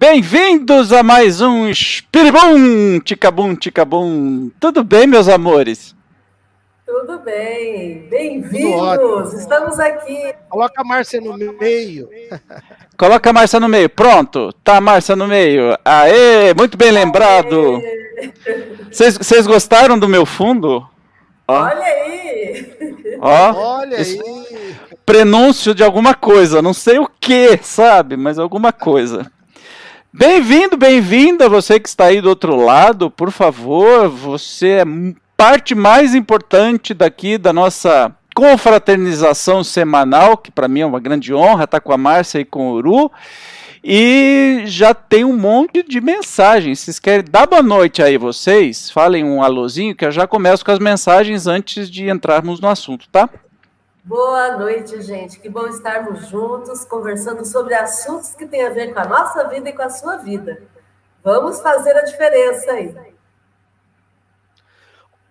Bem-vindos 0.00 0.94
a 0.94 1.02
mais 1.02 1.42
um 1.42 1.68
Espiribum, 1.68 2.98
Ticabum, 3.00 3.54
Ticabum. 3.54 4.50
Tudo 4.58 4.82
bem, 4.82 5.06
meus 5.06 5.28
amores? 5.28 5.94
Tudo 6.86 7.18
bem, 7.18 8.08
bem-vindos. 8.08 9.34
Estamos 9.34 9.78
aqui. 9.78 10.34
Coloca 10.48 10.80
a 10.80 10.84
Márcia 10.84 11.20
no 11.20 11.36
meio. 11.36 12.08
Coloca 12.96 13.28
a 13.28 13.32
Márcia 13.34 13.60
no 13.60 13.68
meio. 13.68 13.90
Pronto, 13.90 14.54
tá 14.64 14.78
a 14.78 14.80
Márcia 14.80 15.14
no 15.14 15.28
meio. 15.28 15.76
Aê, 15.84 16.54
muito 16.56 16.78
bem 16.78 16.90
lembrado. 16.90 17.82
Vocês 18.90 19.46
gostaram 19.46 19.98
do 19.98 20.08
meu 20.08 20.24
fundo? 20.24 20.82
Ó. 21.46 21.60
Olha 21.60 21.84
aí. 21.84 23.18
Ó, 23.20 23.52
Olha 23.52 23.98
aí. 23.98 24.18
Prenúncio 25.04 25.74
de 25.74 25.84
alguma 25.84 26.14
coisa, 26.14 26.62
não 26.62 26.72
sei 26.72 26.98
o 26.98 27.06
que, 27.20 27.58
sabe, 27.62 28.16
mas 28.16 28.38
alguma 28.38 28.72
coisa. 28.72 29.30
Bem-vindo, 30.12 30.76
bem-vinda, 30.76 31.48
você 31.48 31.78
que 31.78 31.88
está 31.88 32.06
aí 32.06 32.20
do 32.20 32.28
outro 32.28 32.56
lado, 32.56 33.08
por 33.12 33.30
favor, 33.30 34.08
você 34.08 34.82
é 34.82 34.84
parte 35.36 35.72
mais 35.72 36.16
importante 36.16 36.92
daqui 36.92 37.38
da 37.38 37.52
nossa 37.52 38.12
confraternização 38.34 39.62
semanal, 39.62 40.36
que 40.36 40.50
para 40.50 40.66
mim 40.66 40.80
é 40.80 40.86
uma 40.86 40.98
grande 40.98 41.32
honra 41.32 41.62
estar 41.62 41.80
com 41.80 41.92
a 41.92 41.96
Márcia 41.96 42.40
e 42.40 42.44
com 42.44 42.72
o 42.72 42.74
Uru. 42.74 43.12
E 43.84 44.64
já 44.66 44.92
tem 44.92 45.24
um 45.24 45.36
monte 45.36 45.80
de 45.84 46.00
mensagens. 46.00 46.80
Vocês 46.80 46.98
querem 46.98 47.24
dar 47.30 47.46
boa 47.46 47.62
noite 47.62 48.02
aí 48.02 48.18
vocês? 48.18 48.90
Falem 48.90 49.22
um 49.22 49.44
alôzinho 49.44 49.94
que 49.94 50.04
eu 50.04 50.10
já 50.10 50.26
começo 50.26 50.64
com 50.64 50.72
as 50.72 50.80
mensagens 50.80 51.46
antes 51.46 51.88
de 51.88 52.10
entrarmos 52.10 52.58
no 52.60 52.66
assunto, 52.66 53.08
tá? 53.12 53.30
Boa 54.02 54.56
noite, 54.56 55.02
gente. 55.02 55.38
Que 55.38 55.48
bom 55.48 55.66
estarmos 55.66 56.26
juntos, 56.28 56.84
conversando 56.84 57.44
sobre 57.44 57.74
assuntos 57.74 58.34
que 58.34 58.46
têm 58.46 58.66
a 58.66 58.70
ver 58.70 58.94
com 58.94 59.00
a 59.00 59.04
nossa 59.04 59.46
vida 59.48 59.68
e 59.68 59.72
com 59.74 59.82
a 59.82 59.90
sua 59.90 60.16
vida. 60.16 60.62
Vamos 61.22 61.60
fazer 61.60 61.94
a 61.96 62.02
diferença 62.02 62.72
aí. 62.72 62.94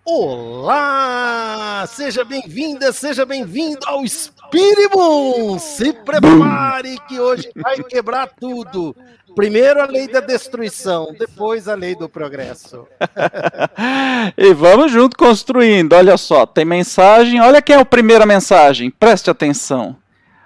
Olá! 0.04 1.84
Seja 1.88 2.24
bem-vinda, 2.24 2.92
seja 2.92 3.26
bem-vindo 3.26 3.80
ao 3.86 4.04
Espírito. 4.04 5.58
Se 5.58 5.92
prepare 5.92 6.98
que 7.08 7.18
hoje 7.18 7.50
vai 7.56 7.82
quebrar 7.82 8.28
tudo. 8.38 8.94
Primeiro 9.34 9.80
a 9.80 9.86
lei 9.86 10.08
da 10.08 10.20
destruição, 10.20 11.14
depois 11.18 11.68
a 11.68 11.74
lei 11.74 11.94
do 11.94 12.08
progresso. 12.08 12.86
e 14.36 14.52
vamos 14.54 14.90
junto 14.90 15.16
construindo. 15.16 15.92
Olha 15.92 16.16
só, 16.16 16.46
tem 16.46 16.64
mensagem. 16.64 17.40
Olha 17.40 17.62
quem 17.62 17.76
é 17.76 17.78
a 17.78 17.84
primeira 17.84 18.26
mensagem. 18.26 18.90
Preste 18.90 19.30
atenção. 19.30 19.96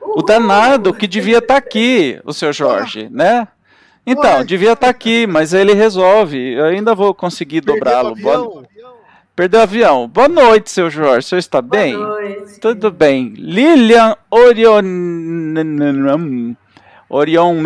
O 0.01 0.23
danado 0.23 0.95
que 0.95 1.07
devia 1.07 1.39
estar 1.39 1.55
tá 1.55 1.59
aqui, 1.59 2.21
o 2.25 2.33
seu 2.33 2.53
Jorge, 2.53 3.09
né? 3.11 3.49
Então, 4.07 4.45
devia 4.45 4.73
estar 4.73 4.87
tá 4.87 4.91
aqui, 4.91 5.27
mas 5.27 5.55
ele 5.55 5.73
resolve. 5.73 6.55
Eu 6.55 6.67
ainda 6.67 6.95
vou 6.95 7.15
conseguir 7.15 7.63
dobrá-lo. 7.63 8.15
Boa... 8.15 8.65
Perdeu 9.35 9.59
o 9.59 9.63
avião. 9.65 10.07
Boa 10.07 10.29
noite, 10.29 10.71
seu 10.71 10.89
Jorge. 10.89 11.27
O 11.27 11.29
senhor 11.29 11.39
está 11.41 11.61
Boa 11.61 11.83
bem? 11.83 11.95
Noite. 11.95 12.61
Tudo 12.61 12.91
bem. 12.93 13.35
Lilian 13.37 14.15
Orion. 14.31 14.85
Orion. 17.09 17.63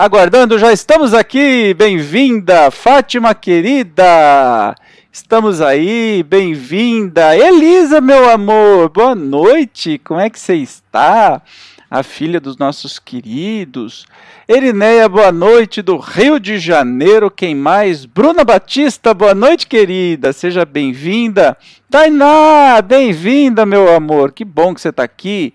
Aguardando, 0.00 0.58
já 0.58 0.72
estamos 0.72 1.12
aqui. 1.12 1.74
Bem-vinda, 1.74 2.70
Fátima 2.70 3.34
querida. 3.34 4.74
Estamos 5.12 5.60
aí, 5.60 6.22
bem-vinda. 6.26 7.36
Elisa, 7.36 8.00
meu 8.00 8.30
amor, 8.30 8.88
boa 8.88 9.14
noite. 9.14 10.00
Como 10.02 10.18
é 10.18 10.30
que 10.30 10.40
você 10.40 10.54
está? 10.54 11.42
A 11.90 12.02
filha 12.02 12.40
dos 12.40 12.56
nossos 12.56 12.98
queridos. 12.98 14.06
Erineia, 14.48 15.06
boa 15.06 15.30
noite, 15.30 15.82
do 15.82 15.98
Rio 15.98 16.40
de 16.40 16.58
Janeiro. 16.58 17.30
Quem 17.30 17.54
mais? 17.54 18.06
Bruna 18.06 18.42
Batista, 18.42 19.12
boa 19.12 19.34
noite, 19.34 19.66
querida. 19.66 20.32
Seja 20.32 20.64
bem-vinda. 20.64 21.58
Tainá, 21.90 22.80
bem-vinda, 22.80 23.66
meu 23.66 23.94
amor. 23.94 24.32
Que 24.32 24.46
bom 24.46 24.72
que 24.72 24.80
você 24.80 24.88
está 24.88 25.02
aqui. 25.02 25.52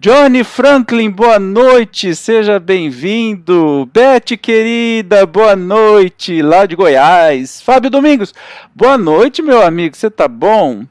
Johnny 0.00 0.44
Franklin, 0.44 1.08
boa 1.08 1.38
noite, 1.38 2.14
seja 2.14 2.58
bem-vindo. 2.58 3.88
Beth, 3.92 4.36
querida, 4.40 5.24
boa 5.24 5.56
noite, 5.56 6.42
lá 6.42 6.66
de 6.66 6.76
Goiás. 6.76 7.62
Fábio 7.62 7.88
Domingos, 7.88 8.34
boa 8.74 8.98
noite, 8.98 9.40
meu 9.40 9.62
amigo, 9.62 9.96
você 9.96 10.10
tá 10.10 10.28
bom? 10.28 10.84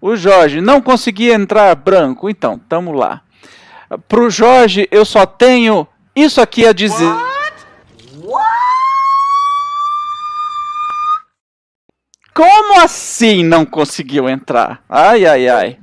O 0.00 0.16
Jorge, 0.16 0.60
não 0.60 0.80
consegui 0.80 1.30
entrar 1.30 1.74
branco, 1.76 2.28
então, 2.28 2.58
tamo 2.58 2.92
lá. 2.92 3.20
Pro 4.08 4.30
Jorge, 4.30 4.88
eu 4.90 5.04
só 5.04 5.26
tenho 5.26 5.86
isso 6.14 6.40
aqui 6.40 6.66
a 6.66 6.72
dizer. 6.72 7.04
What? 7.04 7.66
What? 8.24 8.56
Como 12.34 12.80
assim 12.80 13.44
não 13.44 13.64
conseguiu 13.64 14.28
entrar? 14.28 14.82
Ai, 14.88 15.24
ai, 15.24 15.48
ai. 15.48 15.78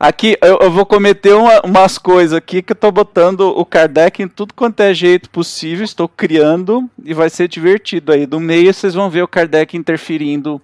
Aqui 0.00 0.38
eu, 0.40 0.58
eu 0.60 0.70
vou 0.70 0.86
cometer 0.86 1.34
uma, 1.34 1.60
umas 1.62 1.98
coisas 1.98 2.32
aqui 2.32 2.62
que 2.62 2.70
eu 2.70 2.76
tô 2.76 2.92
botando 2.92 3.40
o 3.40 3.64
Kardec 3.64 4.22
em 4.22 4.28
tudo 4.28 4.54
quanto 4.54 4.78
é 4.78 4.94
jeito 4.94 5.28
possível, 5.28 5.84
estou 5.84 6.08
criando 6.08 6.88
e 7.04 7.12
vai 7.12 7.28
ser 7.28 7.48
divertido 7.48 8.12
aí. 8.12 8.24
Do 8.24 8.38
meio 8.38 8.72
vocês 8.72 8.94
vão 8.94 9.10
ver 9.10 9.22
o 9.22 9.28
Kardec 9.28 9.76
interferindo 9.76 10.62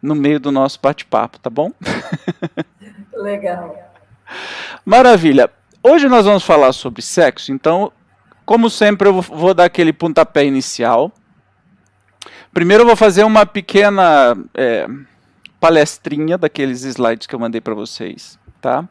no 0.00 0.14
meio 0.14 0.38
do 0.38 0.52
nosso 0.52 0.78
bate-papo, 0.80 1.40
tá 1.40 1.50
bom? 1.50 1.72
Legal. 3.12 3.76
Maravilha. 4.84 5.50
Hoje 5.82 6.08
nós 6.08 6.24
vamos 6.24 6.44
falar 6.44 6.72
sobre 6.72 7.02
sexo, 7.02 7.50
então, 7.50 7.90
como 8.46 8.70
sempre, 8.70 9.08
eu 9.08 9.20
vou 9.20 9.52
dar 9.52 9.64
aquele 9.64 9.92
pontapé 9.92 10.44
inicial. 10.44 11.10
Primeiro 12.52 12.82
eu 12.84 12.86
vou 12.86 12.96
fazer 12.96 13.24
uma 13.24 13.44
pequena 13.44 14.36
é, 14.54 14.86
palestrinha 15.58 16.38
daqueles 16.38 16.84
slides 16.84 17.26
que 17.26 17.34
eu 17.34 17.38
mandei 17.38 17.60
para 17.60 17.74
vocês 17.74 18.38
tá? 18.60 18.84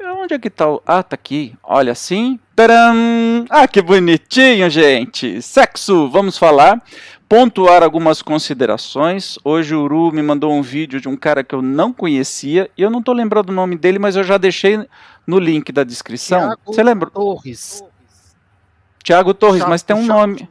Onde 0.00 0.34
é 0.34 0.38
que 0.38 0.50
tá 0.50 0.68
o... 0.68 0.82
Ah, 0.86 1.02
tá 1.02 1.14
aqui. 1.14 1.54
Olha 1.62 1.92
assim. 1.92 2.38
Tcharam! 2.56 3.44
Ah, 3.48 3.66
que 3.66 3.80
bonitinho, 3.80 4.68
gente! 4.68 5.40
Sexo! 5.40 6.08
Vamos 6.08 6.36
falar. 6.36 6.82
Pontuar 7.28 7.82
algumas 7.82 8.20
considerações. 8.20 9.38
Hoje 9.42 9.74
o 9.74 9.82
Uru 9.82 10.12
me 10.12 10.22
mandou 10.22 10.52
um 10.52 10.62
vídeo 10.62 11.00
de 11.00 11.08
um 11.08 11.16
cara 11.16 11.42
que 11.42 11.54
eu 11.54 11.62
não 11.62 11.92
conhecia. 11.92 12.70
E 12.76 12.82
eu 12.82 12.90
não 12.90 13.02
tô 13.02 13.12
lembrando 13.12 13.50
o 13.50 13.52
nome 13.54 13.76
dele, 13.76 13.98
mas 13.98 14.14
eu 14.14 14.22
já 14.22 14.36
deixei 14.36 14.86
no 15.26 15.38
link 15.38 15.72
da 15.72 15.84
descrição. 15.84 16.40
Thiago 16.40 16.60
Você 16.66 16.82
lembra? 16.82 17.10
Torres. 17.10 17.82
Tiago 19.02 19.34
Torres, 19.34 19.64
mas 19.66 19.82
tem 19.82 19.96
um 19.96 20.06
nome. 20.06 20.48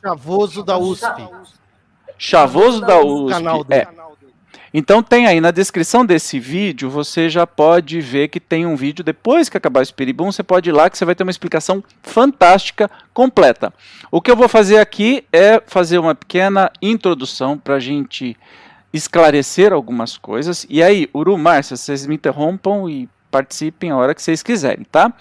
Chavoso 0.00 0.62
da 0.62 0.78
USP. 0.78 1.28
Chavoso 2.16 2.80
da 2.80 3.00
USP. 3.00 3.32
Canal. 3.32 3.66
É. 3.70 3.86
Então 4.72 5.02
tem 5.02 5.26
aí 5.26 5.40
na 5.40 5.50
descrição 5.50 6.04
desse 6.04 6.38
vídeo, 6.38 6.90
você 6.90 7.28
já 7.28 7.46
pode 7.46 8.00
ver 8.00 8.28
que 8.28 8.38
tem 8.38 8.66
um 8.66 8.76
vídeo 8.76 9.02
depois 9.02 9.48
que 9.48 9.56
acabar 9.56 9.80
o 9.80 9.82
Espiribum, 9.82 10.30
você 10.30 10.42
pode 10.42 10.68
ir 10.68 10.72
lá 10.72 10.90
que 10.90 10.98
você 10.98 11.04
vai 11.04 11.14
ter 11.14 11.22
uma 11.22 11.30
explicação 11.30 11.82
fantástica, 12.02 12.90
completa. 13.14 13.72
O 14.10 14.20
que 14.20 14.30
eu 14.30 14.36
vou 14.36 14.48
fazer 14.48 14.78
aqui 14.78 15.24
é 15.32 15.62
fazer 15.66 15.98
uma 15.98 16.14
pequena 16.14 16.70
introdução 16.82 17.56
para 17.56 17.76
a 17.76 17.80
gente 17.80 18.36
esclarecer 18.92 19.72
algumas 19.72 20.16
coisas. 20.16 20.66
E 20.68 20.82
aí, 20.82 21.08
Uru, 21.14 21.36
Márcia, 21.36 21.76
vocês 21.76 22.06
me 22.06 22.14
interrompam 22.14 22.88
e 22.88 23.08
participem 23.30 23.90
a 23.90 23.96
hora 23.96 24.14
que 24.14 24.22
vocês 24.22 24.42
quiserem, 24.42 24.84
tá? 24.90 25.12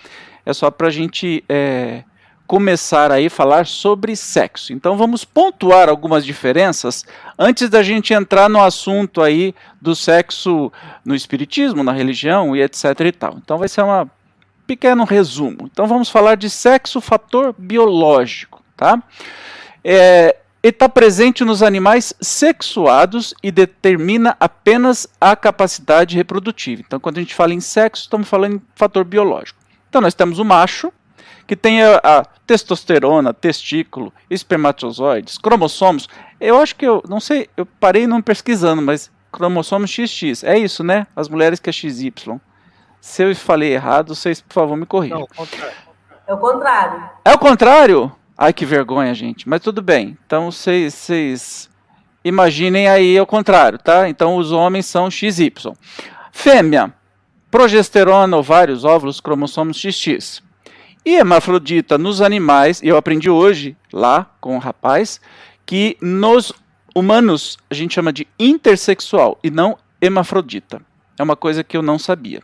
É 0.46 0.53
só 0.53 0.72
para 0.72 0.88
a 0.88 0.91
gente 0.91 1.44
é, 1.50 2.03
começar 2.47 3.12
aí 3.12 3.28
a 3.28 3.30
falar 3.30 3.68
sobre 3.68 4.16
sexo. 4.16 4.72
Então 4.72 4.97
vamos 4.97 5.25
pontuar 5.25 5.90
algumas 5.90 6.26
diferenças 6.26 7.05
antes 7.38 7.70
da 7.70 7.84
gente 7.84 8.14
entrar 8.14 8.49
no 8.49 8.64
assunto 8.64 9.22
aí 9.22 9.53
do 9.82 9.94
sexo 9.96 10.72
no 11.05 11.14
espiritismo, 11.14 11.84
na 11.84 11.91
religião 11.91 12.55
e 12.55 12.61
etc 12.61 12.85
e 13.02 13.11
tal. 13.11 13.38
Então 13.38 13.58
vai 13.58 13.67
ser 13.67 13.84
um 13.84 14.09
pequeno 14.66 15.03
resumo. 15.03 15.70
Então 15.72 15.85
vamos 15.85 16.09
falar 16.09 16.35
de 16.35 16.49
sexo 16.49 17.02
fator 17.02 17.53
biológico, 17.58 18.64
tá? 18.76 19.03
É, 19.84 20.38
está 20.64 20.90
presente 20.90 21.44
nos 21.46 21.61
animais 21.61 22.14
sexuados 22.20 23.34
e 23.41 23.52
determina 23.52 24.35
apenas 24.40 25.08
a 25.20 25.35
capacidade 25.35 26.16
reprodutiva. 26.16 26.82
Então, 26.85 26.99
quando 26.99 27.17
a 27.17 27.22
gente 27.22 27.35
fala 27.35 27.53
em 27.53 27.59
sexo, 27.59 28.03
estamos 28.03 28.28
falando 28.28 28.55
em 28.55 28.61
fator 28.76 29.05
biológico. 29.05 29.59
Então, 29.90 30.02
nós 30.02 30.14
temos 30.14 30.40
o 30.40 30.46
macho, 30.46 30.91
que 31.47 31.55
tem 31.55 31.82
a, 31.82 32.26
testosterona, 32.46 33.34
testículo, 33.34 34.14
espermatozoides, 34.29 35.38
cromossomos. 35.38 36.08
Eu 36.40 36.61
acho 36.61 36.76
que 36.76 36.85
eu 36.85 37.02
não 37.08 37.20
sei, 37.20 37.49
eu 37.58 37.66
parei 37.66 38.05
não 38.05 38.22
pesquisando, 38.22 38.82
mas 38.82 39.09
cromossomos 39.32 39.90
XX, 39.90 40.44
é 40.44 40.58
isso, 40.58 40.84
né? 40.84 41.08
As 41.16 41.29
mulheres 41.29 41.59
que 41.59 41.70
é 41.70 41.73
XY. 41.73 42.14
Se 42.99 43.23
eu 43.23 43.35
falei 43.35 43.73
errado, 43.73 44.14
vocês, 44.14 44.41
por 44.41 44.53
favor, 44.53 44.76
me 44.76 44.85
corrijam. 44.85 45.20
Não, 45.20 45.28
é 46.28 46.34
o 46.34 46.38
contrário. 46.38 47.09
É 47.23 47.34
o 47.34 47.38
contrário? 47.38 48.11
Ai, 48.38 48.53
que 48.53 48.66
vergonha, 48.66 49.14
gente. 49.14 49.47
Mas 49.47 49.61
tudo 49.61 49.82
bem. 49.82 50.17
Então, 50.26 50.52
vocês 50.52 51.70
imaginem 52.23 52.88
aí 52.88 53.20
o 53.20 53.26
contrário, 53.26 53.79
tá? 53.79 54.09
Então, 54.09 54.35
os 54.35 54.52
homens 54.52 54.85
são 54.85 55.09
XY. 55.09 55.53
Fêmea, 56.32 56.94
progesterona, 57.49 58.35
ovários, 58.38 58.84
óvulos, 58.84 59.20
cromossomos 59.20 59.78
XX. 59.78 60.41
E 61.08 61.16
hermafrodita 61.16 61.98
nos 61.98 62.22
animais, 62.22 62.82
eu 62.84 62.98
aprendi 62.98 63.30
hoje 63.30 63.78
lá 63.94 64.30
com 64.42 64.58
o 64.58 64.59
rapaz, 64.59 65.22
que 65.66 65.96
nos 66.02 66.52
humanos 66.94 67.58
a 67.70 67.74
gente 67.74 67.96
chama 67.96 68.12
de 68.12 68.28
intersexual 68.38 69.40
e 69.42 69.50
não 69.50 69.78
hermafrodita. 70.02 70.82
É 71.18 71.24
uma 71.24 71.38
coisa 71.38 71.64
que 71.64 71.78
eu 71.78 71.82
não 71.82 71.98
sabia. 71.98 72.42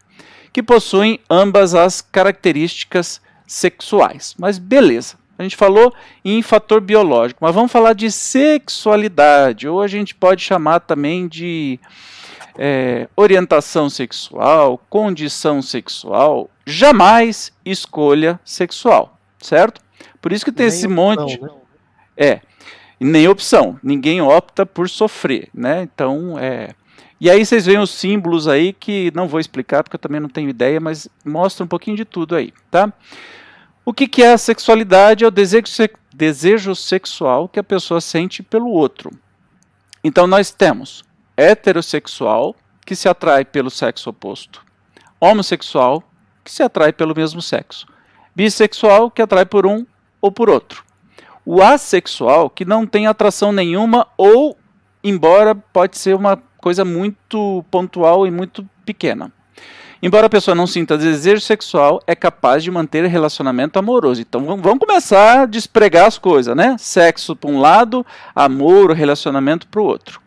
Que 0.53 0.63
possuem 0.63 1.19
ambas 1.29 1.75
as 1.75 1.99
características 1.99 3.19
sexuais. 3.45 4.33
Mas 4.39 4.57
beleza. 4.59 5.17
A 5.37 5.43
gente 5.43 5.57
falou 5.57 5.93
em 6.23 6.41
fator 6.41 6.79
biológico, 6.79 7.43
mas 7.43 7.53
vamos 7.53 7.69
falar 7.69 7.91
de 7.91 8.09
sexualidade, 8.09 9.67
ou 9.67 9.81
a 9.81 9.89
gente 9.89 10.15
pode 10.15 10.41
chamar 10.41 10.79
também 10.79 11.27
de 11.27 11.77
é, 12.57 13.07
orientação 13.15 13.89
sexual, 13.89 14.79
condição 14.89 15.61
sexual, 15.61 16.49
jamais 16.65 17.51
escolha 17.65 18.39
sexual, 18.43 19.17
certo? 19.39 19.81
Por 20.21 20.31
isso 20.31 20.45
que 20.45 20.51
tem 20.51 20.67
nem 20.67 20.75
esse 20.75 20.87
opção, 20.87 21.03
monte. 21.03 21.41
Né? 21.41 21.49
É, 22.15 22.41
nem 22.99 23.27
opção. 23.27 23.79
Ninguém 23.83 24.21
opta 24.21 24.65
por 24.65 24.89
sofrer, 24.89 25.49
né? 25.53 25.83
Então, 25.83 26.37
é. 26.39 26.69
E 27.19 27.29
aí 27.29 27.45
vocês 27.45 27.65
veem 27.65 27.79
os 27.79 27.89
símbolos 27.89 28.47
aí 28.47 28.73
que 28.73 29.11
não 29.15 29.27
vou 29.27 29.39
explicar 29.39 29.83
porque 29.83 29.95
eu 29.95 29.99
também 29.99 30.19
não 30.19 30.29
tenho 30.29 30.49
ideia, 30.49 30.79
mas 30.79 31.07
mostra 31.25 31.63
um 31.63 31.67
pouquinho 31.67 31.95
de 31.95 32.05
tudo 32.05 32.35
aí, 32.35 32.53
tá? 32.69 32.91
O 33.85 33.93
que, 33.93 34.07
que 34.07 34.23
é 34.23 34.33
a 34.33 34.37
sexualidade? 34.37 35.23
É 35.23 35.27
o 35.27 35.31
desejo, 35.31 35.65
desejo 36.13 36.75
sexual 36.75 37.47
que 37.47 37.59
a 37.59 37.63
pessoa 37.63 38.01
sente 38.01 38.43
pelo 38.43 38.69
outro. 38.69 39.09
Então 40.03 40.27
nós 40.27 40.51
temos 40.51 41.03
heterossexual, 41.35 42.55
que 42.85 42.95
se 42.95 43.07
atrai 43.07 43.45
pelo 43.45 43.69
sexo 43.69 44.09
oposto, 44.09 44.61
homossexual, 45.19 46.03
que 46.43 46.51
se 46.51 46.61
atrai 46.63 46.91
pelo 46.91 47.15
mesmo 47.15 47.41
sexo, 47.41 47.87
bissexual, 48.35 49.09
que 49.09 49.21
atrai 49.21 49.45
por 49.45 49.65
um 49.65 49.85
ou 50.21 50.31
por 50.31 50.49
outro. 50.49 50.83
O 51.45 51.61
assexual, 51.61 52.49
que 52.49 52.65
não 52.65 52.85
tem 52.85 53.07
atração 53.07 53.51
nenhuma 53.51 54.07
ou, 54.17 54.57
embora 55.03 55.53
pode 55.53 55.97
ser 55.97 56.15
uma 56.15 56.41
coisa 56.57 56.85
muito 56.85 57.63
pontual 57.69 58.25
e 58.25 58.31
muito 58.31 58.67
pequena. 58.85 59.31
Embora 60.01 60.27
a 60.27 60.29
pessoa 60.29 60.53
não 60.53 60.67
sinta 60.67 60.97
desejo 60.97 61.41
sexual, 61.41 62.01
é 62.05 62.13
capaz 62.13 62.61
de 62.61 62.69
manter 62.69 63.05
relacionamento 63.05 63.79
amoroso. 63.79 64.21
Então 64.21 64.45
vamos 64.45 64.79
começar 64.79 65.41
a 65.41 65.45
despregar 65.45 66.07
as 66.07 66.17
coisas, 66.17 66.53
né? 66.55 66.75
Sexo 66.77 67.35
para 67.35 67.49
um 67.49 67.59
lado, 67.59 68.05
amor, 68.35 68.91
relacionamento 68.91 69.65
para 69.67 69.81
o 69.81 69.85
outro. 69.85 70.22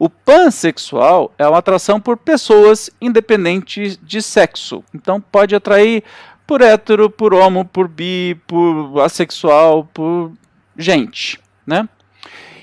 O 0.00 0.08
pansexual 0.08 1.30
é 1.36 1.46
uma 1.46 1.58
atração 1.58 2.00
por 2.00 2.16
pessoas 2.16 2.88
independentes 3.02 3.98
de 4.02 4.22
sexo. 4.22 4.82
Então 4.94 5.20
pode 5.20 5.54
atrair 5.54 6.02
por 6.46 6.62
hétero, 6.62 7.10
por 7.10 7.34
homo, 7.34 7.66
por 7.66 7.86
bi, 7.86 8.34
por 8.46 8.98
assexual, 9.02 9.86
por 9.92 10.32
gente, 10.74 11.38
né? 11.66 11.86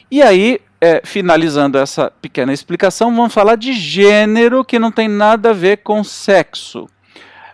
E 0.09 0.19
aí, 0.23 0.59
é, 0.81 0.99
finalizando 1.05 1.77
essa 1.77 2.11
pequena 2.19 2.51
explicação, 2.51 3.15
vamos 3.15 3.35
falar 3.35 3.55
de 3.55 3.71
gênero 3.71 4.65
que 4.65 4.79
não 4.79 4.91
tem 4.91 5.07
nada 5.07 5.51
a 5.51 5.53
ver 5.53 5.77
com 5.83 6.03
sexo. 6.03 6.85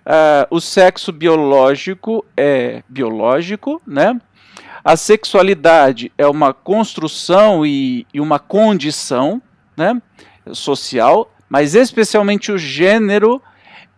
Uh, 0.06 0.48
o 0.50 0.62
sexo 0.62 1.12
biológico 1.12 2.26
é 2.38 2.84
biológico, 2.88 3.82
né? 3.86 4.18
A 4.82 4.96
sexualidade 4.96 6.10
é 6.18 6.26
uma 6.26 6.54
construção 6.54 7.66
e, 7.66 8.08
e 8.14 8.22
uma 8.22 8.40
condição, 8.40 9.42
né, 9.76 10.02
social, 10.52 11.32
mas 11.50 11.76
especialmente 11.76 12.52
o 12.52 12.58
gênero 12.58 13.42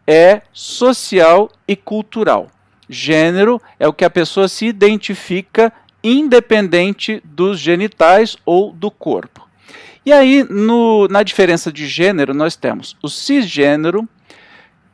é 0.07 0.42
social 0.54 1.50
e 1.68 1.75
cultural. 1.75 2.50
Gênero 2.88 3.62
é 3.80 3.88
o 3.88 3.94
que 3.94 4.06
a 4.06 4.10
pessoa 4.10 4.48
se 4.48 4.66
identifica 4.66 5.74
independente 6.04 7.22
dos 7.24 7.60
genitais 7.60 8.38
ou 8.45 8.72
do 8.72 8.92
corpo. 8.92 9.48
E 10.06 10.13
aí, 10.13 10.44
no, 10.44 11.07
na 11.07 11.24
diferença 11.24 11.72
de 11.72 11.88
gênero, 11.88 12.31
nós 12.31 12.56
temos 12.56 12.95
o 13.01 13.10
cisgênero, 13.10 14.07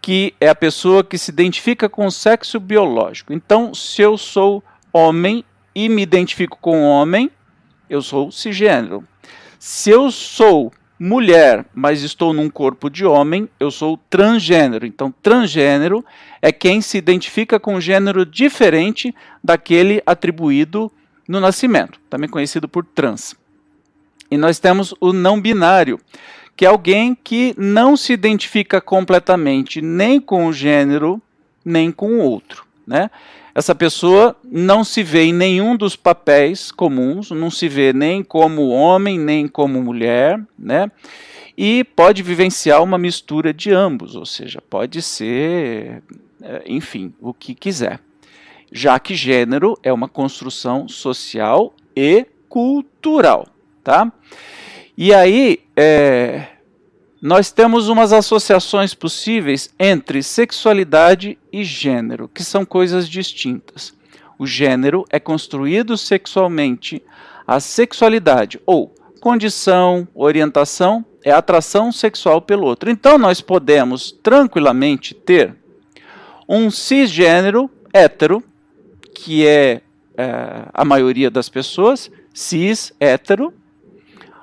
que 0.01 0.33
é 0.39 0.47
a 0.47 0.55
pessoa 0.55 1.03
que 1.03 1.17
se 1.17 1.31
identifica 1.31 1.89
com 1.89 2.05
o 2.05 2.11
sexo 2.11 2.61
biológico. 2.61 3.33
Então, 3.33 3.73
se 3.73 4.01
eu 4.01 4.17
sou 4.17 4.63
homem 4.93 5.43
e 5.75 5.89
me 5.89 6.01
identifico 6.01 6.57
com 6.61 6.83
homem, 6.83 7.29
eu 7.89 8.01
sou 8.01 8.31
cisgênero. 8.31 9.05
Se 9.63 9.91
eu 9.91 10.09
sou 10.09 10.73
mulher, 10.99 11.67
mas 11.71 12.01
estou 12.01 12.33
num 12.33 12.49
corpo 12.49 12.89
de 12.89 13.05
homem, 13.05 13.47
eu 13.59 13.69
sou 13.69 13.95
transgênero. 14.09 14.87
Então, 14.87 15.13
transgênero 15.21 16.03
é 16.41 16.51
quem 16.51 16.81
se 16.81 16.97
identifica 16.97 17.59
com 17.59 17.75
um 17.75 17.79
gênero 17.79 18.25
diferente 18.25 19.13
daquele 19.43 20.01
atribuído 20.03 20.91
no 21.27 21.39
nascimento, 21.39 21.99
também 22.09 22.27
conhecido 22.27 22.67
por 22.67 22.83
trans. 22.83 23.35
E 24.31 24.35
nós 24.35 24.57
temos 24.57 24.95
o 24.99 25.13
não 25.13 25.39
binário, 25.39 25.99
que 26.57 26.65
é 26.65 26.67
alguém 26.67 27.13
que 27.13 27.53
não 27.55 27.95
se 27.95 28.13
identifica 28.13 28.81
completamente 28.81 29.79
nem 29.79 30.19
com 30.19 30.47
o 30.47 30.53
gênero, 30.53 31.21
nem 31.63 31.91
com 31.91 32.13
o 32.13 32.19
outro. 32.21 32.65
Né? 32.87 33.11
Essa 33.53 33.75
pessoa 33.75 34.35
não 34.43 34.83
se 34.83 35.03
vê 35.03 35.23
em 35.23 35.33
nenhum 35.33 35.75
dos 35.75 35.95
papéis 35.95 36.71
comuns, 36.71 37.31
não 37.31 37.51
se 37.51 37.67
vê 37.67 37.91
nem 37.91 38.23
como 38.23 38.69
homem, 38.69 39.19
nem 39.19 39.47
como 39.47 39.81
mulher, 39.81 40.41
né? 40.57 40.89
E 41.57 41.83
pode 41.83 42.23
vivenciar 42.23 42.81
uma 42.81 42.97
mistura 42.97 43.53
de 43.53 43.71
ambos, 43.71 44.15
ou 44.15 44.25
seja, 44.25 44.61
pode 44.69 45.01
ser, 45.01 46.01
é, 46.41 46.63
enfim, 46.65 47.13
o 47.19 47.33
que 47.33 47.53
quiser. 47.53 47.99
Já 48.71 48.97
que 48.99 49.15
gênero 49.15 49.77
é 49.83 49.91
uma 49.91 50.07
construção 50.07 50.87
social 50.87 51.73
e 51.95 52.25
cultural, 52.47 53.47
tá? 53.83 54.11
E 54.97 55.13
aí, 55.13 55.59
é, 55.75 56.47
nós 57.21 57.51
temos 57.51 57.87
umas 57.87 58.11
associações 58.11 58.95
possíveis 58.95 59.69
entre 59.79 60.23
sexualidade 60.23 61.37
e 61.53 61.63
gênero, 61.63 62.27
que 62.27 62.43
são 62.43 62.65
coisas 62.65 63.07
distintas. 63.07 63.93
O 64.39 64.47
gênero 64.47 65.05
é 65.11 65.19
construído 65.19 65.95
sexualmente, 65.97 67.03
a 67.45 67.59
sexualidade 67.59 68.59
ou 68.65 68.91
condição, 69.19 70.07
orientação 70.15 71.05
é 71.23 71.29
atração 71.29 71.91
sexual 71.91 72.41
pelo 72.41 72.65
outro. 72.65 72.89
Então 72.89 73.19
nós 73.19 73.39
podemos 73.39 74.11
tranquilamente 74.11 75.13
ter 75.13 75.55
um 76.49 76.71
cisgênero 76.71 77.69
hétero, 77.93 78.43
que 79.13 79.45
é, 79.45 79.81
é 80.17 80.65
a 80.73 80.83
maioria 80.83 81.29
das 81.29 81.49
pessoas, 81.49 82.09
cis 82.33 82.91
hétero, 82.99 83.53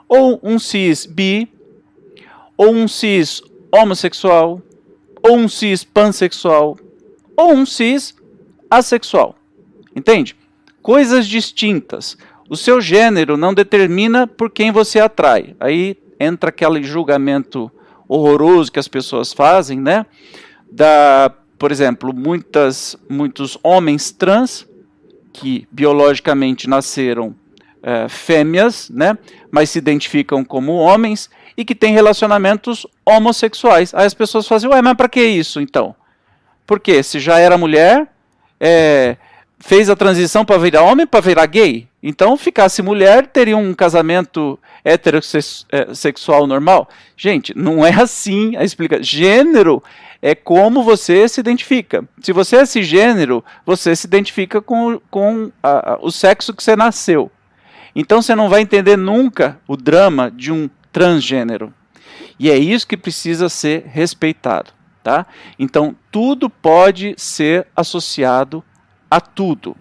ou 0.09 0.38
um 0.45 0.61
cis 0.61 1.07
bi, 1.07 1.50
ou 2.59 2.75
um 2.75 2.88
cis 2.88 3.41
homossexual, 3.73 4.61
ou 5.23 5.37
um 5.37 5.49
cis 5.49 5.85
pansexual, 5.85 6.77
ou 7.37 7.53
um 7.53 7.65
cis 7.65 8.15
assexual. 8.69 9.37
Entende? 9.95 10.37
Coisas 10.83 11.27
distintas. 11.27 12.19
O 12.50 12.57
seu 12.57 12.81
gênero 12.81 13.37
não 13.37 13.55
determina 13.55 14.27
por 14.27 14.50
quem 14.50 14.73
você 14.73 14.99
atrai. 14.99 15.55
Aí 15.61 15.97
entra 16.19 16.50
aquele 16.50 16.83
julgamento 16.83 17.71
horroroso 18.09 18.73
que 18.73 18.79
as 18.79 18.88
pessoas 18.88 19.33
fazem, 19.33 19.79
né? 19.79 20.07
Da, 20.71 21.33
por 21.59 21.71
exemplo, 21.71 22.12
muitas, 22.12 22.97
muitos 23.09 23.59
homens 23.62 24.11
trans 24.11 24.67
que 25.33 25.69
biologicamente 25.71 26.69
nasceram 26.69 27.35
é, 27.83 28.09
fêmeas, 28.09 28.91
né? 28.91 29.17
Mas 29.50 29.71
se 29.71 29.79
identificam 29.79 30.45
como 30.45 30.73
homens 30.73 31.31
e 31.59 31.65
que 31.65 31.75
tem 31.75 31.93
relacionamentos 31.93 32.87
homossexuais. 33.05 33.93
Aí 33.93 34.07
as 34.07 34.15
pessoas 34.15 34.47
fazem, 34.47 34.71
ué, 34.71 34.81
mas 34.81 34.95
para 34.95 35.09
que 35.09 35.21
isso 35.21 35.61
então? 35.61 35.93
Porque 36.65 37.03
se 37.03 37.19
já 37.19 37.41
era 37.41 37.59
mulher, 37.59 38.07
é, 38.61 39.17
fez 39.59 39.91
a 39.91 39.97
transição 39.97 40.45
para 40.45 40.57
virar 40.57 40.83
homem, 40.83 41.05
para 41.05 41.19
virar 41.19 41.47
gay. 41.47 41.88
Então, 42.00 42.37
ficasse 42.37 42.81
mulher, 42.81 43.27
teria 43.27 43.57
um 43.57 43.75
casamento 43.75 44.57
heterossexual 44.85 46.47
normal. 46.47 46.88
Gente, 47.17 47.53
não 47.59 47.85
é 47.85 47.93
assim 47.93 48.55
a 48.55 48.62
explicação. 48.62 49.03
Gênero 49.03 49.83
é 50.23 50.37
como 50.37 50.85
você 50.85 51.29
se 51.29 51.41
identifica. 51.41 52.05
Se 52.23 52.33
você 52.33 52.59
é 52.59 52.67
cisgênero, 52.67 53.45
você 53.67 53.97
se 53.97 54.07
identifica 54.07 54.61
com, 54.62 55.00
com 55.11 55.50
a, 55.61 55.95
a, 55.95 55.99
o 56.00 56.12
sexo 56.12 56.55
que 56.55 56.62
você 56.62 56.77
nasceu. 56.77 57.33
Então 57.97 58.23
você 58.23 58.37
não 58.37 58.49
vai 58.49 58.61
entender 58.61 58.97
nunca 58.97 59.59
o 59.67 59.77
drama 59.77 60.31
de 60.31 60.53
um 60.53 60.69
transgênero. 60.92 61.73
E 62.38 62.50
é 62.50 62.57
isso 62.57 62.87
que 62.87 62.97
precisa 62.97 63.49
ser 63.49 63.85
respeitado, 63.87 64.71
tá? 65.02 65.26
Então, 65.59 65.97
tudo 66.11 66.49
pode 66.49 67.14
ser 67.16 67.66
associado 67.75 68.62
a 69.11 69.21
tudo. 69.21 69.76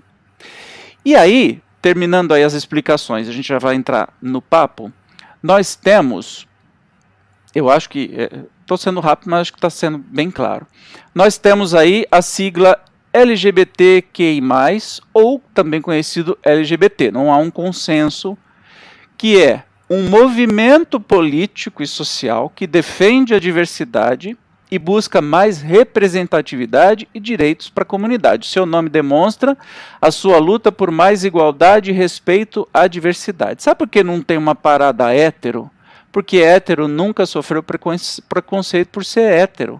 E 1.06 1.16
aí, 1.16 1.62
terminando 1.82 2.34
aí 2.34 2.44
as 2.44 2.54
explicações, 2.54 3.30
a 3.30 3.32
gente 3.32 3.48
já 3.48 3.60
vai 3.60 3.76
entrar 3.76 4.10
no 4.22 4.42
papo. 4.42 4.92
Nós 5.42 5.76
temos, 5.76 6.48
eu 7.54 7.70
acho 7.70 7.90
que 7.90 8.12
estou 8.62 8.76
é, 8.76 8.78
sendo 8.78 9.00
rápido, 9.00 9.30
mas 9.30 9.42
acho 9.42 9.54
que 9.54 9.58
está 9.58 9.70
sendo 9.70 9.98
bem 10.00 10.32
claro. 10.32 10.66
Nós 11.14 11.38
temos 11.38 11.76
aí 11.76 12.06
a 12.12 12.22
sigla 12.22 12.78
LGBTQI+, 13.14 14.42
ou 15.14 15.42
também 15.54 15.82
conhecido 15.82 16.38
LGBT. 16.44 17.12
Não 17.12 17.32
há 17.32 17.38
um 17.38 17.52
consenso 17.52 18.38
que 19.18 19.42
é 19.42 19.64
um 19.90 20.10
movimento 20.10 21.00
político 21.00 21.82
e 21.82 21.88
social 21.88 22.52
que 22.54 22.68
defende 22.68 23.34
a 23.34 23.40
diversidade 23.40 24.38
e 24.70 24.78
busca 24.78 25.22
mais 25.22 25.62
representatividade 25.62 27.08
e 27.14 27.20
direitos 27.20 27.70
para 27.70 27.84
a 27.84 27.86
comunidade. 27.86 28.48
Seu 28.48 28.66
nome 28.66 28.90
demonstra 28.90 29.58
a 30.02 30.12
sua 30.12 30.40
luta 30.40 30.72
por 30.72 30.92
mais 30.92 31.24
igualdade 31.24 31.92
e 31.92 31.94
respeito 31.94 32.68
à 32.74 32.86
diversidade. 32.86 33.64
Sabe 33.64 33.78
por 33.78 33.88
que 33.88 34.04
não 34.04 34.22
tem 34.22 34.38
uma 34.38 34.54
parada 34.54 35.14
hétero? 35.14 35.72
Porque 36.12 36.38
hétero 36.38 36.88
nunca 36.88 37.26
sofreu 37.26 37.64
preconceito 37.64 38.90
por 38.90 39.06
ser 39.06 39.32
hétero. 39.32 39.80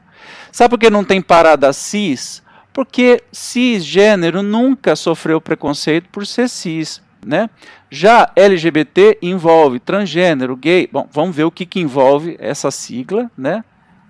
Sabe 0.54 0.70
por 0.70 0.80
que 0.80 0.90
não 0.90 1.04
tem 1.04 1.22
parada 1.22 1.74
cis? 1.74 2.42
Porque 2.72 3.24
cisgênero 3.32 4.42
nunca 4.42 4.96
sofreu 4.96 5.42
preconceito 5.42 6.08
por 6.10 6.26
ser 6.26 6.48
cis. 6.48 7.02
Né? 7.26 7.50
Já 7.90 8.32
LGBT 8.36 9.18
envolve 9.22 9.80
transgênero, 9.80 10.56
gay. 10.56 10.88
Bom, 10.92 11.08
vamos 11.12 11.36
ver 11.36 11.44
o 11.44 11.52
que, 11.52 11.66
que 11.66 11.80
envolve 11.80 12.38
essa 12.40 12.72
sigla, 12.72 13.30
né? 13.38 13.64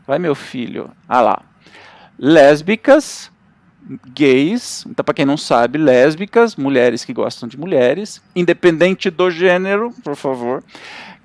Vai, 0.06 0.20
meu 0.20 0.36
filho. 0.36 0.92
Ah 1.08 1.22
lá. 1.22 1.42
Lésbicas, 2.18 3.32
gays. 4.14 4.86
Então, 4.88 5.04
para 5.04 5.14
quem 5.14 5.26
não 5.26 5.38
sabe, 5.38 5.78
lésbicas, 5.78 6.56
mulheres 6.56 7.06
que 7.06 7.14
gostam 7.14 7.48
de 7.48 7.58
mulheres, 7.58 8.22
independente 8.36 9.10
do 9.10 9.30
gênero, 9.30 9.94
por 10.04 10.16
favor. 10.16 10.64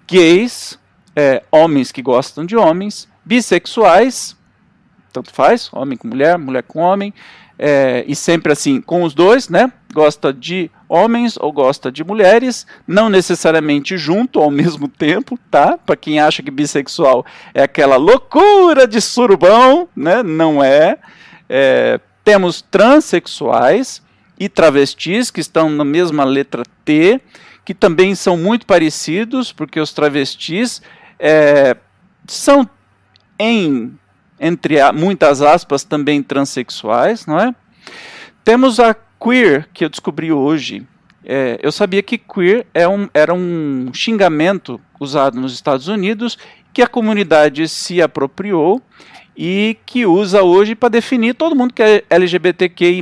Gays, 0.06 0.78
é, 1.16 1.42
homens 1.50 1.92
que 1.92 2.02
gostam 2.02 2.44
de 2.44 2.56
homens. 2.56 3.08
Bissexuais, 3.24 4.36
tanto 5.12 5.32
faz, 5.32 5.70
homem 5.72 5.96
com 5.96 6.08
mulher, 6.08 6.36
mulher 6.38 6.62
com 6.62 6.80
homem. 6.80 7.14
É, 7.58 8.04
e 8.08 8.16
sempre 8.16 8.52
assim, 8.52 8.80
com 8.80 9.02
os 9.02 9.14
dois, 9.14 9.48
né? 9.48 9.72
Gosta 9.92 10.32
de 10.32 10.70
homens 10.88 11.36
ou 11.38 11.52
gosta 11.52 11.92
de 11.92 12.02
mulheres, 12.02 12.66
não 12.86 13.08
necessariamente 13.08 13.96
junto 13.96 14.40
ao 14.40 14.50
mesmo 14.52 14.88
tempo, 14.88 15.38
tá? 15.50 15.78
Para 15.78 15.96
quem 15.96 16.18
acha 16.18 16.42
que 16.42 16.50
bissexual 16.50 17.24
é 17.54 17.62
aquela 17.62 17.96
loucura 17.96 18.86
de 18.86 19.00
surubão, 19.00 19.88
né? 19.94 20.22
Não 20.22 20.62
é. 20.62 20.98
é 21.48 22.00
temos 22.24 22.62
transexuais 22.62 24.00
e 24.38 24.48
travestis 24.48 25.30
que 25.30 25.40
estão 25.40 25.68
na 25.68 25.84
mesma 25.84 26.24
letra 26.24 26.62
T, 26.84 27.20
que 27.64 27.74
também 27.74 28.14
são 28.14 28.36
muito 28.36 28.66
parecidos, 28.66 29.52
porque 29.52 29.80
os 29.80 29.92
travestis 29.92 30.82
é, 31.18 31.76
são 32.26 32.68
em 33.38 33.96
entre 34.42 34.76
muitas 34.92 35.40
aspas 35.40 35.84
também 35.84 36.20
transexuais, 36.20 37.24
não 37.26 37.38
é? 37.38 37.54
Temos 38.44 38.80
a 38.80 38.92
queer, 38.92 39.68
que 39.72 39.84
eu 39.84 39.88
descobri 39.88 40.32
hoje, 40.32 40.84
é, 41.24 41.60
eu 41.62 41.70
sabia 41.70 42.02
que 42.02 42.18
queer 42.18 42.66
é 42.74 42.88
um, 42.88 43.08
era 43.14 43.32
um 43.32 43.94
xingamento 43.94 44.80
usado 44.98 45.40
nos 45.40 45.54
Estados 45.54 45.86
Unidos 45.86 46.36
que 46.72 46.82
a 46.82 46.88
comunidade 46.88 47.68
se 47.68 48.02
apropriou 48.02 48.82
e 49.36 49.76
que 49.86 50.04
usa 50.04 50.42
hoje 50.42 50.74
para 50.74 50.88
definir 50.88 51.34
todo 51.34 51.54
mundo 51.54 51.72
que 51.72 51.82
é 51.82 52.04
LGBTQI+, 52.10 53.00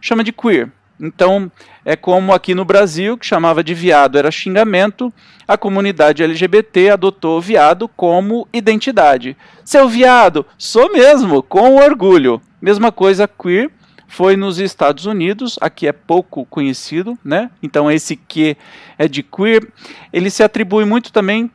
chama 0.00 0.22
de 0.22 0.32
queer. 0.32 0.70
Então, 1.02 1.50
é 1.84 1.96
como 1.96 2.32
aqui 2.32 2.54
no 2.54 2.64
Brasil, 2.64 3.18
que 3.18 3.26
chamava 3.26 3.64
de 3.64 3.74
viado 3.74 4.16
era 4.16 4.30
xingamento, 4.30 5.12
a 5.48 5.58
comunidade 5.58 6.22
LGBT 6.22 6.90
adotou 6.90 7.40
viado 7.40 7.88
como 7.88 8.46
identidade. 8.52 9.36
Seu 9.64 9.88
viado, 9.88 10.46
sou 10.56 10.92
mesmo, 10.92 11.42
com 11.42 11.74
orgulho. 11.74 12.40
Mesma 12.60 12.92
coisa 12.92 13.26
queer, 13.26 13.68
foi 14.06 14.36
nos 14.36 14.60
Estados 14.60 15.04
Unidos, 15.04 15.58
aqui 15.60 15.88
é 15.88 15.92
pouco 15.92 16.44
conhecido, 16.44 17.18
né? 17.24 17.50
Então 17.60 17.90
esse 17.90 18.14
que 18.14 18.56
é 18.96 19.08
de 19.08 19.24
queer, 19.24 19.66
ele 20.12 20.30
se 20.30 20.44
atribui 20.44 20.84
muito 20.84 21.12
também 21.12 21.50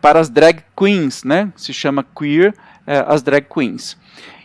para 0.00 0.18
as 0.18 0.28
drag 0.28 0.64
queens, 0.76 1.22
né? 1.22 1.52
Se 1.54 1.72
chama 1.72 2.04
queer 2.18 2.52
é, 2.84 3.04
as 3.06 3.22
drag 3.22 3.46
queens. 3.46 3.96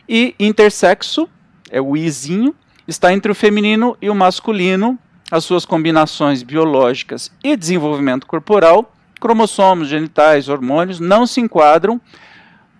E 0.08 0.36
intersexo 0.40 1.28
é 1.72 1.82
o 1.82 1.96
izinho, 1.98 2.54
está 2.88 3.14
entre 3.14 3.32
o 3.32 3.36
feminino 3.36 3.98
e 4.02 4.10
o 4.10 4.16
masculino, 4.16 4.98
as 5.32 5.44
suas 5.44 5.66
combinações 5.66 6.44
biológicas 6.44 7.32
e 7.44 7.56
desenvolvimento 7.56 8.28
corporal, 8.28 8.94
cromossomos, 9.20 9.88
genitais, 9.88 10.50
hormônios 10.50 11.00
não 11.00 11.26
se 11.26 11.40
enquadram 11.40 12.02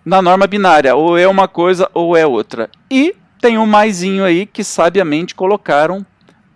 na 0.04 0.20
norma 0.20 0.46
binária, 0.46 0.94
ou 0.94 1.16
é 1.16 1.26
uma 1.26 1.46
coisa 1.46 1.88
ou 1.94 2.16
é 2.16 2.26
outra. 2.26 2.68
E 2.90 3.14
tem 3.40 3.56
um 3.56 3.66
maisinho 3.66 4.24
aí 4.24 4.46
que 4.46 4.64
sabiamente 4.64 5.34
colocaram 5.34 6.04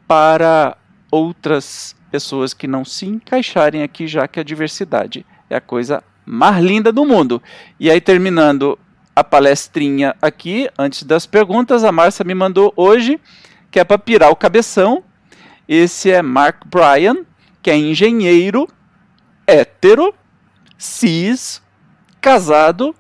para 0.06 0.76
outras 1.10 1.96
pessoas 2.10 2.52
que 2.52 2.66
não 2.66 2.84
se 2.84 3.06
encaixarem 3.06 3.82
aqui, 3.82 4.06
já 4.06 4.26
que 4.28 4.40
a 4.40 4.44
diversidade 4.44 5.24
é 5.48 5.56
a 5.56 5.60
coisa 5.60 6.02
mais 6.24 6.62
linda 6.62 6.90
do 6.92 7.04
mundo. 7.04 7.40
E 7.78 7.90
aí, 7.90 8.00
terminando 8.00 8.78
a 9.16 9.24
palestrinha 9.24 10.14
aqui, 10.20 10.68
antes 10.78 11.02
das 11.02 11.24
perguntas, 11.24 11.82
a 11.82 11.90
Márcia 11.90 12.22
me 12.22 12.34
mandou 12.34 12.70
hoje, 12.76 13.18
que 13.70 13.80
é 13.80 13.84
para 13.84 13.98
pirar 13.98 14.30
o 14.30 14.36
cabeção. 14.36 15.02
Esse 15.66 16.10
é 16.10 16.20
Mark 16.20 16.66
Bryan, 16.66 17.24
que 17.62 17.70
é 17.70 17.76
engenheiro, 17.76 18.68
hétero, 19.46 20.14
cis, 20.76 21.62
casado 22.20 22.94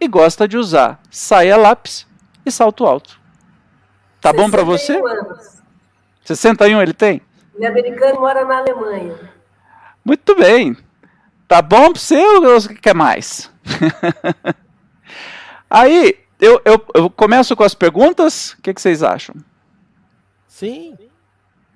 e 0.00 0.08
gosta 0.08 0.48
de 0.48 0.56
usar 0.56 0.98
saia 1.10 1.56
lápis 1.56 2.06
e 2.46 2.50
salto 2.50 2.86
alto. 2.86 3.20
Tá 4.22 4.32
bom 4.32 4.50
para 4.50 4.62
você? 4.62 4.96
Anos. 4.96 5.60
61 6.24 6.80
ele 6.80 6.94
tem? 6.94 7.20
Ele 7.54 7.66
é 7.66 7.68
americano 7.68 8.20
mora 8.20 8.44
na 8.46 8.58
Alemanha. 8.58 9.14
Muito 10.02 10.34
bem. 10.34 10.76
Tá 11.46 11.60
bom 11.60 11.92
para 11.92 12.00
você 12.00 12.16
ou 12.16 12.42
você 12.42 12.74
quer 12.74 12.94
mais? 12.94 13.50
Aí, 15.74 16.18
eu, 16.38 16.60
eu, 16.66 16.84
eu, 16.94 17.08
começo 17.08 17.56
com 17.56 17.64
as 17.64 17.74
perguntas. 17.74 18.50
O 18.52 18.60
que, 18.60 18.74
que 18.74 18.80
vocês 18.80 19.02
acham? 19.02 19.34
Sim. 20.46 20.98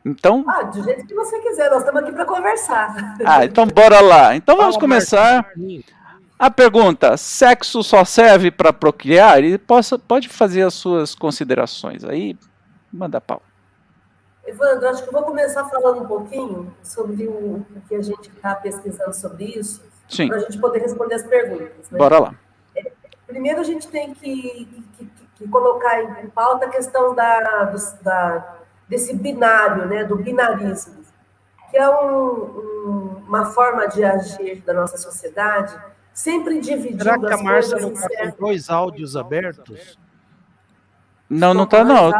Então. 0.05 0.45
Ah, 0.47 0.65
do 0.65 0.83
jeito 0.85 1.07
que 1.07 1.15
você 1.15 1.41
quiser, 1.41 1.71
nós 1.71 1.79
estamos 1.79 2.03
aqui 2.03 2.13
para 2.13 2.27
conversar. 2.27 3.17
Ah, 3.25 3.47
então 3.47 3.67
bora 3.67 4.01
lá. 4.01 4.37
Então 4.37 4.55
vamos 4.55 4.77
começar. 4.77 5.51
A 6.39 6.51
pergunta: 6.51 7.17
sexo 7.17 7.83
só 7.83 8.05
serve 8.05 8.51
para 8.51 8.71
procriar? 8.71 9.43
E 9.43 9.57
possa, 9.57 9.99
pode 9.99 10.29
fazer 10.29 10.61
as 10.61 10.75
suas 10.75 11.15
considerações 11.15 12.05
aí, 12.05 12.37
manda 12.93 13.19
pau. 13.19 13.41
Evandro, 14.47 14.91
acho 14.91 15.03
que 15.03 15.09
eu 15.09 15.13
vou 15.13 15.23
começar 15.23 15.65
falando 15.65 16.03
um 16.03 16.07
pouquinho 16.07 16.73
sobre 16.83 17.27
o, 17.27 17.65
que 17.89 17.95
a 17.95 18.03
gente 18.03 18.29
está 18.29 18.55
pesquisando 18.55 19.15
sobre 19.15 19.47
isso, 19.47 19.83
para 20.29 20.37
a 20.37 20.41
gente 20.41 20.59
poder 20.59 20.81
responder 20.81 21.15
as 21.15 21.23
perguntas. 21.23 21.91
Né? 21.91 21.99
Bora 21.99 22.19
lá. 22.19 22.35
Primeiro, 23.27 23.61
a 23.61 23.65
gente 23.65 23.89
tem 23.89 24.15
que, 24.15 24.69
que, 24.97 25.11
que 25.35 25.49
colocar 25.49 26.23
em 26.23 26.29
pauta 26.29 26.67
a 26.67 26.69
questão 26.69 27.15
da, 27.15 27.65
do, 27.65 28.03
da, 28.03 28.57
desse 28.89 29.15
binário, 29.15 29.87
né, 29.87 30.05
do 30.05 30.17
binarismo, 30.17 31.05
que 31.71 31.77
é 31.77 31.89
um, 31.89 32.43
um, 32.43 33.25
uma 33.27 33.47
forma 33.47 33.89
de 33.89 34.05
agir 34.05 34.63
da 34.63 34.73
nossa 34.73 34.97
sociedade 34.97 35.77
sempre 36.15 36.61
dividindo 36.61 37.03
Será 37.03 37.19
que 37.19 37.33
a 37.33 37.37
Márcia 37.37 37.79
não 37.79 37.93
está 37.93 38.09
com 38.31 38.47
dois 38.47 38.71
áudios 38.71 39.17
abertos? 39.17 39.99
Não, 41.29 41.53
não 41.53 41.65
está 41.65 41.85
não. 41.85 42.11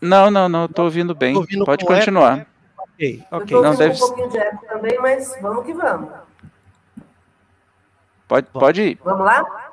Não, 0.00 0.30
não, 0.30 0.48
não, 0.48 0.64
estou 0.66 0.84
ouvindo 0.84 1.14
bem. 1.14 1.32
Tô 1.32 1.40
ouvindo 1.40 1.64
Pode 1.64 1.84
continuar. 1.86 2.40
Eco. 2.40 2.50
Ok, 2.78 3.24
ok. 3.30 3.62
Não 3.62 3.74
deve... 3.74 3.94
um 3.94 3.98
pouquinho 3.98 4.28
de 4.28 4.38
eco 4.38 4.66
também, 4.66 4.98
mas 5.00 5.38
vamos 5.40 5.64
que 5.64 5.72
vamos. 5.72 6.10
Pode, 8.26 8.46
pode 8.48 8.82
ir. 8.82 9.00
Vamos 9.04 9.24
lá? 9.24 9.65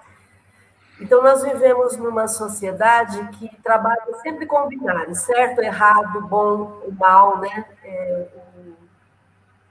Então, 1.00 1.22
nós 1.24 1.44
vivemos 1.44 1.98
numa 1.98 2.28
sociedade 2.28 3.28
que 3.38 3.50
trabalha 3.62 4.02
sempre 4.22 4.46
com 4.46 4.68
binários, 4.68 5.20
certo, 5.20 5.60
errado, 5.60 6.22
bom, 6.28 6.82
o 6.86 6.92
mal, 6.92 7.40
né? 7.40 7.66
É, 7.84 8.28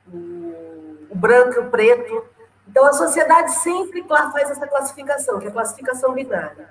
o, 0.06 0.16
o, 0.16 1.06
o 1.10 1.14
branco 1.14 1.54
e 1.54 1.58
o 1.60 1.70
preto. 1.70 2.24
Então, 2.68 2.84
a 2.86 2.92
sociedade 2.92 3.52
sempre 3.52 4.04
faz 4.04 4.50
essa 4.50 4.66
classificação, 4.66 5.38
que 5.38 5.46
é 5.46 5.48
a 5.48 5.52
classificação 5.52 6.12
binária. 6.12 6.70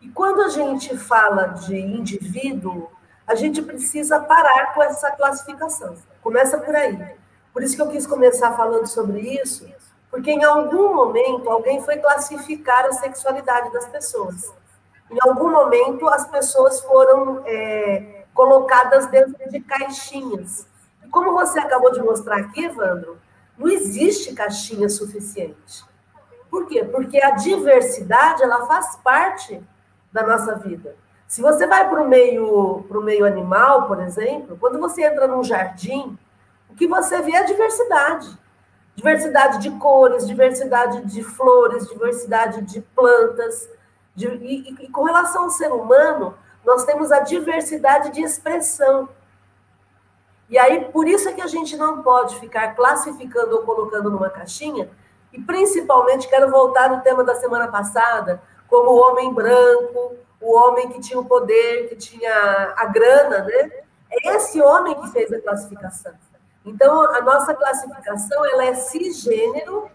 E 0.00 0.08
quando 0.08 0.42
a 0.42 0.48
gente 0.48 0.96
fala 0.96 1.46
de 1.46 1.76
indivíduo, 1.76 2.90
a 3.26 3.34
gente 3.34 3.62
precisa 3.62 4.18
parar 4.20 4.74
com 4.74 4.82
essa 4.82 5.10
classificação. 5.12 5.96
Começa 6.22 6.58
por 6.58 6.74
aí. 6.74 7.16
Por 7.52 7.62
isso 7.62 7.76
que 7.76 7.82
eu 7.82 7.88
quis 7.88 8.06
começar 8.06 8.52
falando 8.52 8.86
sobre 8.86 9.20
isso, 9.20 9.66
porque 10.12 10.30
em 10.30 10.44
algum 10.44 10.94
momento 10.94 11.48
alguém 11.48 11.82
foi 11.82 11.96
classificar 11.96 12.84
a 12.84 12.92
sexualidade 12.92 13.72
das 13.72 13.88
pessoas. 13.88 14.52
Em 15.10 15.16
algum 15.22 15.50
momento 15.50 16.06
as 16.06 16.28
pessoas 16.28 16.80
foram 16.82 17.42
é, 17.46 18.26
colocadas 18.34 19.06
dentro 19.06 19.48
de 19.48 19.58
caixinhas. 19.60 20.66
E 21.02 21.08
como 21.08 21.32
você 21.32 21.58
acabou 21.58 21.90
de 21.90 22.02
mostrar 22.02 22.36
aqui, 22.36 22.66
Evandro, 22.66 23.18
não 23.56 23.66
existe 23.68 24.34
caixinha 24.34 24.86
suficiente. 24.90 25.82
Por 26.50 26.66
quê? 26.66 26.84
Porque 26.84 27.16
a 27.16 27.30
diversidade 27.30 28.42
ela 28.42 28.66
faz 28.66 28.96
parte 28.96 29.62
da 30.12 30.26
nossa 30.26 30.56
vida. 30.56 30.94
Se 31.26 31.40
você 31.40 31.66
vai 31.66 31.88
para 31.88 32.02
o 32.02 32.06
meio, 32.06 32.84
meio 33.02 33.24
animal, 33.24 33.88
por 33.88 33.98
exemplo, 34.02 34.58
quando 34.60 34.78
você 34.78 35.04
entra 35.04 35.26
num 35.26 35.42
jardim, 35.42 36.18
o 36.68 36.74
que 36.74 36.86
você 36.86 37.22
vê 37.22 37.32
é 37.32 37.44
diversidade. 37.44 38.41
Diversidade 38.94 39.58
de 39.58 39.70
cores, 39.78 40.26
diversidade 40.26 41.04
de 41.06 41.22
flores, 41.22 41.88
diversidade 41.88 42.62
de 42.62 42.80
plantas. 42.80 43.68
De, 44.14 44.26
e, 44.26 44.84
e 44.84 44.88
com 44.88 45.04
relação 45.04 45.44
ao 45.44 45.50
ser 45.50 45.72
humano, 45.72 46.34
nós 46.64 46.84
temos 46.84 47.10
a 47.10 47.20
diversidade 47.20 48.10
de 48.10 48.22
expressão. 48.22 49.08
E 50.48 50.58
aí, 50.58 50.84
por 50.92 51.08
isso 51.08 51.28
é 51.28 51.32
que 51.32 51.40
a 51.40 51.46
gente 51.46 51.76
não 51.76 52.02
pode 52.02 52.38
ficar 52.38 52.74
classificando 52.74 53.56
ou 53.56 53.62
colocando 53.62 54.10
numa 54.10 54.28
caixinha, 54.28 54.90
e 55.32 55.40
principalmente 55.40 56.28
quero 56.28 56.50
voltar 56.50 56.90
no 56.90 57.00
tema 57.00 57.24
da 57.24 57.34
semana 57.34 57.68
passada, 57.68 58.42
como 58.68 58.90
o 58.90 58.96
homem 58.96 59.32
branco, 59.32 60.16
o 60.40 60.54
homem 60.54 60.90
que 60.90 61.00
tinha 61.00 61.18
o 61.18 61.24
poder, 61.24 61.88
que 61.88 61.96
tinha 61.96 62.74
a 62.76 62.84
grana, 62.86 63.38
né? 63.44 63.70
É 64.10 64.36
esse 64.36 64.60
homem 64.60 64.94
que 65.00 65.08
fez 65.10 65.32
a 65.32 65.40
classificação. 65.40 66.12
Então, 66.64 67.02
a 67.14 67.20
nossa 67.20 67.54
classificação 67.54 68.44
ela 68.46 68.64
é 68.64 68.74
cisgênero 68.74 69.90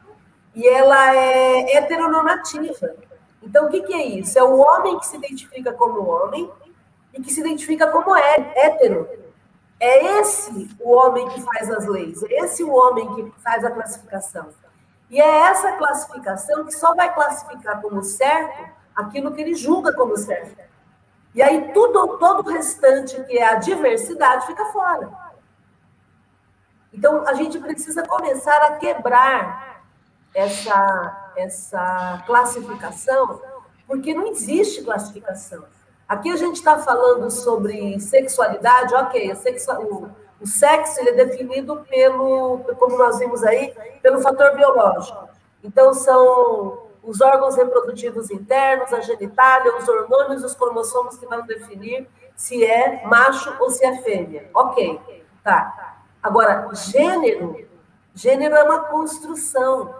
e 0.54 0.68
ela 0.68 1.16
é 1.16 1.78
heteronormativa. 1.78 2.96
Então, 3.42 3.66
o 3.68 3.70
que, 3.70 3.82
que 3.82 3.94
é 3.94 4.06
isso? 4.06 4.38
É 4.38 4.44
o 4.44 4.58
homem 4.58 5.00
que 5.00 5.06
se 5.06 5.16
identifica 5.16 5.72
como 5.72 6.08
homem 6.08 6.50
e 7.14 7.22
que 7.22 7.32
se 7.32 7.40
identifica 7.40 7.88
como 7.88 8.16
hétero. 8.16 9.08
É 9.80 10.20
esse 10.20 10.70
o 10.80 10.92
homem 10.92 11.28
que 11.30 11.42
faz 11.42 11.70
as 11.70 11.86
leis, 11.86 12.22
é 12.24 12.44
esse 12.44 12.64
o 12.64 12.74
homem 12.74 13.14
que 13.14 13.42
faz 13.42 13.64
a 13.64 13.72
classificação. 13.72 14.48
E 15.10 15.22
é 15.22 15.38
essa 15.44 15.74
classificação 15.74 16.66
que 16.66 16.72
só 16.72 16.94
vai 16.96 17.14
classificar 17.14 17.82
como 17.82 18.04
certo 18.04 18.70
aquilo 18.96 19.32
que 19.32 19.42
ele 19.42 19.54
julga 19.54 19.94
como 19.94 20.18
certo. 20.18 20.58
E 21.34 21.42
aí 21.42 21.72
tudo, 21.72 22.18
todo 22.18 22.48
o 22.48 22.52
restante, 22.52 23.24
que 23.26 23.38
é 23.38 23.46
a 23.46 23.56
diversidade, 23.56 24.48
fica 24.48 24.66
fora. 24.66 25.27
Então, 26.98 27.28
a 27.28 27.34
gente 27.36 27.60
precisa 27.60 28.02
começar 28.08 28.58
a 28.64 28.72
quebrar 28.78 29.84
essa, 30.34 31.32
essa 31.36 32.24
classificação, 32.26 33.40
porque 33.86 34.16
não 34.16 34.26
existe 34.26 34.82
classificação. 34.84 35.64
Aqui 36.10 36.32
a 36.32 36.36
gente 36.36 36.56
está 36.56 36.80
falando 36.80 37.30
sobre 37.30 38.00
sexualidade, 38.00 38.96
ok, 38.96 39.32
o, 39.32 40.10
o, 40.42 40.48
sexo 40.48 41.00
ele 41.00 41.10
é 41.12 41.26
definido 41.26 41.86
pelo, 41.88 42.62
como 42.80 42.98
nós 42.98 43.20
vimos 43.20 43.44
aí, 43.44 43.76
pelo 44.02 44.20
fator 44.20 44.56
biológico. 44.56 45.30
Então, 45.64 45.94
são 45.94 46.88
os 47.04 47.22
órgãos 47.22 47.56
reprodutivos 47.56 48.32
internos, 48.32 48.92
a 48.92 49.02
genitália, 49.02 49.78
os 49.78 49.88
hormônios, 49.88 50.44
os 50.44 50.56
cromossomos 50.56 51.16
que 51.18 51.28
vão 51.28 51.46
definir 51.46 52.08
se 52.36 52.66
é 52.66 53.06
macho 53.06 53.56
ou 53.60 53.70
se 53.70 53.86
é 53.86 54.02
fêmea. 54.02 54.50
Ok, 54.56 55.00
tá. 55.44 55.97
Agora, 56.28 56.68
gênero, 56.74 57.66
gênero 58.14 58.54
é 58.54 58.64
uma 58.64 58.82
construção. 58.82 59.96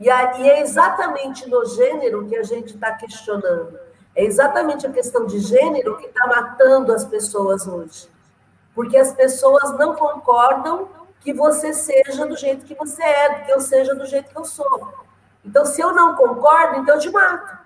E, 0.00 0.08
é 0.08 0.62
exatamente 0.62 1.46
no 1.50 1.66
gênero 1.66 2.26
que 2.26 2.34
a 2.34 2.42
gente 2.42 2.74
está 2.74 2.94
questionando. 2.94 3.78
É 4.14 4.24
exatamente 4.24 4.86
a 4.86 4.90
questão 4.90 5.26
de 5.26 5.40
gênero 5.40 5.98
que 5.98 6.06
está 6.06 6.26
matando 6.26 6.94
as 6.94 7.04
pessoas 7.04 7.66
hoje. 7.66 8.08
Porque 8.74 8.96
as 8.96 9.12
pessoas 9.12 9.76
não 9.78 9.94
concordam 9.94 10.88
que 11.20 11.34
você 11.34 11.74
seja 11.74 12.26
do 12.26 12.36
jeito 12.36 12.64
que 12.64 12.74
você 12.74 13.02
é, 13.02 13.40
que 13.40 13.52
eu 13.52 13.60
seja 13.60 13.94
do 13.94 14.06
jeito 14.06 14.30
que 14.30 14.38
eu 14.38 14.46
sou. 14.46 14.94
Então, 15.44 15.66
se 15.66 15.78
eu 15.78 15.92
não 15.92 16.16
concordo, 16.16 16.80
então 16.80 16.94
eu 16.94 17.00
te 17.00 17.10
mato. 17.10 17.58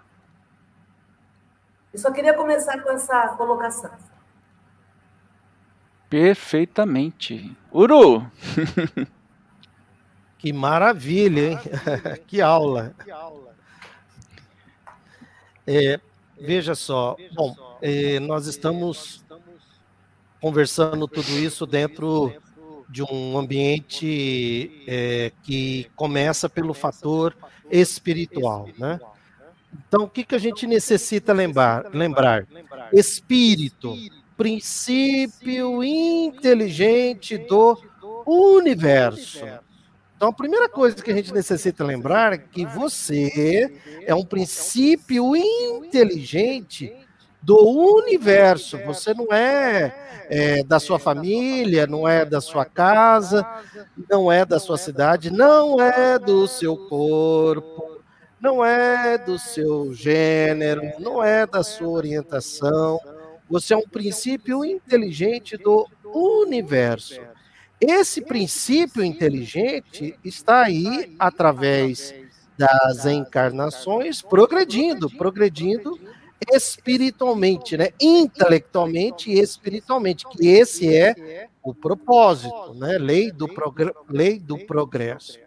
Eu 1.93 1.99
só 2.01 2.11
queria 2.11 2.35
começar 2.35 2.83
com 2.83 2.91
essa 2.91 3.29
colocação. 3.37 3.93
Perfeitamente. 6.09 7.55
Uru! 7.73 8.27
que 10.39 10.53
maravilha, 10.53 11.53
hein? 11.53 11.59
que 12.27 12.41
aula. 12.41 12.95
É, 15.67 16.01
veja 16.41 16.75
só, 16.75 17.15
bom, 17.35 17.55
é, 17.83 18.19
nós 18.21 18.47
estamos 18.47 19.23
conversando 20.41 21.07
tudo 21.07 21.31
isso 21.39 21.67
dentro 21.67 22.33
de 22.89 23.03
um 23.03 23.37
ambiente 23.37 24.83
é, 24.87 25.31
que 25.43 25.91
começa 25.95 26.49
pelo 26.49 26.73
fator 26.73 27.37
espiritual, 27.71 28.69
né? 28.79 28.99
Então, 29.87 30.05
o 30.05 30.09
que, 30.09 30.25
que 30.25 30.35
a 30.35 30.39
gente 30.39 30.67
necessita 30.67 31.35
lembrar? 31.35 31.91
Lembrar, 31.93 32.47
espírito, 32.93 33.95
princípio 34.39 35.83
inteligente 35.83 37.37
do 37.37 37.77
universo. 38.25 39.45
Então, 40.17 40.29
a 40.29 40.33
primeira 40.33 40.69
coisa 40.69 41.03
que 41.03 41.11
a 41.11 41.15
gente 41.15 41.35
necessita 41.35 41.85
lembrar 41.85 42.33
é 42.33 42.39
que 42.39 42.65
você 42.65 43.73
é 44.07 44.15
um 44.15 44.25
princípio 44.25 45.35
inteligente 45.35 46.95
do 47.43 47.57
universo. 47.59 48.79
Você 48.87 49.13
não 49.13 49.33
é, 49.33 50.27
é, 50.29 50.63
da 50.63 50.79
sua 50.79 51.01
família, 51.01 51.89
não 51.89 52.09
é 52.09 52.25
da 52.25 52.41
sua 52.41 52.65
casa, 52.65 53.45
não 54.09 54.31
é 54.31 54.45
da 54.45 54.61
sua 54.61 54.79
cidade, 54.79 55.33
não 55.33 55.81
é 55.81 56.17
do 56.17 56.47
seu 56.47 56.77
corpo, 56.77 58.01
não 58.41 58.65
é 58.65 59.19
do 59.19 59.37
seu 59.37 59.93
gênero, 59.93 60.83
não 61.01 61.25
é 61.25 61.45
da 61.45 61.65
sua 61.65 61.89
orientação. 61.89 63.01
Você 63.49 63.75
é 63.75 63.77
um 63.77 63.89
princípio 63.89 64.65
inteligente 64.65 65.57
do 65.57 65.89
universo. 66.05 67.21
Esse 67.81 68.21
princípio 68.21 69.05
inteligente 69.05 70.19
está 70.25 70.65
aí 70.65 71.15
através 71.19 72.15
das 72.59 73.07
encarnações, 73.07 74.21
progredindo, 74.21 75.09
progredindo 75.09 75.99
espiritualmente, 76.53 77.77
né? 77.77 77.91
intelectualmente 78.01 79.31
e 79.31 79.39
espiritualmente, 79.39 80.27
que 80.29 80.49
esse 80.49 80.93
é 80.93 81.49
o 81.63 81.75
propósito, 81.75 82.75
né? 82.75 82.99
lei, 82.99 83.31
do 83.31 83.49
lei 84.09 84.39
do 84.39 84.59
progresso. 84.67 85.39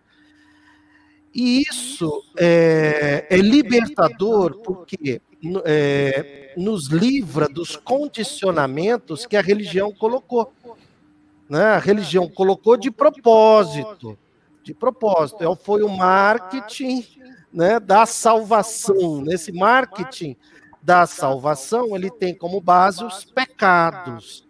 E 1.33 1.61
isso 1.61 2.23
é, 2.37 3.25
é 3.29 3.37
libertador 3.37 4.61
porque 4.63 5.21
é, 5.65 6.53
nos 6.57 6.87
livra 6.87 7.47
dos 7.47 7.75
condicionamentos 7.75 9.25
que 9.25 9.35
a 9.35 9.41
religião 9.41 9.91
colocou. 9.91 10.53
Né? 11.49 11.63
A 11.63 11.79
religião 11.79 12.29
colocou 12.29 12.77
de 12.77 12.91
propósito, 12.91 14.17
de 14.63 14.73
propósito. 14.73 15.43
É, 15.43 15.55
foi 15.55 15.83
o 15.83 15.89
marketing 15.89 17.05
né, 17.51 17.79
da 17.79 18.05
salvação. 18.05 19.21
Nesse 19.21 19.51
marketing 19.51 20.35
da 20.81 21.05
salvação, 21.05 21.95
ele 21.95 22.09
tem 22.09 22.33
como 22.33 22.61
base 22.61 23.03
os 23.03 23.25
pecados. 23.25 24.47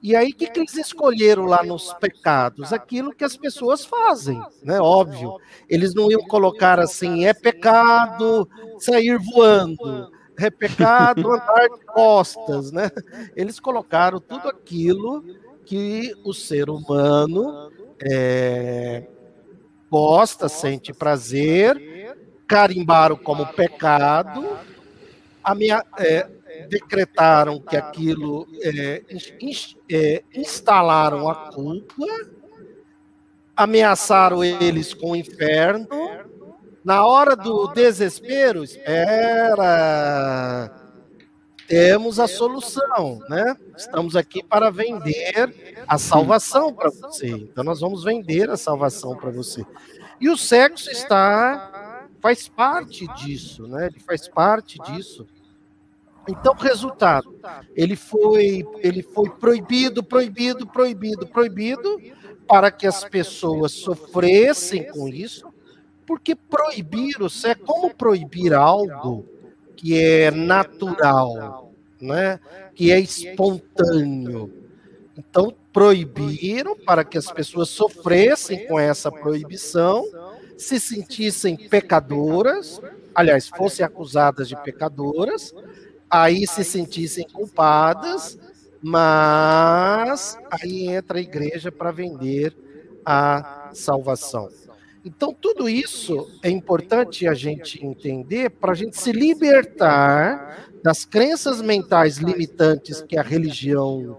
E 0.00 0.14
aí, 0.14 0.30
o 0.30 0.34
que, 0.34 0.46
que 0.46 0.60
eles 0.60 0.76
escolheram 0.76 1.44
lá 1.44 1.62
nos 1.64 1.92
pecados? 1.94 2.72
Aquilo 2.72 3.12
que 3.12 3.24
as 3.24 3.36
pessoas 3.36 3.84
fazem, 3.84 4.40
né? 4.62 4.80
Óbvio. 4.80 5.38
Eles 5.68 5.92
não 5.92 6.08
iam 6.08 6.22
colocar 6.28 6.78
assim, 6.78 7.26
é 7.26 7.34
pecado 7.34 8.48
sair 8.78 9.18
voando, 9.18 10.08
é 10.38 10.50
pecado 10.50 11.32
andar 11.32 11.68
de 11.68 11.84
costas, 11.86 12.72
né? 12.72 12.90
Eles 13.34 13.58
colocaram 13.60 14.20
tudo 14.20 14.48
aquilo 14.48 15.24
que 15.64 16.14
o 16.24 16.32
ser 16.32 16.70
humano 16.70 17.70
é, 18.00 19.06
gosta, 19.90 20.48
sente 20.48 20.92
prazer, 20.92 22.16
carimbaram 22.46 23.16
como 23.16 23.46
pecado 23.46 24.58
minha, 25.54 25.84
é, 25.98 26.28
decretaram 26.68 27.60
que 27.60 27.76
aquilo 27.76 28.46
é, 28.62 29.02
é, 29.90 30.22
instalaram 30.34 31.28
a 31.28 31.34
culpa, 31.52 31.94
ameaçaram 33.56 34.42
eles 34.42 34.94
com 34.94 35.12
o 35.12 35.16
inferno. 35.16 35.88
Na 36.84 37.06
hora 37.06 37.34
do 37.36 37.68
desespero, 37.68 38.64
espera, 38.64 39.68
temos 41.66 42.18
a 42.18 42.26
solução, 42.26 43.20
né? 43.28 43.56
Estamos 43.76 44.16
aqui 44.16 44.42
para 44.42 44.70
vender 44.70 45.76
a 45.86 45.98
salvação 45.98 46.72
para 46.72 46.90
você. 46.90 47.28
Então 47.28 47.62
nós 47.62 47.80
vamos 47.80 48.04
vender 48.04 48.48
a 48.48 48.56
salvação 48.56 49.14
para 49.16 49.30
você. 49.30 49.66
E 50.20 50.30
o 50.30 50.36
sexo 50.36 50.90
está 50.90 51.98
faz 52.20 52.48
parte 52.48 53.06
disso, 53.14 53.66
né? 53.66 53.86
Ele 53.86 54.00
faz 54.00 54.28
parte 54.28 54.78
disso. 54.78 55.26
Então, 56.28 56.54
resultado, 56.54 57.34
ele 57.74 57.96
foi, 57.96 58.66
ele 58.82 59.02
foi 59.02 59.30
proibido, 59.30 60.02
proibido, 60.02 60.66
proibido, 60.66 61.26
proibido, 61.26 61.98
para 62.46 62.70
que 62.70 62.86
as 62.86 63.02
pessoas 63.04 63.72
sofressem 63.72 64.90
com 64.90 65.08
isso, 65.08 65.46
porque 66.08 66.34
proibir 66.34 67.20
o 67.20 67.28
sexo 67.28 67.62
é 67.62 67.66
como 67.66 67.94
proibir 67.94 68.54
algo 68.54 69.26
que 69.76 69.94
é 69.94 70.30
natural. 70.30 71.70
né, 72.00 72.40
que 72.74 72.92
é 72.92 72.98
espontâneo. 73.00 74.52
Então, 75.16 75.52
proibiram 75.72 76.76
para 76.76 77.04
que 77.04 77.18
as 77.18 77.30
pessoas 77.30 77.68
sofressem 77.68 78.66
com 78.68 78.78
essa 78.78 79.10
proibição, 79.10 80.04
se 80.56 80.78
sentissem 80.78 81.56
pecadoras, 81.56 82.80
aliás, 83.12 83.48
fossem 83.48 83.84
acusadas 83.84 84.48
de 84.48 84.56
pecadoras, 84.62 85.52
aí 86.08 86.46
se 86.46 86.62
sentissem 86.62 87.26
culpadas, 87.28 88.38
mas 88.80 90.38
aí 90.48 90.86
entra 90.86 91.18
a 91.18 91.20
igreja 91.20 91.72
para 91.72 91.90
vender 91.90 92.56
a 93.04 93.70
salvação. 93.74 94.48
Então, 95.08 95.32
tudo 95.32 95.70
isso 95.70 96.28
é 96.42 96.50
importante 96.50 97.26
a 97.26 97.32
gente 97.32 97.82
entender 97.82 98.50
para 98.50 98.72
a 98.72 98.74
gente 98.74 99.00
se 99.00 99.10
libertar 99.10 100.68
das 100.84 101.06
crenças 101.06 101.62
mentais 101.62 102.18
limitantes 102.18 103.00
que 103.00 103.16
a 103.16 103.22
religião 103.22 104.18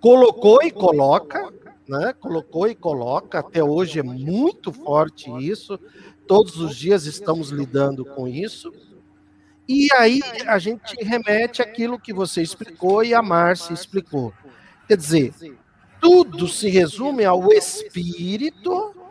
colocou 0.00 0.60
e 0.60 0.72
coloca, 0.72 1.52
né? 1.88 2.12
Colocou 2.18 2.66
e 2.66 2.74
coloca, 2.74 3.38
até 3.38 3.62
hoje 3.62 4.00
é 4.00 4.02
muito 4.02 4.72
forte 4.72 5.30
isso. 5.38 5.78
Todos 6.26 6.56
os 6.56 6.74
dias 6.74 7.06
estamos 7.06 7.50
lidando 7.50 8.04
com 8.04 8.26
isso. 8.26 8.72
E 9.68 9.86
aí 9.92 10.20
a 10.48 10.58
gente 10.58 10.96
remete 11.00 11.62
àquilo 11.62 11.96
que 11.96 12.12
você 12.12 12.42
explicou 12.42 13.04
e 13.04 13.14
a 13.14 13.22
Márcia 13.22 13.72
explicou. 13.72 14.32
Quer 14.88 14.96
dizer, 14.96 15.32
tudo 16.00 16.48
se 16.48 16.68
resume 16.68 17.24
ao 17.24 17.52
espírito 17.52 19.03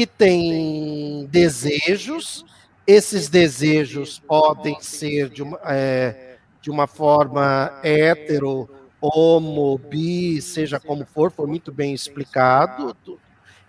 que 0.00 0.06
tem 0.06 1.26
desejos. 1.26 2.46
Esses 2.86 3.28
desejos 3.28 4.18
podem 4.18 4.80
ser 4.80 5.28
de 5.28 5.42
uma, 5.42 5.60
é, 5.66 6.36
de 6.62 6.70
uma 6.70 6.86
forma 6.86 7.78
hétero, 7.82 8.66
homo, 8.98 9.76
bi, 9.76 10.40
seja 10.40 10.80
como 10.80 11.04
for, 11.04 11.30
foi 11.30 11.46
muito 11.46 11.70
bem 11.70 11.92
explicado 11.92 12.96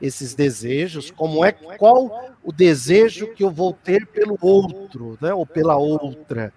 esses 0.02 0.34
desejos, 0.34 1.12
como 1.12 1.44
é 1.44 1.52
qual 1.52 2.34
o 2.42 2.54
desejo 2.54 3.34
que 3.34 3.44
eu 3.44 3.52
vou 3.52 3.74
ter 3.74 4.08
pelo 4.08 4.38
outro, 4.42 5.18
né, 5.20 5.34
ou 5.34 5.46
pela 5.46 5.76
outra. 5.76 6.54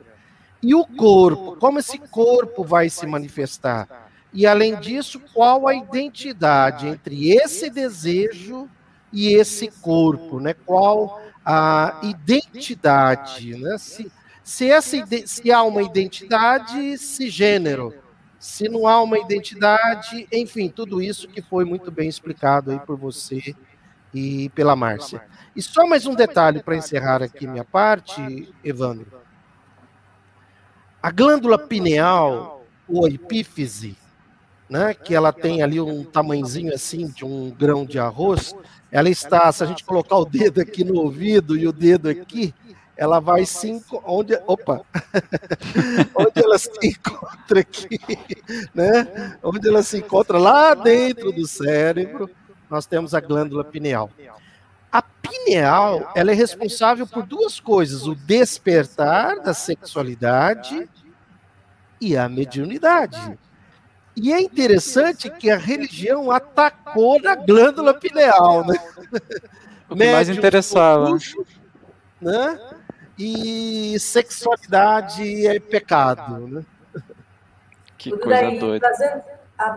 E 0.63 0.73
o 0.73 0.87
corpo, 0.87 1.57
como 1.57 1.81
esse 1.81 1.99
corpo 1.99 2.63
vai 2.63 2.89
se 2.89 3.09
manifestar? 3.09 4.09
E 4.33 4.47
além 4.47 4.77
disso, 4.77 5.21
qual 5.33 5.67
a 5.67 5.75
identidade 5.75 6.87
entre 6.87 7.33
esse 7.33 7.69
desejo 7.69 8.71
e 9.15 9.33
esse 9.33 9.71
corpo, 9.81 10.41
né? 10.41 10.53
Qual 10.53 11.23
a 11.45 12.01
identidade, 12.03 13.57
né? 13.57 13.79
Se, 13.79 14.11
se, 14.43 14.71
essa, 14.71 14.97
se 15.25 15.53
há 15.53 15.63
uma 15.63 15.83
identidade, 15.83 16.99
se 16.99 17.31
gênero, 17.31 17.95
se 18.39 18.69
não 18.69 18.87
há 18.89 19.01
uma 19.01 19.19
identidade, 19.19 20.27
enfim, 20.33 20.69
tudo 20.69 21.01
isso 21.01 21.29
que 21.29 21.41
foi 21.41 21.65
muito 21.65 21.91
bem 21.91 22.09
explicado 22.09 22.73
aí 22.73 22.81
por 22.81 22.97
você 22.97 23.55
e 24.13 24.49
pela 24.51 24.75
Márcia. 24.75 25.23
E 25.55 25.63
só 25.63 25.87
mais 25.87 26.07
um 26.07 26.15
detalhe 26.15 26.63
para 26.63 26.77
encerrar 26.77 27.23
aqui 27.23 27.47
minha 27.47 27.65
parte, 27.65 28.53
Evandro. 28.63 29.23
A 31.01 31.11
glândula 31.11 31.59
pineal, 31.59 32.67
ou 32.89 33.09
epífise, 33.09 33.97
né, 34.69 34.95
que 34.95 35.15
ela 35.15 35.33
tem 35.33 35.63
ali 35.63 35.81
um 35.81 36.05
tamanhozinho 36.05 36.75
assim 36.75 37.07
de 37.07 37.25
um 37.25 37.51
grão 37.51 37.85
de 37.85 37.99
arroz, 37.99 38.55
ela 38.91 39.09
está, 39.11 39.51
se 39.53 39.63
a 39.63 39.67
gente 39.67 39.85
colocar 39.85 40.17
o 40.17 40.25
dedo 40.25 40.61
aqui 40.61 40.85
no 40.85 41.01
ouvido 41.01 41.57
e 41.57 41.67
o 41.67 41.73
dedo 41.73 42.09
aqui, 42.09 42.55
ela 42.97 43.19
vai 43.19 43.45
se 43.45 43.83
onde 44.05 44.39
opa 44.47 44.83
onde 46.15 46.45
ela 46.45 46.57
se 46.57 46.71
encontra 46.81 47.61
aqui 47.61 47.99
né? 48.73 49.37
Onde 49.43 49.69
ela 49.69 49.83
se 49.83 49.99
encontra? 49.99 50.39
Lá 50.39 50.75
dentro 50.75 51.33
do 51.33 51.47
cérebro 51.47 52.31
nós 52.71 52.87
temos 52.87 53.15
a 53.15 53.21
glândula 53.21 53.65
pineal. 53.65 54.11
A 54.93 55.03
pineal 55.03 56.13
ela 56.15 56.31
é 56.31 56.35
responsável 56.35 57.07
por 57.07 57.25
duas 57.25 57.59
coisas 57.59 58.07
o 58.07 58.15
despertar 58.15 59.41
da 59.41 59.53
sexualidade 59.53 60.89
e 62.01 62.17
a 62.17 62.29
mediunidade 62.29 63.37
e 64.17 64.33
é 64.33 64.41
interessante 64.41 65.29
que 65.31 65.51
a 65.51 65.57
religião 65.57 66.31
atacou 66.31 67.21
na 67.21 67.35
glândula 67.35 67.95
pineal 67.95 68.67
né 68.67 68.77
o 69.91 69.97
que 69.97 70.13
mais 70.13 70.29
interessava 70.29 71.17
né 72.21 72.59
e 73.19 73.99
sexualidade 73.99 75.47
é 75.47 75.59
pecado. 75.61 76.39
Né? 76.49 76.65
Que 77.97 78.11
Tudo 78.11 78.23
coisa 78.23 78.41
daí, 78.41 78.59
doida. 78.59 78.87
Trazendo, 78.87 79.23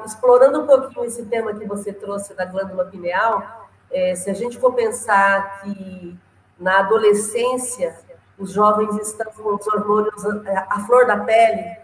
explorando 0.05 0.61
um 0.61 0.67
pouquinho 0.67 1.05
esse 1.05 1.25
tema 1.25 1.53
que 1.53 1.65
você 1.65 1.93
trouxe 1.93 2.33
da 2.33 2.45
glândula 2.45 2.85
pineal, 2.85 3.69
é, 3.91 4.15
se 4.15 4.29
a 4.29 4.33
gente 4.33 4.57
for 4.57 4.73
pensar 4.73 5.61
que 5.61 6.17
na 6.59 6.79
adolescência 6.79 7.95
os 8.37 8.51
jovens 8.51 8.95
estão 8.99 9.31
com 9.31 9.55
os 9.55 9.67
hormônios 9.67 10.25
à 10.69 10.79
flor 10.85 11.05
da 11.05 11.17
pele, 11.17 11.77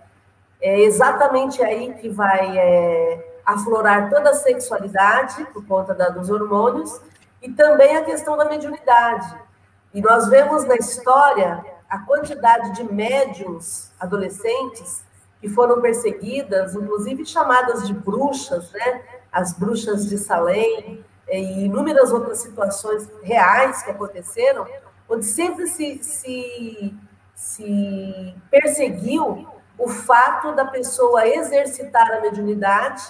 é 0.64 0.80
exatamente 0.80 1.62
aí 1.62 1.94
que 1.96 2.08
vai 2.08 2.58
é, 2.58 3.38
aflorar 3.46 4.10
toda 4.10 4.30
a 4.30 4.34
sexualidade 4.34 5.44
por 5.52 5.68
conta 5.68 5.94
da, 5.94 6.08
dos 6.08 6.30
hormônios 6.30 7.02
e 7.42 7.52
também 7.52 7.98
a 7.98 8.06
questão 8.06 8.38
da 8.38 8.46
mediunidade. 8.46 9.38
E 9.94 10.02
nós 10.02 10.30
vemos 10.30 10.64
na 10.64 10.76
história 10.76 11.64
a 11.90 12.00
quantidade 12.00 12.76
de 12.76 12.84
médiums 12.86 13.92
adolescentes 14.00 15.04
que 15.42 15.50
foram 15.50 15.82
perseguidas, 15.82 16.74
inclusive 16.74 17.26
chamadas 17.26 17.86
de 17.86 17.94
bruxas, 17.94 18.72
né? 18.72 19.04
As 19.34 19.52
bruxas 19.52 20.08
de 20.08 20.18
Salem 20.18 21.04
e 21.28 21.66
inúmeras 21.66 22.14
outras 22.14 22.38
situações 22.38 23.10
reais 23.22 23.84
que 23.84 23.92
aconteceram, 23.92 24.66
onde 25.10 25.26
sempre 25.26 25.68
se, 25.68 26.02
se, 26.02 26.96
se 27.36 28.34
perseguiu 28.50 29.46
o 29.84 29.90
fato 29.90 30.54
da 30.54 30.64
pessoa 30.64 31.28
exercitar 31.28 32.10
a 32.14 32.22
mediunidade, 32.22 33.04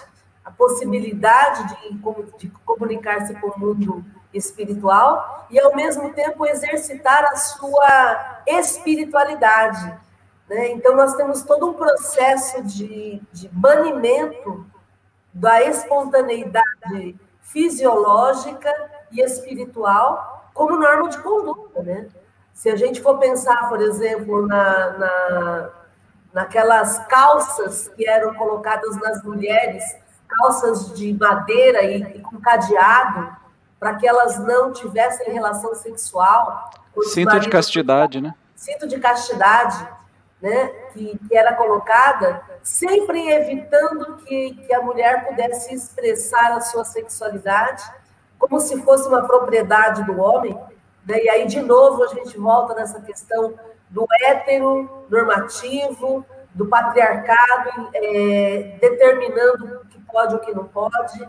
a 0.43 0.49
possibilidade 0.49 1.77
de, 1.77 1.99
de 2.39 2.49
comunicar-se 2.65 3.33
com 3.35 3.47
o 3.47 3.59
mundo 3.59 4.03
espiritual 4.33 5.45
e, 5.51 5.59
ao 5.59 5.75
mesmo 5.75 6.11
tempo, 6.13 6.45
exercitar 6.47 7.25
a 7.25 7.35
sua 7.35 8.41
espiritualidade. 8.47 9.93
Né? 10.49 10.71
Então, 10.71 10.95
nós 10.95 11.13
temos 11.15 11.43
todo 11.43 11.69
um 11.69 11.73
processo 11.73 12.63
de, 12.63 13.21
de 13.31 13.47
banimento 13.49 14.65
da 15.31 15.61
espontaneidade 15.63 17.15
fisiológica 17.41 18.73
e 19.11 19.21
espiritual 19.21 20.49
como 20.55 20.75
norma 20.75 21.09
de 21.09 21.19
conduta. 21.19 21.83
Né? 21.83 22.07
Se 22.51 22.69
a 22.69 22.75
gente 22.75 22.99
for 22.99 23.19
pensar, 23.19 23.69
por 23.69 23.79
exemplo, 23.79 24.47
na, 24.47 24.89
na, 24.97 25.69
naquelas 26.33 26.97
calças 27.07 27.89
que 27.89 28.07
eram 28.07 28.33
colocadas 28.33 28.95
nas 28.97 29.23
mulheres, 29.23 29.83
calças 30.27 30.93
de 30.93 31.13
madeira 31.13 31.83
e, 31.83 32.01
e 32.01 32.19
com 32.21 32.41
cadeado, 32.41 33.35
para 33.79 33.95
que 33.95 34.07
elas 34.07 34.39
não 34.39 34.71
tivessem 34.71 35.31
relação 35.31 35.75
sexual. 35.75 36.71
Cinto 37.03 37.39
de 37.39 37.49
castidade, 37.49 38.19
né? 38.19 38.33
Cinto 38.55 38.87
de 38.87 38.99
castidade, 38.99 39.87
né? 40.41 40.67
Que, 40.93 41.19
que 41.27 41.37
era 41.37 41.53
colocada, 41.53 42.41
sempre 42.63 43.29
evitando 43.29 44.17
que, 44.25 44.55
que 44.55 44.73
a 44.73 44.81
mulher 44.81 45.27
pudesse 45.27 45.73
expressar 45.73 46.53
a 46.53 46.61
sua 46.61 46.83
sexualidade 46.83 47.83
como 48.39 48.59
se 48.59 48.81
fosse 48.81 49.07
uma 49.07 49.21
propriedade 49.21 50.03
do 50.03 50.19
homem. 50.19 50.53
Né? 51.05 51.23
E 51.23 51.29
aí, 51.29 51.45
de 51.45 51.61
novo, 51.61 52.03
a 52.03 52.07
gente 52.07 52.37
volta 52.37 52.73
nessa 52.73 52.99
questão 53.01 53.53
do 53.93 54.07
hétero 54.21 55.05
normativo, 55.07 56.25
do 56.53 56.65
patriarcado, 56.65 57.89
é, 57.93 58.77
determinando 58.81 59.81
o 59.83 59.85
que 59.85 59.99
pode 59.99 60.33
e 60.33 60.37
o 60.37 60.39
que 60.39 60.51
não 60.51 60.65
pode. 60.65 61.27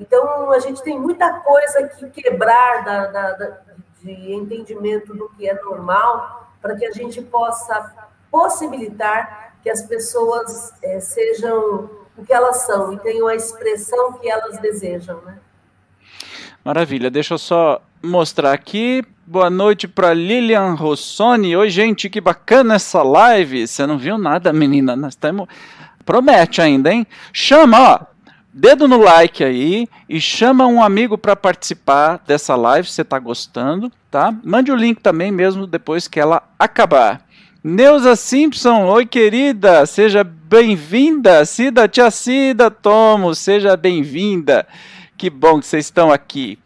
Então, 0.00 0.50
a 0.50 0.58
gente 0.58 0.82
tem 0.82 0.98
muita 0.98 1.40
coisa 1.40 1.86
que 1.88 2.08
quebrar 2.08 2.84
da, 2.84 3.06
da, 3.06 3.32
da, 3.32 3.58
de 4.02 4.32
entendimento 4.32 5.14
do 5.14 5.28
que 5.30 5.48
é 5.48 5.54
normal, 5.62 6.50
para 6.62 6.74
que 6.76 6.86
a 6.86 6.92
gente 6.92 7.20
possa 7.20 8.08
possibilitar 8.30 9.54
que 9.62 9.68
as 9.68 9.82
pessoas 9.82 10.72
é, 10.82 11.00
sejam 11.00 11.90
o 12.16 12.24
que 12.24 12.32
elas 12.32 12.62
são 12.62 12.92
e 12.92 12.98
tenham 12.98 13.26
a 13.26 13.34
expressão 13.34 14.14
que 14.14 14.30
elas 14.30 14.58
desejam. 14.58 15.20
Né? 15.22 15.38
Maravilha, 16.64 17.10
deixa 17.10 17.34
eu 17.34 17.38
só 17.38 17.82
mostrar 18.02 18.52
aqui. 18.52 19.04
Boa 19.26 19.50
noite 19.50 19.86
para 19.86 20.14
Lilian 20.14 20.74
Rossoni. 20.74 21.56
Oi, 21.56 21.70
gente, 21.70 22.08
que 22.08 22.20
bacana 22.20 22.76
essa 22.76 23.02
live. 23.02 23.66
Você 23.66 23.86
não 23.86 23.98
viu 23.98 24.16
nada, 24.16 24.52
menina? 24.52 24.96
Nós 24.96 25.14
estamos. 25.14 25.48
Promete 26.04 26.60
ainda, 26.60 26.92
hein? 26.92 27.06
Chama, 27.32 27.78
ó 27.80 28.18
dedo 28.58 28.88
no 28.88 28.98
like 28.98 29.44
aí 29.44 29.86
e 30.08 30.20
chama 30.20 30.66
um 30.66 30.82
amigo 30.82 31.16
para 31.16 31.36
participar 31.36 32.20
dessa 32.26 32.56
live 32.56 32.88
se 32.88 32.94
você 32.94 33.02
está 33.02 33.16
gostando, 33.16 33.92
tá? 34.10 34.34
Mande 34.42 34.72
o 34.72 34.76
link 34.76 35.00
também 35.00 35.30
mesmo 35.30 35.64
depois 35.64 36.08
que 36.08 36.18
ela 36.18 36.42
acabar. 36.58 37.24
Neuza 37.62 38.16
Simpson, 38.16 38.86
oi 38.86 39.06
querida, 39.06 39.86
seja 39.86 40.24
bem-vinda. 40.24 41.44
Cida, 41.44 41.86
tia 41.86 42.10
Cida, 42.10 42.68
Tomo, 42.68 43.32
seja 43.32 43.76
bem-vinda. 43.76 44.66
Que 45.16 45.30
bom 45.30 45.60
que 45.60 45.66
vocês 45.66 45.84
estão 45.84 46.10
aqui. 46.10 46.58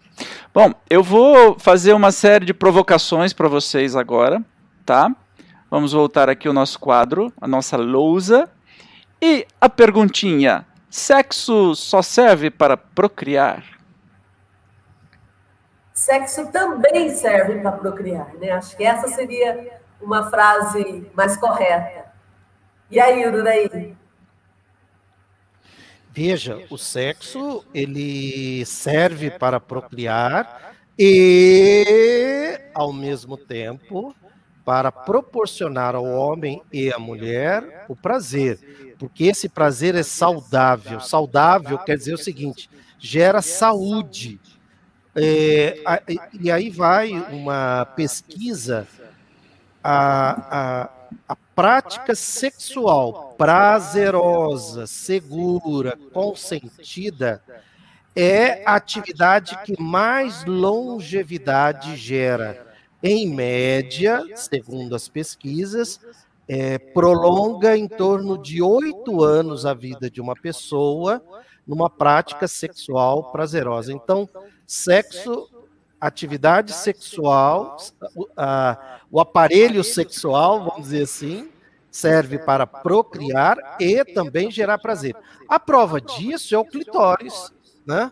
Bom, 0.53 0.73
eu 0.89 1.03
vou 1.03 1.59
fazer 1.59 1.93
uma 1.93 2.13
série 2.13 2.45
de 2.45 2.55
provocações 2.55 3.33
para 3.33 3.49
vocês 3.49 3.97
agora, 3.97 4.43
tá? 4.85 5.15
Vamos 5.71 5.93
voltar 5.93 6.29
aqui 6.29 6.47
ao 6.47 6.55
nosso 6.55 6.79
quadro, 6.79 7.33
a 7.41 7.49
nossa 7.49 7.77
lousa. 7.77 8.51
E 9.21 9.47
a 9.61 9.69
perguntinha: 9.69 10.67
sexo 10.91 11.75
só 11.75 12.03
serve 12.03 12.51
para 12.51 12.77
procriar? 12.77 13.65
Sexo 15.95 16.51
também 16.51 17.11
serve 17.11 17.61
para 17.61 17.73
procriar, 17.73 18.35
né? 18.35 18.51
Acho 18.51 18.77
que 18.77 18.85
essa 18.85 19.09
seria 19.09 19.81
uma 20.01 20.29
frase 20.29 21.11
mais 21.15 21.37
correta. 21.37 22.13
E 22.91 23.01
aí, 23.01 23.27
Ururaí? 23.27 23.97
Veja, 26.15 26.63
o 26.69 26.77
sexo 26.77 27.65
ele 27.73 28.65
serve 28.67 29.31
para 29.31 29.59
procriar 29.59 30.75
e, 30.99 32.61
ao 32.75 32.93
mesmo 32.93 33.37
tempo, 33.39 34.15
para 34.63 34.93
proporcionar 34.93 35.95
ao 35.95 36.05
homem 36.05 36.63
e 36.71 36.93
à 36.93 36.99
mulher 36.99 37.87
o 37.89 37.97
prazer, 37.97 38.95
porque 38.99 39.25
esse 39.25 39.49
prazer 39.49 39.95
é 39.95 40.03
saudável. 40.03 41.01
Saudável 41.01 41.79
quer 41.79 41.97
dizer 41.97 42.13
o 42.13 42.19
seguinte: 42.19 42.69
gera 42.99 43.41
saúde. 43.41 44.39
É, 45.15 45.79
e 46.41 46.51
aí 46.51 46.71
vai 46.71 47.11
uma 47.11 47.85
pesquisa 47.97 48.87
a, 49.83 50.83
a, 50.83 50.91
a 51.29 51.37
prática 51.37 52.15
sexual 52.15 53.35
prazerosa, 53.37 54.87
segura, 54.87 55.99
consentida 56.13 57.43
é 58.15 58.63
a 58.67 58.75
atividade 58.75 59.59
que 59.65 59.81
mais 59.81 60.45
longevidade 60.45 61.97
gera. 61.97 62.67
Em 63.03 63.29
média, 63.29 64.23
segundo 64.37 64.95
as 64.95 65.09
pesquisas, 65.09 65.99
é, 66.47 66.79
prolonga 66.79 67.77
em 67.77 67.89
torno 67.89 68.39
de 68.39 68.63
oito 68.63 69.25
anos 69.25 69.67
a 69.67 69.75
vida 69.75 70.11
de 70.11 70.21
uma 70.21 70.35
pessoa 70.35 71.23
numa 71.67 71.89
prática 71.89 72.47
sexual 72.47 73.33
prazerosa. 73.33 73.93
Então, 73.93 74.29
sexo 74.67 75.49
atividade 76.07 76.73
sexual, 76.73 77.77
o 79.11 79.21
aparelho 79.21 79.85
sexual, 79.85 80.65
vamos 80.65 80.83
dizer 80.83 81.03
assim, 81.03 81.49
serve 81.91 82.39
para 82.39 82.67
procriar 82.67 83.77
e 83.79 84.05
também 84.05 84.51
gerar 84.51 84.79
prazer. 84.79 85.15
A 85.49 85.61
prova 85.61 86.01
disso 86.01 86.55
é 86.55 86.59
o 86.59 86.65
clitóris, 86.65 87.53
né? 87.87 88.11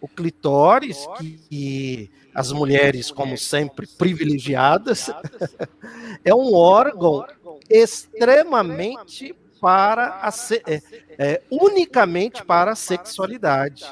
O 0.00 0.08
clitóris 0.08 1.06
que 1.18 2.10
as 2.34 2.52
mulheres, 2.52 3.10
como 3.10 3.36
sempre, 3.36 3.86
privilegiadas, 3.86 5.10
é 6.24 6.34
um 6.34 6.54
órgão 6.54 7.26
extremamente 7.68 9.34
para 9.60 10.20
a 10.22 10.30
é, 10.66 10.82
é, 11.18 11.42
unicamente 11.50 12.44
para 12.44 12.72
a 12.72 12.76
sexualidade, 12.76 13.84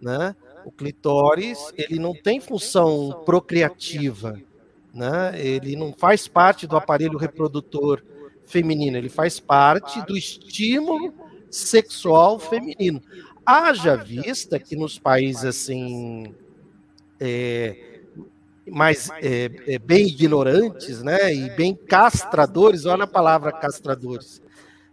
né? 0.00 0.34
O 0.64 0.70
clitóris, 0.70 1.58
ele 1.76 1.98
não 1.98 2.14
tem 2.14 2.40
função 2.40 3.22
procriativa, 3.24 4.40
né? 4.94 5.32
Ele 5.34 5.76
não 5.76 5.92
faz 5.92 6.28
parte 6.28 6.66
do 6.66 6.76
aparelho 6.76 7.18
reprodutor 7.18 8.02
feminino, 8.44 8.96
ele 8.96 9.08
faz 9.08 9.40
parte 9.40 10.04
do 10.06 10.16
estímulo 10.16 11.14
sexual 11.50 12.38
feminino. 12.38 13.02
Haja 13.44 13.96
vista 13.96 14.58
que 14.58 14.76
nos 14.76 14.98
países 14.98 15.44
assim 15.44 16.34
é, 17.18 18.00
mais 18.70 19.10
é, 19.20 19.50
é, 19.66 19.78
bem 19.78 20.06
ignorantes, 20.06 21.02
né, 21.02 21.34
e 21.34 21.50
bem 21.50 21.74
castradores, 21.74 22.84
olha 22.84 23.04
a 23.04 23.08
palavra 23.08 23.52
castradores. 23.52 24.40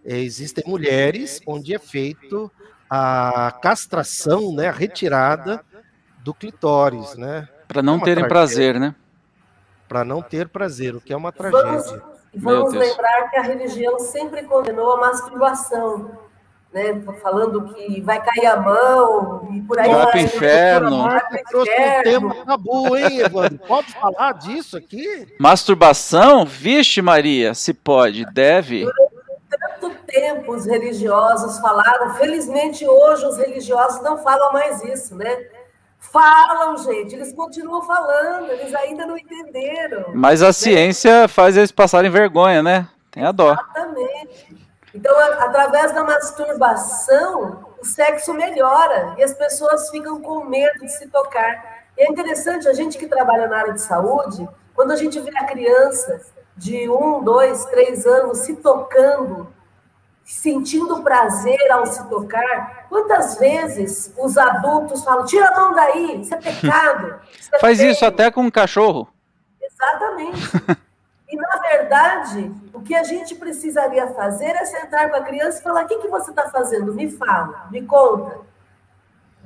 É, 0.03 0.17
existem 0.17 0.63
mulheres 0.65 1.41
onde 1.45 1.73
é 1.73 1.79
feito 1.79 2.51
a 2.89 3.51
castração, 3.61 4.53
né, 4.53 4.67
a 4.67 4.71
retirada 4.71 5.63
do 6.23 6.33
clitóris, 6.33 7.15
né? 7.15 7.47
Para 7.67 7.81
não 7.81 7.97
é 7.97 7.99
terem 7.99 8.27
tragédia. 8.27 8.29
prazer, 8.29 8.79
né? 8.79 8.95
Para 9.87 10.03
não 10.03 10.21
ter 10.21 10.47
prazer, 10.49 10.95
o 10.95 11.01
que 11.01 11.13
é 11.13 11.17
uma 11.17 11.31
tragédia. 11.31 12.01
Vamos, 12.33 12.73
vamos 12.73 12.73
lembrar 12.73 13.29
que 13.29 13.37
a 13.37 13.41
religião 13.41 13.99
sempre 13.99 14.43
condenou 14.43 14.93
a 14.93 14.99
masturbação, 14.99 16.11
né? 16.71 17.01
Falando 17.21 17.73
que 17.73 18.01
vai 18.01 18.23
cair 18.23 18.45
a 18.45 18.57
mão 18.57 19.49
e 19.51 19.61
por 19.61 19.79
aí 19.79 19.87
vai. 19.87 19.95
Vai 19.95 20.11
para 20.11 20.19
o 20.19 20.23
inferno. 20.23 21.09
Trouxe 21.49 21.71
um 21.71 22.03
tema 22.03 22.45
tabu, 22.45 22.97
hein, 22.97 23.19
Evandro? 23.19 23.59
Pode 23.67 23.91
falar 23.93 24.33
disso 24.33 24.77
aqui? 24.77 25.35
Masturbação? 25.39 26.45
Vixe, 26.45 27.01
Maria, 27.01 27.53
se 27.55 27.73
pode, 27.73 28.25
deve. 28.25 28.83
Durante 28.83 29.08
tempo 30.11 30.53
os 30.53 30.65
religiosos 30.65 31.59
falaram, 31.59 32.13
felizmente 32.15 32.87
hoje 32.87 33.25
os 33.25 33.37
religiosos 33.37 34.01
não 34.01 34.17
falam 34.17 34.51
mais 34.51 34.83
isso, 34.83 35.15
né? 35.15 35.47
Falam, 35.99 36.77
gente, 36.77 37.13
eles 37.15 37.33
continuam 37.33 37.81
falando, 37.81 38.49
eles 38.51 38.73
ainda 38.73 39.05
não 39.05 39.17
entenderam. 39.17 40.05
Mas 40.13 40.41
a 40.41 40.47
né? 40.47 40.53
ciência 40.53 41.27
faz 41.27 41.57
eles 41.57 41.71
passarem 41.71 42.09
vergonha, 42.09 42.63
né? 42.63 42.87
Tem 43.11 43.23
a 43.23 43.31
dó. 43.31 43.51
Exatamente. 43.51 44.57
Então, 44.93 45.15
através 45.19 45.91
da 45.93 46.03
masturbação, 46.03 47.65
o 47.81 47.85
sexo 47.85 48.33
melhora 48.33 49.15
e 49.17 49.23
as 49.23 49.33
pessoas 49.33 49.89
ficam 49.89 50.21
com 50.21 50.45
medo 50.45 50.79
de 50.79 50.89
se 50.89 51.07
tocar. 51.07 51.83
E 51.97 52.03
é 52.03 52.09
interessante, 52.09 52.67
a 52.67 52.73
gente 52.73 52.97
que 52.97 53.07
trabalha 53.07 53.47
na 53.47 53.57
área 53.57 53.73
de 53.73 53.81
saúde, 53.81 54.47
quando 54.73 54.91
a 54.91 54.95
gente 54.95 55.19
vê 55.19 55.31
a 55.37 55.45
criança 55.45 56.21
de 56.55 56.89
um, 56.89 57.23
dois, 57.23 57.65
três 57.65 58.05
anos 58.05 58.39
se 58.39 58.55
tocando, 58.55 59.47
sentindo 60.29 61.01
prazer 61.01 61.71
ao 61.71 61.85
se 61.87 62.07
tocar. 62.07 62.85
Quantas 62.87 63.37
vezes 63.39 64.13
os 64.17 64.37
adultos 64.37 65.03
falam: 65.03 65.25
tira 65.25 65.49
a 65.49 65.59
mão 65.59 65.73
daí, 65.73 66.21
isso 66.21 66.33
é 66.33 66.37
pecado. 66.37 67.19
Isso 67.39 67.55
é 67.55 67.59
Faz 67.59 67.77
feio. 67.79 67.91
isso 67.91 68.05
até 68.05 68.29
com 68.29 68.41
um 68.41 68.51
cachorro. 68.51 69.07
Exatamente. 69.61 70.39
E, 71.31 71.35
na 71.35 71.57
verdade, 71.59 72.51
o 72.73 72.81
que 72.81 72.95
a 72.95 73.03
gente 73.03 73.35
precisaria 73.35 74.07
fazer 74.07 74.47
é 74.47 74.65
sentar 74.65 75.11
com 75.11 75.15
a 75.15 75.21
criança 75.21 75.59
e 75.59 75.61
falar: 75.61 75.85
o 75.85 75.87
que, 75.87 75.99
que 75.99 76.07
você 76.07 76.31
está 76.31 76.49
fazendo? 76.49 76.91
Me 76.91 77.07
fala, 77.07 77.67
me 77.69 77.85
conta. 77.85 78.39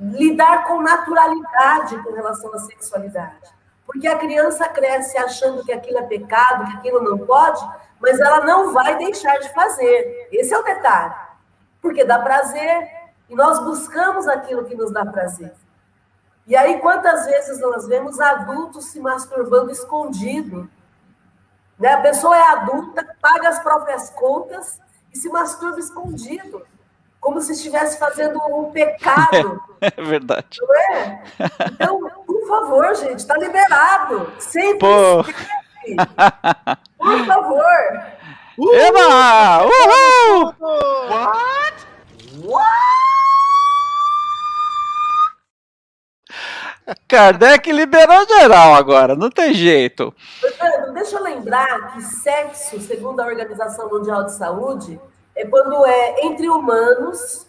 Lidar 0.00 0.64
com 0.66 0.80
naturalidade 0.80 2.02
com 2.02 2.14
relação 2.14 2.54
à 2.54 2.58
sexualidade. 2.60 3.36
Porque 3.86 4.08
a 4.08 4.16
criança 4.16 4.66
cresce 4.66 5.18
achando 5.18 5.62
que 5.62 5.72
aquilo 5.72 5.98
é 5.98 6.02
pecado, 6.04 6.70
que 6.70 6.76
aquilo 6.78 7.02
não 7.02 7.18
pode, 7.18 7.60
mas 8.00 8.20
ela 8.20 8.44
não 8.44 8.72
vai 8.72 8.96
deixar 8.98 9.38
de 9.38 9.52
fazer. 9.52 10.28
Esse 10.32 10.52
é 10.52 10.58
o 10.58 10.62
detalhe. 10.62 11.14
Porque 11.80 12.04
dá 12.04 12.18
prazer 12.18 12.90
e 13.28 13.34
nós 13.34 13.58
buscamos 13.60 14.28
aquilo 14.28 14.64
que 14.64 14.74
nos 14.74 14.92
dá 14.92 15.04
prazer. 15.04 15.52
E 16.46 16.54
aí, 16.54 16.78
quantas 16.80 17.24
vezes 17.24 17.58
nós 17.60 17.86
vemos 17.86 18.20
adultos 18.20 18.86
se 18.86 19.00
masturbando 19.00 19.70
escondido? 19.70 20.68
Né? 21.78 21.92
A 21.92 22.00
pessoa 22.00 22.36
é 22.36 22.48
adulta, 22.48 23.16
paga 23.20 23.48
as 23.48 23.58
próprias 23.60 24.10
contas 24.10 24.78
e 25.12 25.18
se 25.18 25.28
masturba 25.30 25.78
escondido 25.78 26.62
como 27.20 27.40
se 27.40 27.52
estivesse 27.52 27.98
fazendo 27.98 28.38
um 28.54 28.70
pecado. 28.70 29.62
É, 29.80 29.86
é 29.96 30.02
verdade. 30.02 30.58
Não 30.60 30.74
é? 30.76 31.22
Então, 31.72 31.98
por 32.26 32.46
favor, 32.46 32.94
gente, 32.94 33.20
está 33.20 33.34
liberado. 33.38 34.30
Sempre 34.38 34.80
Pô. 34.80 35.24
Por 36.98 37.26
favor. 37.26 38.04
Uhul. 38.58 38.74
Eba! 38.74 39.64
Uhul! 39.64 40.54
What? 41.10 41.86
What? 42.44 43.04
Kardec 47.08 47.72
liberou 47.72 48.26
geral 48.26 48.74
agora, 48.74 49.14
não 49.14 49.30
tem 49.30 49.54
jeito. 49.54 50.14
deixa 50.92 51.16
eu 51.16 51.22
lembrar 51.22 51.92
que 51.92 52.02
sexo, 52.02 52.78
segundo 52.80 53.20
a 53.20 53.26
Organização 53.26 53.88
Mundial 53.88 54.24
de 54.24 54.34
Saúde, 54.34 55.00
é 55.34 55.46
quando 55.46 55.84
é 55.86 56.26
entre 56.26 56.48
humanos, 56.48 57.46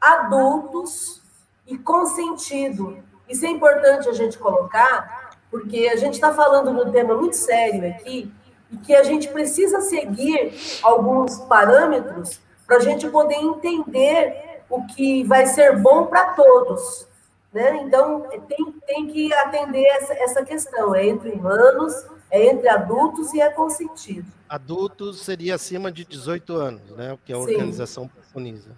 adultos 0.00 1.22
e 1.66 1.78
consentido. 1.78 2.98
Isso 3.28 3.46
é 3.46 3.48
importante 3.48 4.08
a 4.08 4.12
gente 4.12 4.38
colocar, 4.38 5.23
porque 5.54 5.86
a 5.86 5.94
gente 5.94 6.14
está 6.14 6.34
falando 6.34 6.74
de 6.74 6.88
um 6.88 6.90
tema 6.90 7.14
muito 7.14 7.36
sério 7.36 7.88
aqui 7.88 8.28
e 8.72 8.76
que 8.78 8.92
a 8.92 9.04
gente 9.04 9.28
precisa 9.28 9.80
seguir 9.82 10.52
alguns 10.82 11.38
parâmetros 11.42 12.40
para 12.66 12.78
a 12.78 12.80
gente 12.80 13.08
poder 13.08 13.36
entender 13.36 14.62
o 14.68 14.84
que 14.84 15.22
vai 15.22 15.46
ser 15.46 15.78
bom 15.78 16.06
para 16.06 16.32
todos. 16.32 17.06
Né? 17.52 17.84
Então, 17.84 18.22
tem, 18.48 18.72
tem 18.84 19.06
que 19.06 19.32
atender 19.32 19.84
essa, 19.84 20.12
essa 20.14 20.44
questão. 20.44 20.92
É 20.92 21.06
entre 21.06 21.30
humanos, 21.30 22.04
é 22.32 22.46
entre 22.46 22.68
adultos 22.68 23.32
e 23.32 23.40
é 23.40 23.48
consentido. 23.48 24.26
Adultos 24.48 25.20
seria 25.20 25.54
acima 25.54 25.92
de 25.92 26.04
18 26.04 26.52
anos, 26.52 26.90
né? 26.96 27.12
O 27.12 27.18
que 27.18 27.32
a 27.32 27.36
Sim. 27.36 27.42
organização 27.42 28.08
preconiza. 28.08 28.70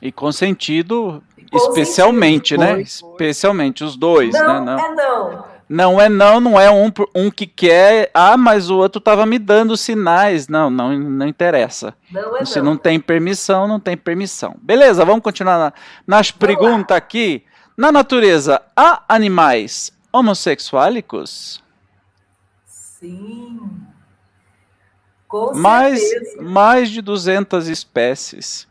E 0.00 0.10
consentido, 0.10 1.22
especialmente, 1.52 2.56
né? 2.56 2.80
Especialmente 2.80 3.84
os 3.84 3.96
dois, 3.96 4.32
não, 4.32 4.64
né? 4.64 4.76
Não, 4.76 4.78
é 4.78 4.94
não. 4.94 5.50
Não 5.72 6.00
é 6.00 6.08
não, 6.08 6.40
não 6.40 6.60
é 6.60 6.68
um, 6.68 6.90
um 7.14 7.30
que 7.30 7.46
quer, 7.46 8.10
ah, 8.12 8.36
mas 8.36 8.68
o 8.70 8.76
outro 8.76 8.98
estava 8.98 9.24
me 9.24 9.38
dando 9.38 9.76
sinais. 9.76 10.48
Não, 10.48 10.68
não, 10.68 10.98
não 10.98 11.28
interessa. 11.28 11.94
Não 12.10 12.36
é 12.36 12.44
Se 12.44 12.58
não. 12.58 12.72
não 12.72 12.76
tem 12.76 12.98
permissão, 12.98 13.68
não 13.68 13.78
tem 13.78 13.96
permissão. 13.96 14.56
Beleza, 14.60 15.04
vamos 15.04 15.22
continuar 15.22 15.58
na, 15.58 15.72
nas 16.04 16.32
perguntas 16.32 16.96
aqui. 16.96 17.44
Na 17.76 17.92
natureza, 17.92 18.60
há 18.76 19.04
animais 19.08 19.92
homossexuálicos? 20.12 21.62
Sim. 22.66 23.60
Com 25.28 25.54
mais, 25.54 26.00
certeza. 26.00 26.42
mais 26.42 26.90
de 26.90 27.00
200 27.00 27.68
espécies. 27.68 28.66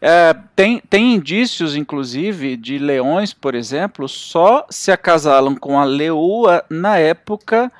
É, 0.00 0.34
tem, 0.54 0.80
tem 0.88 1.14
indícios, 1.14 1.74
inclusive, 1.74 2.56
de 2.56 2.78
leões, 2.78 3.32
por 3.32 3.54
exemplo, 3.54 4.08
só 4.08 4.64
se 4.70 4.92
acasalam 4.92 5.56
com 5.56 5.78
a 5.78 5.84
leoa 5.84 6.64
na 6.70 6.98
época 6.98 7.70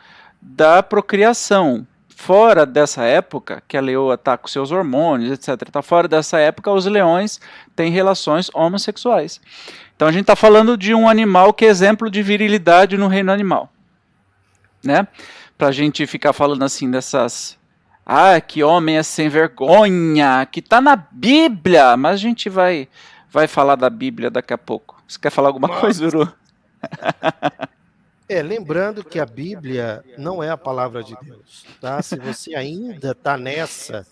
da 0.40 0.82
procriação. 0.82 1.86
Fora 2.08 2.66
dessa 2.66 3.04
época, 3.04 3.62
que 3.68 3.76
a 3.76 3.80
leoa 3.80 4.14
está 4.14 4.36
com 4.36 4.48
seus 4.48 4.72
hormônios, 4.72 5.30
etc. 5.30 5.70
Tá 5.70 5.82
fora 5.82 6.08
dessa 6.08 6.38
época, 6.38 6.72
os 6.72 6.84
leões 6.86 7.40
têm 7.76 7.92
relações 7.92 8.50
homossexuais. 8.52 9.40
Então 9.94 10.08
a 10.08 10.12
gente 10.12 10.22
está 10.22 10.34
falando 10.34 10.76
de 10.76 10.92
um 10.94 11.08
animal 11.08 11.52
que 11.52 11.64
é 11.64 11.68
exemplo 11.68 12.10
de 12.10 12.20
virilidade 12.22 12.96
no 12.96 13.06
reino 13.06 13.30
animal. 13.30 13.72
Né? 14.82 15.06
Para 15.56 15.68
a 15.68 15.72
gente 15.72 16.06
ficar 16.06 16.32
falando 16.32 16.64
assim 16.64 16.90
dessas 16.90 17.57
ah, 18.10 18.40
que 18.40 18.64
homem 18.64 18.96
é 18.96 19.02
sem 19.02 19.28
vergonha, 19.28 20.46
que 20.50 20.60
está 20.60 20.80
na 20.80 20.96
Bíblia, 20.96 21.94
mas 21.94 22.14
a 22.14 22.16
gente 22.16 22.48
vai 22.48 22.88
vai 23.30 23.46
falar 23.46 23.76
da 23.76 23.90
Bíblia 23.90 24.30
daqui 24.30 24.54
a 24.54 24.56
pouco. 24.56 25.02
Você 25.06 25.18
quer 25.18 25.28
falar 25.28 25.50
alguma 25.50 25.68
Nossa. 25.68 25.80
coisa, 25.82 26.06
Uru? 26.06 26.32
É, 28.26 28.42
lembrando 28.42 29.04
que 29.04 29.18
a 29.18 29.26
Bíblia 29.26 30.02
não 30.16 30.42
é 30.42 30.48
a 30.48 30.56
palavra 30.56 31.02
de 31.02 31.14
Deus, 31.22 31.66
tá? 31.82 32.00
Se 32.00 32.16
você 32.16 32.54
ainda 32.54 33.12
está 33.12 33.36
nessa, 33.36 34.06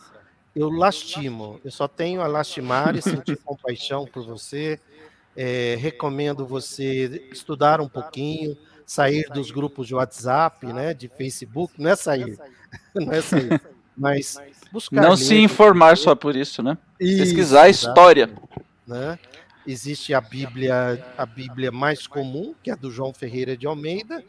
eu 0.55 0.69
lastimo. 0.69 1.59
Eu 1.65 1.71
só 1.71 1.89
tenho 1.89 2.21
a 2.21 2.27
lastimar 2.27 2.97
e 2.97 3.01
sentir 3.01 3.37
compaixão 3.39 4.07
por 4.07 4.27
você. 4.27 4.79
É, 5.35 5.75
recomendo 5.79 6.47
você 6.47 7.29
estudar 7.33 7.81
um 7.81 7.89
pouquinho, 7.89 8.59
sair 8.85 9.27
dos 9.31 9.51
grupos 9.51 9.87
de 9.87 9.95
WhatsApp, 9.95 10.67
né, 10.67 10.93
de 10.93 11.09
Facebook. 11.09 11.81
Não 11.81 11.91
é 11.91 11.97
sair, 11.97 12.39
não 12.95 13.13
é 13.13 13.23
sair 13.23 13.61
mas 13.97 14.39
buscar. 14.71 15.03
Não 15.03 15.17
se 15.17 15.37
informar 15.37 15.97
só 15.97 16.15
por 16.15 16.37
isso, 16.37 16.63
né? 16.63 16.77
Isso, 17.01 17.23
Pesquisar 17.23 17.63
a 17.63 17.69
história. 17.69 18.31
Né? 18.87 19.19
Existe 19.67 20.15
a 20.15 20.21
Bíblia, 20.21 21.05
a 21.17 21.27
Bíblia 21.27 21.73
mais 21.73 22.07
comum, 22.07 22.55
que 22.63 22.71
é 22.71 22.75
a 22.75 22.77
do 22.77 22.91
João 22.91 23.13
Ferreira 23.13 23.57
de 23.57 23.67
Almeida, 23.67 24.23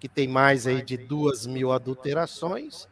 que 0.00 0.08
tem 0.08 0.28
mais 0.28 0.66
aí 0.66 0.82
de 0.82 0.96
duas 0.96 1.46
mil 1.46 1.72
adulterações, 1.72 2.86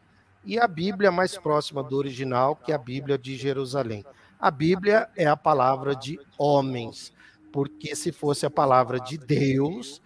e 0.44 0.58
a 0.58 0.66
Bíblia 0.66 1.10
mais 1.10 1.36
próxima 1.36 1.82
do 1.82 1.96
original, 1.96 2.56
que 2.56 2.72
é 2.72 2.74
a 2.74 2.78
Bíblia 2.78 3.16
de 3.16 3.36
Jerusalém. 3.36 4.04
A 4.38 4.50
Bíblia 4.50 5.08
é 5.16 5.26
a 5.26 5.36
palavra 5.36 5.96
de 5.96 6.20
homens, 6.36 7.12
porque 7.50 7.96
se 7.96 8.12
fosse 8.12 8.44
a 8.44 8.50
palavra 8.50 9.00
de 9.00 9.16
Deus, 9.16 10.02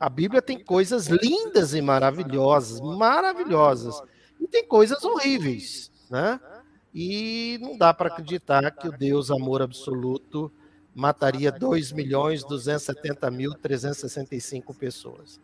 a 0.00 0.08
Bíblia 0.08 0.42
tem 0.42 0.58
coisas 0.58 1.06
lindas 1.06 1.74
e 1.74 1.80
maravilhosas, 1.80 2.80
maravilhosas 2.80 4.02
e 4.40 4.46
tem 4.46 4.66
coisas 4.66 5.02
horríveis, 5.04 5.90
né? 6.10 6.40
E 6.94 7.58
não 7.60 7.76
dá 7.76 7.92
para 7.92 8.08
acreditar 8.08 8.70
que 8.70 8.88
o 8.88 8.92
Deus 8.92 9.30
amor 9.30 9.62
absoluto 9.62 10.50
mataria 10.94 11.52
2 11.52 11.92
milhões 11.92 12.42
270 12.44 13.30
mil 13.30 13.54
365 13.54 14.74
pessoas. 14.74 15.38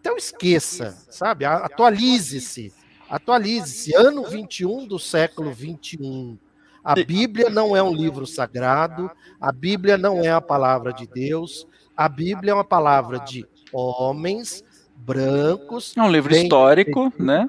Então 0.00 0.16
esqueça, 0.16 0.96
sabe? 1.10 1.44
Atualize-se. 1.44 2.72
Atualize-se. 3.08 3.94
Ano 3.94 4.24
21 4.24 4.86
do 4.86 4.98
século 4.98 5.52
21. 5.52 6.38
A 6.82 6.94
Bíblia 6.94 7.50
não 7.50 7.76
é 7.76 7.82
um 7.82 7.92
livro 7.92 8.26
sagrado, 8.26 9.10
a 9.40 9.52
Bíblia 9.52 9.98
não 9.98 10.22
é 10.22 10.30
a 10.30 10.40
palavra 10.40 10.92
de 10.92 11.06
Deus, 11.06 11.66
a 11.96 12.08
Bíblia 12.08 12.52
é 12.52 12.54
uma 12.54 12.64
palavra 12.64 13.18
de 13.18 13.46
homens 13.72 14.64
brancos. 14.96 15.94
É 15.96 16.02
um 16.02 16.10
livro 16.10 16.34
histórico, 16.34 17.12
né? 17.18 17.46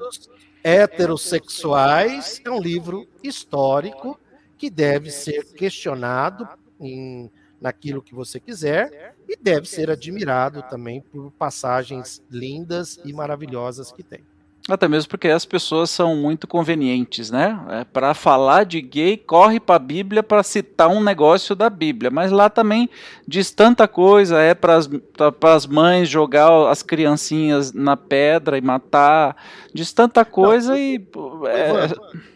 Heterossexuais 0.64 2.42
é 2.44 2.50
um 2.50 2.62
livro 2.62 3.08
histórico 3.24 4.20
que 4.58 4.70
deve 4.70 5.10
ser 5.10 5.46
questionado 5.54 6.48
em, 6.80 7.32
naquilo 7.62 8.02
que 8.02 8.14
você 8.14 8.40
quiser 8.40 9.16
e 9.28 9.36
deve 9.36 9.68
ser 9.68 9.90
admirado 9.90 10.64
também 10.64 11.02
por 11.02 11.32
passagens 11.32 12.22
lindas 12.30 13.00
e 13.06 13.14
maravilhosas 13.14 13.92
que 13.92 14.04
tem. 14.04 14.26
Até 14.70 14.88
mesmo 14.88 15.10
porque 15.10 15.28
as 15.28 15.46
pessoas 15.46 15.90
são 15.90 16.16
muito 16.16 16.48
convenientes, 16.48 17.32
né? 17.32 17.60
É, 17.70 17.84
para 17.84 18.14
falar 18.14 18.66
de 18.66 18.80
gay, 18.82 19.18
corre 19.18 19.60
para 19.60 19.76
a 19.76 19.80
Bíblia 19.80 20.22
para 20.22 20.44
citar 20.44 20.88
um 20.88 21.04
negócio 21.04 21.56
da 21.56 21.70
Bíblia. 21.70 22.12
Mas 22.12 22.32
lá 22.32 22.50
também 22.50 22.90
diz 23.28 23.52
tanta 23.52 23.88
coisa, 23.88 24.40
é 24.40 24.54
para 24.54 24.78
as 24.78 25.66
mães 25.66 26.08
jogar 26.08 26.70
as 26.70 26.84
criancinhas 26.84 27.74
na 27.74 27.98
pedra 27.98 28.58
e 28.58 28.62
matar, 28.62 29.36
diz 29.74 29.92
tanta 29.92 30.24
coisa 30.24 30.74
Não, 30.74 30.78
e. 30.78 31.08
É... 31.48 32.30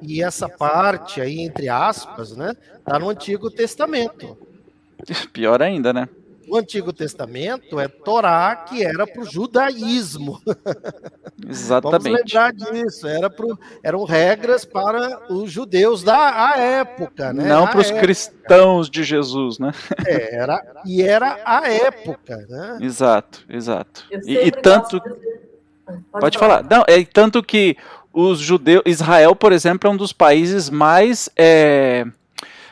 E 0.00 0.22
essa 0.22 0.48
parte 0.48 1.20
aí, 1.20 1.40
entre 1.40 1.68
aspas, 1.68 2.36
né? 2.36 2.54
Tá 2.84 2.98
no 2.98 3.08
Antigo 3.08 3.50
Testamento. 3.50 4.36
Pior 5.32 5.62
ainda, 5.62 5.92
né? 5.92 6.08
O 6.50 6.56
Antigo 6.56 6.92
Testamento 6.92 7.78
é 7.78 7.88
Torá, 7.88 8.56
que 8.68 8.84
era 8.84 9.06
para 9.06 9.22
o 9.22 9.24
judaísmo. 9.24 10.40
Exatamente. 11.48 12.02
Vamos 12.02 12.20
lembrar 12.20 12.52
disso. 12.52 13.06
Era 13.06 13.30
pro, 13.30 13.58
eram 13.82 14.04
regras 14.04 14.64
para 14.64 15.32
os 15.32 15.50
judeus 15.50 16.02
da 16.02 16.56
época, 16.56 17.32
né? 17.32 17.48
Não 17.48 17.66
para 17.66 17.80
os 17.80 17.90
cristãos 17.90 18.90
de 18.90 19.04
Jesus, 19.04 19.58
né? 19.58 19.72
É, 20.06 20.36
era, 20.36 20.82
e 20.84 21.02
era 21.02 21.40
a 21.44 21.68
época, 21.68 22.46
né? 22.48 22.78
Exato, 22.80 23.44
exato. 23.48 24.04
E, 24.24 24.46
e, 24.46 24.50
tanto. 24.50 25.00
Pode, 25.00 26.02
Pode 26.12 26.38
falar. 26.38 26.62
falar. 26.62 26.68
Não, 26.70 26.84
é 26.86 27.04
tanto 27.04 27.42
que 27.42 27.76
os 28.12 28.38
judeus. 28.38 28.82
Israel, 28.84 29.36
por 29.36 29.52
exemplo, 29.52 29.88
é 29.88 29.92
um 29.92 29.96
dos 29.96 30.12
países 30.12 30.68
mais. 30.68 31.28
É, 31.36 32.06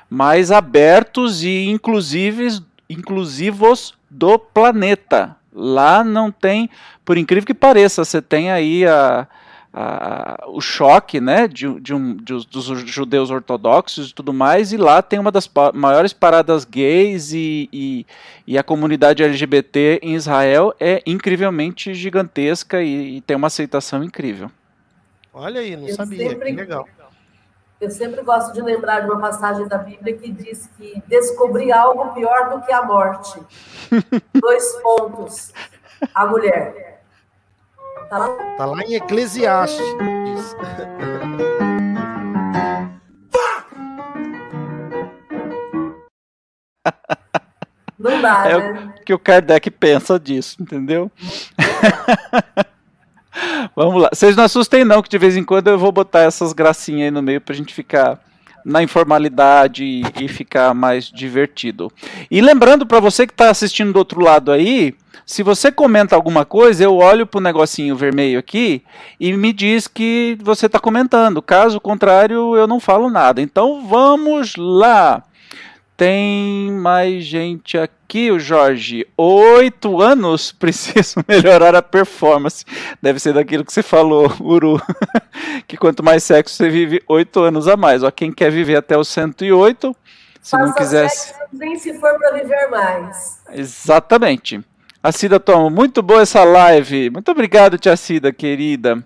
mais 0.08 0.52
abertos 0.52 1.42
e 1.42 1.66
inclusive 1.66 2.60
inclusivos 2.88 3.94
do 4.10 4.38
planeta. 4.38 5.36
Lá 5.52 6.04
não 6.04 6.30
tem, 6.30 6.68
por 7.04 7.16
incrível 7.16 7.46
que 7.46 7.54
pareça, 7.54 8.04
você 8.04 8.20
tem 8.20 8.50
aí 8.50 8.86
a, 8.86 9.26
a, 9.72 10.44
o 10.48 10.60
choque 10.60 11.20
né, 11.20 11.46
de, 11.48 11.80
de 11.80 11.94
um, 11.94 12.14
de, 12.14 12.46
dos 12.46 12.64
judeus 12.86 13.30
ortodoxos 13.30 14.10
e 14.10 14.14
tudo 14.14 14.32
mais, 14.32 14.72
e 14.72 14.76
lá 14.76 15.02
tem 15.02 15.18
uma 15.18 15.30
das 15.30 15.50
maiores 15.74 16.12
paradas 16.12 16.64
gays 16.64 17.32
e, 17.32 17.68
e, 17.72 18.06
e, 18.46 18.58
a 18.58 18.62
comunidade 18.62 19.22
LGBT 19.22 20.00
em 20.02 20.14
Israel 20.14 20.74
é 20.80 21.02
incrivelmente 21.06 21.94
gigantesca 21.94 22.82
e, 22.82 23.16
e 23.16 23.20
tem 23.20 23.36
uma 23.36 23.48
aceitação 23.48 24.02
incrível. 24.02 24.50
Olha 25.32 25.60
aí, 25.60 25.76
não 25.76 25.86
Eu 25.86 25.94
sabia, 25.94 26.30
sempre... 26.30 26.50
que 26.50 26.56
legal. 26.56 26.88
Eu 27.78 27.90
sempre 27.90 28.22
gosto 28.22 28.54
de 28.54 28.62
lembrar 28.62 29.00
de 29.00 29.10
uma 29.10 29.20
passagem 29.20 29.68
da 29.68 29.76
Bíblia 29.76 30.16
que 30.16 30.32
diz 30.32 30.66
que 30.78 31.02
descobri 31.06 31.70
algo 31.70 32.14
pior 32.14 32.48
do 32.48 32.62
que 32.64 32.72
a 32.72 32.82
morte. 32.82 33.38
Dois 34.32 34.72
pontos. 34.82 35.52
A 36.14 36.26
mulher. 36.26 37.02
Tá 38.08 38.18
lá, 38.18 38.28
tá 38.56 38.64
lá 38.64 38.82
em 38.82 38.94
Eclesiastes. 38.94 39.84
Não 47.98 48.22
dá, 48.22 48.48
é 48.48 48.58
né? 48.58 48.94
o 49.00 49.04
que 49.04 49.12
o 49.12 49.18
Kardec 49.18 49.70
pensa 49.70 50.18
disso, 50.18 50.62
entendeu? 50.62 51.10
Vamos 53.74 54.02
lá. 54.02 54.10
Vocês 54.12 54.36
não 54.36 54.44
assustem, 54.44 54.84
não, 54.84 55.02
que 55.02 55.08
de 55.08 55.18
vez 55.18 55.36
em 55.36 55.44
quando 55.44 55.68
eu 55.68 55.78
vou 55.78 55.92
botar 55.92 56.20
essas 56.20 56.52
gracinhas 56.52 57.06
aí 57.06 57.10
no 57.10 57.22
meio 57.22 57.40
pra 57.40 57.54
gente 57.54 57.74
ficar 57.74 58.18
na 58.66 58.82
informalidade 58.82 60.02
e, 60.20 60.26
ficar 60.26 60.74
mais 60.74 61.04
divertido. 61.04 61.90
E 62.28 62.40
lembrando 62.40 62.84
para 62.84 62.98
você 62.98 63.24
que 63.24 63.32
está 63.32 63.48
assistindo 63.48 63.92
do 63.92 63.98
outro 64.00 64.20
lado 64.20 64.50
aí, 64.50 64.92
se 65.24 65.44
você 65.44 65.70
comenta 65.70 66.16
alguma 66.16 66.44
coisa, 66.44 66.82
eu 66.82 66.96
olho 66.96 67.28
pro 67.28 67.40
negocinho 67.40 67.94
vermelho 67.94 68.40
aqui 68.40 68.82
e 69.20 69.32
me 69.34 69.52
diz 69.52 69.86
que 69.86 70.36
você 70.42 70.66
está 70.66 70.80
comentando. 70.80 71.40
Caso 71.40 71.80
contrário, 71.80 72.56
eu 72.56 72.66
não 72.66 72.80
falo 72.80 73.08
nada. 73.08 73.40
Então 73.40 73.86
vamos 73.86 74.56
lá. 74.56 75.22
Tem 75.96 76.70
mais 76.72 77.24
gente 77.24 77.78
aqui, 77.78 78.30
o 78.30 78.38
Jorge. 78.38 79.06
Oito 79.16 80.00
anos, 80.02 80.52
preciso 80.58 81.24
melhorar 81.26 81.74
a 81.74 81.80
performance. 81.80 82.64
Deve 83.00 83.18
ser 83.18 83.32
daquilo 83.32 83.64
que 83.64 83.72
você 83.72 83.82
falou, 83.82 84.30
Uru. 84.40 84.80
que 85.66 85.76
quanto 85.76 86.02
mais 86.02 86.22
sexo 86.22 86.54
você 86.54 86.68
vive, 86.68 87.02
oito 87.08 87.40
anos 87.40 87.66
a 87.66 87.76
mais. 87.76 88.02
Ó, 88.02 88.10
quem 88.10 88.30
quer 88.30 88.50
viver 88.50 88.76
até 88.76 88.98
os 88.98 89.08
108, 89.08 89.96
se 90.42 90.50
Faça 90.50 90.64
não 90.64 90.74
quisesse. 90.74 91.34
Nem 91.52 91.76
se 91.78 91.98
for 91.98 92.16
para 92.18 92.32
viver 92.34 92.68
mais. 92.68 93.40
Exatamente. 93.52 94.60
A 95.02 95.12
Cida 95.12 95.40
Toma, 95.40 95.70
muito 95.70 96.02
boa 96.02 96.22
essa 96.22 96.44
live. 96.44 97.10
Muito 97.10 97.30
obrigado, 97.30 97.78
tia 97.78 97.96
Cida, 97.96 98.32
querida. 98.32 99.02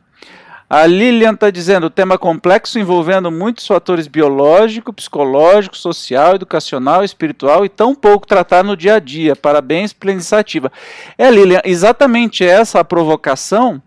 A 0.73 0.87
Lilian 0.87 1.33
está 1.33 1.51
dizendo, 1.51 1.91
tema 1.91 2.17
complexo 2.17 2.79
envolvendo 2.79 3.29
muitos 3.29 3.67
fatores 3.67 4.07
biológico, 4.07 4.93
psicológico, 4.93 5.77
social, 5.77 6.37
educacional, 6.37 7.03
espiritual 7.03 7.65
e 7.65 7.69
tão 7.69 7.93
pouco 7.93 8.25
tratado 8.25 8.69
no 8.69 8.77
dia 8.77 8.95
a 8.95 8.99
dia. 9.01 9.35
Parabéns 9.35 9.93
pela 9.93 10.13
iniciativa. 10.13 10.71
É, 11.19 11.29
Lilian, 11.29 11.61
exatamente 11.65 12.45
essa 12.45 12.79
a 12.79 12.85
provocação, 12.85 13.83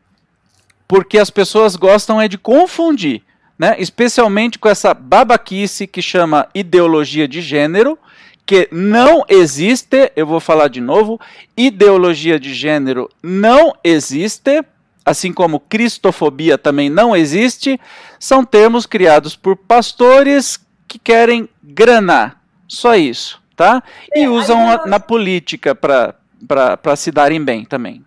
porque 0.86 1.18
as 1.18 1.30
pessoas 1.30 1.78
gostam 1.78 2.20
é 2.20 2.28
de 2.28 2.38
confundir, 2.38 3.22
né? 3.58 3.78
especialmente 3.80 4.60
com 4.60 4.68
essa 4.68 4.94
babaquice 4.94 5.88
que 5.88 6.02
chama 6.02 6.50
ideologia 6.54 7.30
de 7.30 7.40
gênero, 7.42 7.98
que 8.46 8.68
não 8.74 9.24
existe, 9.30 10.12
eu 10.18 10.28
vou 10.28 10.42
falar 10.42 10.68
de 10.68 10.82
novo, 10.82 11.18
ideologia 11.56 12.38
de 12.38 12.54
gênero 12.54 13.10
não 13.24 13.74
existe, 13.86 14.62
assim 15.06 15.34
como 15.34 15.60
cristofobia 15.60 16.58
também 16.58 16.90
não 16.90 17.16
existe, 17.16 17.80
são 18.20 18.44
termos 18.44 18.86
criados 18.86 19.36
por 19.36 19.56
pastores 19.56 20.60
que 20.88 20.98
querem 20.98 21.50
granar. 21.62 22.42
Só 22.68 22.96
isso, 22.96 23.42
tá? 23.56 23.84
E 24.14 24.24
é, 24.24 24.30
usam 24.30 24.70
a, 24.70 24.86
na 24.86 25.00
política 25.00 25.76
para 25.76 26.96
se 26.96 27.12
darem 27.12 27.44
bem 27.44 27.66
também. 27.66 28.06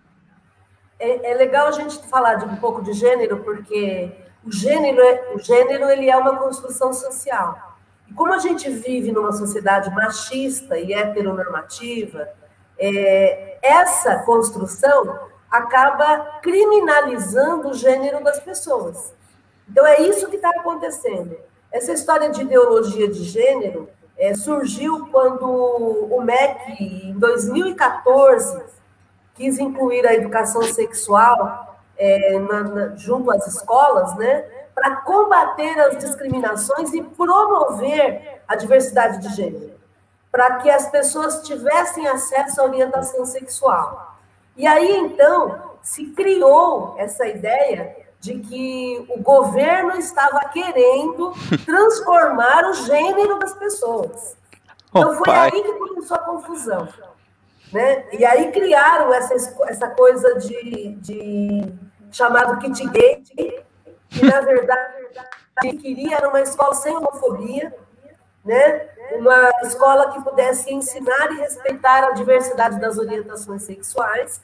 É, 0.99 1.31
é, 1.31 1.35
legal 1.35 1.67
a 1.67 1.71
gente 1.71 1.97
falar 2.07 2.35
de 2.35 2.45
um 2.45 2.55
pouco 2.55 2.81
de 2.81 2.93
gênero, 2.93 3.37
porque 3.43 4.11
o 4.43 4.51
gênero, 4.51 4.99
é, 4.99 5.33
o 5.35 5.39
gênero 5.39 5.89
ele 5.89 6.09
é 6.09 6.17
uma 6.17 6.35
construção 6.37 6.91
social. 6.91 7.77
E 8.09 8.13
como 8.13 8.33
a 8.33 8.39
gente 8.39 8.69
vive 8.69 9.11
numa 9.11 9.31
sociedade 9.31 9.89
machista 9.91 10.77
e 10.79 10.93
heteronormativa, 10.93 12.27
é, 12.79 13.57
essa 13.61 14.19
construção 14.19 15.19
acaba 15.49 16.39
criminalizando 16.41 17.69
o 17.69 17.73
gênero 17.73 18.23
das 18.23 18.39
pessoas. 18.39 19.13
Então, 19.69 19.85
é 19.85 20.01
isso 20.01 20.29
que 20.29 20.35
está 20.35 20.49
acontecendo. 20.49 21.37
Essa 21.71 21.93
história 21.93 22.29
de 22.29 22.41
ideologia 22.41 23.07
de 23.07 23.23
gênero 23.23 23.89
é, 24.17 24.33
surgiu 24.33 25.07
quando 25.11 25.45
o 25.45 26.21
MEC, 26.21 27.09
em 27.09 27.13
2014, 27.19 28.63
quis 29.35 29.59
incluir 29.59 30.05
a 30.07 30.13
educação 30.13 30.63
sexual 30.63 31.77
é, 31.97 32.39
na, 32.39 32.63
na, 32.63 32.95
junto 32.95 33.31
às 33.31 33.45
escolas, 33.47 34.15
né, 34.15 34.41
para 34.73 34.97
combater 34.97 35.79
as 35.79 35.97
discriminações 35.97 36.93
e 36.93 37.01
promover 37.01 38.41
a 38.47 38.55
diversidade 38.55 39.19
de 39.19 39.35
gênero, 39.35 39.73
para 40.31 40.57
que 40.57 40.69
as 40.69 40.89
pessoas 40.89 41.41
tivessem 41.41 42.07
acesso 42.07 42.61
à 42.61 42.65
orientação 42.65 43.25
sexual. 43.25 44.16
E 44.57 44.65
aí, 44.65 44.97
então, 44.97 45.77
se 45.81 46.07
criou 46.07 46.95
essa 46.97 47.27
ideia 47.27 47.95
de 48.19 48.39
que 48.39 49.05
o 49.09 49.21
governo 49.21 49.95
estava 49.97 50.39
querendo 50.49 51.31
transformar 51.65 52.65
o 52.65 52.73
gênero 52.73 53.37
das 53.39 53.53
pessoas. 53.53 54.35
Então, 54.89 55.13
foi 55.13 55.33
aí 55.33 55.51
que 55.51 55.73
começou 55.73 56.17
a 56.17 56.21
confusão. 56.21 56.87
Né? 57.71 58.05
E 58.13 58.25
aí 58.25 58.51
criaram 58.51 59.13
essa, 59.13 59.33
essa 59.65 59.89
coisa 59.89 60.39
de, 60.39 60.95
de 60.95 61.73
chamado 62.11 62.57
kit 62.59 62.87
gay, 62.89 63.23
que 64.09 64.25
na 64.25 64.41
verdade 64.41 64.97
queria 65.81 66.17
era 66.17 66.29
uma 66.29 66.41
escola 66.41 66.73
sem 66.73 66.95
homofobia, 66.95 67.75
né? 68.47 68.87
uma 69.15 69.51
escola 69.63 70.11
que 70.11 70.21
pudesse 70.21 70.73
ensinar 70.73 71.31
e 71.31 71.37
respeitar 71.37 72.03
a 72.03 72.11
diversidade 72.11 72.79
das 72.79 72.97
orientações 72.97 73.63
sexuais. 73.63 74.41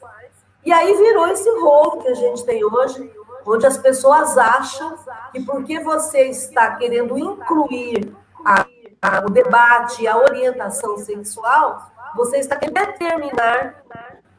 E 0.65 0.71
aí 0.71 0.95
virou 0.95 1.27
esse 1.27 1.49
rolo 1.59 2.01
que 2.01 2.07
a 2.07 2.13
gente 2.13 2.45
tem 2.45 2.63
hoje, 2.63 3.11
onde 3.45 3.65
as 3.65 3.77
pessoas 3.77 4.37
acham 4.37 4.97
que 5.31 5.43
porque 5.43 5.79
você 5.79 6.29
está 6.29 6.75
querendo 6.75 7.17
incluir 7.17 8.15
a, 8.45 8.65
a, 9.01 9.25
o 9.25 9.29
debate, 9.29 10.07
a 10.07 10.17
orientação 10.17 10.97
sexual, 10.97 11.91
você 12.15 12.37
está 12.37 12.55
querendo 12.55 12.75
determinar 12.75 13.83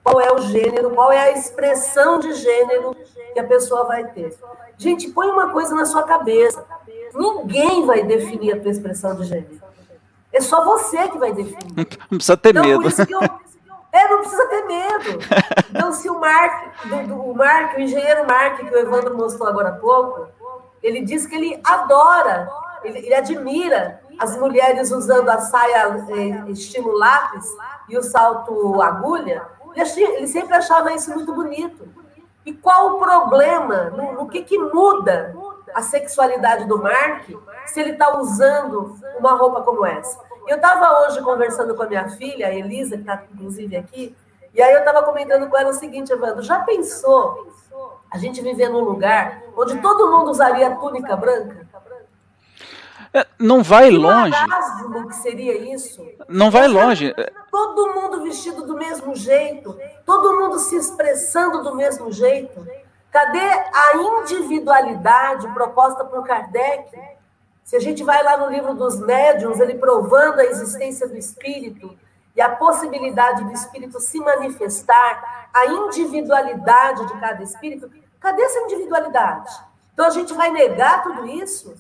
qual 0.03 0.21
é 0.21 0.33
o 0.33 0.39
gênero, 0.39 0.91
qual 0.91 1.13
é 1.13 1.19
a 1.19 1.33
expressão 1.33 2.19
de 2.19 2.33
gênero 2.35 2.95
que 3.33 3.41
a 3.41 3.45
pessoa 3.45 3.85
vai 3.85 4.05
ter. 4.13 4.37
Gente, 4.77 5.11
põe 5.11 5.29
uma 5.29 5.51
coisa 5.51 5.75
na 5.75 5.85
sua 5.85 6.03
cabeça. 6.03 6.65
Ninguém 7.15 7.87
vai 7.87 8.03
definir 8.03 8.55
a 8.55 8.61
tua 8.61 8.71
expressão 8.71 9.15
de 9.17 9.25
gênero. 9.25 9.63
É 10.33 10.41
só 10.41 10.65
você 10.65 11.09
que 11.09 11.19
vai 11.19 11.33
definir. 11.33 11.87
Não 12.11 12.19
precisa 12.19 12.37
ter 12.37 12.51
então, 12.51 12.65
medo. 12.65 12.89
Eu, 13.09 13.21
é, 13.93 14.09
não 14.09 14.19
precisa 14.19 14.47
ter 14.49 14.65
medo. 14.65 15.19
Então, 15.71 15.93
se 15.93 16.11
o 16.11 16.19
Mark, 16.19 16.75
o 17.13 17.35
Mark, 17.35 17.77
o 17.77 17.81
engenheiro 17.81 18.27
Mark, 18.27 18.59
que 18.59 18.75
o 18.75 18.79
Evandro 18.79 19.17
mostrou 19.17 19.49
agora 19.49 19.69
há 19.69 19.77
pouco, 19.77 20.27
ele 20.83 21.03
diz 21.03 21.25
que 21.27 21.37
ele 21.37 21.61
adora, 21.63 22.51
ele, 22.83 22.99
ele 22.99 23.15
admira 23.15 24.01
as 24.19 24.37
mulheres 24.37 24.91
usando 24.91 25.29
a 25.29 25.39
saia 25.39 26.05
é, 26.09 26.51
estilo 26.51 26.93
lápis 26.99 27.47
e 27.89 27.97
o 27.97 28.03
salto 28.03 28.83
agulha. 28.83 29.47
Ele, 29.77 30.03
ele 30.17 30.27
sempre 30.27 30.55
achava 30.55 30.93
isso 30.93 31.15
muito 31.15 31.33
bonito. 31.33 31.89
E 32.45 32.53
qual 32.53 32.97
o 32.97 32.99
problema? 32.99 33.91
No, 33.91 34.13
no 34.13 34.29
que, 34.29 34.43
que 34.43 34.59
muda 34.59 35.35
a 35.75 35.83
sexualidade 35.83 36.67
do 36.67 36.81
Mark 36.81 37.29
se 37.67 37.81
ele 37.81 37.93
está 37.93 38.17
usando 38.19 38.97
uma 39.19 39.33
roupa 39.33 39.63
como 39.63 39.85
essa? 39.85 40.19
Eu 40.47 40.57
estava 40.57 41.01
hoje 41.01 41.21
conversando 41.23 41.75
com 41.75 41.83
a 41.83 41.87
minha 41.87 42.09
filha, 42.11 42.47
a 42.47 42.55
Elisa, 42.55 42.97
que 42.97 43.03
está 43.03 43.23
inclusive 43.33 43.77
aqui, 43.77 44.17
e 44.55 44.63
aí 44.63 44.73
eu 44.73 44.81
estava 44.81 45.03
comentando 45.03 45.49
com 45.49 45.57
ela 45.57 45.71
o 45.71 45.75
seguinte, 45.75 46.13
Evandro, 46.13 46.43
já 46.43 46.61
pensou 46.61 47.49
a 48.11 48.17
gente 48.19 48.41
viver 48.41 48.69
num 48.69 48.85
lugar 48.85 49.43
onde 49.57 49.81
todo 49.81 50.13
mundo 50.13 50.31
usaria 50.31 50.77
túnica 50.77 51.17
branca? 51.17 51.67
É, 53.13 53.27
não 53.39 53.63
vai 53.63 53.91
que 53.91 53.97
longe. 53.97 54.37
que 55.09 55.15
seria 55.17 55.57
isso? 55.73 56.05
Não 56.29 56.51
vai 56.51 56.67
longe. 56.67 57.15
Todo 57.51 57.95
mundo 57.95 58.23
vestido 58.23 58.67
do 58.67 58.77
mesmo 58.77 59.15
jeito, 59.15 59.79
todo 60.05 60.37
mundo 60.37 60.59
se 60.59 60.77
expressando 60.77 61.63
do 61.63 61.77
mesmo 61.77 62.11
jeito. 62.11 62.67
Cadê 63.15 63.39
a 63.39 63.97
individualidade 63.97 65.47
proposta 65.55 66.05
por 66.05 66.27
Kardec? 66.27 67.01
Se 67.63 67.77
a 67.77 67.79
gente 67.79 68.03
vai 68.03 68.21
lá 68.25 68.37
no 68.37 68.51
livro 68.51 68.75
dos 68.75 68.99
médiuns, 68.99 69.61
ele 69.61 69.79
provando 69.79 70.41
a 70.41 70.45
existência 70.45 71.07
do 71.07 71.17
espírito 71.17 71.97
e 72.35 72.41
a 72.41 72.57
possibilidade 72.57 73.45
do 73.45 73.53
espírito 73.53 74.01
se 74.01 74.19
manifestar, 74.19 75.49
a 75.55 75.65
individualidade 75.67 77.07
de 77.07 77.21
cada 77.21 77.41
espírito, 77.41 77.89
cadê 78.19 78.43
essa 78.43 78.59
individualidade? 78.63 79.63
Então 79.93 80.07
a 80.07 80.11
gente 80.11 80.35
vai 80.35 80.51
negar 80.51 81.05
tudo 81.05 81.25
isso? 81.25 81.73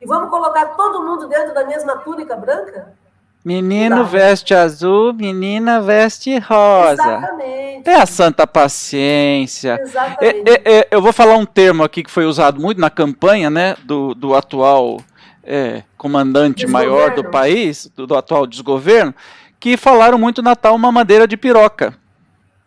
E 0.00 0.06
vamos 0.06 0.28
colocar 0.28 0.74
todo 0.74 1.04
mundo 1.04 1.28
dentro 1.28 1.54
da 1.54 1.64
mesma 1.64 1.98
túnica 1.98 2.34
branca? 2.34 2.98
Menino 3.42 4.04
veste 4.04 4.52
azul, 4.52 5.14
menina 5.14 5.80
veste 5.80 6.38
rosa. 6.38 6.92
Exatamente. 6.92 7.88
É 7.88 7.94
a 7.94 8.04
santa 8.04 8.46
paciência. 8.46 9.78
Exatamente. 9.80 10.50
É, 10.50 10.52
é, 10.52 10.78
é, 10.80 10.88
eu 10.90 11.00
vou 11.00 11.12
falar 11.12 11.36
um 11.36 11.46
termo 11.46 11.82
aqui 11.82 12.02
que 12.02 12.10
foi 12.10 12.26
usado 12.26 12.60
muito 12.60 12.78
na 12.78 12.90
campanha 12.90 13.48
né, 13.48 13.76
do, 13.84 14.14
do 14.14 14.34
atual 14.34 15.00
é, 15.42 15.82
comandante 15.96 16.66
desgoverno. 16.66 16.92
maior 16.92 17.14
do 17.14 17.24
país, 17.30 17.90
do, 17.96 18.06
do, 18.06 18.14
atual 18.14 18.46
desgoverno, 18.46 19.14
que 19.58 19.78
falaram 19.78 20.18
muito 20.18 20.42
na 20.42 20.54
tal 20.54 20.76
mamadeira 20.76 21.26
de 21.26 21.38
piroca. 21.38 21.94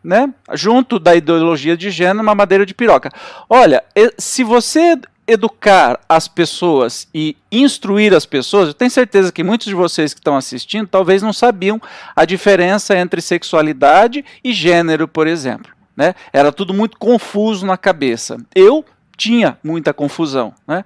Né? 0.03 0.33
Junto 0.53 0.97
da 0.97 1.15
ideologia 1.15 1.77
de 1.77 1.91
gênero, 1.91 2.25
mamadeira 2.25 2.65
de 2.65 2.73
piroca. 2.73 3.11
Olha, 3.47 3.83
se 4.17 4.43
você 4.43 4.97
educar 5.27 5.99
as 6.07 6.27
pessoas 6.27 7.07
e 7.13 7.37
instruir 7.51 8.13
as 8.13 8.25
pessoas, 8.25 8.67
eu 8.67 8.73
tenho 8.73 8.91
certeza 8.91 9.31
que 9.31 9.43
muitos 9.43 9.67
de 9.67 9.73
vocês 9.73 10.13
que 10.13 10.19
estão 10.19 10.35
assistindo 10.35 10.87
talvez 10.87 11.21
não 11.21 11.31
sabiam 11.31 11.81
a 12.15 12.25
diferença 12.25 12.97
entre 12.97 13.21
sexualidade 13.21 14.23
e 14.43 14.51
gênero, 14.51 15.07
por 15.07 15.27
exemplo. 15.27 15.71
Né? 15.95 16.13
Era 16.31 16.51
tudo 16.51 16.73
muito 16.73 16.97
confuso 16.97 17.65
na 17.65 17.77
cabeça. 17.77 18.37
Eu 18.53 18.83
tinha 19.15 19.57
muita 19.63 19.93
confusão. 19.93 20.53
Né? 20.67 20.83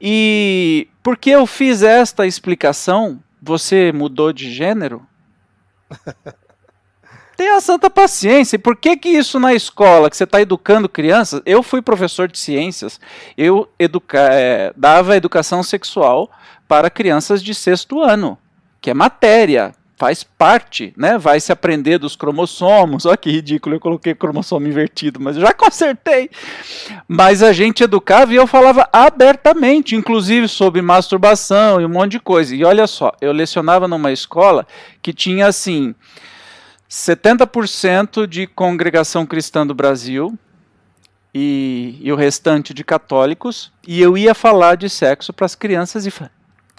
E 0.00 0.88
porque 1.02 1.30
eu 1.30 1.46
fiz 1.46 1.82
esta 1.82 2.26
explicação, 2.26 3.22
você 3.40 3.92
mudou 3.92 4.32
de 4.32 4.52
gênero? 4.52 5.06
Tenha 7.38 7.60
santa 7.60 7.88
paciência. 7.88 8.56
E 8.56 8.58
por 8.58 8.74
que 8.74 8.96
que 8.96 9.08
isso 9.08 9.38
na 9.38 9.54
escola, 9.54 10.10
que 10.10 10.16
você 10.16 10.24
está 10.24 10.40
educando 10.40 10.88
crianças? 10.88 11.40
Eu 11.46 11.62
fui 11.62 11.80
professor 11.80 12.26
de 12.26 12.36
ciências, 12.36 13.00
eu 13.36 13.68
educa 13.78 14.18
é, 14.18 14.72
dava 14.76 15.16
educação 15.16 15.62
sexual 15.62 16.28
para 16.66 16.90
crianças 16.90 17.40
de 17.40 17.54
sexto 17.54 18.02
ano. 18.02 18.36
que 18.80 18.90
é 18.90 18.94
matéria, 18.94 19.72
faz 19.96 20.24
parte, 20.24 20.92
né? 20.96 21.16
Vai 21.16 21.38
se 21.38 21.52
aprender 21.52 21.98
dos 21.98 22.16
cromossomos. 22.16 23.06
Olha 23.06 23.16
que 23.16 23.30
ridículo, 23.30 23.76
eu 23.76 23.80
coloquei 23.80 24.16
cromossomo 24.16 24.66
invertido, 24.66 25.20
mas 25.20 25.36
já 25.36 25.52
consertei. 25.54 26.28
Mas 27.06 27.40
a 27.40 27.52
gente 27.52 27.84
educava 27.84 28.32
e 28.32 28.36
eu 28.36 28.48
falava 28.48 28.88
abertamente, 28.92 29.94
inclusive 29.94 30.48
sobre 30.48 30.82
masturbação 30.82 31.80
e 31.80 31.86
um 31.86 31.88
monte 31.88 32.12
de 32.12 32.20
coisa. 32.20 32.52
E 32.52 32.64
olha 32.64 32.88
só, 32.88 33.12
eu 33.20 33.30
lecionava 33.30 33.86
numa 33.86 34.10
escola 34.10 34.66
que 35.00 35.12
tinha 35.12 35.46
assim 35.46 35.94
70% 36.88 38.26
de 38.26 38.46
congregação 38.46 39.26
cristã 39.26 39.66
do 39.66 39.74
Brasil, 39.74 40.38
e, 41.34 41.98
e, 42.00 42.10
o 42.10 42.16
restante 42.16 42.72
de 42.72 42.82
católicos, 42.82 43.70
e 43.86 44.00
eu 44.00 44.16
ia 44.16 44.34
falar 44.34 44.76
de 44.76 44.88
sexo 44.88 45.32
para 45.32 45.44
as 45.44 45.54
crianças 45.54 46.06
e 46.06 46.10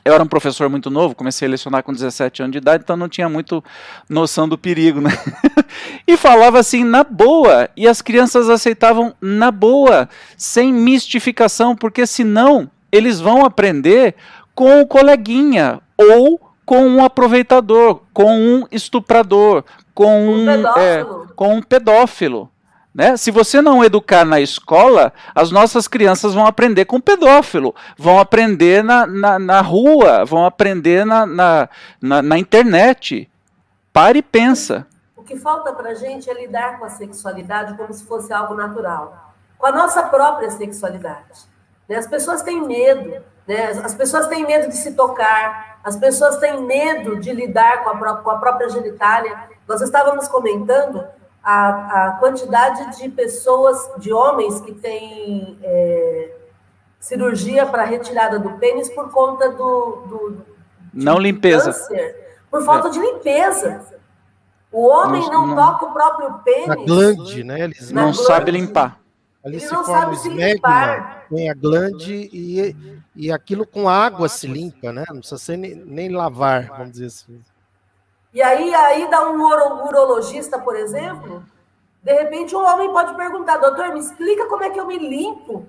eu 0.03 0.13
era 0.13 0.23
um 0.23 0.27
professor 0.27 0.69
muito 0.69 0.89
novo, 0.89 1.13
comecei 1.13 1.47
a 1.47 1.51
lecionar 1.51 1.83
com 1.83 1.93
17 1.93 2.41
anos 2.41 2.53
de 2.53 2.57
idade, 2.57 2.83
então 2.83 2.97
não 2.97 3.09
tinha 3.09 3.29
muito 3.29 3.63
noção 4.09 4.47
do 4.49 4.57
perigo, 4.57 5.01
né? 5.01 5.11
e 6.07 6.17
falava 6.17 6.57
assim 6.57 6.83
na 6.83 7.03
boa, 7.03 7.69
e 7.75 7.87
as 7.87 8.01
crianças 8.01 8.49
aceitavam 8.49 9.13
na 9.21 9.51
boa, 9.51 10.09
sem 10.35 10.73
mistificação, 10.73 11.75
porque 11.75 12.07
senão 12.07 12.71
eles 12.91 13.19
vão 13.19 13.45
aprender 13.45 14.15
com 14.55 14.81
o 14.81 14.87
coleguinha 14.87 15.79
ou 15.95 16.48
com 16.69 16.87
um 16.87 17.03
aproveitador, 17.03 18.01
com 18.13 18.31
um 18.31 18.67
estuprador, 18.71 19.63
com 19.91 20.29
um, 20.29 20.43
um 20.43 20.77
é, 20.77 21.03
com 21.35 21.55
um 21.55 21.63
pedófilo. 21.63 22.47
Né? 22.93 23.17
Se 23.17 23.31
você 23.31 23.59
não 23.59 23.83
educar 23.83 24.23
na 24.23 24.39
escola, 24.39 25.11
as 25.33 25.49
nossas 25.49 25.87
crianças 25.87 26.35
vão 26.35 26.45
aprender 26.45 26.85
com 26.85 27.01
pedófilo, 27.01 27.73
vão 27.97 28.19
aprender 28.19 28.83
na, 28.83 29.07
na, 29.07 29.39
na 29.39 29.61
rua, 29.61 30.23
vão 30.25 30.45
aprender 30.45 31.07
na, 31.07 31.25
na, 31.25 31.69
na, 31.99 32.21
na 32.21 32.37
internet. 32.37 33.27
Pare 33.91 34.19
e 34.19 34.21
pensa. 34.21 34.85
O 35.17 35.23
que 35.23 35.37
falta 35.37 35.73
para 35.73 35.89
a 35.89 35.95
gente 35.95 36.29
é 36.29 36.33
lidar 36.35 36.77
com 36.77 36.85
a 36.85 36.89
sexualidade 36.89 37.75
como 37.77 37.91
se 37.91 38.05
fosse 38.05 38.31
algo 38.31 38.53
natural, 38.53 39.33
com 39.57 39.65
a 39.65 39.71
nossa 39.71 40.03
própria 40.03 40.51
sexualidade. 40.51 41.49
Né? 41.87 41.95
As 41.95 42.05
pessoas 42.05 42.43
têm 42.43 42.61
medo, 42.61 43.23
né? 43.49 43.81
as 43.83 43.95
pessoas 43.95 44.27
têm 44.27 44.45
medo 44.45 44.67
de 44.67 44.77
se 44.77 44.93
tocar, 44.93 45.79
as 45.83 45.95
pessoas 45.95 46.37
têm 46.37 46.61
medo 46.61 47.19
de 47.19 47.33
lidar 47.33 47.83
com 47.83 47.89
a, 47.89 48.17
com 48.17 48.29
a 48.29 48.37
própria 48.37 48.69
genitália. 48.69 49.49
Nós 49.67 49.81
estávamos 49.81 50.27
comentando 50.27 51.03
a, 51.43 52.09
a 52.09 52.11
quantidade 52.19 52.97
de 52.97 53.09
pessoas, 53.09 53.89
de 53.97 54.13
homens 54.13 54.61
que 54.61 54.71
têm 54.73 55.57
é, 55.63 56.31
cirurgia 56.99 57.65
para 57.65 57.83
retirada 57.85 58.37
do 58.37 58.51
pênis 58.59 58.87
por 58.89 59.09
conta 59.11 59.49
do. 59.49 60.03
do 60.07 60.45
não 60.93 61.17
limpeza. 61.17 61.71
Câncer, 61.71 62.39
por 62.51 62.63
falta 62.63 62.89
é. 62.89 62.91
de 62.91 62.99
limpeza. 62.99 63.83
O 64.71 64.87
homem 64.87 65.27
não, 65.27 65.47
não, 65.47 65.55
toca 65.55 65.85
o 65.85 65.93
próprio 65.93 66.33
pênis. 66.43 66.67
Na 66.67 66.75
glande, 66.75 67.43
né? 67.43 67.61
Eles 67.61 67.91
não 67.91 68.11
glande. 68.11 68.23
sabe 68.25 68.51
limpar. 68.51 68.99
Ali 69.43 69.55
Ele 69.55 69.65
se 69.65 69.73
não 69.73 69.83
forma 69.83 70.01
sabe 70.01 70.17
se 70.17 70.29
limpar. 70.29 71.25
Tem 71.29 71.49
a 71.49 71.53
glande 71.53 72.29
e, 72.33 72.75
e 73.15 73.31
aquilo 73.31 73.65
com 73.65 73.87
água 73.87 74.27
se 74.27 74.47
limpa, 74.47 74.91
né? 74.91 75.05
Não 75.09 75.19
precisa 75.19 75.37
ser 75.37 75.57
nem, 75.57 75.75
nem 75.75 76.09
lavar, 76.09 76.67
vamos 76.67 76.91
dizer 76.91 77.05
assim. 77.05 77.41
E 78.33 78.41
aí, 78.41 78.73
aí 78.73 79.09
dá 79.09 79.29
um 79.29 79.41
urologista, 79.41 80.59
por 80.59 80.75
exemplo, 80.75 81.43
de 82.03 82.13
repente 82.13 82.55
um 82.55 82.63
homem 82.63 82.91
pode 82.91 83.15
perguntar, 83.15 83.57
doutor, 83.57 83.93
me 83.93 83.99
explica 83.99 84.47
como 84.47 84.63
é 84.63 84.69
que 84.69 84.79
eu 84.79 84.85
me 84.85 84.97
limpo? 84.97 85.67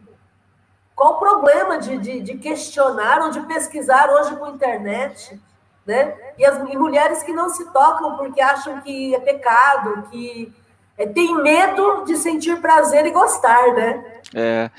Qual 0.94 1.14
o 1.14 1.18
problema 1.18 1.78
de, 1.78 1.96
de, 1.96 2.20
de 2.20 2.36
questionar 2.36 3.22
ou 3.22 3.30
de 3.30 3.40
pesquisar 3.42 4.10
hoje 4.10 4.36
com 4.36 4.44
a 4.44 4.50
internet? 4.50 5.40
Né? 5.86 6.14
E 6.36 6.44
as 6.44 6.58
e 6.70 6.76
mulheres 6.76 7.22
que 7.22 7.32
não 7.32 7.48
se 7.48 7.64
tocam 7.72 8.16
porque 8.16 8.40
acham 8.40 8.80
que 8.82 9.14
é 9.14 9.20
pecado, 9.20 10.02
que 10.10 10.52
é, 11.00 11.06
tem 11.06 11.34
medo 11.42 12.04
de 12.04 12.14
sentir 12.16 12.60
prazer 12.60 13.06
e 13.06 13.10
gostar, 13.10 13.74
né? 13.74 14.04
É. 14.34 14.70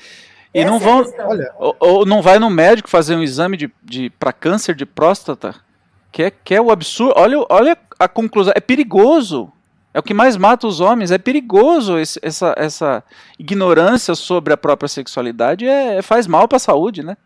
E 0.54 0.60
Essa 0.60 0.70
não 0.70 0.76
é 0.76 0.80
vão. 0.80 1.12
olha, 1.26 1.52
ou, 1.58 1.76
ou, 1.80 2.06
não 2.06 2.22
vai 2.22 2.38
no 2.38 2.48
médico 2.48 2.88
fazer 2.88 3.16
um 3.16 3.22
exame 3.22 3.56
de, 3.56 3.72
de 3.82 4.08
para 4.10 4.32
câncer 4.32 4.76
de 4.76 4.86
próstata? 4.86 5.56
Que 6.12 6.24
é, 6.24 6.30
que 6.30 6.54
é 6.54 6.60
o 6.60 6.70
absurdo. 6.70 7.14
Olha, 7.16 7.44
olha 7.48 7.78
a 7.98 8.06
conclusão. 8.06 8.52
É 8.54 8.60
perigoso. 8.60 9.50
É 9.92 9.98
o 9.98 10.02
que 10.02 10.14
mais 10.14 10.36
mata 10.36 10.66
os 10.66 10.78
homens. 10.78 11.10
É 11.10 11.18
perigoso 11.18 11.98
esse, 11.98 12.20
essa, 12.22 12.54
essa 12.56 13.02
ignorância 13.38 14.14
sobre 14.14 14.52
a 14.52 14.56
própria 14.56 14.88
sexualidade. 14.88 15.66
É, 15.66 16.02
faz 16.02 16.28
mal 16.28 16.46
para 16.46 16.56
a 16.56 16.60
saúde, 16.60 17.02
né? 17.02 17.16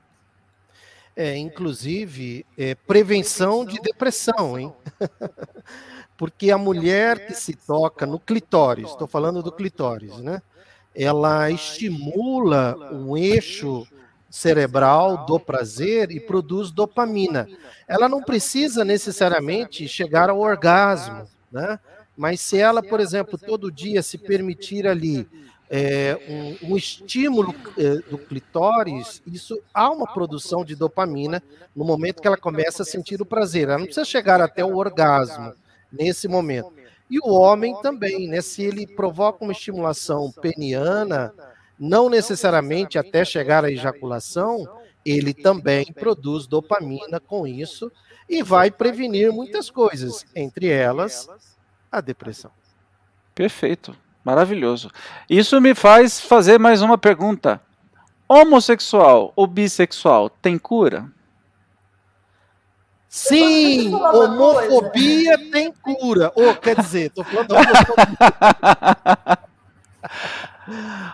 É, 1.15 1.37
inclusive, 1.37 2.47
é, 2.57 2.75
prevenção 2.75 3.65
de 3.65 3.79
depressão, 3.81 4.59
hein? 4.59 4.73
Porque 6.17 6.51
a 6.51 6.59
mulher 6.59 7.27
que 7.27 7.35
se 7.35 7.55
toca 7.55 8.07
no 8.07 8.19
clitóris, 8.19 8.91
estou 8.91 9.07
falando 9.07 9.43
do 9.43 9.53
clitóris, 9.53 10.17
né? 10.19 10.41
Ela 10.95 11.51
estimula 11.51 12.75
um 12.91 13.17
eixo 13.17 13.87
cerebral 14.31 15.27
do 15.27 15.39
prazer 15.39 16.11
e 16.11 16.19
produz 16.19 16.71
dopamina. 16.71 17.47
Ela 17.87 18.09
não 18.09 18.23
precisa 18.23 18.85
necessariamente 18.85 19.87
chegar 19.87 20.31
ao 20.31 20.41
orgasmo, 20.41 21.29
né? 21.53 21.79
Mas 22.17 22.41
se 22.41 22.57
ela, 22.57 22.83
por 22.83 22.99
exemplo, 22.99 23.39
todo 23.39 23.71
dia 23.71 24.03
se 24.03 24.17
permitir 24.17 24.87
ali 24.87 25.29
é, 25.69 26.19
um, 26.63 26.73
um, 26.73 26.77
estímulo 26.77 27.55
é, 27.77 27.97
do 28.11 28.17
clitóris, 28.17 29.21
isso 29.27 29.61
há 29.75 29.91
uma 29.91 30.07
produção 30.07 30.65
de 30.65 30.75
dopamina 30.75 31.43
no 31.75 31.85
momento 31.85 32.23
que 32.23 32.27
ela 32.27 32.39
começa 32.39 32.85
a 32.85 32.87
sentir 32.87 33.21
o 33.21 33.27
prazer. 33.27 33.69
Ela 33.69 33.79
não 33.79 33.85
precisa 33.85 34.07
chegar 34.07 34.41
até 34.41 34.65
o 34.65 34.77
orgasmo 34.77 35.53
nesse 35.93 36.29
momento. 36.29 36.73
E 37.09 37.19
o 37.21 37.33
homem 37.33 37.75
também, 37.83 38.29
né? 38.29 38.41
Se 38.41 38.63
ele 38.63 38.87
provoca 38.87 39.45
uma 39.45 39.53
estimulação 39.53 40.33
peniana, 40.33 41.33
não 41.79 42.09
necessariamente 42.09 42.99
até 42.99 43.25
chegar 43.25 43.65
à 43.65 43.71
ejaculação, 43.71 44.67
ele 45.05 45.33
também 45.33 45.87
produz 45.93 46.47
dopamina 46.47 47.21
com 47.21 47.47
isso 47.47 47.93
e 48.29 48.43
vai 48.43 48.71
prevenir 48.71 49.33
muitas 49.33 49.71
coisas, 49.71 50.27
entre 50.35 50.69
elas 50.69 51.29
a 51.93 52.01
depressão. 52.01 52.51
Perfeito, 53.35 53.97
maravilhoso. 54.25 54.91
Isso 55.31 55.61
me 55.61 55.75
faz 55.75 56.21
fazer 56.21 56.59
mais 56.59 56.83
uma 56.83 56.99
pergunta. 56.99 57.61
Homossexual 58.29 59.33
ou 59.37 59.47
bissexual 59.47 60.29
tem 60.29 60.59
cura? 60.59 61.09
Sim, 63.29 63.95
homofobia 63.95 65.39
tem 65.51 65.73
cura. 65.73 66.33
Ou, 66.35 66.51
oh, 66.51 66.55
quer 66.55 66.77
dizer, 66.77 67.11
tô 67.11 67.25
falando 67.25 67.53
homofobia. 67.53 68.17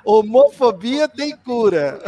Homofobia 0.04 1.08
tem 1.08 1.36
cura. 1.36 2.00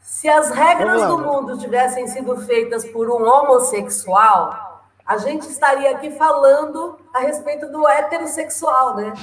Se 0.00 0.28
as 0.28 0.50
regras 0.50 1.06
do 1.06 1.18
mundo 1.18 1.58
tivessem 1.58 2.06
sido 2.08 2.36
feitas 2.38 2.84
por 2.84 3.10
um 3.10 3.24
homossexual, 3.24 4.82
a 5.04 5.18
gente 5.18 5.48
estaria 5.48 5.90
aqui 5.90 6.10
falando 6.10 6.98
a 7.14 7.20
respeito 7.20 7.70
do 7.70 7.86
heterossexual, 7.86 8.96
né? 8.96 9.14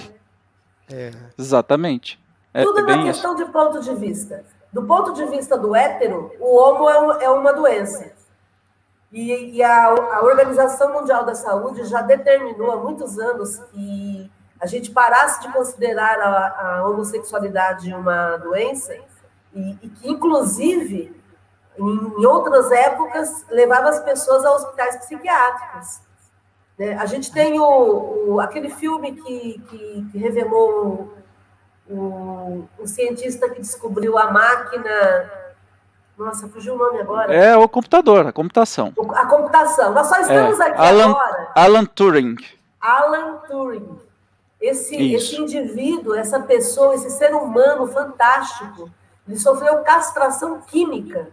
É. 0.91 1.11
Exatamente. 1.37 2.19
É, 2.53 2.63
Tudo 2.63 2.79
é 2.79 2.83
uma 2.83 3.03
questão 3.03 3.35
isso. 3.35 3.45
de 3.45 3.51
ponto 3.51 3.81
de 3.81 3.95
vista. 3.95 4.45
Do 4.71 4.83
ponto 4.83 5.13
de 5.13 5.25
vista 5.25 5.57
do 5.57 5.75
hétero, 5.75 6.31
o 6.39 6.55
homo 6.57 6.89
é, 6.89 7.25
é 7.25 7.29
uma 7.29 7.53
doença. 7.53 8.11
E, 9.13 9.57
e 9.57 9.63
a, 9.63 9.85
a 9.85 10.23
Organização 10.23 10.91
Mundial 10.91 11.23
da 11.23 11.35
Saúde 11.35 11.85
já 11.85 12.01
determinou 12.01 12.71
há 12.71 12.77
muitos 12.77 13.19
anos 13.19 13.59
que 13.71 14.31
a 14.59 14.65
gente 14.65 14.89
parasse 14.89 15.41
de 15.41 15.53
considerar 15.53 16.19
a, 16.19 16.79
a 16.79 16.89
homossexualidade 16.89 17.93
uma 17.93 18.37
doença 18.37 18.95
e, 19.53 19.77
e 19.83 19.89
que, 19.89 20.09
inclusive, 20.09 21.15
em, 21.77 21.83
em, 21.83 22.25
outras 22.25 22.71
épocas, 22.71 23.45
levava 23.49 23.89
as 23.89 23.99
pessoas 23.99 24.43
a 24.43 24.51
hospitais 24.51 24.97
psiquiátricos. 24.97 25.99
Né? 26.79 26.95
A 26.95 27.05
gente 27.05 27.31
tem 27.31 27.59
o, 27.59 28.33
o 28.33 28.39
aquele 28.39 28.71
filme 28.71 29.11
que, 29.11 29.59
que, 29.69 30.07
que 30.11 30.17
revelou 30.17 31.13
o, 31.87 32.67
o, 32.79 32.87
cientista 32.87 33.47
que 33.49 33.61
descobriu 33.61 34.17
a 34.17 34.31
máquina. 34.31 35.42
Nossa, 36.17 36.47
fugiu 36.47 36.75
o 36.75 36.77
nome 36.77 36.99
agora. 36.99 37.33
É 37.33 37.55
o 37.57 37.67
computador, 37.67 38.27
a 38.27 38.31
computação. 38.31 38.93
a 39.15 39.25
computação. 39.25 39.93
Nós 39.93 40.07
só 40.07 40.19
estamos 40.19 40.59
é, 40.59 40.63
aqui 40.63 40.81
Alan, 40.81 41.09
agora. 41.11 41.51
Alan 41.55 41.85
Turing. 41.85 42.35
Alan 42.79 43.37
Turing 43.47 43.99
esse, 44.63 45.13
esse 45.13 45.35
indivíduo, 45.35 46.15
essa 46.15 46.39
pessoa, 46.39 46.95
esse 46.95 47.09
ser 47.09 47.35
humano 47.35 47.85
fantástico, 47.85 48.89
ele 49.27 49.37
sofreu 49.37 49.79
castração 49.79 50.61
química 50.61 51.27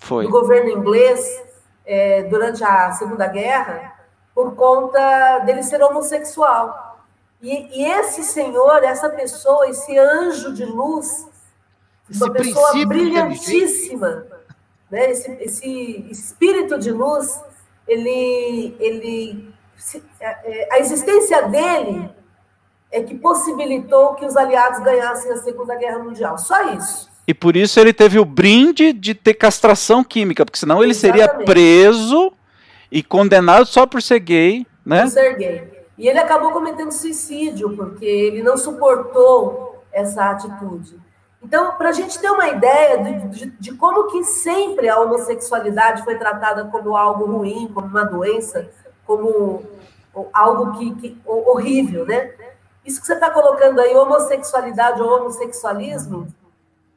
Foi. 0.00 0.24
do 0.24 0.30
governo 0.30 0.70
inglês 0.70 1.42
é, 1.84 2.22
durante 2.24 2.62
a 2.62 2.92
Segunda 2.92 3.26
Guerra 3.26 3.92
por 4.32 4.54
conta 4.54 5.40
dele 5.40 5.64
ser 5.64 5.82
homossexual. 5.82 7.00
E, 7.42 7.80
e, 7.80 7.84
esse 7.84 8.22
senhor, 8.22 8.84
essa 8.84 9.10
pessoa, 9.10 9.68
esse 9.68 9.98
anjo 9.98 10.54
de 10.54 10.64
luz, 10.64 11.26
uma 12.14 12.30
pessoa 12.32 12.86
brilhantíssima, 12.86 14.26
né? 14.90 15.10
esse, 15.10 15.30
esse 15.40 16.06
espírito 16.10 16.78
de 16.78 16.92
luz, 16.92 17.40
ele, 17.86 18.76
ele, 18.78 19.52
é, 20.20 20.26
é, 20.26 20.74
a 20.74 20.78
existência 20.78 21.42
dele 21.48 22.08
é 22.90 23.02
que 23.02 23.14
possibilitou 23.14 24.14
que 24.14 24.24
os 24.24 24.36
aliados 24.36 24.82
ganhassem 24.82 25.32
a 25.32 25.36
Segunda 25.38 25.74
Guerra 25.74 25.98
Mundial. 25.98 26.38
Só 26.38 26.72
isso. 26.72 27.10
E 27.26 27.34
por 27.34 27.56
isso 27.56 27.80
ele 27.80 27.92
teve 27.92 28.18
o 28.18 28.24
brinde 28.24 28.92
de 28.92 29.12
ter 29.12 29.34
castração 29.34 30.04
química, 30.04 30.44
porque 30.44 30.58
senão 30.58 30.82
ele 30.82 30.92
Exatamente. 30.92 31.26
seria 31.26 31.44
preso 31.44 32.32
e 32.90 33.02
condenado 33.02 33.66
só 33.66 33.84
por 33.84 34.00
ser 34.00 34.20
gay, 34.20 34.64
né? 34.84 35.02
Por 35.02 35.10
ser 35.10 35.36
gay. 35.36 35.76
E 35.98 36.08
ele 36.08 36.18
acabou 36.18 36.52
cometendo 36.52 36.92
suicídio, 36.92 37.74
porque 37.74 38.04
ele 38.04 38.42
não 38.42 38.56
suportou 38.56 39.84
essa 39.92 40.30
atitude. 40.30 40.96
Então, 41.46 41.76
para 41.76 41.90
a 41.90 41.92
gente 41.92 42.18
ter 42.18 42.28
uma 42.28 42.48
ideia 42.48 43.04
de, 43.04 43.28
de, 43.28 43.50
de, 43.52 43.74
como 43.76 44.08
que 44.08 44.24
sempre 44.24 44.88
a 44.88 44.98
homossexualidade 44.98 46.02
foi 46.02 46.18
tratada 46.18 46.64
como 46.64 46.96
algo 46.96 47.24
ruim, 47.24 47.70
como 47.72 47.86
uma 47.86 48.04
doença, 48.04 48.68
como 49.06 49.62
algo 50.32 50.76
que, 50.76 50.92
que 50.96 51.20
horrível, 51.24 52.04
né? 52.04 52.34
Isso 52.84 53.00
que 53.00 53.06
você 53.06 53.12
está 53.12 53.30
colocando 53.30 53.80
aí, 53.80 53.94
homossexualidade 53.94 55.00
ou 55.00 55.08
homossexualismo, 55.08 56.26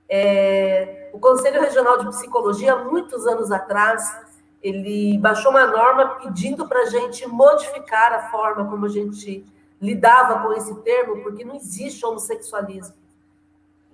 é, 0.09 1.11
o 1.13 1.19
Conselho 1.19 1.61
Regional 1.61 1.99
de 1.99 2.07
Psicologia, 2.07 2.75
muitos 2.75 3.27
anos 3.27 3.51
atrás, 3.51 4.17
ele 4.63 5.19
baixou 5.19 5.51
uma 5.51 5.67
norma 5.67 6.07
pedindo 6.23 6.67
para 6.67 6.81
a 6.81 6.85
gente 6.87 7.27
modificar 7.27 8.13
a 8.13 8.31
forma 8.31 8.67
como 8.67 8.87
a 8.87 8.89
gente 8.89 9.45
lidava 9.79 10.39
com 10.39 10.53
esse 10.53 10.73
termo, 10.77 11.21
porque 11.21 11.45
não 11.45 11.53
existe 11.53 12.03
homossexualismo. 12.03 12.95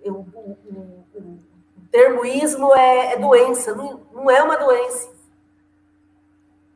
O, 0.06 0.26
o, 0.34 0.58
o, 0.66 1.20
o 1.20 1.40
termo 1.92 2.26
ismo 2.26 2.76
é, 2.76 3.14
é 3.14 3.18
doença, 3.18 3.74
não, 3.74 4.02
não, 4.14 4.30
é 4.30 4.42
uma 4.44 4.58
doença. 4.58 5.10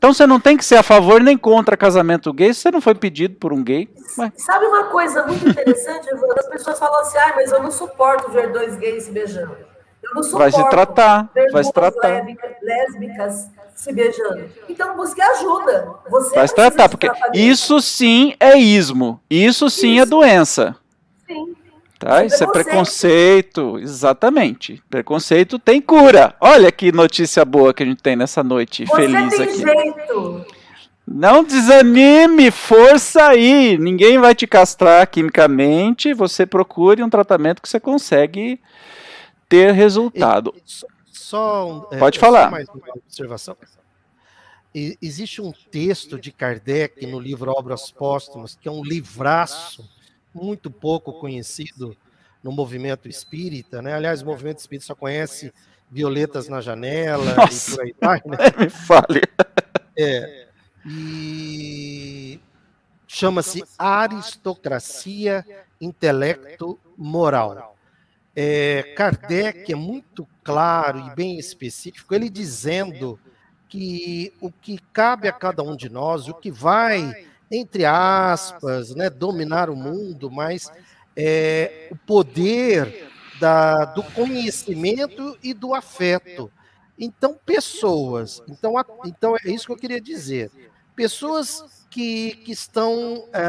Então 0.00 0.14
você 0.14 0.26
não 0.26 0.40
tem 0.40 0.56
que 0.56 0.64
ser 0.64 0.76
a 0.76 0.82
favor 0.82 1.20
nem 1.20 1.36
contra 1.36 1.76
casamento 1.76 2.32
gay 2.32 2.54
se 2.54 2.60
você 2.60 2.70
não 2.70 2.80
foi 2.80 2.94
pedido 2.94 3.34
por 3.34 3.52
um 3.52 3.62
gay. 3.62 3.86
Ué. 4.18 4.32
Sabe 4.34 4.64
uma 4.64 4.84
coisa 4.84 5.26
muito 5.26 5.46
interessante? 5.46 6.08
As 6.38 6.48
pessoas 6.48 6.78
falam 6.78 7.02
assim, 7.02 7.18
ah, 7.18 7.34
mas 7.36 7.52
eu 7.52 7.62
não 7.62 7.70
suporto 7.70 8.30
ver 8.30 8.50
dois 8.50 8.76
gays 8.76 9.04
se 9.04 9.10
beijando. 9.10 9.54
Eu 10.02 10.14
não 10.14 10.22
suporto 10.22 10.40
vai 10.40 10.52
se 10.52 10.70
tratar, 10.70 11.30
ver 11.34 11.52
vai 11.52 11.62
se 11.62 11.70
tratar. 11.70 12.24
lésbicas 12.62 13.50
se 13.74 13.92
beijando. 13.92 14.48
Então 14.70 14.96
busque 14.96 15.20
ajuda. 15.20 15.90
Você 16.08 16.34
vai 16.34 16.48
se 16.48 16.54
tratar, 16.54 16.88
porque 16.88 17.10
isso 17.34 17.82
sim 17.82 18.34
é 18.40 18.56
ismo. 18.56 19.20
Isso 19.28 19.68
sim 19.68 19.90
é 19.90 19.94
isso. 19.96 20.02
é 20.02 20.06
doença. 20.06 20.76
Sim. 21.26 21.54
Tá? 22.00 22.24
Isso, 22.24 22.42
é 22.42 22.46
preconceito, 22.46 23.78
exatamente. 23.78 24.82
Preconceito 24.88 25.58
tem 25.58 25.82
cura. 25.82 26.34
Olha 26.40 26.72
que 26.72 26.90
notícia 26.90 27.44
boa 27.44 27.74
que 27.74 27.82
a 27.82 27.86
gente 27.86 28.02
tem 28.02 28.16
nessa 28.16 28.42
noite 28.42 28.86
Você 28.86 28.96
feliz 28.96 29.36
tem 29.36 29.44
aqui. 29.44 29.56
Jeito. 29.58 30.46
Não 31.06 31.44
desanime, 31.44 32.50
força 32.50 33.26
aí. 33.26 33.76
Ninguém 33.76 34.18
vai 34.18 34.34
te 34.34 34.46
castrar 34.46 35.06
quimicamente. 35.08 36.14
Você 36.14 36.46
procure 36.46 37.02
um 37.02 37.10
tratamento 37.10 37.60
que 37.60 37.68
você 37.68 37.78
consegue 37.78 38.58
ter 39.46 39.72
resultado. 39.72 40.54
E, 40.56 40.62
só, 41.12 41.86
é, 41.92 41.98
Pode 41.98 42.18
falar. 42.18 42.44
Só 42.44 42.50
mais 42.50 42.68
uma 42.70 42.94
observação. 42.94 43.54
E, 44.74 44.96
existe 45.02 45.42
um 45.42 45.52
texto 45.70 46.18
de 46.18 46.32
Kardec 46.32 47.06
no 47.06 47.20
livro 47.20 47.50
Obras 47.50 47.90
Póstumas, 47.90 48.56
que 48.58 48.66
é 48.66 48.72
um 48.72 48.82
livraço 48.82 49.86
muito 50.34 50.70
pouco 50.70 51.12
conhecido 51.14 51.96
no 52.42 52.52
movimento 52.52 53.08
espírita, 53.08 53.82
né? 53.82 53.94
Aliás, 53.94 54.22
o 54.22 54.26
movimento 54.26 54.58
espírita 54.58 54.86
só 54.86 54.94
conhece 54.94 55.52
violetas 55.90 56.48
na 56.48 56.60
janela 56.60 57.34
Nossa, 57.34 57.72
e 57.72 57.74
por 57.74 57.84
aí 57.84 57.94
vai, 58.00 58.22
né? 58.24 58.36
Me 58.58 58.70
fale. 58.70 59.22
É. 59.98 60.46
E 60.86 62.40
chama-se 63.06 63.62
Aristocracia 63.78 65.44
Intelecto 65.80 66.78
Moral. 66.96 67.76
É, 68.34 68.94
Kardec 68.96 69.70
é 69.70 69.76
muito 69.76 70.26
claro 70.44 71.00
e 71.00 71.14
bem 71.14 71.38
específico, 71.38 72.14
ele 72.14 72.30
dizendo 72.30 73.18
que 73.68 74.32
o 74.40 74.50
que 74.50 74.78
cabe 74.92 75.28
a 75.28 75.32
cada 75.32 75.62
um 75.62 75.76
de 75.76 75.88
nós, 75.88 76.28
o 76.28 76.34
que 76.34 76.50
vai 76.50 77.26
entre 77.50 77.84
aspas, 77.84 78.94
né, 78.94 79.10
dominar 79.10 79.68
o 79.68 79.76
mundo, 79.76 80.30
mas 80.30 80.70
é, 81.16 81.88
o 81.90 81.96
poder 81.96 83.10
da, 83.40 83.86
do 83.86 84.02
conhecimento 84.02 85.36
e 85.42 85.52
do 85.52 85.74
afeto. 85.74 86.50
Então, 86.98 87.36
pessoas, 87.44 88.42
então, 88.48 88.74
então 89.06 89.36
é 89.36 89.50
isso 89.50 89.66
que 89.66 89.72
eu 89.72 89.76
queria 89.76 90.00
dizer. 90.00 90.50
Pessoas 90.94 91.86
que, 91.90 92.36
que 92.44 92.52
estão 92.52 93.26
é, 93.32 93.42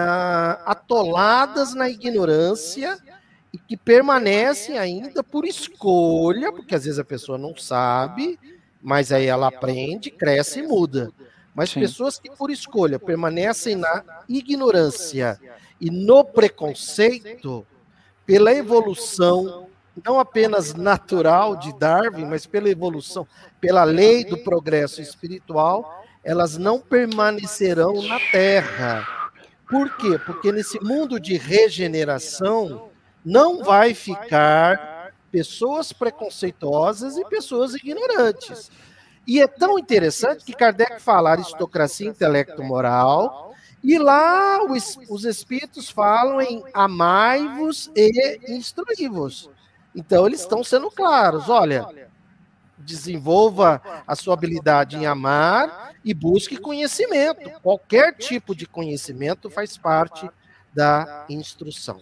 atoladas 0.66 1.76
na 1.76 1.90
ignorância 1.90 2.98
e 3.54 3.58
que 3.58 3.76
permanecem 3.76 4.78
ainda 4.78 5.22
por 5.22 5.46
escolha, 5.46 6.52
porque 6.52 6.74
às 6.74 6.86
vezes 6.86 6.98
a 6.98 7.04
pessoa 7.04 7.38
não 7.38 7.56
sabe, 7.56 8.40
mas 8.82 9.12
aí 9.12 9.26
ela 9.26 9.50
aprende, 9.50 10.10
cresce 10.10 10.60
e 10.60 10.64
muda. 10.64 11.12
Mas 11.54 11.70
Sim. 11.70 11.82
pessoas 11.82 12.18
que, 12.18 12.30
por 12.32 12.50
escolha, 12.50 12.98
permanecem 12.98 13.76
na 13.76 14.04
ignorância 14.28 15.40
e 15.80 15.90
no 15.90 16.24
preconceito, 16.24 17.66
pela 18.26 18.54
evolução, 18.54 19.68
não 20.06 20.20
apenas 20.20 20.74
natural 20.74 21.56
de 21.56 21.78
Darwin, 21.78 22.26
mas 22.26 22.46
pela 22.46 22.70
evolução, 22.70 23.28
pela 23.60 23.84
lei 23.84 24.24
do 24.24 24.38
progresso 24.38 25.02
espiritual, 25.02 26.06
elas 26.24 26.58
não 26.58 26.80
permanecerão 26.80 28.02
na 28.04 28.20
Terra. 28.32 29.08
Por 29.70 29.96
quê? 29.98 30.20
Porque 30.26 30.52
nesse 30.52 30.80
mundo 30.82 31.20
de 31.20 31.36
regeneração 31.38 32.90
não 33.26 33.64
vai 33.64 33.94
ficar 33.94 35.14
pessoas 35.32 35.94
preconceituosas 35.94 37.18
e 37.18 37.26
pessoas 37.26 37.74
ignorantes. 37.74 38.70
E 39.28 39.42
é 39.42 39.48
tão 39.48 39.78
interessante 39.78 40.44
que 40.44 40.54
Kardec 40.54 41.02
fala 41.02 41.32
aristocracia 41.32 42.10
intelecto-moral, 42.10 43.54
e 43.84 43.98
lá 43.98 44.64
os, 44.64 44.98
os 45.10 45.26
espíritos 45.26 45.90
falam 45.90 46.40
em 46.42 46.64
amai-vos 46.74 47.92
e 47.96 48.40
instruí-vos. 48.50 49.50
Então, 49.96 50.28
eles 50.28 50.42
estão 50.42 50.64
sendo 50.64 50.90
claros: 50.92 51.50
olha, 51.50 51.88
desenvolva 52.78 53.82
a 54.06 54.16
sua 54.16 54.34
habilidade 54.34 54.98
em 54.98 55.06
amar 55.06 55.94
e 56.04 56.14
busque 56.14 56.58
conhecimento. 56.58 57.50
Qualquer 57.62 58.14
tipo 58.14 58.56
de 58.56 58.66
conhecimento 58.66 59.50
faz 59.50 59.78
parte 59.78 60.30
da 60.74 61.26
instrução. 61.30 62.00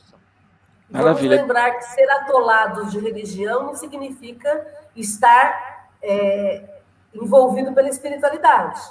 Maravilha. 0.89 1.38
Vamos 1.38 1.41
lembrar 1.41 1.72
que 1.72 1.86
ser 1.86 2.09
atolados 2.09 2.91
de 2.91 2.99
religião 2.99 3.67
não 3.67 3.76
significa 3.76 4.67
estar 4.95 5.88
é, 6.01 6.78
envolvido 7.14 7.74
pela 7.74 7.89
espiritualidade. 7.89 8.82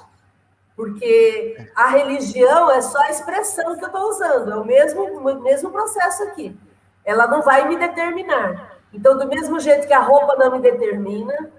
Porque 0.77 1.57
a 1.75 1.89
religião 1.89 2.71
é 2.71 2.81
só 2.81 3.01
a 3.01 3.11
expressão 3.11 3.77
que 3.77 3.85
eu 3.85 3.89
estou 3.89 4.09
usando, 4.09 4.53
é 4.53 4.57
o 4.57 4.64
mesmo, 4.64 5.03
o 5.03 5.43
mesmo 5.43 5.71
processo 5.71 6.23
aqui. 6.25 6.57
Ela 7.05 7.27
não 7.27 7.43
vai 7.43 7.66
me 7.69 7.77
determinar. 7.77 8.79
Então, 8.93 9.19
do 9.19 9.27
mesmo 9.27 9.59
jeito 9.59 9.87
que 9.87 9.93
a 9.93 10.01
roupa 10.01 10.37
não 10.37 10.53
me 10.53 10.61
determina, 10.61 11.51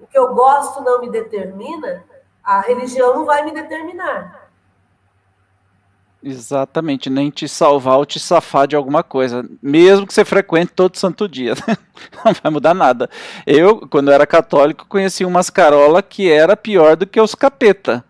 o 0.00 0.06
que 0.06 0.18
eu 0.18 0.34
gosto 0.34 0.82
não 0.82 1.00
me 1.00 1.10
determina, 1.10 2.04
a 2.42 2.60
religião 2.60 3.14
não 3.14 3.24
vai 3.24 3.44
me 3.44 3.52
determinar. 3.52 4.41
Exatamente, 6.24 7.10
nem 7.10 7.30
te 7.30 7.48
salvar 7.48 7.98
ou 7.98 8.06
te 8.06 8.20
safar 8.20 8.68
de 8.68 8.76
alguma 8.76 9.02
coisa, 9.02 9.44
mesmo 9.60 10.06
que 10.06 10.14
você 10.14 10.24
frequente 10.24 10.70
todo 10.70 10.96
santo 10.96 11.28
dia, 11.28 11.54
não 12.24 12.32
vai 12.32 12.52
mudar 12.52 12.74
nada. 12.74 13.10
Eu, 13.44 13.88
quando 13.88 14.12
era 14.12 14.24
católico, 14.24 14.86
conheci 14.88 15.24
umas 15.24 15.50
carola 15.50 16.00
que 16.00 16.30
era 16.30 16.56
pior 16.56 16.94
do 16.94 17.08
que 17.08 17.20
os 17.20 17.34
capeta. 17.34 18.04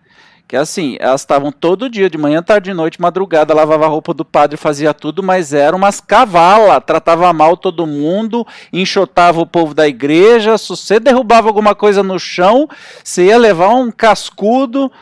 Que 0.46 0.56
assim, 0.56 0.98
elas 1.00 1.22
estavam 1.22 1.50
todo 1.50 1.88
dia, 1.88 2.10
de 2.10 2.18
manhã, 2.18 2.42
tarde 2.42 2.74
noite, 2.74 3.00
madrugada, 3.00 3.54
lavava 3.54 3.86
a 3.86 3.88
roupa 3.88 4.12
do 4.12 4.26
padre, 4.26 4.58
fazia 4.58 4.92
tudo, 4.92 5.22
mas 5.22 5.54
eram 5.54 5.78
umas 5.78 5.98
cavala, 5.98 6.78
tratava 6.82 7.32
mal 7.32 7.56
todo 7.56 7.86
mundo, 7.86 8.46
enxotava 8.70 9.40
o 9.40 9.46
povo 9.46 9.72
da 9.72 9.88
igreja, 9.88 10.58
se 10.58 10.68
você 10.68 11.00
derrubava 11.00 11.48
alguma 11.48 11.74
coisa 11.74 12.02
no 12.02 12.18
chão, 12.18 12.68
você 13.02 13.28
ia 13.28 13.38
levar 13.38 13.70
um 13.70 13.90
cascudo. 13.90 14.92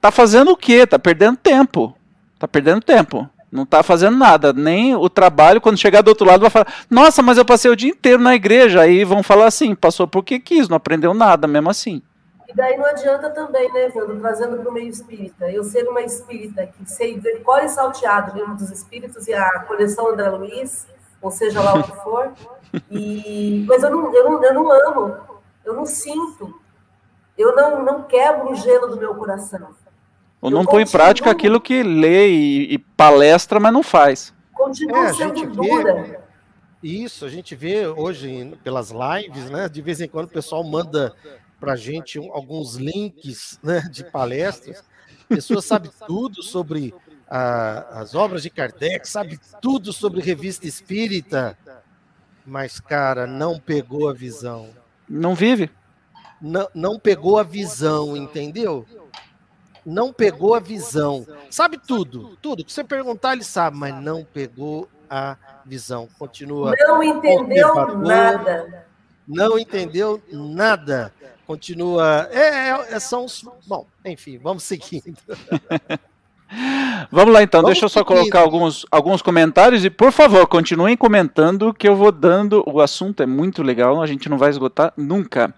Tá 0.00 0.10
fazendo 0.10 0.52
o 0.52 0.56
quê? 0.56 0.86
Tá 0.86 0.98
perdendo 0.98 1.36
tempo. 1.36 1.94
Tá 2.40 2.48
perdendo 2.48 2.80
tempo. 2.80 3.28
Não 3.52 3.66
tá 3.66 3.82
fazendo 3.82 4.16
nada. 4.16 4.50
Nem 4.50 4.96
o 4.96 5.10
trabalho, 5.10 5.60
quando 5.60 5.76
chegar 5.76 6.00
do 6.00 6.08
outro 6.08 6.26
lado, 6.26 6.40
vai 6.40 6.48
falar: 6.48 6.68
Nossa, 6.88 7.20
mas 7.22 7.36
eu 7.36 7.44
passei 7.44 7.70
o 7.70 7.76
dia 7.76 7.90
inteiro 7.90 8.22
na 8.22 8.34
igreja. 8.34 8.80
Aí 8.80 9.04
vão 9.04 9.22
falar 9.22 9.44
assim: 9.46 9.74
passou 9.74 10.08
porque 10.08 10.40
quis, 10.40 10.66
não 10.66 10.78
aprendeu 10.78 11.12
nada, 11.12 11.46
mesmo 11.46 11.68
assim. 11.68 12.02
E 12.48 12.54
daí 12.54 12.78
não 12.78 12.86
adianta 12.86 13.28
também, 13.28 13.70
né, 13.72 13.90
Vando, 13.90 14.18
trazendo 14.18 14.56
para 14.56 14.70
o 14.70 14.72
meio 14.72 14.88
espírita. 14.88 15.50
Eu 15.50 15.62
ser 15.62 15.86
uma 15.86 16.00
espírita 16.00 16.66
que 16.66 16.90
sei 16.90 17.20
de 17.20 17.40
cor 17.40 17.62
e 17.62 17.68
salteado 17.68 18.36
livro 18.36 18.54
dos 18.54 18.70
espíritos 18.70 19.28
e 19.28 19.34
a 19.34 19.60
coleção 19.60 20.08
André 20.08 20.30
Luiz, 20.30 20.86
ou 21.20 21.30
seja 21.30 21.60
lá 21.60 21.74
o 21.74 21.82
que 21.82 21.92
for, 22.02 22.32
e... 22.90 23.66
mas 23.68 23.82
eu 23.82 23.90
não, 23.90 24.14
eu, 24.14 24.30
não, 24.30 24.42
eu 24.42 24.54
não 24.54 24.72
amo, 24.72 25.16
eu 25.64 25.74
não 25.74 25.86
sinto, 25.86 26.58
eu 27.38 27.54
não, 27.54 27.84
não 27.84 28.02
quebro 28.02 28.50
o 28.50 28.54
gelo 28.54 28.88
do 28.88 28.96
meu 28.96 29.14
coração. 29.14 29.68
Ou 30.40 30.50
não 30.50 30.64
põe 30.64 30.82
em 30.82 30.90
prática 30.90 31.30
aquilo 31.30 31.60
que 31.60 31.82
lê 31.82 32.28
e, 32.30 32.74
e 32.74 32.78
palestra, 32.78 33.60
mas 33.60 33.72
não 33.72 33.82
faz. 33.82 34.32
Continua 34.54 35.06
é, 35.06 35.12
sendo 35.12 35.46
dura. 35.46 36.02
Vê, 36.02 36.20
isso, 36.82 37.26
a 37.26 37.28
gente 37.28 37.54
vê 37.54 37.86
hoje 37.86 38.56
pelas 38.64 38.90
lives, 38.90 39.50
né? 39.50 39.68
De 39.68 39.82
vez 39.82 40.00
em 40.00 40.08
quando 40.08 40.26
o 40.26 40.32
pessoal 40.32 40.64
manda 40.64 41.14
para 41.58 41.74
a 41.74 41.76
gente 41.76 42.18
alguns 42.18 42.76
links 42.76 43.60
né, 43.62 43.80
de 43.90 44.02
palestras. 44.02 44.82
A 45.30 45.34
pessoa 45.34 45.60
sabe 45.60 45.90
tudo 46.06 46.42
sobre 46.42 46.94
a, 47.28 48.00
as 48.00 48.14
obras 48.14 48.42
de 48.42 48.50
Kardec, 48.50 49.06
sabe 49.06 49.38
tudo 49.60 49.92
sobre 49.92 50.22
revista 50.22 50.66
espírita, 50.66 51.56
mas, 52.44 52.80
cara, 52.80 53.26
não 53.26 53.60
pegou 53.60 54.08
a 54.08 54.12
visão. 54.14 54.70
Não 55.08 55.34
vive? 55.34 55.70
Não, 56.40 56.68
não 56.74 56.98
pegou 56.98 57.38
a 57.38 57.42
visão, 57.42 58.16
entendeu? 58.16 58.86
Não 59.90 60.12
pegou 60.12 60.54
a 60.54 60.60
visão. 60.60 61.26
Sabe 61.50 61.76
tudo, 61.78 62.36
tudo. 62.40 62.64
Que 62.64 62.72
você 62.72 62.84
perguntar, 62.84 63.32
ele 63.32 63.44
sabe, 63.44 63.76
mas 63.76 63.94
não 63.94 64.24
pegou 64.24 64.88
a 65.08 65.36
visão. 65.66 66.08
Continua. 66.18 66.74
Não 66.78 67.02
entendeu 67.02 67.74
nada. 67.98 68.86
Não 69.26 69.58
entendeu 69.58 70.22
nada. 70.30 71.12
Continua. 71.46 72.28
É, 72.30 72.70
é, 72.70 72.94
é 72.94 73.00
são 73.00 73.24
os. 73.24 73.44
Bom, 73.66 73.86
enfim, 74.04 74.38
vamos 74.38 74.62
seguindo. 74.62 75.18
Vamos 77.12 77.32
lá 77.32 77.42
então, 77.42 77.62
Vamos 77.62 77.74
deixa 77.74 77.84
eu 77.84 77.88
só 77.88 78.04
colocar 78.04 78.40
alguns, 78.40 78.84
alguns 78.90 79.22
comentários 79.22 79.84
e 79.84 79.90
por 79.90 80.10
favor, 80.10 80.46
continuem 80.46 80.96
comentando 80.96 81.72
que 81.72 81.88
eu 81.88 81.94
vou 81.94 82.10
dando. 82.10 82.62
O 82.66 82.80
assunto 82.80 83.22
é 83.22 83.26
muito 83.26 83.62
legal, 83.62 84.02
a 84.02 84.06
gente 84.06 84.28
não 84.28 84.36
vai 84.36 84.50
esgotar 84.50 84.92
nunca. 84.96 85.54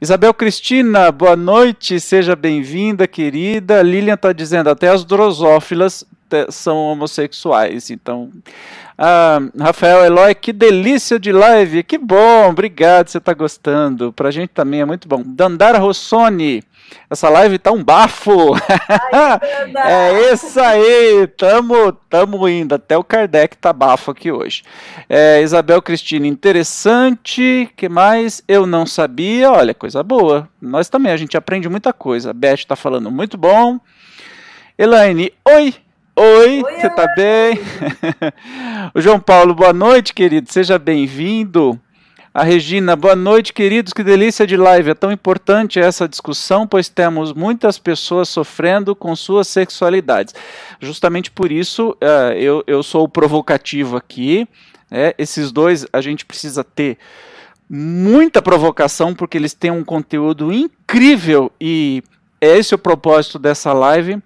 Isabel 0.00 0.32
Cristina, 0.32 1.12
boa 1.12 1.36
noite, 1.36 2.00
seja 2.00 2.34
bem-vinda, 2.34 3.06
querida. 3.06 3.82
Lilian 3.82 4.14
está 4.14 4.32
dizendo, 4.32 4.70
até 4.70 4.88
as 4.88 5.04
drosófilas 5.04 6.06
são 6.50 6.76
homossexuais, 6.76 7.90
então. 7.90 8.30
Ah, 9.02 9.40
Rafael 9.58 10.04
Eloy, 10.04 10.34
que 10.34 10.52
delícia 10.52 11.18
de 11.18 11.32
live, 11.32 11.82
que 11.82 11.96
bom, 11.96 12.50
obrigado, 12.50 13.08
você 13.08 13.16
está 13.16 13.32
gostando. 13.32 14.12
Pra 14.12 14.30
gente 14.30 14.50
também 14.50 14.82
é 14.82 14.84
muito 14.84 15.08
bom. 15.08 15.22
Dandara 15.24 15.78
Rossoni, 15.78 16.62
essa 17.08 17.28
live 17.28 17.58
tá 17.58 17.72
um 17.72 17.82
bafo. 17.82 18.54
é 19.86 20.32
isso 20.32 20.60
aí, 20.60 21.26
tamo, 21.28 21.92
tamo 22.10 22.48
indo. 22.48 22.74
Até 22.74 22.96
o 22.96 23.02
Kardec 23.02 23.56
tá 23.56 23.72
bafo 23.72 24.10
aqui 24.10 24.30
hoje. 24.30 24.62
É, 25.08 25.40
Isabel 25.42 25.80
Cristina, 25.82 26.26
interessante. 26.26 27.70
que 27.76 27.88
mais? 27.88 28.42
Eu 28.46 28.66
não 28.66 28.86
sabia. 28.86 29.50
Olha, 29.50 29.74
coisa 29.74 30.02
boa. 30.02 30.48
Nós 30.60 30.88
também, 30.88 31.10
a 31.10 31.16
gente 31.16 31.36
aprende 31.36 31.68
muita 31.68 31.92
coisa. 31.92 32.30
A 32.30 32.34
Beth 32.34 32.64
tá 32.66 32.76
falando 32.76 33.10
muito 33.10 33.36
bom. 33.36 33.80
Elaine, 34.78 35.32
oi. 35.48 35.74
Oi, 36.22 36.62
oi 36.62 36.74
você 36.74 36.90
tá 36.90 37.06
bem? 37.16 37.58
o 38.94 39.00
João 39.00 39.18
Paulo, 39.18 39.54
boa 39.54 39.72
noite, 39.72 40.12
querido. 40.12 40.52
Seja 40.52 40.78
bem-vindo. 40.78 41.80
A 42.34 42.44
Regina, 42.44 42.94
boa 42.94 43.16
noite, 43.16 43.54
queridos. 43.54 43.94
Que 43.94 44.02
delícia 44.02 44.46
de 44.46 44.54
live. 44.54 44.90
É 44.90 44.94
tão 44.94 45.10
importante 45.10 45.80
essa 45.80 46.06
discussão, 46.06 46.66
pois 46.66 46.90
temos 46.90 47.32
muitas 47.32 47.78
pessoas 47.78 48.28
sofrendo 48.28 48.94
com 48.94 49.16
suas 49.16 49.48
sexualidades. 49.48 50.34
Justamente 50.78 51.30
por 51.30 51.50
isso, 51.50 51.96
uh, 52.02 52.34
eu, 52.36 52.62
eu 52.66 52.82
sou 52.82 53.04
o 53.04 53.08
provocativo 53.08 53.96
aqui. 53.96 54.46
É, 54.90 55.14
esses 55.16 55.50
dois 55.50 55.86
a 55.90 56.02
gente 56.02 56.26
precisa 56.26 56.62
ter 56.62 56.98
muita 57.66 58.42
provocação, 58.42 59.14
porque 59.14 59.38
eles 59.38 59.54
têm 59.54 59.70
um 59.70 59.82
conteúdo 59.82 60.52
incrível 60.52 61.50
e 61.58 62.02
é 62.42 62.58
esse 62.58 62.74
o 62.74 62.78
propósito 62.78 63.38
dessa 63.38 63.72
live. 63.72 64.20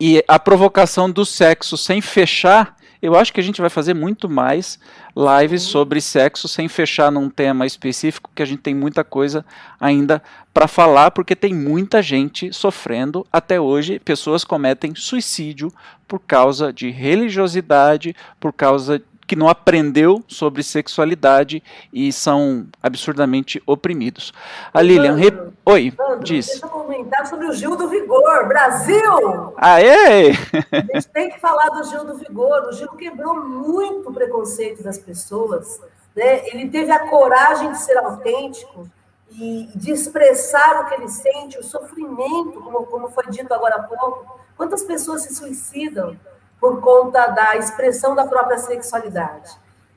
E 0.00 0.22
a 0.26 0.38
provocação 0.38 1.10
do 1.10 1.24
sexo 1.24 1.76
sem 1.76 2.00
fechar 2.00 2.76
eu 3.02 3.16
acho 3.16 3.32
que 3.32 3.40
a 3.40 3.42
gente 3.42 3.60
vai 3.60 3.68
fazer 3.68 3.94
muito 3.94 4.30
mais 4.30 4.78
lives 5.16 5.62
sobre 5.62 6.00
sexo 6.00 6.46
sem 6.46 6.68
fechar 6.68 7.10
num 7.10 7.28
tema 7.28 7.66
específico, 7.66 8.30
que 8.32 8.40
a 8.40 8.46
gente 8.46 8.60
tem 8.60 8.76
muita 8.76 9.02
coisa 9.02 9.44
ainda 9.80 10.22
para 10.54 10.68
falar, 10.68 11.10
porque 11.10 11.34
tem 11.34 11.52
muita 11.52 12.00
gente 12.00 12.52
sofrendo 12.52 13.26
até 13.32 13.60
hoje. 13.60 13.98
Pessoas 13.98 14.44
cometem 14.44 14.94
suicídio 14.94 15.72
por 16.06 16.20
causa 16.20 16.72
de 16.72 16.90
religiosidade, 16.90 18.14
por 18.38 18.52
causa 18.52 19.02
que 19.26 19.36
não 19.36 19.48
aprendeu 19.48 20.22
sobre 20.28 20.62
sexualidade 20.62 21.62
e 21.92 22.12
são 22.12 22.66
absurdamente 22.82 23.62
oprimidos. 23.66 24.32
A 24.72 24.82
Lilian, 24.82 25.14
re... 25.14 25.32
oi, 25.64 25.92
Sandro, 25.96 26.24
diz. 26.24 26.46
Deixa 26.46 26.66
eu 26.66 26.70
comentar 26.70 27.26
sobre 27.26 27.46
o 27.46 27.52
Gil 27.52 27.76
do 27.76 27.88
Vigor, 27.88 28.48
Brasil! 28.48 29.54
Aê! 29.56 30.32
A 30.70 30.94
gente 30.94 31.08
tem 31.08 31.30
que 31.30 31.40
falar 31.40 31.68
do 31.70 31.84
Gil 31.84 32.04
do 32.04 32.16
Vigor. 32.16 32.68
O 32.68 32.72
Gil 32.72 32.88
quebrou 32.90 33.42
muito 33.44 34.10
o 34.10 34.12
preconceito 34.12 34.82
das 34.82 34.98
pessoas. 34.98 35.80
Né? 36.14 36.46
Ele 36.48 36.68
teve 36.68 36.90
a 36.90 37.08
coragem 37.08 37.72
de 37.72 37.78
ser 37.78 37.96
autêntico 37.98 38.88
e 39.30 39.70
de 39.74 39.92
expressar 39.92 40.82
o 40.82 40.88
que 40.88 40.94
ele 40.94 41.08
sente, 41.08 41.58
o 41.58 41.62
sofrimento, 41.62 42.60
como, 42.62 42.84
como 42.86 43.08
foi 43.08 43.24
dito 43.30 43.52
agora 43.52 43.76
há 43.76 43.82
pouco. 43.82 44.40
Quantas 44.56 44.82
pessoas 44.82 45.22
se 45.22 45.34
suicidam? 45.34 46.16
Por 46.62 46.80
conta 46.80 47.26
da 47.26 47.56
expressão 47.56 48.14
da 48.14 48.24
própria 48.24 48.56
sexualidade. 48.56 49.50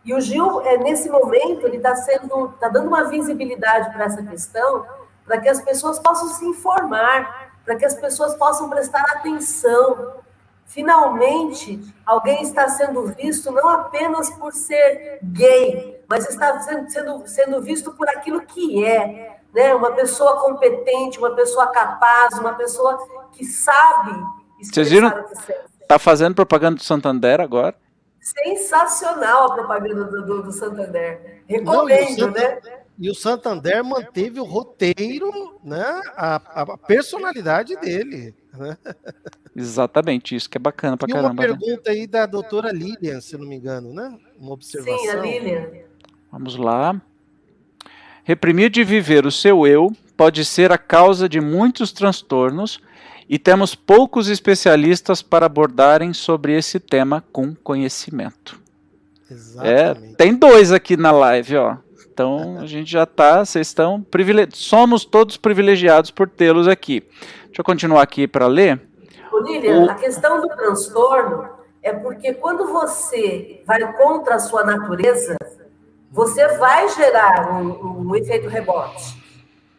E 0.04 0.16
o 0.16 0.20
Gil, 0.20 0.62
é, 0.62 0.78
nesse 0.78 1.08
momento, 1.12 1.68
ele 1.68 1.78
está 1.78 1.96
sendo, 1.96 2.48
está 2.56 2.68
dando 2.70 2.88
uma 2.88 3.04
visibilidade 3.04 3.94
para 3.94 4.06
essa 4.06 4.24
questão, 4.24 4.84
para 5.24 5.40
que 5.40 5.48
as 5.48 5.62
pessoas 5.62 6.00
possam 6.00 6.28
se 6.30 6.44
informar, 6.44 7.52
para 7.64 7.76
que 7.76 7.86
as 7.86 7.94
pessoas 7.94 8.34
possam 8.34 8.68
prestar 8.68 9.02
atenção. 9.02 10.16
Finalmente, 10.66 11.80
alguém 12.04 12.42
está 12.42 12.68
sendo 12.68 13.06
visto 13.14 13.52
não 13.52 13.70
apenas 13.70 14.32
por 14.32 14.52
ser 14.52 15.20
gay, 15.22 16.04
mas 16.10 16.28
está 16.28 16.62
sendo, 16.62 16.90
sendo, 16.90 17.28
sendo 17.28 17.62
visto 17.62 17.92
por 17.92 18.10
aquilo 18.10 18.42
que 18.42 18.84
é, 18.84 19.38
né? 19.54 19.76
Uma 19.76 19.92
pessoa 19.92 20.42
competente, 20.42 21.20
uma 21.20 21.36
pessoa 21.36 21.68
capaz, 21.68 22.40
uma 22.40 22.54
pessoa 22.54 23.30
que 23.34 23.46
sabe 23.46 24.20
Vocês 24.64 24.90
viram? 24.90 25.10
o 25.10 25.24
que 25.26 25.36
sente. 25.36 25.75
Tá 25.88 26.00
fazendo 26.00 26.36
propaganda 26.36 26.78
do 26.78 26.84
Santander 26.84 27.40
agora? 27.40 27.76
Sensacional 28.20 29.52
a 29.52 29.54
propaganda 29.54 30.06
do, 30.06 30.26
do, 30.26 30.44
do 30.44 30.52
Santander. 30.52 31.44
Recomendo, 31.48 32.28
Não, 32.28 32.32
né? 32.32 32.60
E 32.98 33.10
o 33.10 33.14
Santander 33.14 33.84
manteve 33.84 34.40
o 34.40 34.44
roteiro, 34.44 35.60
né? 35.64 36.02
A, 36.16 36.36
a 36.62 36.78
personalidade 36.78 37.76
dele. 37.76 38.34
Né? 38.54 38.78
Exatamente, 39.56 40.36
isso 40.36 40.50
que 40.50 40.58
é 40.58 40.60
bacana 40.60 40.98
pra 40.98 41.08
e 41.08 41.12
caramba. 41.12 41.34
Uma 41.34 41.42
né? 41.42 41.48
pergunta 41.48 41.92
né? 41.92 41.98
aí 41.98 42.08
da 42.08 42.26
doutora 42.26 42.72
Lilian, 42.72 43.20
se 43.20 43.38
não 43.38 43.46
me 43.46 43.56
engano, 43.56 43.94
né? 43.94 44.18
Uma 44.40 44.54
observação. 44.54 44.98
Sim, 44.98 45.10
a 45.10 45.16
Lilian. 45.16 45.68
Vamos 46.32 46.56
lá. 46.56 47.00
Reprimir 48.26 48.72
de 48.72 48.84
viver 48.84 49.24
o 49.24 49.32
seu 49.32 49.68
eu 49.68 49.92
pode 50.18 50.44
ser 50.44 50.72
a 50.72 50.80
causa 50.80 51.30
de 51.30 51.40
muitos 51.40 51.92
transtornos 51.92 52.82
e 53.30 53.38
temos 53.38 53.76
poucos 53.76 54.28
especialistas 54.30 55.22
para 55.22 55.46
abordarem 55.46 56.12
sobre 56.12 56.58
esse 56.58 56.80
tema 56.80 57.24
com 57.32 57.54
conhecimento. 57.54 58.60
Exatamente. 59.30 60.14
É, 60.14 60.16
tem 60.16 60.34
dois 60.34 60.72
aqui 60.72 60.98
na 60.98 61.12
live, 61.12 61.56
ó. 61.56 61.78
Então 62.12 62.58
a 62.60 62.66
gente 62.68 62.92
já 62.92 63.04
está, 63.04 63.46
vocês 63.46 63.68
estão 63.68 64.02
privilegiados. 64.02 64.60
Somos 64.60 65.06
todos 65.06 65.38
privilegiados 65.38 66.10
por 66.10 66.28
tê-los 66.28 66.68
aqui. 66.68 67.04
Deixa 67.46 67.62
eu 67.62 67.64
continuar 67.64 68.02
aqui 68.02 68.28
para 68.28 68.48
ler. 68.48 68.82
Lilian, 69.44 69.82
o... 69.82 69.90
a 69.92 69.94
questão 69.94 70.42
do 70.42 70.48
transtorno 70.48 71.48
é 71.84 71.94
porque 71.94 72.34
quando 72.34 72.66
você 72.74 73.62
vai 73.68 73.94
contra 73.94 74.34
a 74.34 74.40
sua 74.40 74.64
natureza, 74.64 75.38
você 76.16 76.48
vai 76.58 76.88
gerar 76.88 77.52
um, 77.52 78.08
um 78.08 78.16
efeito 78.16 78.48
rebote. 78.48 79.22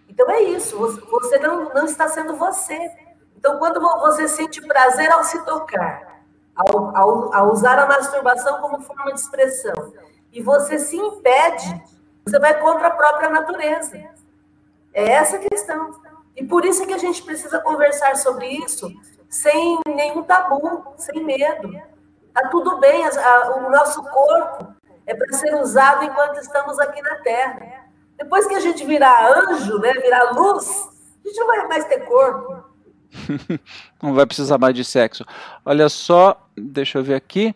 Então 0.06 0.30
é 0.30 0.42
isso, 0.42 0.78
você 1.10 1.38
não, 1.38 1.72
não 1.72 1.86
está 1.86 2.08
sendo 2.08 2.36
você. 2.36 2.78
Então, 3.34 3.58
quando 3.58 3.80
você 3.80 4.28
sente 4.28 4.60
prazer 4.60 5.10
ao 5.10 5.24
se 5.24 5.42
tocar, 5.46 6.20
ao, 6.54 6.94
ao, 6.94 7.34
ao 7.34 7.52
usar 7.52 7.78
a 7.78 7.86
masturbação 7.86 8.60
como 8.60 8.82
forma 8.82 9.14
de 9.14 9.20
expressão, 9.20 9.94
e 10.30 10.42
você 10.42 10.78
se 10.78 10.96
impede, 10.96 11.82
você 12.22 12.38
vai 12.38 12.60
contra 12.60 12.88
a 12.88 12.90
própria 12.90 13.30
natureza. 13.30 13.96
É 14.92 15.12
essa 15.12 15.36
a 15.36 15.40
questão. 15.40 15.98
E 16.36 16.44
por 16.44 16.66
isso 16.66 16.86
que 16.86 16.92
a 16.92 16.98
gente 16.98 17.22
precisa 17.22 17.60
conversar 17.60 18.14
sobre 18.16 18.46
isso 18.46 18.92
sem 19.30 19.80
nenhum 19.88 20.22
tabu, 20.22 20.84
sem 20.98 21.24
medo. 21.24 21.72
Tá 22.34 22.48
tudo 22.50 22.78
bem, 22.78 23.06
a, 23.06 23.08
a, 23.08 23.56
o 23.56 23.70
nosso 23.70 24.02
corpo 24.02 24.75
é 25.06 25.14
para 25.14 25.32
ser 25.32 25.54
usado 25.54 26.04
enquanto 26.04 26.38
estamos 26.38 26.78
aqui 26.80 27.00
na 27.00 27.16
Terra. 27.16 27.86
Depois 28.18 28.46
que 28.46 28.54
a 28.54 28.60
gente 28.60 28.84
virar 28.84 29.30
anjo, 29.30 29.78
né, 29.78 29.92
virar 29.94 30.32
luz, 30.32 30.88
a 31.24 31.28
gente 31.28 31.38
não 31.38 31.46
vai 31.46 31.68
mais 31.68 31.84
ter 31.84 32.00
corpo. 32.00 32.64
não 34.02 34.14
vai 34.14 34.26
precisar 34.26 34.58
mais 34.58 34.74
de 34.74 34.84
sexo. 34.84 35.24
Olha 35.64 35.88
só, 35.88 36.48
deixa 36.56 36.98
eu 36.98 37.04
ver 37.04 37.14
aqui. 37.14 37.54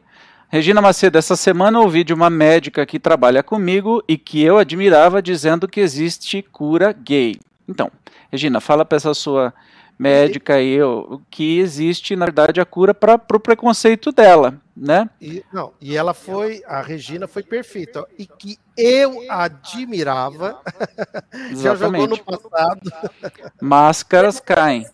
Regina 0.49 0.83
Macedo, 0.83 1.17
essa 1.17 1.37
semana 1.37 1.81
ouvi 1.81 2.03
de 2.03 2.13
uma 2.13 2.29
médica 2.29 2.85
que 2.85 2.99
trabalha 2.99 3.43
comigo 3.43 4.03
e 4.09 4.19
que 4.19 4.43
eu 4.43 4.59
admirava 4.59 5.23
dizendo 5.23 5.69
que 5.69 5.81
existe 5.81 6.43
cura 6.43 6.93
gay. 6.93 7.39
Então, 7.69 7.91
Regina, 8.31 8.61
fala 8.61 8.85
para 8.85 8.97
essa 8.97 9.15
sua 9.15 9.55
médica 10.01 10.55
aí 10.55 10.79
que 11.31 11.59
existe, 11.59 12.17
na 12.17 12.25
verdade, 12.25 12.59
a 12.59 12.65
cura 12.65 12.95
para 12.95 13.21
o 13.35 13.41
preconceito 13.41 14.11
dela, 14.11 14.55
né? 14.75 15.11
E, 15.21 15.45
não, 15.53 15.75
e 15.79 15.95
ela 15.95 16.15
foi, 16.15 16.63
a 16.67 16.81
Regina 16.81 17.29
foi 17.29 17.43
perfeita, 17.43 18.07
e 18.19 18.25
que 18.25 18.59
eu 18.79 19.31
admirava, 19.31 20.59
já 21.53 21.75
jogou 21.75 22.07
no 22.07 22.19
passado. 22.19 22.81
Máscaras 23.61 24.41
caem. 24.41 24.87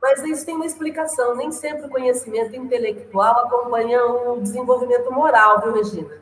Mas 0.00 0.22
isso 0.22 0.46
tem 0.46 0.54
uma 0.54 0.66
explicação. 0.66 1.34
Nem 1.34 1.50
sempre 1.50 1.86
o 1.86 1.90
conhecimento 1.90 2.54
intelectual 2.54 3.46
acompanha 3.46 4.00
o 4.04 4.40
desenvolvimento 4.40 5.10
moral, 5.10 5.60
viu, 5.60 5.74
Regina? 5.74 6.20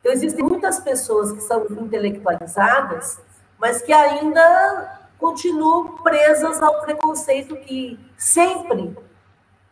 Então, 0.00 0.12
existem 0.12 0.44
muitas 0.44 0.78
pessoas 0.78 1.32
que 1.32 1.40
são 1.40 1.66
intelectualizadas, 1.68 3.20
mas 3.58 3.82
que 3.82 3.92
ainda 3.92 4.95
continuam 5.18 5.96
presas 5.98 6.62
ao 6.62 6.80
preconceito 6.82 7.56
que 7.56 7.98
sempre 8.16 8.96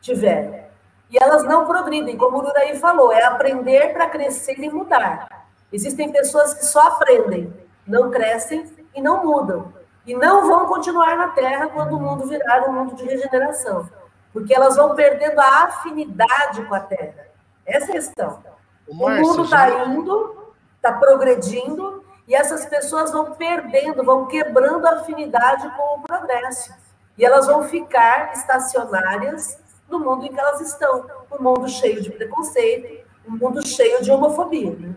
tiveram. 0.01 0.65
E 1.11 1.19
elas 1.23 1.45
não 1.45 1.67
progridem, 1.67 2.17
como 2.17 2.39
o 2.39 2.49
Uraí 2.49 2.77
falou, 2.79 3.13
é 3.13 3.23
aprender 3.23 3.93
para 3.93 4.09
crescer 4.09 4.59
e 4.59 4.71
mudar. 4.71 5.29
Existem 5.73 6.11
pessoas 6.11 6.55
que 6.55 6.65
só 6.65 6.81
aprendem, 6.89 7.53
não 7.87 8.11
crescem 8.11 8.71
e 8.95 9.01
não 9.01 9.25
mudam 9.25 9.73
e 10.07 10.15
não 10.15 10.47
vão 10.47 10.67
continuar 10.67 11.17
na 11.17 11.29
Terra 11.29 11.69
quando 11.69 11.97
o 11.97 12.01
mundo 12.01 12.27
virar 12.27 12.69
um 12.69 12.73
mundo 12.73 12.95
de 12.95 13.05
regeneração, 13.05 13.89
porque 14.33 14.55
elas 14.55 14.77
vão 14.77 14.95
perdendo 14.95 15.39
a 15.41 15.65
afinidade 15.65 16.63
com 16.65 16.75
a 16.75 16.81
Terra. 16.81 17.27
Essa 17.65 17.87
é 17.87 17.89
a 17.89 17.93
questão. 17.93 18.43
O, 18.87 18.93
o 18.93 19.11
mundo 19.11 19.45
está 19.45 19.87
indo, 19.87 20.53
está 20.77 20.93
progredindo, 20.93 22.05
e 22.27 22.35
essas 22.35 22.65
pessoas 22.67 23.13
vão 23.13 23.33
perdendo, 23.33 24.03
vão 24.03 24.27
quebrando 24.27 24.87
a 24.87 25.01
afinidade 25.01 25.69
com 25.77 25.99
o 25.99 26.03
progresso. 26.03 26.73
E 27.17 27.25
elas 27.25 27.47
vão 27.47 27.65
ficar 27.65 28.33
estacionárias 28.33 29.59
no 29.89 30.01
mundo 30.01 30.25
em 30.25 30.33
que 30.33 30.41
elas 30.41 30.61
estão, 30.61 31.07
um 31.31 31.43
mundo 31.43 31.69
cheio 31.69 32.03
de 32.03 32.11
preconceito, 32.11 33.05
um 33.29 33.37
mundo 33.37 33.65
cheio 33.67 34.03
de 34.03 34.11
homofobia. 34.11 34.71
Né? 34.73 34.95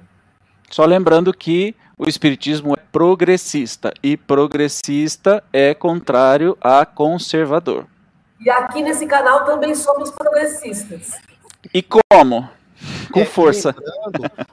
Só 0.70 0.86
lembrando 0.86 1.34
que 1.34 1.76
o 1.98 2.08
espiritismo 2.08 2.74
é 2.74 2.82
progressista 2.92 3.94
e 4.02 4.16
progressista 4.16 5.44
é 5.52 5.74
contrário 5.74 6.58
a 6.62 6.86
conservador. 6.86 7.86
E 8.40 8.50
aqui 8.50 8.82
nesse 8.82 9.06
canal 9.06 9.46
também 9.46 9.76
somos 9.76 10.12
progressistas. 10.12 11.20
E 11.74 11.84
como? 11.84 12.50
Com 13.12 13.22
é, 13.22 13.26
força. 13.26 13.76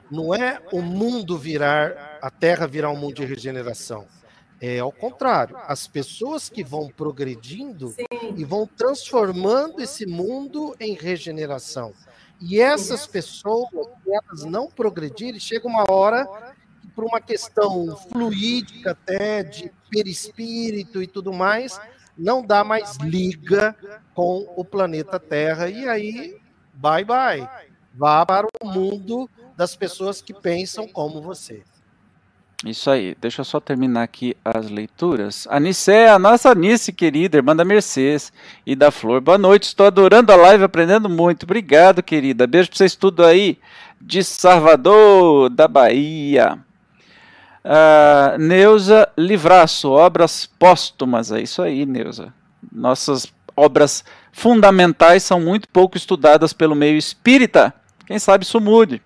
Não 0.09 0.33
é 0.33 0.61
o 0.71 0.81
mundo 0.81 1.37
virar, 1.37 2.17
a 2.21 2.29
Terra 2.29 2.67
virar 2.67 2.91
um 2.91 2.95
mundo 2.95 3.15
de 3.15 3.25
regeneração. 3.25 4.05
É 4.61 4.79
ao 4.79 4.91
contrário, 4.91 5.57
as 5.67 5.87
pessoas 5.87 6.49
que 6.49 6.63
vão 6.63 6.87
progredindo 6.89 7.89
Sim. 7.89 8.05
e 8.35 8.43
vão 8.43 8.65
transformando 8.65 9.81
esse 9.81 10.05
mundo 10.05 10.75
em 10.79 10.93
regeneração. 10.93 11.93
E 12.39 12.59
essas 12.59 13.05
pessoas, 13.05 13.69
elas 14.07 14.43
não 14.45 14.67
progredirem, 14.67 15.39
chega 15.39 15.67
uma 15.67 15.85
hora 15.89 16.25
que, 16.81 16.87
por 16.89 17.03
uma 17.05 17.21
questão 17.21 17.95
fluídica 18.11 18.91
até, 18.91 19.43
de 19.43 19.71
perispírito 19.89 21.01
e 21.01 21.07
tudo 21.07 21.33
mais, 21.33 21.79
não 22.17 22.45
dá 22.45 22.63
mais 22.63 22.97
liga 22.97 23.75
com 24.13 24.51
o 24.55 24.63
planeta 24.63 25.19
Terra. 25.19 25.69
E 25.69 25.87
aí, 25.87 26.37
bye 26.73 27.03
bye. 27.03 27.47
Vá 27.97 28.25
para 28.25 28.45
o 28.61 28.67
mundo 28.67 29.29
das 29.55 29.73
pessoas 29.73 30.21
que 30.21 30.33
pensam 30.33 30.85
como 30.85 31.21
você. 31.21 31.63
Isso 32.65 32.89
aí, 32.89 33.15
deixa 33.21 33.41
eu 33.41 33.45
só 33.45 33.59
terminar 33.59 34.03
aqui 34.03 34.35
as 34.43 34.69
leituras. 34.69 35.47
Anice, 35.49 35.91
a 35.91 36.19
nossa 36.19 36.49
Anice 36.49 36.91
querida, 36.91 37.37
irmã 37.37 37.55
da 37.55 37.63
Mercedes 37.63 38.33
e 38.65 38.75
da 38.75 38.91
Flor. 38.91 39.21
Boa 39.21 39.37
noite, 39.37 39.63
estou 39.63 39.85
adorando 39.85 40.31
a 40.33 40.35
live, 40.35 40.63
aprendendo 40.63 41.07
muito. 41.07 41.43
Obrigado, 41.43 42.03
querida. 42.03 42.47
Beijo 42.47 42.69
para 42.69 42.77
vocês 42.77 42.95
tudo 42.95 43.23
aí 43.23 43.59
de 44.01 44.23
Salvador, 44.23 45.49
da 45.49 45.67
Bahia. 45.67 46.59
Uh, 47.63 48.37
Neuza 48.39 49.07
Livraço, 49.17 49.91
obras 49.91 50.45
póstumas. 50.45 51.31
É 51.31 51.41
isso 51.41 51.61
aí, 51.61 51.85
Neuza. 51.85 52.33
Nossas 52.71 53.31
obras 53.55 54.03
fundamentais 54.31 55.23
são 55.23 55.39
muito 55.39 55.69
pouco 55.69 55.95
estudadas 55.95 56.51
pelo 56.51 56.75
meio 56.75 56.97
espírita. 56.97 57.73
Quem 58.05 58.19
sabe 58.19 58.43
isso 58.43 58.59
mude. 58.59 59.01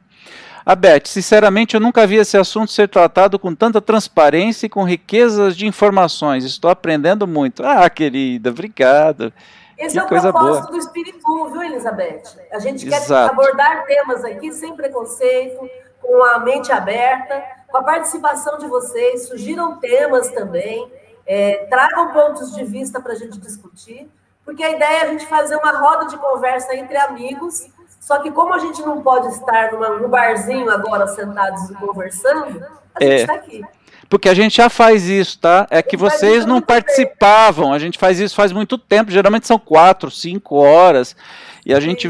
A 0.65 0.75
Beth, 0.75 1.05
sinceramente, 1.05 1.73
eu 1.73 1.81
nunca 1.81 2.05
vi 2.05 2.17
esse 2.17 2.37
assunto 2.37 2.71
ser 2.71 2.87
tratado 2.87 3.39
com 3.39 3.55
tanta 3.55 3.81
transparência 3.81 4.67
e 4.67 4.69
com 4.69 4.83
riquezas 4.83 5.57
de 5.57 5.65
informações. 5.65 6.43
Estou 6.43 6.69
aprendendo 6.69 7.25
muito. 7.25 7.65
Ah, 7.65 7.89
querida, 7.89 8.51
obrigado. 8.51 9.33
Esse 9.77 9.93
que 9.93 9.99
é 9.99 10.03
o 10.03 10.07
coisa 10.07 10.31
propósito 10.31 10.67
boa. 10.67 10.71
do 10.73 10.77
Espírito, 10.77 11.49
viu, 11.51 11.63
Elizabeth? 11.63 12.23
A 12.51 12.59
gente 12.59 12.85
Exato. 12.85 13.35
quer 13.35 13.41
abordar 13.41 13.85
temas 13.85 14.25
aqui 14.25 14.51
sem 14.51 14.75
preconceito, 14.75 15.67
com 16.01 16.23
a 16.23 16.39
mente 16.39 16.71
aberta, 16.71 17.41
com 17.67 17.77
a 17.77 17.83
participação 17.83 18.57
de 18.57 18.67
vocês. 18.67 19.27
Surgiram 19.27 19.79
temas 19.79 20.29
também, 20.31 20.91
é, 21.25 21.65
tragam 21.69 22.11
pontos 22.11 22.53
de 22.53 22.63
vista 22.65 22.99
para 23.01 23.13
a 23.13 23.15
gente 23.15 23.39
discutir, 23.39 24.07
porque 24.43 24.63
a 24.63 24.69
ideia 24.69 24.97
é 24.97 25.01
a 25.03 25.07
gente 25.07 25.25
fazer 25.25 25.55
uma 25.55 25.71
roda 25.79 26.07
de 26.07 26.17
conversa 26.17 26.75
entre 26.75 26.97
amigos 26.97 27.69
só 27.99 28.19
que 28.19 28.31
como 28.31 28.53
a 28.53 28.59
gente 28.59 28.81
não 28.81 29.01
pode 29.01 29.27
estar 29.27 29.71
numa, 29.71 29.89
num 29.89 30.09
barzinho 30.09 30.69
agora 30.69 31.07
sentados 31.07 31.69
e 31.69 31.73
conversando, 31.75 32.63
a 32.95 33.03
gente 33.03 33.21
está 33.21 33.33
é. 33.33 33.37
aqui. 33.37 33.63
Porque 34.09 34.27
a 34.27 34.33
gente 34.33 34.57
já 34.57 34.69
faz 34.69 35.07
isso, 35.07 35.37
tá? 35.37 35.67
É 35.69 35.83
que 35.83 35.95
vocês 35.95 36.43
não 36.43 36.59
participavam. 36.59 37.71
A 37.71 37.77
gente 37.77 37.99
faz 37.99 38.19
isso 38.19 38.35
faz 38.35 38.51
muito 38.51 38.75
tempo. 38.75 39.11
Geralmente 39.11 39.45
são 39.45 39.59
quatro, 39.59 40.09
cinco 40.09 40.55
horas. 40.55 41.15
E 41.63 41.75
a 41.75 41.79
gente 41.79 42.09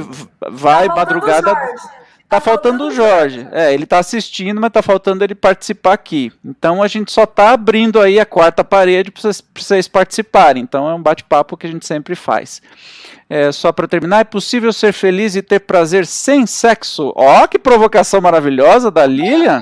vai 0.49 0.87
tá 0.87 0.95
madrugada. 0.95 1.53
Tá, 1.53 1.75
tá 2.29 2.39
faltando 2.39 2.85
o 2.85 2.91
Jorge. 2.91 3.47
É, 3.51 3.73
ele 3.73 3.85
tá 3.85 3.97
assistindo, 3.97 4.61
mas 4.61 4.71
tá 4.71 4.81
faltando 4.83 5.23
ele 5.23 5.33
participar 5.33 5.93
aqui. 5.93 6.31
Então 6.45 6.81
a 6.81 6.87
gente 6.87 7.11
só 7.11 7.25
tá 7.25 7.51
abrindo 7.51 7.99
aí 7.99 8.19
a 8.19 8.25
quarta 8.25 8.63
parede 8.63 9.09
para 9.09 9.21
vocês, 9.21 9.43
vocês 9.57 9.87
participarem. 9.87 10.61
Então 10.61 10.87
é 10.87 10.93
um 10.93 11.01
bate-papo 11.01 11.57
que 11.57 11.65
a 11.65 11.69
gente 11.71 11.85
sempre 11.85 12.15
faz. 12.15 12.61
É, 13.27 13.51
só 13.51 13.71
para 13.71 13.87
terminar, 13.87 14.21
é 14.21 14.23
possível 14.23 14.71
ser 14.71 14.93
feliz 14.93 15.35
e 15.35 15.41
ter 15.41 15.59
prazer 15.59 16.05
sem 16.05 16.45
sexo? 16.45 17.11
Ó, 17.15 17.43
oh, 17.43 17.47
que 17.47 17.59
provocação 17.59 18.21
maravilhosa 18.21 18.89
da 18.89 19.05
Lilian. 19.05 19.61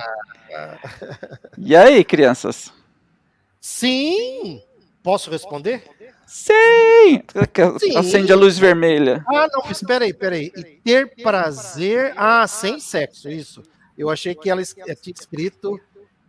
E 1.58 1.76
aí, 1.76 2.04
crianças? 2.04 2.72
Sim. 3.60 4.62
Posso 5.04 5.32
responder? 5.32 5.84
Sim! 6.28 7.24
Sim! 7.80 7.98
Acende 7.98 8.34
a 8.34 8.36
luz 8.36 8.60
vermelha. 8.60 9.24
Ah, 9.30 9.48
não, 9.52 9.72
espera 9.72 10.04
aí, 10.04 10.12
espera 10.12 10.36
aí. 10.36 10.52
E 10.56 10.64
ter 10.84 11.16
prazer. 11.24 12.14
Ah, 12.18 12.46
sem 12.46 12.80
sexo, 12.82 13.30
isso. 13.30 13.64
Eu 13.98 14.10
achei 14.10 14.36
que 14.36 14.50
ela 14.50 14.62
tinha 14.62 15.14
escrito 15.18 15.80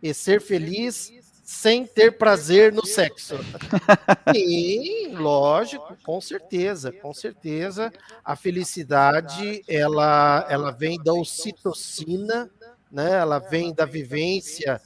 e 0.01 0.13
ser 0.13 0.39
feliz 0.41 1.11
sem 1.43 1.85
ter 1.85 2.17
prazer 2.17 2.71
no 2.71 2.85
sexo. 2.85 3.35
Sim, 4.33 5.15
lógico, 5.15 5.97
com 6.03 6.21
certeza, 6.21 6.91
com 6.93 7.13
certeza. 7.13 7.91
A 8.23 8.35
felicidade, 8.35 9.63
ela, 9.67 10.45
ela 10.49 10.71
vem 10.71 11.01
da 11.03 11.11
ocitocina, 11.11 12.49
né? 12.91 13.13
Ela 13.13 13.39
vem 13.39 13.73
da 13.73 13.85
vivência 13.85 14.79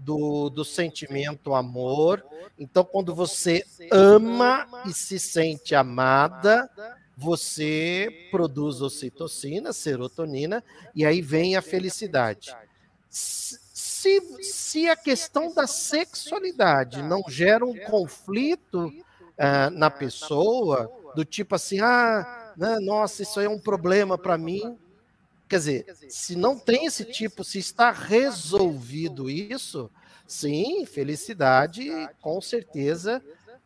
do, 0.00 0.50
do 0.50 0.64
sentimento 0.64 1.54
amor. 1.54 2.24
Então, 2.58 2.84
quando 2.84 3.14
você 3.14 3.64
ama 3.90 4.66
e 4.86 4.92
se 4.92 5.18
sente 5.18 5.74
amada, 5.74 6.68
você 7.16 8.28
produz 8.30 8.80
ocitocina, 8.80 9.72
serotonina, 9.72 10.64
e 10.94 11.04
aí 11.04 11.20
vem 11.20 11.56
a 11.56 11.62
felicidade. 11.62 12.56
Se, 13.08 14.20
se 14.42 14.88
a 14.88 14.96
questão 14.96 15.52
da 15.52 15.66
sexualidade 15.66 17.02
não 17.02 17.22
gera 17.28 17.64
um 17.64 17.76
conflito 17.76 18.86
uh, 18.86 19.70
na 19.72 19.90
pessoa, 19.90 20.90
do 21.14 21.24
tipo 21.24 21.54
assim, 21.54 21.80
ah, 21.80 22.54
né, 22.56 22.78
nossa, 22.80 23.22
isso 23.22 23.38
aí 23.38 23.46
é 23.46 23.50
um 23.50 23.58
problema 23.58 24.16
para 24.16 24.38
mim. 24.38 24.78
Quer 25.50 25.56
dizer, 25.56 25.96
se 26.08 26.36
não 26.36 26.56
tem 26.56 26.86
esse 26.86 27.04
tipo, 27.04 27.42
se 27.42 27.58
está 27.58 27.90
resolvido 27.90 29.28
isso, 29.28 29.90
sim, 30.24 30.86
felicidade, 30.86 31.90
com 32.22 32.40
certeza, 32.40 33.20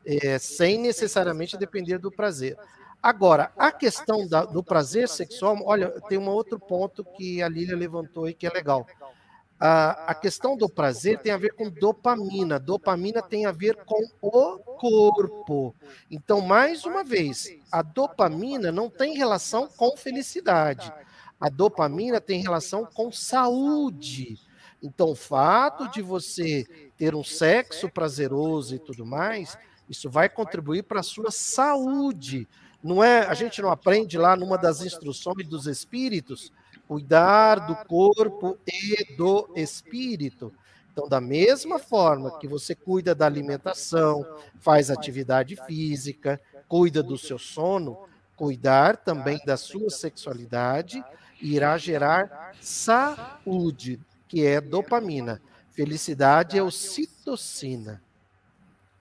é, 0.07 0.39
sem 0.39 0.79
necessariamente 0.79 1.59
depender 1.59 1.99
do 1.99 2.11
prazer. 2.11 2.57
Agora, 3.03 3.53
a 3.55 3.71
questão 3.71 4.27
da, 4.27 4.47
do 4.47 4.65
prazer 4.65 5.11
sexual, 5.11 5.59
olha, 5.63 5.91
tem 6.09 6.17
um 6.17 6.31
outro 6.31 6.59
ponto 6.59 7.05
que 7.05 7.43
a 7.43 7.51
Lília 7.51 7.77
levantou 7.77 8.25
aí 8.25 8.33
que 8.33 8.47
é 8.47 8.51
legal. 8.51 8.87
A, 9.61 10.13
a 10.13 10.15
questão 10.15 10.57
do 10.57 10.71
prazer 10.71 11.19
tem 11.19 11.33
a 11.33 11.37
ver 11.37 11.53
com 11.53 11.69
dopamina. 11.69 12.59
Dopamina 12.59 13.21
tem 13.21 13.45
a 13.45 13.53
ver 13.53 13.77
com 13.85 14.03
o 14.23 14.59
corpo. 14.59 15.75
Então, 16.11 16.41
mais 16.41 16.87
uma 16.87 17.05
vez, 17.05 17.55
a 17.71 17.83
dopamina 17.83 18.73
não 18.73 18.89
tem 18.89 19.19
relação 19.19 19.69
com 19.69 19.95
felicidade. 19.99 20.91
A 21.45 21.51
dopamina 21.51 22.23
tem 22.23 22.41
relação 22.41 22.87
com 22.87 23.13
saúde. 23.13 24.39
Então, 24.83 25.11
o 25.11 25.15
fato 25.15 25.91
de 25.91 26.01
você 26.01 26.65
ter 26.97 27.15
um 27.15 27.23
sexo 27.23 27.87
prazeroso 27.87 28.75
e 28.75 28.79
tudo 28.79 29.05
mais, 29.05 29.55
isso 29.87 30.09
vai 30.09 30.27
contribuir 30.27 30.85
para 30.85 31.01
a 31.01 31.03
sua 31.03 31.31
saúde. 31.31 32.49
Não 32.83 33.05
é, 33.05 33.27
a 33.27 33.35
gente 33.35 33.61
não 33.61 33.71
aprende 33.71 34.17
lá 34.17 34.35
numa 34.35 34.57
das 34.57 34.81
instruções 34.81 35.47
dos 35.47 35.67
espíritos, 35.67 36.51
cuidar 36.89 37.57
do 37.67 37.77
corpo 37.85 38.57
e 38.67 39.15
do 39.15 39.47
espírito. 39.55 40.51
Então, 40.95 41.07
da 41.07 41.21
mesma 41.21 41.79
forma 41.79 42.39
que 42.39 42.49
você 42.49 42.75
cuida 42.75 43.15
da 43.15 43.27
alimentação, 43.27 44.25
faz 44.61 44.91
atividade 44.91 45.57
física, 45.67 46.41
cuida 46.67 47.03
do 47.03 47.19
seu 47.19 47.39
sono, 47.39 47.99
cuidar 48.35 48.97
também 48.97 49.39
da 49.45 49.59
sua 49.59 49.91
sexualidade 49.91 51.05
irá 51.53 51.77
gerar 51.77 52.55
saúde, 52.61 54.01
que 54.27 54.47
é 54.47 54.61
dopamina. 54.61 55.41
Felicidade 55.73 56.59
é 56.59 56.63
ocitocina. 56.63 58.03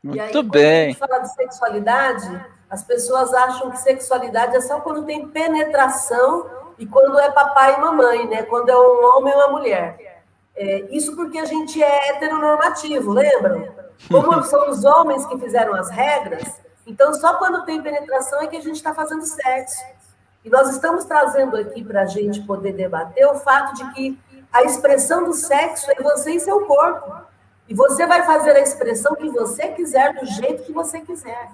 Muito 0.04 0.18
e 0.18 0.20
aí, 0.20 0.44
bem. 0.44 0.96
Quando 0.96 1.12
a 1.12 1.16
gente 1.16 1.20
fala 1.20 1.20
de 1.20 1.34
sexualidade, 1.36 2.46
as 2.70 2.84
pessoas 2.84 3.34
acham 3.34 3.72
que 3.72 3.78
sexualidade 3.78 4.56
é 4.56 4.62
só 4.62 4.82
quando 4.82 5.06
tem 5.06 5.28
penetração 5.30 6.50
e 6.78 6.86
quando 6.86 7.18
é 7.20 7.32
papai 7.32 7.76
e 7.76 7.82
mamãe, 7.82 8.28
né? 8.28 8.44
Quando 8.44 8.70
é 8.70 8.76
um 8.76 9.18
homem 9.18 9.32
e 9.32 9.36
uma 9.36 9.48
mulher. 9.48 10.24
É, 10.56 10.80
isso 10.92 11.16
porque 11.16 11.38
a 11.38 11.46
gente 11.46 11.82
é 11.82 12.10
heteronormativo, 12.10 13.12
lembram? 13.12 13.74
Como 14.10 14.42
são 14.44 14.70
os 14.70 14.84
homens 14.84 15.26
que 15.26 15.38
fizeram 15.38 15.74
as 15.76 15.90
regras, 15.90 16.62
então 16.86 17.14
só 17.14 17.36
quando 17.36 17.66
tem 17.66 17.82
penetração 17.82 18.42
é 18.42 18.48
que 18.48 18.58
a 18.58 18.62
gente 18.62 18.76
está 18.76 18.94
fazendo 18.94 19.26
sexo. 19.26 19.84
E 20.44 20.50
nós 20.50 20.70
estamos 20.70 21.06
trazendo 21.06 21.56
aqui 21.56 21.84
para 21.84 22.02
a 22.02 22.06
gente 22.06 22.42
poder 22.42 22.74
debater 22.74 23.26
o 23.28 23.36
fato 23.36 23.76
de 23.76 23.94
que 23.94 24.20
a 24.52 24.64
expressão 24.64 25.24
do 25.24 25.34
sexo 25.34 25.90
é 25.92 26.02
você 26.02 26.34
e 26.34 26.40
seu 26.40 26.66
corpo. 26.66 27.14
E 27.68 27.74
você 27.74 28.06
vai 28.06 28.24
fazer 28.26 28.52
a 28.52 28.60
expressão 28.60 29.16
que 29.16 29.30
você 29.30 29.70
quiser, 29.70 30.14
do 30.14 30.26
jeito 30.26 30.64
que 30.64 30.74
você 30.74 31.00
quiser. 31.00 31.50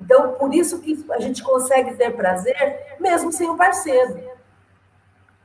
Então, 0.00 0.32
por 0.32 0.52
isso 0.52 0.80
que 0.80 1.04
a 1.10 1.20
gente 1.20 1.42
consegue 1.42 1.94
ter 1.94 2.14
prazer, 2.14 2.96
mesmo 3.00 3.32
sem 3.32 3.48
o 3.48 3.56
parceiro. 3.56 4.20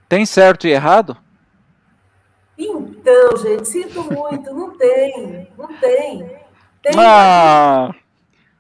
Tem 0.10 0.26
certo 0.26 0.68
e 0.68 0.72
errado? 0.72 1.18
Então, 2.58 3.38
gente, 3.38 3.68
sinto 3.68 4.04
muito, 4.04 4.54
não 4.54 4.78
tem, 4.78 5.48
não 5.58 5.68
tem. 5.80 6.40
tem 6.82 6.94
ah. 6.98 7.94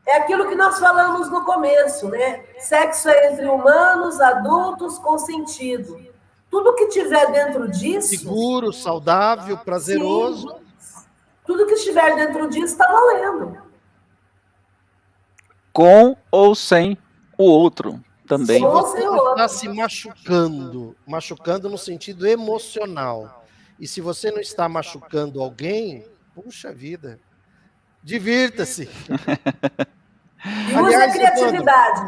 É 0.05 0.17
aquilo 0.17 0.47
que 0.49 0.55
nós 0.55 0.79
falamos 0.79 1.29
no 1.29 1.45
começo, 1.45 2.09
né? 2.09 2.43
Sexo 2.59 3.09
é 3.09 3.31
entre 3.31 3.45
humanos, 3.45 4.19
adultos, 4.19 4.99
consentido. 4.99 6.05
Tudo 6.49 6.75
que 6.75 6.87
tiver 6.87 7.31
dentro 7.31 7.69
disso. 7.69 8.09
Seguro, 8.09 8.73
saudável, 8.73 9.57
prazeroso. 9.57 10.49
Sim, 10.77 11.05
tudo 11.45 11.65
que 11.65 11.73
estiver 11.73 12.15
dentro 12.15 12.49
disso 12.49 12.73
está 12.73 12.85
valendo 12.85 13.63
com 15.73 16.15
ou 16.29 16.53
sem 16.53 16.95
o 17.35 17.43
outro 17.43 17.99
também. 18.27 18.59
Se 18.59 18.67
você 18.67 18.99
está 18.99 19.47
se 19.47 19.67
machucando, 19.67 20.95
machucando 21.05 21.67
no 21.67 21.77
sentido 21.77 22.27
emocional, 22.27 23.43
e 23.79 23.87
se 23.87 23.99
você 23.99 24.31
não 24.31 24.39
está 24.39 24.69
machucando 24.69 25.41
alguém, 25.41 26.05
puxa 26.35 26.71
vida, 26.71 27.19
divirta-se. 28.03 28.89
E 30.69 30.75
use 30.75 31.11
criatividade. 31.11 32.01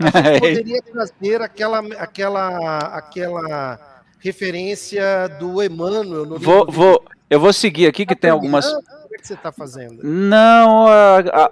a 0.00 0.32
gente 0.32 0.40
poderia 0.40 0.82
trazer 0.82 1.42
aquela, 1.42 1.78
aquela, 1.98 2.78
aquela 2.88 4.02
referência 4.18 5.28
do 5.38 5.62
Emmanuel. 5.62 6.26
No 6.26 6.38
vou, 6.38 6.66
vou, 6.66 7.04
eu 7.30 7.38
vou 7.38 7.52
seguir 7.52 7.86
aqui 7.86 8.04
que 8.04 8.16
tem 8.16 8.30
algumas 8.30 8.66
que 9.18 9.26
você 9.26 9.34
está 9.34 9.52
fazendo? 9.52 10.00
Não, 10.02 10.86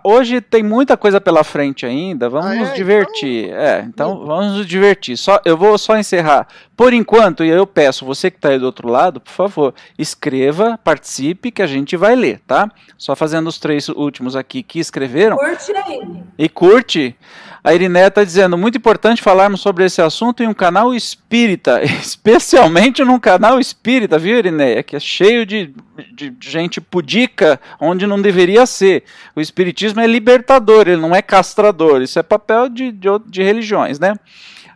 hoje 0.05 0.41
tem 0.41 0.63
muita 0.63 0.97
coisa 0.97 1.21
pela 1.21 1.45
frente 1.45 1.87
ainda. 1.87 2.29
Vamos 2.29 2.47
ah, 2.47 2.55
nos 2.55 2.69
é? 2.71 2.75
divertir. 2.75 3.47
Então... 3.47 3.59
É, 3.59 3.81
então 3.83 4.27
vamos 4.27 4.57
nos 4.59 4.67
divertir. 4.67 5.17
Só, 5.17 5.41
eu 5.45 5.57
vou 5.57 5.77
só 5.79 5.97
encerrar. 5.97 6.47
Por 6.77 6.93
enquanto, 6.93 7.45
e 7.45 7.49
eu 7.49 7.67
peço, 7.67 8.05
você 8.05 8.31
que 8.31 8.39
está 8.39 8.49
aí 8.49 8.59
do 8.59 8.67
outro 8.67 8.89
lado, 8.89 9.21
por 9.21 9.31
favor, 9.31 9.75
escreva, 9.99 10.79
participe, 10.83 11.51
que 11.51 11.63
a 11.63 11.67
gente 11.67 11.97
vai 11.97 12.17
ler, 12.17 12.41
tá? 12.47 12.71
Só 12.99 13.15
fazendo 13.15 13.47
os 13.47 13.59
três 13.59 13.89
últimos 13.89 14.35
aqui 14.35 14.63
que 14.63 14.81
escreveram. 14.81 15.37
Curte 15.37 15.73
aí. 15.77 16.23
E 16.39 16.49
curte. 16.49 17.17
A 17.65 17.73
Iriné 17.73 18.09
está 18.09 18.25
dizendo, 18.25 18.59
muito 18.59 18.77
importante 18.77 19.23
falarmos 19.23 19.61
sobre 19.61 19.85
esse 19.85 20.03
assunto 20.03 20.43
em 20.43 20.49
um 20.49 20.55
canal 20.55 20.93
espírita, 20.93 21.81
especialmente 21.85 23.05
num 23.05 23.21
canal 23.21 23.61
espírita, 23.61 24.19
viu, 24.19 24.37
Iriné? 24.37 24.83
Que 24.83 24.97
é 24.97 25.01
cheio 25.01 25.47
de, 25.47 25.73
de 26.13 26.35
gente 26.41 26.81
pudica, 26.81 27.61
onde 27.81 28.05
não 28.05 28.21
deveria 28.21 28.67
ser. 28.67 29.05
O 29.37 29.41
espiritismo 29.41 30.01
é 30.01 30.07
libertador, 30.09 30.89
ele 30.89 31.01
não 31.01 31.15
é 31.15 31.23
castrador. 31.23 32.03
Isso 32.03 32.19
é 32.19 32.23
papel 32.23 32.69
de, 32.69 32.91
de, 32.91 33.09
de 33.27 33.43
religiões, 33.45 34.01
né? 34.01 34.15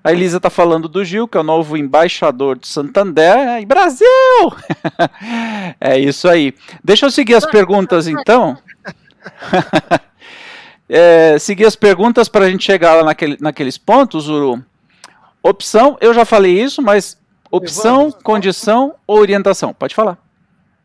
A 0.05 0.12
Elisa 0.12 0.37
está 0.37 0.49
falando 0.49 0.89
do 0.89 1.05
Gil, 1.05 1.26
que 1.26 1.37
é 1.37 1.41
o 1.41 1.43
novo 1.43 1.76
embaixador 1.76 2.57
de 2.57 2.68
Santander. 2.68 3.61
E 3.61 3.66
Brasil! 3.66 4.07
é 5.80 5.99
isso 5.99 6.28
aí. 6.28 6.55
Deixa 6.84 7.07
eu 7.07 7.11
seguir 7.11 7.34
as 7.34 7.45
perguntas, 7.45 8.07
então. 8.07 8.57
é, 10.89 11.39
seguir 11.39 11.64
as 11.64 11.76
perguntas 11.76 12.28
para 12.28 12.45
a 12.45 12.51
gente 12.51 12.64
chegar 12.64 12.95
lá 12.95 13.05
naquele, 13.05 13.37
naqueles 13.41 13.76
pontos, 13.76 14.28
Uru. 14.28 14.64
Opção, 15.43 15.97
eu 16.01 16.12
já 16.12 16.24
falei 16.24 16.61
isso, 16.61 16.82
mas 16.82 17.18
opção, 17.51 18.11
condição 18.11 18.95
ou 19.07 19.18
orientação? 19.18 19.72
Pode 19.72 19.95
falar. 19.95 20.18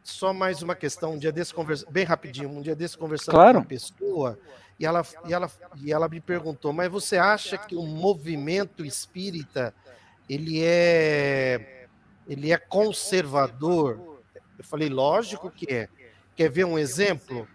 Só 0.03 0.33
mais 0.33 0.61
uma 0.61 0.75
questão, 0.75 1.13
um 1.13 1.17
dia 1.17 1.31
desse 1.31 1.53
conversa, 1.53 1.85
bem 1.89 2.03
rapidinho, 2.03 2.49
um 2.49 2.61
dia 2.61 2.75
desse 2.75 2.97
conversando 2.97 3.35
claro. 3.35 3.53
com 3.53 3.59
uma 3.59 3.65
pessoa 3.65 4.37
e 4.79 4.85
ela, 4.85 5.05
e, 5.27 5.33
ela, 5.33 5.51
e 5.77 5.93
ela 5.93 6.09
me 6.09 6.19
perguntou, 6.19 6.73
mas 6.73 6.91
você 6.91 7.15
acha 7.15 7.55
que 7.55 7.75
o 7.75 7.83
movimento 7.83 8.83
espírita 8.83 9.73
ele 10.27 10.63
é 10.63 11.87
ele 12.27 12.51
é 12.51 12.57
conservador? 12.57 14.21
Eu 14.57 14.63
falei, 14.63 14.89
lógico 14.89 15.51
que 15.51 15.71
é. 15.71 15.87
Quer 16.35 16.49
ver 16.49 16.65
um 16.65 16.79
exemplo? 16.79 17.47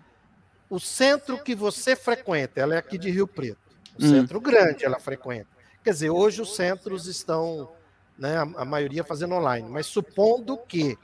O 0.68 0.80
centro 0.80 1.42
que 1.42 1.54
você 1.54 1.94
frequenta, 1.94 2.60
ela 2.60 2.74
é 2.74 2.78
aqui 2.78 2.98
de 2.98 3.10
Rio 3.10 3.26
Preto, 3.26 3.58
o 3.98 4.04
hum. 4.04 4.10
centro 4.10 4.40
grande 4.40 4.84
ela 4.84 4.98
frequenta. 4.98 5.48
Quer 5.82 5.90
dizer, 5.90 6.10
hoje 6.10 6.42
os 6.42 6.56
centros 6.56 7.06
estão, 7.06 7.72
né, 8.18 8.36
a, 8.38 8.64
maioria 8.64 9.04
fazendo 9.04 9.34
online, 9.34 9.68
mas 9.68 9.86
supondo 9.86 10.56
que, 10.56 10.98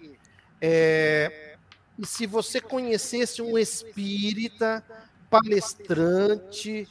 é, 0.61 1.57
e 1.99 2.05
se 2.05 2.27
você 2.27 2.61
conhecesse 2.61 3.41
um 3.41 3.57
espírita, 3.57 4.85
palestrante, 5.31 6.89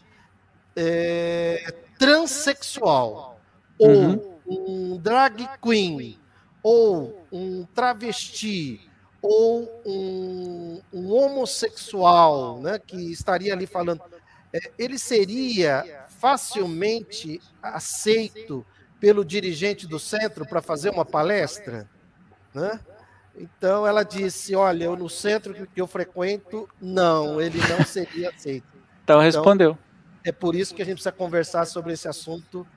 é, 0.76 1.76
transexual, 2.00 3.40
uhum. 3.80 4.40
ou 4.46 4.94
um 4.94 4.98
drag 4.98 5.48
queen, 5.62 6.18
ou 6.64 7.26
um 7.32 7.66
travesti, 7.66 8.90
ou 9.22 9.82
um, 9.86 10.82
um 10.92 11.12
homossexual, 11.12 12.60
né, 12.60 12.80
que 12.80 13.12
estaria 13.12 13.54
ali 13.54 13.68
falando, 13.68 14.02
é, 14.52 14.60
ele 14.78 14.98
seria 14.98 16.06
facilmente 16.20 17.40
aceito 17.62 18.66
pelo 19.00 19.24
dirigente 19.24 19.88
do 19.88 20.00
centro 20.00 20.46
para 20.46 20.62
fazer 20.62 20.90
uma 20.90 21.06
palestra, 21.06 21.90
né? 22.54 22.80
Então 23.36 23.88
ela 23.88 24.04
disse: 24.04 24.56
Olha, 24.56 24.86
eu 24.86 24.96
no 24.96 25.10
centro 25.10 25.54
que 25.54 25.82
eu 25.82 25.88
frequento, 25.88 26.70
não, 26.80 27.42
ele 27.42 27.60
não 27.68 27.86
seria 27.86 28.30
aceito. 28.30 28.68
Então 29.04 29.20
respondeu. 29.20 29.72
Então, 29.72 29.92
é 30.24 30.32
por 30.32 30.54
isso 30.56 30.76
que 30.76 30.82
a 30.82 30.86
gente 30.86 30.96
precisa 30.96 31.12
conversar 31.12 31.66
sobre 31.66 31.94
esse 31.94 32.08
assunto, 32.08 32.68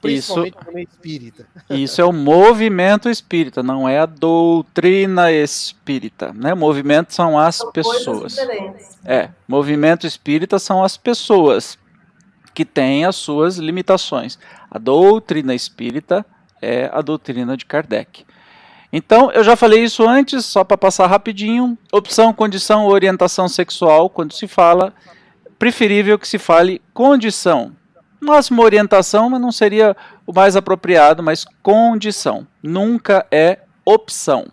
principalmente 0.00 0.56
isso, 0.56 0.72
meio 0.72 0.88
espírita. 0.88 1.46
Isso 1.68 2.00
é 2.00 2.04
o 2.04 2.12
movimento 2.12 3.08
espírita, 3.08 3.62
não 3.62 3.88
é 3.88 3.98
a 3.98 4.06
doutrina 4.06 5.30
espírita. 5.30 6.32
Né? 6.32 6.54
Movimento 6.54 7.12
são 7.12 7.38
as 7.38 7.56
são 7.56 7.70
pessoas. 7.72 8.36
É, 9.04 9.30
movimento 9.46 10.06
espírita 10.06 10.58
são 10.58 10.82
as 10.82 10.96
pessoas 10.96 11.78
que 12.54 12.64
têm 12.64 13.04
as 13.04 13.16
suas 13.16 13.56
limitações. 13.56 14.38
A 14.70 14.78
doutrina 14.78 15.54
espírita 15.54 16.24
é 16.60 16.90
a 16.92 17.00
doutrina 17.00 17.56
de 17.56 17.64
Kardec. 17.64 18.24
Então, 18.92 19.30
eu 19.30 19.44
já 19.44 19.54
falei 19.54 19.84
isso 19.84 20.06
antes, 20.06 20.44
só 20.44 20.64
para 20.64 20.76
passar 20.76 21.06
rapidinho. 21.06 21.78
Opção, 21.92 22.32
condição, 22.32 22.86
orientação 22.86 23.48
sexual, 23.48 24.10
quando 24.10 24.32
se 24.32 24.48
fala, 24.48 24.92
preferível 25.58 26.18
que 26.18 26.26
se 26.26 26.38
fale 26.38 26.82
condição. 26.92 27.76
Máxima 28.20 28.62
orientação, 28.62 29.30
mas 29.30 29.40
não 29.40 29.50
seria 29.50 29.96
o 30.26 30.32
mais 30.32 30.54
apropriado, 30.56 31.22
mas 31.22 31.46
condição. 31.62 32.46
Nunca 32.62 33.26
é 33.30 33.60
opção. 33.84 34.46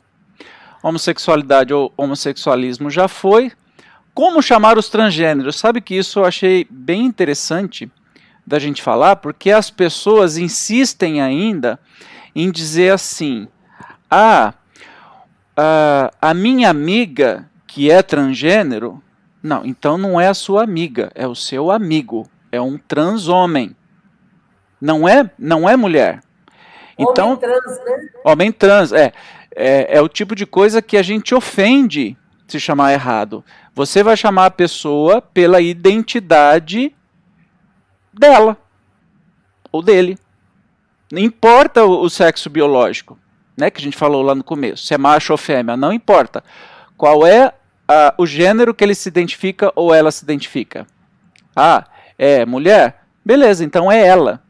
Homossexualidade 0.81 1.73
ou 1.73 1.91
homossexualismo 1.97 2.89
já 2.89 3.07
foi. 3.07 3.51
Como 4.13 4.41
chamar 4.41 4.77
os 4.77 4.89
transgêneros? 4.89 5.57
Sabe 5.57 5.81
que 5.81 5.95
isso 5.95 6.19
eu 6.19 6.25
achei 6.25 6.65
bem 6.69 7.05
interessante 7.05 7.91
da 8.45 8.57
gente 8.57 8.81
falar, 8.81 9.17
porque 9.17 9.51
as 9.51 9.69
pessoas 9.69 10.37
insistem 10.37 11.21
ainda 11.21 11.77
em 12.33 12.49
dizer 12.49 12.93
assim: 12.93 13.47
ah, 14.09 14.53
a, 15.55 16.11
a 16.21 16.33
minha 16.33 16.69
amiga 16.69 17.49
que 17.67 17.91
é 17.91 18.01
transgênero, 18.01 19.03
não, 19.43 19.65
então 19.65 19.97
não 19.97 20.19
é 20.19 20.27
a 20.27 20.33
sua 20.33 20.63
amiga, 20.63 21.11
é 21.13 21.27
o 21.27 21.35
seu 21.35 21.69
amigo, 21.69 22.27
é 22.51 22.61
um 22.61 22.77
trans 22.77 23.27
homem. 23.27 23.75
Não 24.79 25.07
é, 25.07 25.29
não 25.37 25.67
é 25.67 25.75
mulher. 25.75 26.21
Então, 26.97 27.29
homem 27.29 27.39
trans, 27.39 27.79
né? 27.85 28.09
Homem 28.23 28.51
trans, 28.51 28.91
é, 28.91 29.13
é, 29.55 29.97
é 29.97 30.01
o 30.01 30.07
tipo 30.07 30.35
de 30.35 30.45
coisa 30.45 30.81
que 30.81 30.97
a 30.97 31.03
gente 31.03 31.33
ofende 31.33 32.17
se 32.47 32.59
chamar 32.59 32.93
errado. 32.93 33.43
Você 33.73 34.03
vai 34.03 34.15
chamar 34.15 34.45
a 34.47 34.51
pessoa 34.51 35.21
pela 35.21 35.61
identidade 35.61 36.95
dela 38.13 38.57
ou 39.71 39.81
dele. 39.81 40.17
Não 41.11 41.19
importa 41.19 41.85
o, 41.85 42.01
o 42.01 42.09
sexo 42.09 42.49
biológico 42.49 43.17
né, 43.57 43.71
que 43.71 43.81
a 43.81 43.83
gente 43.83 43.97
falou 43.97 44.21
lá 44.21 44.35
no 44.35 44.43
começo, 44.43 44.85
se 44.85 44.93
é 44.93 44.97
macho 44.97 45.33
ou 45.33 45.37
fêmea, 45.37 45.75
não 45.75 45.91
importa. 45.91 46.43
Qual 46.95 47.25
é 47.25 47.51
a, 47.87 48.13
o 48.17 48.25
gênero 48.25 48.73
que 48.73 48.83
ele 48.83 48.93
se 48.93 49.09
identifica 49.09 49.71
ou 49.75 49.93
ela 49.93 50.11
se 50.11 50.23
identifica? 50.23 50.85
Ah, 51.55 51.85
é 52.17 52.45
mulher? 52.45 53.03
Beleza, 53.23 53.63
então 53.63 53.91
é 53.91 54.05
ela. 54.05 54.41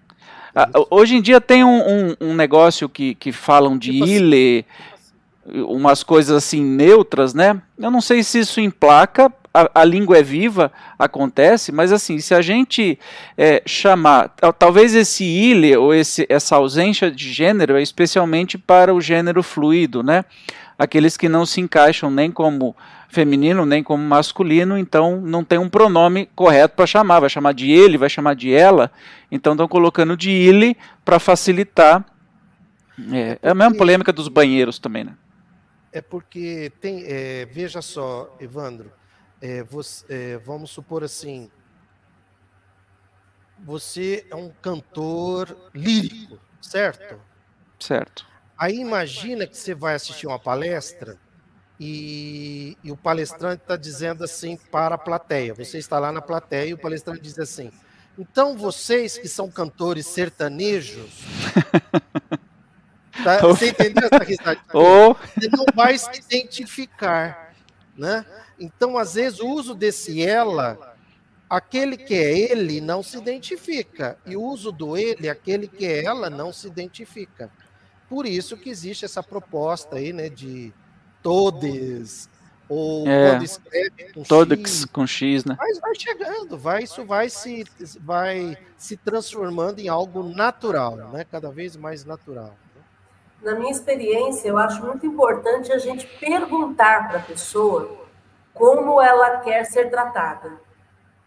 Ah, 0.55 0.69
hoje 0.89 1.15
em 1.15 1.21
dia 1.21 1.39
tem 1.39 1.63
um, 1.63 1.79
um, 1.79 2.15
um, 2.21 2.35
negócio 2.35 2.89
que, 2.89 3.13
que 3.15 3.31
falam 3.31 3.77
de 3.77 3.91
tipo 3.91 4.03
assim, 4.03 4.13
ile, 4.15 4.65
umas 5.45 6.03
coisas 6.03 6.35
assim 6.35 6.63
neutras, 6.63 7.33
né? 7.33 7.61
Eu 7.77 7.91
não 7.91 8.01
sei 8.01 8.23
se 8.23 8.39
isso 8.39 8.59
emplaca 8.59 9.31
a, 9.53 9.81
a, 9.81 9.83
língua 9.83 10.17
é 10.17 10.23
viva, 10.23 10.71
acontece, 10.99 11.71
mas 11.71 11.91
assim, 11.91 12.19
se 12.19 12.35
a 12.35 12.41
gente 12.41 12.99
é, 13.37 13.63
chamar, 13.65 14.29
talvez 14.59 14.93
esse 14.93 15.23
ile 15.23 15.75
ou 15.75 15.93
esse, 15.93 16.25
essa 16.29 16.55
ausência 16.55 17.09
de 17.09 17.31
gênero 17.31 17.75
é 17.75 17.81
especialmente 17.81 18.57
para 18.57 18.93
o 18.93 19.01
gênero 19.01 19.41
fluido, 19.41 20.03
né? 20.03 20.25
Aqueles 20.77 21.17
que 21.17 21.27
não 21.27 21.45
se 21.45 21.59
encaixam 21.59 22.11
nem 22.11 22.29
como 22.29 22.75
feminino 23.09 23.65
nem 23.65 23.83
como 23.83 24.03
masculino, 24.03 24.77
então 24.77 25.21
não 25.21 25.43
tem 25.43 25.57
um 25.57 25.69
pronome 25.69 26.27
correto 26.35 26.75
para 26.75 26.85
chamar, 26.85 27.19
vai 27.21 27.29
chamar 27.29 27.53
de 27.53 27.71
ele, 27.71 27.97
vai 27.97 28.09
chamar 28.09 28.35
de 28.35 28.53
ela, 28.53 28.91
então 29.31 29.53
estão 29.53 29.67
colocando 29.67 30.15
de 30.17 30.29
ele 30.29 30.77
para 31.03 31.19
facilitar. 31.19 32.05
É, 33.13 33.39
é 33.41 33.49
a 33.49 33.55
mesma 33.55 33.75
polêmica 33.75 34.11
dos 34.11 34.27
banheiros 34.27 34.79
também, 34.79 35.03
né? 35.03 35.15
É 35.91 36.01
porque 36.01 36.71
tem, 36.81 37.03
é, 37.05 37.45
veja 37.45 37.81
só, 37.81 38.35
Evandro, 38.39 38.91
é, 39.41 39.63
você, 39.63 40.05
é, 40.09 40.37
vamos 40.37 40.71
supor 40.71 41.03
assim, 41.03 41.49
você 43.59 44.25
é 44.29 44.35
um 44.35 44.49
cantor 44.61 45.55
lírico, 45.73 46.39
certo? 46.61 47.19
Certo. 47.79 48.27
Aí 48.57 48.79
imagina 48.79 49.45
que 49.45 49.55
você 49.55 49.73
vai 49.73 49.95
assistir 49.95 50.27
uma 50.27 50.39
palestra 50.39 51.17
e, 51.79 52.77
e 52.83 52.91
o 52.91 52.97
palestrante 52.97 53.61
está 53.61 53.75
dizendo 53.75 54.23
assim 54.23 54.57
para 54.71 54.95
a 54.95 54.97
plateia. 54.97 55.53
Você 55.53 55.77
está 55.77 55.99
lá 55.99 56.11
na 56.11 56.21
plateia 56.21 56.69
e 56.69 56.73
o 56.73 56.77
palestrante 56.77 57.21
diz 57.21 57.37
assim: 57.37 57.71
então 58.17 58.57
vocês 58.57 59.17
que 59.17 59.27
são 59.27 59.49
cantores 59.49 60.07
sertanejos, 60.07 61.23
tá, 63.23 63.39
você 63.41 63.69
entendeu 63.69 64.09
essa 64.11 64.23
risadinha? 64.23 64.65
Oh. 64.73 65.13
Você 65.37 65.49
não 65.49 65.65
vai 65.75 65.97
se 65.97 66.19
identificar, 66.19 67.53
né? 67.95 68.25
Então, 68.59 68.97
às 68.97 69.13
vezes, 69.13 69.39
o 69.39 69.47
uso 69.47 69.75
desse 69.75 70.23
ela, 70.23 70.95
aquele 71.47 71.95
que 71.95 72.15
é 72.15 72.51
ele 72.51 72.81
não 72.81 73.03
se 73.03 73.17
identifica. 73.17 74.17
E 74.25 74.35
o 74.35 74.41
uso 74.41 74.71
do 74.71 74.97
ele, 74.97 75.29
aquele 75.29 75.67
que 75.67 75.85
é 75.85 76.03
ela, 76.03 76.27
não 76.27 76.51
se 76.51 76.65
identifica. 76.65 77.51
Por 78.09 78.25
isso 78.25 78.57
que 78.57 78.69
existe 78.69 79.05
essa 79.05 79.21
proposta 79.21 79.97
aí, 79.97 80.11
né, 80.11 80.27
de 80.27 80.73
todes, 81.21 82.29
ou 82.69 83.07
é, 83.07 83.31
quando 83.31 83.43
escreve 83.43 84.13
com 84.13 84.23
todos 84.23 84.59
X, 84.59 84.85
com 84.85 85.07
X, 85.07 85.45
né? 85.45 85.55
Mas 85.57 85.79
vai 85.79 85.95
chegando, 85.95 86.57
vai, 86.57 86.83
isso 86.83 87.05
vai 87.05 87.29
se, 87.29 87.65
vai 88.01 88.57
se 88.77 88.97
transformando 88.97 89.79
em 89.79 89.87
algo 89.87 90.23
natural, 90.23 90.95
né? 90.95 91.25
Cada 91.29 91.49
vez 91.49 91.75
mais 91.75 92.03
natural. 92.03 92.53
Na 93.41 93.55
minha 93.55 93.71
experiência, 93.71 94.49
eu 94.49 94.57
acho 94.57 94.83
muito 94.85 95.05
importante 95.05 95.71
a 95.71 95.77
gente 95.77 96.07
perguntar 96.19 97.07
para 97.07 97.19
a 97.19 97.23
pessoa 97.23 98.05
como 98.53 99.01
ela 99.01 99.37
quer 99.39 99.63
ser 99.65 99.89
tratada. 99.89 100.59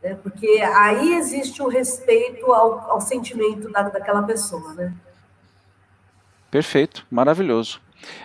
Né? 0.02 0.18
Porque 0.22 0.60
aí 0.74 1.14
existe 1.14 1.62
o 1.62 1.68
respeito 1.68 2.52
ao, 2.52 2.90
ao 2.90 3.00
sentimento 3.00 3.70
da, 3.70 3.82
daquela 3.82 4.22
pessoa. 4.22 4.74
Né? 4.74 4.92
Perfeito, 6.50 7.06
maravilhoso. 7.10 7.80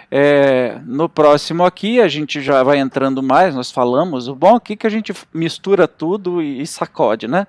É, 0.10 0.80
no 0.85 1.10
próximo 1.10 1.65
aqui 1.65 1.99
a 1.99 2.07
gente 2.07 2.41
já 2.41 2.64
vai 2.64 2.77
entrando 2.77 3.22
mais, 3.22 3.56
nós 3.56 3.72
falamos. 3.72 4.27
O 4.27 4.35
bom 4.35 4.56
aqui 4.56 4.73
é 4.73 4.76
que 4.76 4.88
a 4.88 4.89
gente 4.89 5.14
mistura 5.34 5.88
tudo 5.88 6.41
e, 6.41 6.61
e 6.61 6.68
sacode, 6.68 7.27
né? 7.27 7.47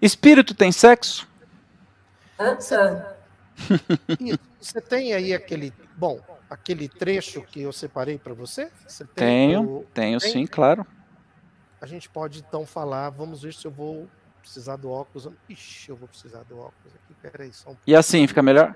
Espírito 0.00 0.54
tem 0.54 0.72
sexo? 0.72 1.28
você 4.60 4.80
tem 4.80 5.12
aí 5.12 5.34
aquele. 5.34 5.72
Bom, 5.96 6.20
aquele 6.48 6.88
trecho 6.88 7.42
que 7.42 7.62
eu 7.62 7.72
separei 7.72 8.18
para 8.18 8.32
você? 8.32 8.70
você 8.86 9.04
tenho, 9.04 9.62
o... 9.62 9.86
tenho 9.92 10.20
tem? 10.20 10.30
sim, 10.30 10.46
claro. 10.46 10.86
A 11.80 11.86
gente 11.86 12.08
pode 12.08 12.40
então 12.40 12.66
falar, 12.66 13.10
vamos 13.10 13.42
ver 13.42 13.54
se 13.54 13.64
eu 13.64 13.70
vou 13.70 14.08
precisar 14.40 14.76
do 14.76 14.90
óculos. 14.90 15.28
Ixi, 15.48 15.90
eu 15.90 15.96
vou 15.96 16.08
precisar 16.08 16.42
do 16.44 16.58
óculos 16.58 16.94
aqui, 16.94 17.14
peraí, 17.20 17.52
só 17.52 17.70
um 17.70 17.76
E 17.86 17.94
assim, 17.94 18.26
fica 18.26 18.42
melhor? 18.42 18.74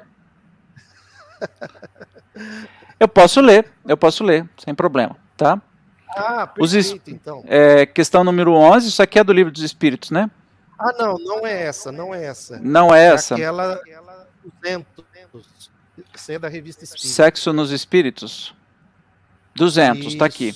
Eu 2.98 3.08
posso 3.08 3.40
ler, 3.40 3.68
eu 3.86 3.96
posso 3.96 4.24
ler, 4.24 4.48
sem 4.62 4.74
problema, 4.74 5.16
tá? 5.36 5.60
Ah, 6.08 6.46
perfeito, 6.46 7.10
então. 7.10 7.42
É, 7.46 7.86
questão 7.86 8.22
número 8.22 8.52
11, 8.52 8.88
isso 8.88 9.02
aqui 9.02 9.18
é 9.18 9.24
do 9.24 9.32
livro 9.32 9.50
dos 9.50 9.62
Espíritos, 9.62 10.10
né? 10.10 10.30
Ah, 10.78 10.92
não, 10.98 11.16
não 11.18 11.46
é 11.46 11.62
essa, 11.62 11.92
não 11.92 12.14
é 12.14 12.24
essa. 12.24 12.58
Não 12.58 12.94
é, 12.94 13.06
é 13.06 13.14
essa. 13.14 13.34
Aquela, 13.34 13.72
aquela 13.74 14.28
200, 14.62 15.70
você 16.14 16.34
é 16.34 16.38
da 16.38 16.48
revista 16.48 16.84
Espírita. 16.84 17.08
Sexo 17.08 17.52
nos 17.52 17.70
Espíritos? 17.70 18.54
200, 19.54 20.06
Isso. 20.06 20.18
tá 20.18 20.26
aqui. 20.26 20.54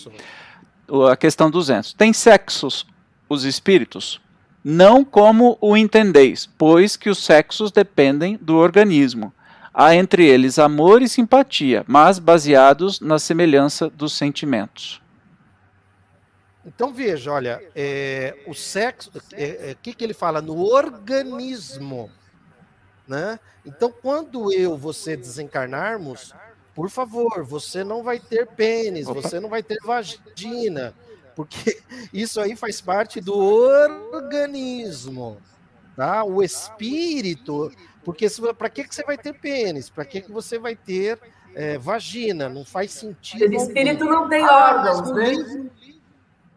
A 1.11 1.17
questão 1.17 1.51
200. 1.51 1.93
Tem 1.93 2.13
sexos 2.13 2.87
os 3.29 3.45
espíritos? 3.45 4.21
Não 4.65 5.05
como 5.05 5.59
o 5.61 5.77
entendeis, 5.77 6.49
pois 6.59 6.97
que 6.97 7.11
os 7.11 7.19
sexos 7.19 7.71
dependem 7.71 8.39
do 8.41 8.57
organismo. 8.57 9.33
Há 9.79 9.95
entre 9.95 10.27
eles 10.27 10.59
amor 10.59 11.03
e 11.03 11.09
simpatia, 11.09 11.85
mas 11.87 12.19
baseados 12.19 12.99
na 12.99 13.19
semelhança 13.19 13.91
dos 13.91 14.17
sentimentos. 14.17 15.03
Então 16.65 16.95
veja, 16.95 17.31
olha, 17.31 17.63
é, 17.75 18.35
o 18.47 18.55
sexo, 18.55 19.11
o 19.15 19.19
é, 19.35 19.73
é, 19.73 19.77
que, 19.83 19.93
que 19.93 20.03
ele 20.03 20.15
fala? 20.15 20.41
No 20.41 20.65
organismo. 20.65 22.11
Né? 23.07 23.39
Então, 23.67 23.93
quando 23.93 24.51
eu, 24.51 24.79
você 24.79 25.15
desencarnarmos, 25.15 26.35
por 26.75 26.89
favor, 26.89 27.45
você 27.45 27.85
não 27.85 28.03
vai 28.03 28.19
ter 28.19 28.47
pênis, 28.47 29.07
Opa. 29.07 29.21
você 29.21 29.39
não 29.39 29.51
vai 29.51 29.63
ter 29.63 29.77
vagina, 29.85 30.95
porque 31.35 31.83
isso 32.15 32.41
aí 32.41 32.57
faz 32.57 32.81
parte 32.81 33.21
do 33.21 33.37
organismo, 33.37 35.37
tá? 35.95 36.25
O 36.25 36.43
espírito, 36.43 37.71
porque 38.07 38.29
para 38.57 38.71
que, 38.71 38.85
que 38.85 38.95
você 38.95 39.03
vai 39.03 39.19
ter 39.19 39.33
pênis? 39.35 39.91
Para 39.91 40.05
que, 40.05 40.21
que 40.21 40.31
você 40.31 40.61
vai 40.61 40.77
ter 40.77 41.19
é, 41.57 41.77
vagina? 41.77 42.49
Não 42.49 42.65
faz 42.65 42.93
sentido. 42.93 43.51
O 43.51 43.55
espírito 43.57 44.05
não 44.05 44.29
tem 44.29 44.45
ah, 44.45 44.77
órgãos, 44.77 45.11
né? 45.11 45.31
Livro, 45.31 45.71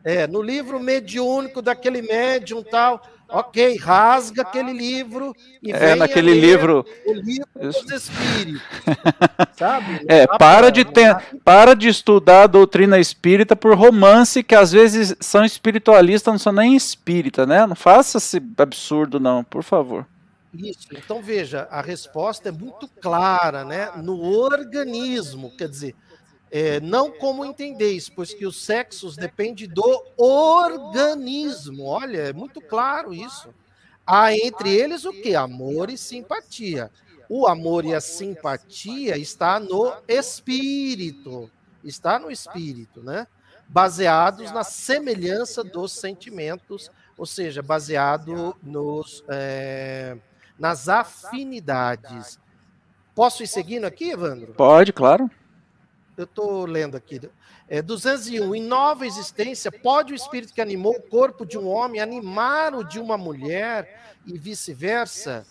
é, 0.04 0.28
no 0.28 0.44
livro 0.44 0.80
mediúnico 0.80 1.60
daquele 1.60 2.04
médium 2.04 2.62
tal, 2.62 3.02
ok, 3.28 3.78
rasga 3.78 4.44
aquele 4.44 4.72
livro 4.72 5.36
e 5.64 5.72
é, 5.72 5.96
naquele 5.96 6.40
livro 6.40 6.86
o 7.08 7.14
livro 7.14 7.48
dos 7.60 7.92
espíritos, 7.92 8.62
sabe? 9.58 10.06
é, 10.08 10.28
para 10.28 10.70
de 10.70 10.86
ter, 10.86 11.18
para 11.44 11.74
de 11.74 11.88
estudar 11.88 12.44
a 12.44 12.48
doutrina 12.48 13.00
espírita 13.00 13.56
por 13.56 13.76
romance 13.76 14.44
que 14.44 14.54
às 14.54 14.72
vezes 14.72 15.16
são 15.20 15.44
espiritualistas, 15.44 16.32
não 16.32 16.40
são 16.40 16.54
nem 16.54 16.76
espírita, 16.76 17.48
né? 17.48 17.66
Não 17.66 17.76
faça 17.76 18.20
esse 18.20 18.40
absurdo 18.56 19.20
não, 19.20 19.44
por 19.44 19.64
favor. 19.64 20.06
Isso. 20.54 20.88
Então 20.94 21.22
veja, 21.22 21.68
a 21.70 21.82
resposta 21.82 22.50
é 22.50 22.52
muito 22.52 22.88
clara, 22.88 23.64
né? 23.64 23.92
No 23.98 24.22
organismo, 24.22 25.56
quer 25.56 25.70
dizer, 25.70 25.96
é, 26.52 26.80
não 26.80 27.12
como 27.12 27.46
entendeis, 27.46 28.10
pois 28.10 28.34
que 28.34 28.46
os 28.46 28.64
sexos 28.64 29.16
dependem 29.16 29.68
do 29.68 30.04
organismo. 30.18 31.86
Olha, 31.86 32.30
é 32.30 32.34
muito 32.34 32.60
claro 32.60 33.14
isso. 33.14 33.54
Há 34.06 34.34
entre 34.34 34.74
eles 34.74 35.06
o 35.06 35.12
que? 35.12 35.36
Amor 35.36 35.92
e 35.92 35.98
simpatia. 35.98 36.90
O 37.30 37.46
amor 37.46 37.86
e 37.86 37.94
a 37.94 38.02
simpatia 38.02 39.16
está 39.18 39.60
no 39.60 39.94
espírito. 40.08 41.50
Está 41.84 42.18
no 42.18 42.32
espírito, 42.32 43.04
né? 43.04 43.28
Baseados 43.68 44.52
na 44.52 44.64
semelhança 44.64 45.64
dos 45.64 45.92
sentimentos, 45.92 46.90
ou 47.16 47.28
seja, 47.28 47.62
baseado 47.62 48.58
nos, 48.64 49.24
é, 49.30 50.18
nas 50.60 50.90
afinidades. 50.90 52.40
Posso 53.16 53.44
ir 53.44 53.48
seguindo 53.48 53.86
aqui, 53.86 54.12
Evandro? 54.12 54.54
Pode, 54.54 54.94
claro 54.94 55.30
eu 56.20 56.26
estou 56.26 56.66
lendo 56.66 56.98
aqui. 56.98 57.20
É, 57.68 57.82
201. 57.82 58.54
Em 58.54 58.62
nova 58.62 59.08
existência, 59.08 59.72
pode 59.72 60.12
o 60.12 60.16
espírito 60.16 60.54
que 60.54 60.62
animou 60.62 60.96
o 60.96 61.02
corpo 61.02 61.46
de 61.46 61.58
um 61.58 61.68
homem 61.68 62.02
animar 62.02 62.76
o 62.76 62.84
de 62.84 63.00
uma 63.00 63.18
mulher 63.18 64.18
e 64.26 64.38
vice-versa? 64.38 65.46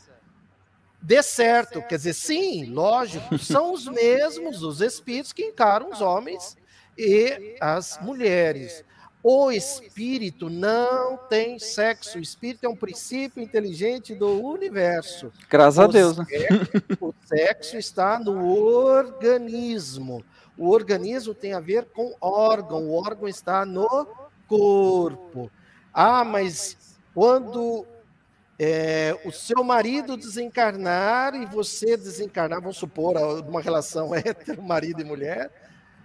Dê 1.01 1.23
certo. 1.23 1.81
Quer 1.83 1.97
dizer, 1.97 2.13
sim, 2.13 2.67
lógico, 2.67 3.39
são 3.39 3.73
os 3.73 3.87
mesmos 3.87 4.63
os 4.63 4.81
espíritos 4.81 5.33
que 5.33 5.45
encaram 5.45 5.91
os 5.91 6.01
homens 6.01 6.57
e 6.97 7.57
as 7.61 7.99
mulheres. 8.03 8.85
O 9.23 9.51
espírito 9.51 10.49
não 10.49 11.17
tem 11.17 11.59
sexo. 11.59 12.19
O 12.19 12.23
espírito 12.23 12.65
é 12.65 12.69
um 12.69 12.77
princípio 12.77 13.43
inteligente 13.43 14.15
do 14.15 14.41
universo. 14.41 15.33
Graças 15.51 15.79
o 15.79 15.83
a 15.83 15.87
Deus. 15.87 16.19
Né? 16.19 16.25
Sexo, 16.25 16.97
o 17.01 17.15
sexo 17.27 17.77
está 17.77 18.19
no 18.19 18.47
organismo. 18.49 20.25
O 20.57 20.71
organismo 20.71 21.35
tem 21.35 21.53
a 21.53 21.61
ver 21.61 21.87
com 21.87 22.15
órgão, 22.21 22.89
o 22.89 22.95
órgão 22.95 23.29
está 23.29 23.65
no 23.65 24.09
corpo. 24.49 25.51
Ah, 25.93 26.25
mas 26.25 26.77
quando 27.15 27.87
é, 28.59 29.17
o 29.25 29.31
seu 29.31 29.63
marido 29.63 30.17
desencarnar 30.17 31.35
e 31.35 31.47
você 31.47 31.97
desencarnar, 31.97 32.61
vamos 32.61 32.77
supor, 32.77 33.17
uma 33.47 33.61
relação 33.61 34.11
entre 34.19 34.61
marido 34.61 35.01
e 35.01 35.05
mulher, 35.05 35.51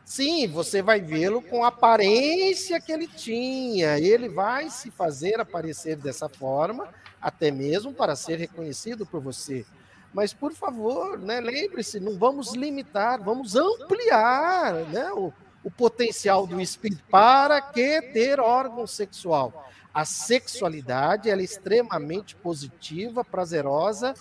sim, 0.04 0.48
você 0.48 0.82
vai 0.82 1.02
vê-lo 1.02 1.42
com 1.42 1.64
a 1.64 1.68
aparência 1.68 2.80
que 2.80 2.92
ele 2.92 3.08
tinha, 3.08 3.98
ele 4.00 4.30
vai 4.30 4.70
se 4.70 4.92
fazer 4.92 5.40
aparecer 5.40 5.96
dessa 5.96 6.28
forma, 6.30 6.90
até 7.22 7.52
mesmo 7.52 7.94
para 7.94 8.16
ser 8.16 8.38
reconhecido 8.38 9.06
por 9.06 9.22
você. 9.22 9.66
Mas, 10.14 10.32
por 10.34 10.54
favor, 10.54 11.18
né, 11.18 11.40
lembre-se, 11.40 12.00
não 12.00 12.18
vamos 12.18 12.54
limitar, 12.54 13.22
vamos 13.22 13.56
ampliar 13.56 14.74
né, 14.90 15.12
o, 15.12 15.34
o 15.64 15.72
potencial 15.72 16.46
do 16.46 16.62
espírito. 16.62 17.04
Para 17.10 17.60
que 17.60 18.02
ter 18.14 18.40
órgão 18.40 18.86
sexual? 18.86 19.68
A 19.92 20.06
sexualidade 20.06 21.30
é 21.30 21.42
extremamente 21.42 22.36
positiva, 22.36 23.24
prazerosa 23.24 24.14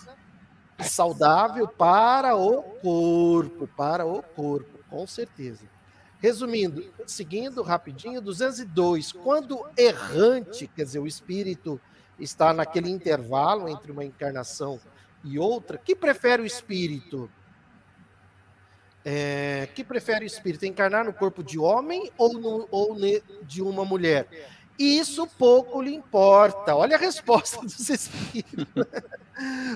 e 0.79 0.83
saudável 0.83 1.67
para 1.67 2.35
o 2.35 2.61
corpo, 2.61 3.67
para 3.67 4.05
o 4.05 4.21
corpo, 4.21 4.79
com 4.89 5.05
certeza. 5.05 5.72
Resumindo, 6.23 6.85
seguindo 7.05 7.61
rapidinho, 7.61 8.21
202, 8.21 9.11
quando 9.11 9.59
errante, 9.75 10.69
quer 10.73 10.85
dizer, 10.85 10.99
o 10.99 11.05
espírito 11.05 11.81
está 12.17 12.53
naquele 12.53 12.89
intervalo 12.89 13.67
entre 13.67 13.91
uma 13.91 14.05
encarnação 14.05 14.79
e 15.21 15.37
outra, 15.37 15.77
que 15.77 15.93
prefere 15.93 16.41
o 16.41 16.45
espírito? 16.45 17.29
É, 19.03 19.67
que 19.75 19.83
prefere 19.83 20.23
o 20.23 20.25
espírito? 20.25 20.65
Encarnar 20.65 21.03
no 21.03 21.11
corpo 21.11 21.43
de 21.43 21.59
homem 21.59 22.09
ou, 22.17 22.39
no, 22.39 22.69
ou 22.71 22.95
ne, 22.95 23.21
de 23.41 23.61
uma 23.61 23.83
mulher? 23.83 24.29
Isso 24.79 25.27
pouco 25.27 25.81
lhe 25.81 25.93
importa. 25.93 26.73
Olha 26.73 26.95
a 26.95 26.99
resposta 26.99 27.59
dos 27.67 27.89
espíritos. 27.89 28.65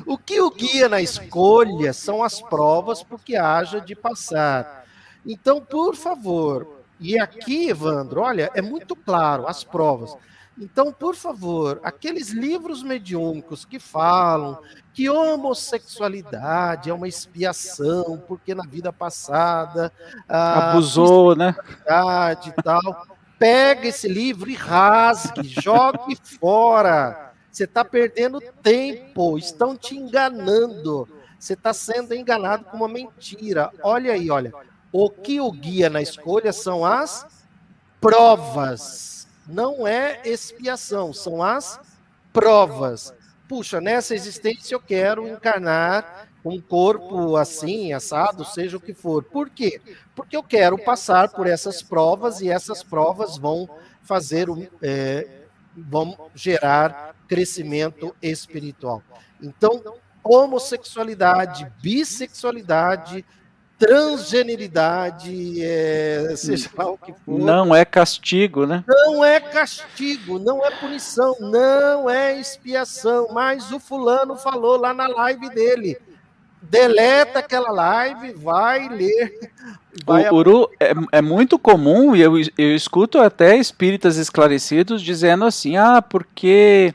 o 0.06 0.18
que 0.18 0.40
o 0.40 0.50
guia 0.50 0.88
na 0.88 1.02
escolha 1.02 1.92
são 1.92 2.24
as 2.24 2.42
provas 2.42 3.04
porque 3.04 3.36
haja 3.36 3.82
de 3.82 3.94
passar. 3.94 4.87
Então, 5.28 5.60
por 5.62 5.96
favor, 5.96 6.82
e 7.00 7.20
aqui, 7.20 7.70
Evandro, 7.70 8.22
olha, 8.22 8.50
é 8.56 8.62
muito 8.62 8.96
claro 8.96 9.46
as 9.46 9.64
provas. 9.64 10.16
Então, 10.60 10.92
por 10.92 11.16
favor, 11.16 11.80
aqueles 11.84 12.30
livros 12.30 12.82
mediúnicos 12.82 13.64
que 13.64 13.78
falam 13.78 14.58
que 14.92 15.08
homossexualidade 15.08 16.90
é 16.90 16.94
uma 16.94 17.08
expiação, 17.08 18.24
porque 18.28 18.56
na 18.56 18.64
vida 18.64 18.92
passada 18.92 19.94
abusou, 20.28 21.36
né? 21.36 21.56
E 22.48 22.62
tal. 22.64 23.06
Pega 23.38 23.88
esse 23.88 24.08
livro 24.08 24.50
e 24.50 24.56
rasgue, 24.56 25.44
jogue 25.44 26.18
fora. 26.40 27.34
Você 27.52 27.66
está 27.66 27.86
perdendo 27.86 28.42
tempo, 28.64 29.38
estão 29.38 29.78
te 29.78 29.96
enganando. 29.96 31.08
Você 31.38 31.54
está 31.54 31.72
sendo 31.72 32.16
enganado 32.16 32.64
com 32.66 32.78
uma 32.78 32.88
mentira. 32.88 33.70
Olha 33.84 34.14
aí, 34.14 34.32
olha. 34.32 34.52
O 34.92 35.10
que 35.10 35.40
o 35.42 35.52
guia 35.52 35.90
na 35.90 36.02
escolha 36.02 36.54
são 36.54 36.86
as 36.86 37.26
provas 38.00 39.18
não 39.48 39.88
é 39.88 40.22
expiação, 40.26 41.14
são 41.14 41.42
as 41.42 41.80
provas. 42.34 43.14
Puxa, 43.48 43.80
nessa 43.80 44.14
existência 44.14 44.76
eu 44.76 44.80
quero 44.80 45.28
encarnar 45.28 46.28
um 46.44 46.60
corpo 46.60 47.38
assim, 47.38 47.94
assado, 47.94 48.44
seja 48.44 48.78
o 48.78 48.82
que 48.82 48.94
for. 48.94 49.24
Por 49.24 49.50
quê? 49.50 49.82
Porque 50.16 50.36
eu 50.36 50.44
quero 50.44 50.78
passar 50.78 51.30
por 51.30 51.48
essas 51.48 51.82
provas 51.82 52.42
e 52.42 52.50
essas 52.50 52.84
provas 52.84 53.38
vão 53.38 53.70
fazer, 54.02 54.48
é, 54.82 55.46
vão 55.76 56.30
gerar 56.36 57.16
crescimento 57.28 58.14
espiritual. 58.22 59.02
Então, 59.42 59.82
homossexualidade, 60.24 61.72
bissexualidade, 61.82 63.26
transgeneridade, 63.78 65.62
é, 65.62 66.34
seja 66.36 66.70
lá 66.76 66.90
o 66.90 66.98
que 66.98 67.14
for. 67.14 67.40
Não 67.40 67.76
é 67.76 67.86
castigo, 67.86 68.66
né? 68.66 68.84
Não 68.88 69.24
é 69.24 69.40
castigo, 69.40 70.40
não 70.40 70.66
é 70.66 70.72
punição, 70.72 71.36
não 71.40 72.10
é 72.10 72.40
expiação. 72.40 73.28
Mas 73.32 73.72
o 73.72 73.80
fulano 73.80 74.36
falou 74.36 74.78
lá 74.78 74.94
na 74.94 75.08
live 75.08 75.50
dele. 75.50 75.98
Deleta 76.60 77.40
aquela 77.40 77.72
live, 77.72 78.34
vai 78.34 78.90
ler. 78.90 79.52
Vai 80.06 80.30
o 80.30 80.36
Uru 80.36 80.70
é, 80.80 80.94
é, 81.12 81.22
muito 81.22 81.58
comum, 81.58 82.16
e 82.16 82.22
eu, 82.22 82.34
eu 82.58 82.76
escuto 82.76 83.20
até 83.20 83.58
espíritas 83.58 84.18
esclarecidos 84.18 85.02
dizendo 85.02 85.46
assim: 85.46 85.78
ah, 85.78 86.02
porque 86.02 86.94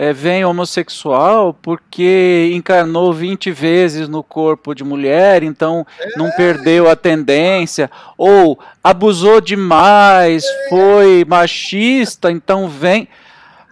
é, 0.00 0.12
vem 0.12 0.44
homossexual 0.44 1.52
porque 1.52 2.52
encarnou 2.54 3.12
20 3.12 3.50
vezes 3.50 4.08
no 4.08 4.22
corpo 4.22 4.72
de 4.72 4.84
mulher, 4.84 5.42
então 5.42 5.84
é. 5.98 6.16
não 6.16 6.30
perdeu 6.30 6.88
a 6.88 6.94
tendência, 6.94 7.90
ou 8.16 8.56
abusou 8.82 9.40
demais, 9.40 10.44
é. 10.44 10.68
foi 10.68 11.24
machista, 11.26 12.30
então 12.30 12.68
vem. 12.68 13.08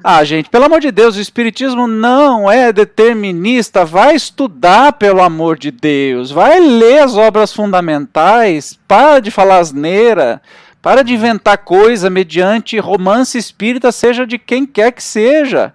Ah, 0.02 0.24
gente, 0.24 0.50
pelo 0.50 0.64
amor 0.64 0.80
de 0.80 0.90
Deus, 0.90 1.16
o 1.16 1.20
Espiritismo 1.20 1.86
não 1.86 2.50
é 2.50 2.72
determinista. 2.72 3.84
Vai 3.84 4.16
estudar, 4.16 4.94
pelo 4.94 5.22
amor 5.22 5.56
de 5.56 5.70
Deus. 5.70 6.32
Vai 6.32 6.58
ler 6.58 7.02
as 7.02 7.16
obras 7.16 7.52
fundamentais. 7.52 8.78
Para 8.86 9.20
de 9.20 9.30
falar 9.30 9.58
asneira. 9.58 10.42
Para 10.82 11.02
de 11.02 11.14
inventar 11.14 11.58
coisa 11.58 12.10
mediante 12.10 12.78
romance 12.78 13.38
espírita, 13.38 13.90
seja 13.90 14.26
de 14.26 14.38
quem 14.38 14.66
quer 14.66 14.92
que 14.92 15.02
seja. 15.02 15.72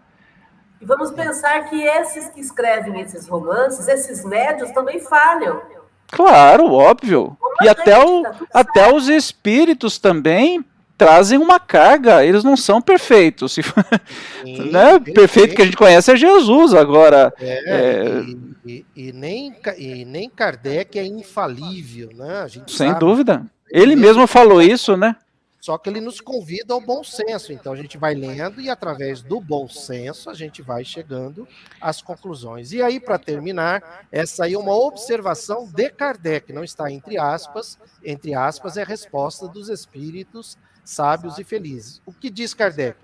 E 0.81 0.85
vamos 0.85 1.11
pensar 1.11 1.69
que 1.69 1.81
esses 1.83 2.29
que 2.29 2.41
escrevem 2.41 2.99
esses 3.01 3.27
romances, 3.27 3.87
esses 3.87 4.25
médios 4.25 4.71
também 4.71 4.99
falham. 4.99 5.61
Claro, 6.07 6.73
óbvio. 6.73 7.37
Como 7.39 7.55
E 7.61 7.69
até, 7.69 7.97
o, 8.03 8.23
tá 8.23 8.35
até 8.53 8.93
os 8.93 9.07
espíritos 9.07 9.99
também 9.99 10.65
trazem 10.97 11.39
uma 11.39 11.59
carga, 11.59 12.23
eles 12.23 12.43
não 12.43 12.57
são 12.57 12.81
perfeitos. 12.81 13.53
Sim, 14.43 14.71
né? 14.71 14.99
Perfeito 14.99 15.55
que 15.55 15.61
a 15.61 15.65
gente 15.65 15.77
conhece 15.77 16.11
é 16.11 16.15
Jesus, 16.15 16.73
agora. 16.73 17.33
É, 17.39 17.63
é... 17.65 18.21
E, 18.21 18.85
e, 18.95 19.07
e, 19.07 19.11
nem, 19.11 19.55
e 19.77 20.05
nem 20.05 20.29
Kardec 20.29 20.99
é 20.99 21.05
infalível, 21.05 22.09
né? 22.13 22.47
Sem 22.67 22.89
sabe. 22.89 22.99
dúvida. 22.99 23.45
Ele 23.71 23.95
mesmo 23.95 24.27
falou 24.27 24.61
isso, 24.61 24.97
né? 24.97 25.15
Só 25.61 25.77
que 25.77 25.91
ele 25.91 26.01
nos 26.01 26.19
convida 26.19 26.73
ao 26.73 26.81
bom 26.81 27.03
senso. 27.03 27.53
Então 27.53 27.71
a 27.71 27.75
gente 27.75 27.95
vai 27.95 28.15
lendo 28.15 28.59
e 28.59 28.67
através 28.67 29.21
do 29.21 29.39
bom 29.39 29.67
senso 29.67 30.27
a 30.27 30.33
gente 30.33 30.63
vai 30.63 30.83
chegando 30.83 31.47
às 31.79 32.01
conclusões. 32.01 32.73
E 32.73 32.81
aí, 32.81 32.99
para 32.99 33.19
terminar, 33.19 34.07
essa 34.11 34.45
aí 34.45 34.53
é 34.55 34.57
uma 34.57 34.75
observação 34.75 35.67
de 35.71 35.87
Kardec, 35.91 36.51
não 36.51 36.63
está 36.63 36.91
entre 36.91 37.19
aspas, 37.19 37.77
entre 38.03 38.33
aspas 38.33 38.75
é 38.75 38.81
a 38.81 38.85
resposta 38.85 39.47
dos 39.47 39.69
espíritos 39.69 40.57
sábios 40.83 41.37
e 41.37 41.43
felizes. 41.43 42.01
O 42.07 42.11
que 42.11 42.31
diz 42.31 42.55
Kardec? 42.55 42.97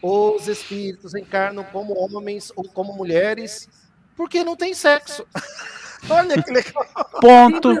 Os 0.00 0.46
espíritos 0.46 1.16
encarnam 1.16 1.64
como 1.64 1.98
homens 1.98 2.52
ou 2.54 2.62
como 2.62 2.92
mulheres 2.92 3.68
porque 4.16 4.44
não 4.44 4.54
tem 4.54 4.72
sexo. 4.72 5.26
Olha 6.08 6.40
que 6.40 6.52
legal. 6.52 6.86
Ponto. 7.20 7.74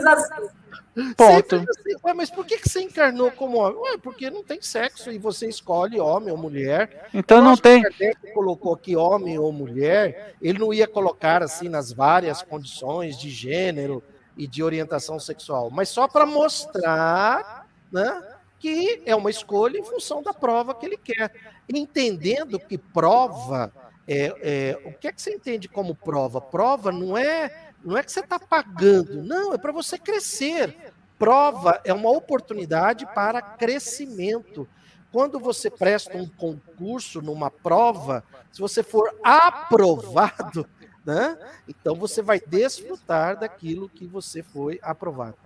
Ponto. 1.16 1.56
Assim, 1.56 1.96
Ué, 2.04 2.14
mas 2.14 2.30
por 2.30 2.46
que, 2.46 2.58
que 2.58 2.68
você 2.68 2.82
encarnou 2.82 3.30
como 3.32 3.58
homem? 3.58 3.78
Ué, 3.78 3.98
porque 3.98 4.30
não 4.30 4.44
tem 4.44 4.62
sexo 4.62 5.10
e 5.10 5.18
você 5.18 5.48
escolhe 5.48 5.98
homem 5.98 6.30
ou 6.30 6.38
mulher. 6.38 7.08
Então 7.12 7.42
não 7.42 7.56
tem. 7.56 7.82
Que 7.82 8.14
colocou 8.32 8.74
aqui 8.74 8.94
homem 8.94 9.38
ou 9.38 9.52
mulher, 9.52 10.34
ele 10.40 10.58
não 10.58 10.72
ia 10.72 10.86
colocar 10.86 11.42
assim 11.42 11.68
nas 11.68 11.92
várias 11.92 12.42
condições 12.42 13.18
de 13.18 13.28
gênero 13.30 14.02
e 14.36 14.46
de 14.46 14.62
orientação 14.62 15.18
sexual, 15.18 15.70
mas 15.70 15.88
só 15.88 16.08
para 16.08 16.26
mostrar, 16.26 17.68
né, 17.92 18.22
que 18.58 19.00
é 19.06 19.14
uma 19.14 19.30
escolha 19.30 19.78
em 19.78 19.84
função 19.84 20.22
da 20.22 20.34
prova 20.34 20.74
que 20.74 20.86
ele 20.86 20.96
quer, 20.96 21.32
entendendo 21.72 22.58
que 22.58 22.76
prova 22.76 23.72
é, 24.06 24.34
é, 24.42 24.88
o 24.88 24.92
que 24.92 25.08
é 25.08 25.12
que 25.12 25.22
você 25.22 25.32
entende 25.32 25.68
como 25.68 25.94
prova? 25.94 26.40
Prova 26.40 26.92
não 26.92 27.16
é 27.16 27.70
não 27.84 27.96
é 27.96 28.02
que 28.02 28.10
você 28.10 28.20
está 28.20 28.38
pagando, 28.38 29.22
não, 29.22 29.52
é 29.52 29.58
para 29.58 29.72
você 29.72 29.98
crescer. 29.98 30.92
Prova 31.18 31.80
é 31.84 31.92
uma 31.92 32.10
oportunidade 32.10 33.06
para 33.14 33.40
crescimento. 33.40 34.66
Quando 35.12 35.38
você 35.38 35.70
presta 35.70 36.16
um 36.16 36.28
concurso 36.28 37.22
numa 37.22 37.50
prova, 37.50 38.24
se 38.50 38.60
você 38.60 38.82
for 38.82 39.14
aprovado, 39.22 40.66
né, 41.06 41.38
então 41.68 41.94
você 41.94 42.20
vai 42.20 42.40
desfrutar 42.40 43.38
daquilo 43.38 43.88
que 43.88 44.06
você 44.06 44.42
foi 44.42 44.80
aprovado. 44.82 45.36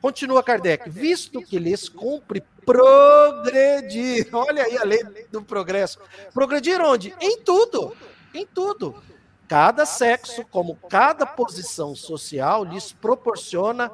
Continua 0.00 0.44
Kardec, 0.44 0.88
visto 0.88 1.42
que 1.42 1.58
lhes 1.58 1.88
cumpre 1.88 2.42
progredir. 2.64 4.28
Olha 4.32 4.62
aí 4.62 4.78
a 4.78 4.84
lei 4.84 5.02
do 5.30 5.42
progresso. 5.42 5.98
Progredir 6.32 6.80
onde? 6.80 7.14
Em 7.20 7.40
tudo. 7.40 7.96
Em 8.32 8.46
tudo. 8.46 9.02
Cada 9.48 9.86
sexo, 9.86 10.44
como 10.44 10.76
cada 10.76 11.24
posição 11.24 11.94
social, 11.94 12.64
lhes 12.64 12.92
proporciona 12.92 13.90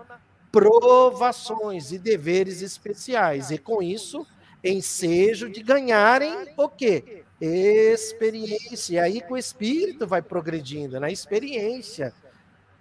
provações 0.51 1.93
e 1.93 1.99
deveres 1.99 2.61
especiais. 2.61 3.53
E 3.53 3.59
com 3.59 3.81
isso, 3.81 4.27
ensejo 4.65 5.49
de 5.49 5.63
ganharem 5.63 6.49
o 6.57 6.69
quê? 6.69 7.25
Experiência. 7.41 8.95
E 8.95 8.99
aí 8.99 9.21
que 9.21 9.33
o 9.33 9.37
espírito 9.37 10.07
vai 10.07 10.23
progredindo 10.23 10.99
na 10.99 11.11
experiência. 11.11 12.13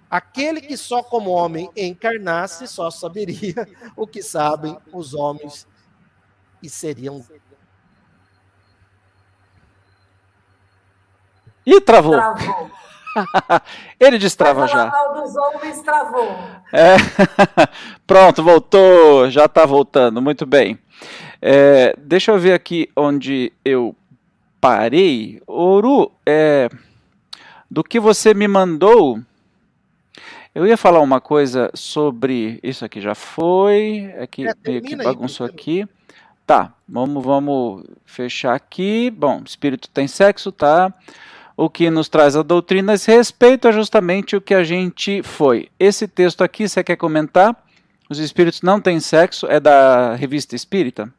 Aquele 0.10 0.62
que 0.62 0.78
só 0.78 1.02
como 1.04 1.32
homem 1.32 1.70
encarnasse 1.76 2.68
só 2.68 2.90
saberia 2.90 3.68
o 3.96 4.08
que 4.08 4.22
sabem 4.24 4.78
os 4.92 5.14
homens 5.14 5.68
e 6.62 6.70
seriam 6.70 7.26
Ih, 11.66 11.82
travou. 11.82 12.14
Travou. 12.14 12.72
Ele 14.00 14.18
destrava 14.18 14.68
já. 14.68 14.86
dos 14.86 15.36
homens 15.36 15.82
travou. 15.82 16.36
É. 16.72 16.96
Pronto, 18.08 18.44
voltou. 18.44 19.30
Já 19.30 19.46
está 19.46 19.66
voltando. 19.66 20.22
Muito 20.22 20.46
bem. 20.46 20.80
É, 21.42 21.96
deixa 21.98 22.32
eu 22.32 22.40
ver 22.40 22.54
aqui 22.54 22.90
onde 22.96 23.52
eu 23.64 23.96
parei. 24.60 25.42
Oru, 25.46 26.12
é, 26.26 26.70
do 27.70 27.84
que 27.84 28.00
você 28.00 28.34
me 28.34 28.48
mandou, 28.48 29.20
eu 30.56 30.66
ia 30.66 30.78
falar 30.78 31.02
uma 31.02 31.20
coisa 31.20 31.70
sobre. 31.74 32.60
Isso 32.64 32.86
aqui 32.86 33.02
já 33.02 33.16
foi. 33.16 34.14
É 34.16 34.28
que, 34.28 34.48
é, 34.48 34.54
que 34.82 34.96
bagunçou 34.96 35.46
aí, 35.46 35.52
aqui. 35.52 35.88
Tá, 36.46 36.74
vamos, 36.88 37.24
vamos 37.24 37.84
fechar 38.06 38.54
aqui. 38.54 39.10
Bom, 39.12 39.42
espírito 39.46 39.90
tem 39.90 40.08
sexo, 40.08 40.52
tá? 40.52 40.94
O 41.56 41.70
que 41.70 41.90
nos 41.90 42.10
traz 42.10 42.36
a 42.36 42.42
doutrina 42.42 42.94
esse 42.94 43.12
respeito 43.12 43.68
é 43.68 43.72
justamente 43.72 44.36
o 44.36 44.42
que 44.42 44.54
a 44.54 44.64
gente 44.64 45.22
foi. 45.22 45.70
Esse 45.80 46.08
texto 46.08 46.44
aqui, 46.44 46.68
você 46.68 46.84
quer 46.84 46.96
comentar? 46.96 47.64
Os 48.10 48.20
espíritos 48.20 48.62
não 48.62 48.82
têm 48.82 49.00
sexo, 49.00 49.46
é 49.48 49.60
da 49.60 50.16
revista 50.16 50.56
Espírita? 50.56 51.14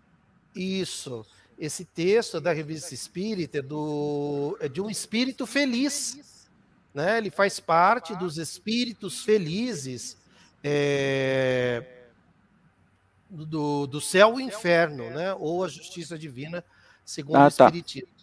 Isso. 0.55 1.25
Esse 1.59 1.85
texto 1.85 2.41
da 2.41 2.53
revista 2.53 2.95
Espírita 2.95 3.59
é, 3.59 3.63
do, 3.63 4.57
é 4.61 4.69
de 4.69 4.81
um 4.81 4.91
espírito 4.91 5.47
feliz. 5.47 6.47
Né? 6.93 7.19
Ele 7.19 7.31
faz 7.31 7.59
parte 7.59 8.15
dos 8.17 8.39
espíritos 8.39 9.25
felizes 9.25 10.17
é, 10.63 11.85
do, 13.31 13.87
do 13.87 14.01
céu 14.01 14.39
e 14.39 14.43
inferno, 14.43 15.11
né? 15.11 15.35
ou 15.35 15.65
a 15.65 15.69
justiça 15.69 16.19
divina, 16.19 16.65
segundo 17.05 17.37
ah, 17.37 17.49
o 17.49 17.51
tá. 17.51 17.67
Espiritismo. 17.67 18.14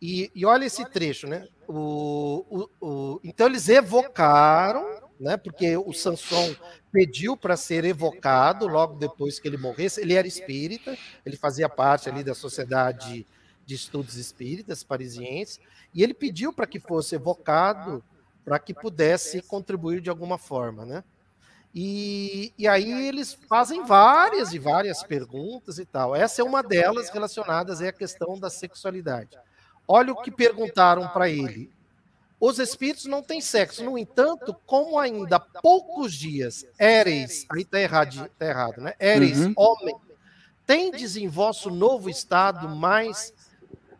E, 0.00 0.30
e 0.34 0.44
olha 0.44 0.64
esse 0.64 0.84
trecho, 0.90 1.26
né? 1.26 1.46
O, 1.66 2.44
o, 2.50 2.86
o, 2.86 3.20
então 3.24 3.46
eles 3.46 3.68
evocaram, 3.68 4.84
né? 5.18 5.36
Porque 5.36 5.76
o 5.76 5.92
Sanson 5.92 6.54
pediu 6.92 7.36
para 7.36 7.56
ser 7.56 7.84
evocado 7.84 8.66
logo 8.66 8.96
depois 8.96 9.38
que 9.38 9.48
ele 9.48 9.56
morresse. 9.56 10.00
Ele 10.00 10.14
era 10.14 10.26
espírita, 10.26 10.96
ele 11.24 11.36
fazia 11.36 11.68
parte 11.68 12.08
ali 12.08 12.22
da 12.22 12.34
sociedade 12.34 13.26
de 13.64 13.74
estudos 13.74 14.16
espíritas 14.16 14.84
parisienses, 14.84 15.58
e 15.92 16.02
ele 16.02 16.14
pediu 16.14 16.52
para 16.52 16.68
que 16.68 16.78
fosse 16.78 17.16
evocado 17.16 18.02
para 18.44 18.60
que 18.60 18.72
pudesse 18.72 19.42
contribuir 19.42 20.00
de 20.00 20.08
alguma 20.08 20.38
forma, 20.38 20.86
né? 20.86 21.02
E, 21.74 22.54
e 22.56 22.68
aí 22.68 23.08
eles 23.08 23.36
fazem 23.48 23.84
várias 23.84 24.54
e 24.54 24.58
várias 24.58 25.02
perguntas 25.02 25.78
e 25.78 25.84
tal. 25.84 26.14
Essa 26.14 26.40
é 26.40 26.44
uma 26.44 26.62
delas 26.62 27.10
relacionadas 27.10 27.82
à 27.82 27.92
questão 27.92 28.38
da 28.38 28.48
sexualidade. 28.48 29.36
Olha 29.88 30.12
o 30.12 30.22
que 30.22 30.30
perguntaram 30.30 31.06
para 31.08 31.28
ele. 31.28 31.70
Os 32.38 32.58
espíritos 32.58 33.06
não 33.06 33.22
têm 33.22 33.40
sexo. 33.40 33.84
No 33.84 33.96
entanto, 33.96 34.54
como 34.66 34.98
ainda 34.98 35.36
há 35.36 35.40
poucos 35.40 36.12
dias 36.14 36.66
éreis, 36.78 37.46
aí 37.50 37.62
está 37.62 37.80
errado, 37.80 38.30
tá 38.38 38.46
errado, 38.46 38.80
né? 38.80 38.94
Éreis, 38.98 39.38
uhum. 39.40 39.54
homem, 39.56 39.96
tendes 40.66 41.16
em 41.16 41.28
vosso 41.28 41.70
novo 41.70 42.10
estado 42.10 42.68
mais 42.68 43.32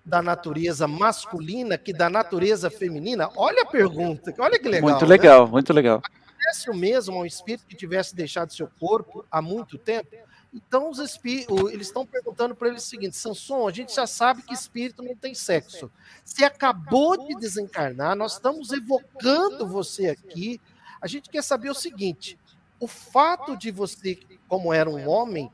da 0.05 0.23
natureza 0.23 0.87
masculina 0.87 1.79
que 1.79 1.93
da 1.93 2.11
natureza 2.11 2.71
feminina? 2.71 3.31
Olha 3.37 3.63
a 3.63 3.67
pergunta, 3.67 4.35
olha 4.39 4.59
que 4.59 4.69
legal. 4.69 4.91
Muito 4.91 5.05
né? 5.05 5.09
legal, 5.09 5.47
né? 5.47 5.53
muito 5.53 5.73
legal. 5.73 6.03
Acontece 6.05 6.71
o 6.71 6.75
mesmo 6.75 7.17
ao 7.17 7.27
espírito 7.27 7.67
que 7.67 7.75
tivesse 7.75 8.15
deixado 8.15 8.53
seu 8.53 8.69
corpo 8.79 9.25
há 9.31 9.41
muito 9.41 9.79
tempo? 9.79 10.15
Então, 10.53 10.91
os 10.91 10.99
espíritos, 10.99 11.71
eles 11.71 11.89
estão 11.89 12.07
perguntando 12.07 12.55
para 12.55 12.69
ele 12.69 12.79
o 12.79 12.81
seguinte: 12.81 13.17
Sanson, 13.17 13.69
a 13.69 13.73
gente 13.73 13.95
já 13.95 14.07
sabe 14.07 14.43
que 14.43 14.55
espírito 14.55 15.03
não 15.03 15.15
tem 15.15 15.35
sexo. 15.35 15.91
Você 16.25 16.45
acabou 16.45 17.17
de 17.27 17.35
desencarnar, 17.37 18.17
nós 18.17 18.35
estamos 18.35 18.73
evocando 18.73 19.67
você 19.67 20.09
aqui. 20.09 20.61
A 21.01 21.07
gente 21.07 21.29
quer 21.29 21.43
saber 21.43 21.71
o 21.71 21.75
seguinte: 21.75 22.39
o 22.81 22.87
fato 22.87 23.57
de 23.57 23.71
você, 23.71 24.19
como 24.49 24.73
era 24.73 24.89
um 24.89 25.09
homem, 25.09 25.51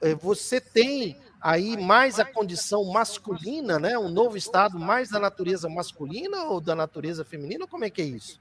é, 0.00 0.14
você 0.14 0.60
tem 0.60 1.16
aí 1.40 1.76
mais 1.76 2.20
a 2.20 2.24
condição 2.24 2.84
masculina, 2.84 3.78
né? 3.78 3.98
Um 3.98 4.08
novo 4.08 4.36
estado 4.36 4.78
mais 4.78 5.10
da 5.10 5.18
natureza 5.18 5.68
masculina 5.68 6.44
ou 6.44 6.60
da 6.60 6.74
natureza 6.74 7.24
feminina? 7.24 7.66
Como 7.66 7.84
é 7.84 7.90
que 7.90 8.02
é 8.02 8.06
isso? 8.06 8.40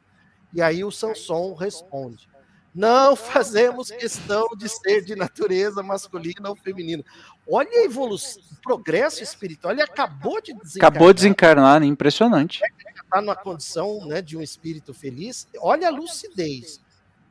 E 0.53 0.61
aí 0.61 0.83
o 0.83 0.91
Sanson 0.91 1.53
responde: 1.53 2.29
não 2.73 3.15
fazemos 3.15 3.91
questão 3.91 4.47
de 4.57 4.69
ser 4.69 5.03
de 5.03 5.15
natureza 5.15 5.83
masculina 5.83 6.49
ou 6.49 6.55
feminina. 6.55 7.03
Olha 7.49 7.69
a 7.69 7.83
evolução, 7.83 8.41
o 8.51 8.61
progresso 8.61 9.21
espiritual. 9.21 9.73
Ele 9.73 9.81
acabou 9.81 10.41
de 10.41 10.53
desencarnar. 10.53 10.89
Acabou 10.89 11.13
de 11.13 11.15
desencarnar, 11.15 11.79
né? 11.81 11.85
impressionante. 11.85 12.61
Está 12.95 13.21
numa 13.21 13.35
condição 13.35 14.05
né, 14.05 14.21
de 14.21 14.37
um 14.37 14.41
espírito 14.41 14.93
feliz. 14.93 15.47
Olha 15.59 15.87
a 15.87 15.91
lucidez. 15.91 16.79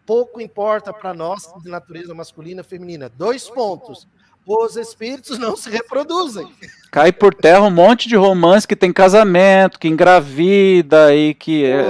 Pouco 0.04 0.40
importa 0.40 0.92
para 0.92 1.14
nós 1.14 1.50
de 1.62 1.70
natureza 1.70 2.14
masculina 2.14 2.60
ou 2.60 2.68
feminina. 2.68 3.08
Dois 3.08 3.48
pontos. 3.48 4.06
Os 4.46 4.76
espíritos 4.76 5.38
não 5.38 5.56
se 5.56 5.70
reproduzem. 5.70 6.52
Cai 6.90 7.12
por 7.12 7.32
terra 7.32 7.60
um 7.60 7.70
monte 7.70 8.08
de 8.08 8.16
romance 8.16 8.66
que 8.66 8.74
tem 8.74 8.92
casamento, 8.92 9.78
que 9.78 9.86
engravida 9.86 11.14
e 11.14 11.34
que 11.34 11.64
é, 11.64 11.80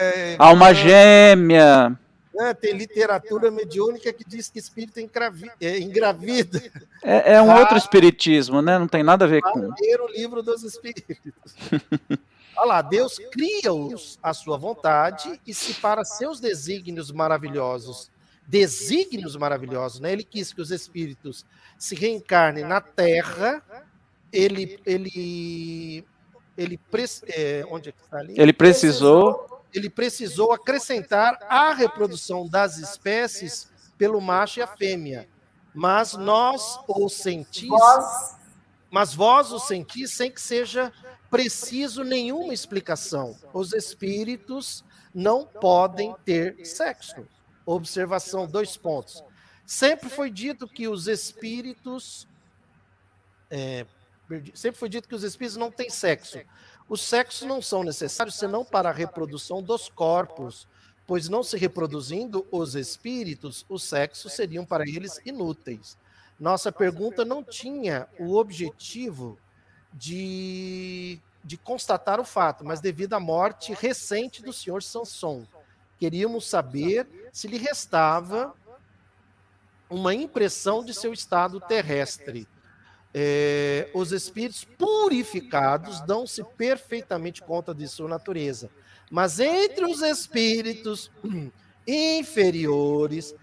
é, 0.00 0.36
alma 0.38 0.72
gêmea. 0.72 1.98
Né? 2.36 2.52
Tem 2.52 2.72
literatura 2.74 3.50
mediúnica 3.50 4.12
que 4.12 4.22
diz 4.22 4.50
que 4.50 4.58
espírito 4.58 5.00
engravi 5.00 5.50
é, 5.58 5.78
engravida. 5.78 6.62
É, 7.02 7.34
é 7.34 7.42
um 7.42 7.50
ah, 7.50 7.60
outro 7.60 7.78
espiritismo, 7.78 8.60
né? 8.60 8.78
Não 8.78 8.86
tem 8.86 9.02
nada 9.02 9.24
a 9.24 9.28
ver 9.28 9.40
com. 9.40 9.58
o 9.58 10.08
livro 10.12 10.42
dos 10.42 10.62
espíritos. 10.62 11.56
Olha 12.58 12.66
lá, 12.66 12.82
Deus 12.82 13.18
cria-os 13.30 14.18
à 14.22 14.34
sua 14.34 14.58
vontade 14.58 15.40
e 15.46 15.54
se 15.54 15.74
para 15.74 16.04
seus 16.04 16.38
desígnios 16.38 17.10
maravilhosos, 17.10 18.10
desígnios 18.46 19.34
maravilhosos, 19.34 20.00
né? 20.00 20.12
Ele 20.12 20.24
quis 20.24 20.52
que 20.52 20.60
os 20.60 20.70
espíritos 20.70 21.46
se 21.78 21.94
reencarnem 21.94 22.64
na 22.64 22.82
Terra, 22.82 23.62
ele, 24.30 24.78
ele, 24.84 26.04
ele, 26.56 26.84
é, 27.28 27.64
onde 27.70 27.88
é 27.88 27.92
que 27.92 28.00
está 28.02 28.18
ali? 28.18 28.34
Ele 28.36 28.52
precisou 28.52 29.55
ele 29.76 29.90
precisou 29.90 30.52
acrescentar 30.52 31.38
a 31.42 31.74
reprodução 31.74 32.48
das 32.48 32.78
espécies 32.78 33.70
pelo 33.98 34.20
macho 34.20 34.58
e 34.58 34.62
a 34.62 34.66
fêmea. 34.66 35.28
Mas 35.74 36.14
nós 36.14 36.80
o 36.88 37.08
sentis, 37.10 37.68
mas 38.90 39.14
vós 39.14 39.52
o 39.52 39.58
sentis 39.58 40.12
sem 40.12 40.30
que 40.30 40.40
seja 40.40 40.90
preciso 41.30 42.02
nenhuma 42.02 42.54
explicação. 42.54 43.36
Os 43.52 43.74
espíritos 43.74 44.82
não 45.14 45.44
podem 45.44 46.14
ter 46.24 46.64
sexo. 46.64 47.28
Observação, 47.66 48.46
dois 48.46 48.76
pontos. 48.78 49.22
Sempre 49.66 50.08
foi 50.08 50.30
dito 50.30 50.66
que 50.66 50.88
os 50.88 51.06
espíritos. 51.06 52.26
É, 53.50 53.84
sempre 54.54 54.78
foi 54.78 54.88
dito 54.88 55.06
que 55.06 55.14
os 55.14 55.22
espíritos 55.22 55.58
não 55.58 55.70
têm 55.70 55.90
sexo. 55.90 56.38
Os 56.88 57.00
sexos 57.00 57.48
não 57.48 57.60
são 57.60 57.82
necessários 57.82 58.36
senão 58.36 58.64
para 58.64 58.90
a 58.90 58.92
reprodução 58.92 59.60
dos 59.60 59.88
corpos, 59.88 60.68
pois 61.06 61.28
não 61.28 61.42
se 61.42 61.56
reproduzindo 61.56 62.46
os 62.50 62.74
espíritos, 62.74 63.64
os 63.68 63.82
sexos 63.82 64.32
seriam 64.32 64.64
para 64.64 64.84
eles 64.84 65.20
inúteis. 65.24 65.98
Nossa 66.38 66.70
pergunta 66.70 67.24
não 67.24 67.42
tinha 67.42 68.06
o 68.18 68.36
objetivo 68.36 69.38
de, 69.92 71.18
de 71.42 71.56
constatar 71.56 72.20
o 72.20 72.24
fato, 72.24 72.64
mas 72.64 72.80
devido 72.80 73.14
à 73.14 73.20
morte 73.20 73.72
recente 73.72 74.42
do 74.42 74.52
senhor 74.52 74.82
Sanson. 74.82 75.44
Queríamos 75.98 76.46
saber 76.46 77.30
se 77.32 77.48
lhe 77.48 77.56
restava 77.56 78.54
uma 79.88 80.14
impressão 80.14 80.84
de 80.84 80.92
seu 80.92 81.12
estado 81.12 81.60
terrestre 81.60 82.46
é, 83.14 83.88
os 83.94 84.12
espíritos 84.12 84.64
purificados 84.64 86.00
dão-se 86.02 86.44
perfeitamente 86.56 87.42
conta 87.42 87.74
de 87.74 87.88
sua 87.88 88.08
natureza. 88.08 88.70
Mas 89.10 89.40
entre 89.40 89.84
os 89.84 90.00
espíritos 90.02 91.10
inferiores, 91.86 93.34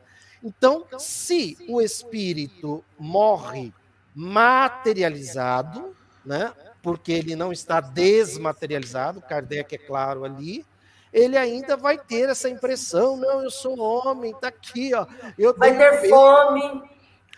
Então, 0.46 0.86
se 1.00 1.58
o 1.68 1.82
espírito 1.82 2.86
morre 3.00 3.74
materializado, 4.14 5.96
né? 6.24 6.54
porque 6.84 7.12
ele 7.12 7.36
não 7.36 7.52
está 7.52 7.82
desmaterializado, 7.82 9.20
Kardec 9.20 9.74
é 9.74 9.78
claro 9.80 10.24
ali, 10.24 10.64
ele 11.12 11.36
ainda 11.36 11.76
vai 11.76 11.98
ter 11.98 12.30
essa 12.30 12.48
impressão, 12.48 13.18
não, 13.18 13.42
eu 13.42 13.50
sou 13.50 13.80
homem, 13.80 14.36
tá 14.40 14.50
aqui, 14.50 14.94
ó. 14.94 15.08
Eu 15.36 15.56
vai 15.58 15.76
ter 15.76 16.02
peso, 16.02 16.10
fome. 16.10 16.84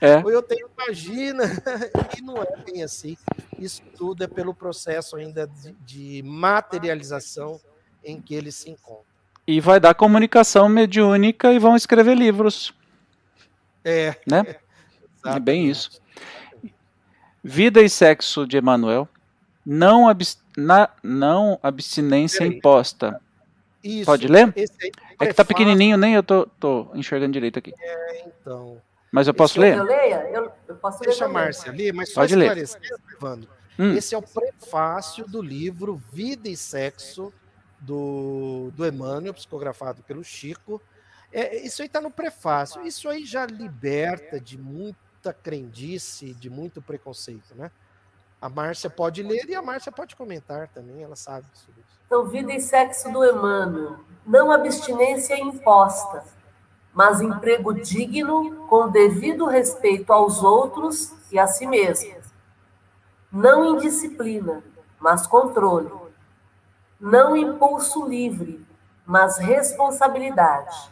É. 0.01 0.17
Ou 0.17 0.29
eu 0.29 0.43
tenho 0.43 0.69
vagina, 0.75 1.43
e 2.17 2.21
não 2.21 2.43
é 2.43 2.57
bem 2.65 2.83
assim. 2.83 3.15
Isso 3.57 3.81
tudo 3.95 4.21
é 4.25 4.27
pelo 4.27 4.53
processo 4.53 5.15
ainda 5.15 5.47
de, 5.47 5.71
de 5.85 6.23
materialização 6.23 7.61
em 8.03 8.19
que 8.19 8.35
ele 8.35 8.51
se 8.51 8.69
encontra. 8.69 9.05
E 9.47 9.61
vai 9.61 9.79
dar 9.79 9.95
comunicação 9.95 10.67
mediúnica 10.67 11.53
e 11.53 11.59
vão 11.59 11.73
escrever 11.73 12.17
livros. 12.17 12.75
É. 13.83 14.15
Né? 14.25 14.55
é 15.25 15.39
bem 15.39 15.69
isso. 15.69 16.01
Vida 17.43 17.81
e 17.81 17.89
Sexo 17.89 18.45
de 18.45 18.57
Emanuel. 18.57 19.07
Não, 19.65 20.07
abs, 20.07 20.41
na, 20.57 20.89
não 21.03 21.59
abstinência 21.61 22.45
imposta. 22.45 23.21
Isso, 23.83 24.05
Pode 24.05 24.27
ler? 24.27 24.53
é 25.19 25.27
que 25.27 25.33
tá 25.33 25.45
pequenininho, 25.45 25.97
nem 25.97 26.13
eu 26.13 26.23
tô, 26.23 26.45
tô 26.59 26.87
enxergando 26.93 27.33
direito 27.33 27.59
aqui. 27.59 27.73
É, 27.79 28.25
então. 28.27 28.81
Mas 29.11 29.27
eu 29.27 29.33
posso 29.33 29.59
ler? 29.59 29.77
Eu 29.77 29.83
leia? 29.83 30.29
Eu, 30.31 30.51
eu 30.67 30.75
posso 30.75 30.99
Deixa 30.99 31.25
ler 31.25 31.29
a 31.29 31.33
Márcia 31.33 31.71
ler, 31.71 31.93
mas 31.93 32.09
só 32.09 32.21
Pode 32.21 32.33
esclarecer, 32.33 32.81
Evandro. 33.15 33.49
Hum. 33.79 33.93
Esse 33.93 34.15
é 34.15 34.17
o 34.17 34.21
prefácio 34.21 35.25
do 35.27 35.41
livro 35.41 36.01
Vida 36.11 36.49
e 36.49 36.57
Sexo, 36.57 37.31
do, 37.79 38.71
do 38.75 38.85
Emmanuel, 38.85 39.33
psicografado 39.33 40.01
pelo 40.03 40.23
Chico. 40.23 40.81
É, 41.31 41.57
isso 41.57 41.81
aí 41.81 41.87
está 41.87 41.99
no 42.01 42.11
prefácio. 42.11 42.85
Isso 42.85 43.09
aí 43.09 43.25
já 43.25 43.45
liberta 43.45 44.39
de 44.39 44.57
muita 44.57 45.33
crendice, 45.33 46.33
de 46.33 46.49
muito 46.49 46.81
preconceito, 46.81 47.55
né? 47.55 47.71
A 48.41 48.49
Márcia 48.49 48.89
pode 48.89 49.23
ler 49.23 49.49
e 49.49 49.55
a 49.55 49.61
Márcia 49.61 49.91
pode 49.91 50.15
comentar 50.15 50.67
também, 50.67 51.01
ela 51.01 51.15
sabe 51.15 51.47
sobre 51.53 51.81
isso. 51.81 51.97
Então, 52.05 52.25
vida 52.25 52.53
e 52.53 52.61
sexo 52.61 53.11
do 53.11 53.25
Emmanuel. 53.25 53.99
Não 54.25 54.51
abstinência 54.51 55.39
imposta, 55.39 56.23
mas 56.93 57.19
emprego 57.19 57.73
digno 57.73 58.67
com 58.67 58.89
devido 58.89 59.45
respeito 59.45 60.13
aos 60.13 60.43
outros 60.43 61.13
e 61.31 61.39
a 61.39 61.47
si 61.47 61.65
mesmo. 61.65 62.15
Não 63.31 63.65
indisciplina, 63.75 64.63
mas 64.99 65.25
controle. 65.25 65.91
Não 66.99 67.35
impulso 67.35 68.07
livre, 68.07 68.65
mas 69.05 69.37
responsabilidade. 69.37 70.91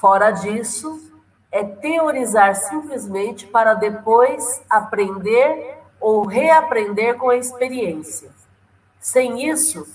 Fora 0.00 0.30
disso, 0.30 0.98
é 1.52 1.62
teorizar 1.62 2.54
simplesmente 2.54 3.46
para 3.46 3.74
depois 3.74 4.62
aprender 4.70 5.78
ou 6.00 6.24
reaprender 6.26 7.18
com 7.18 7.28
a 7.28 7.36
experiência. 7.36 8.30
Sem 8.98 9.46
isso, 9.46 9.86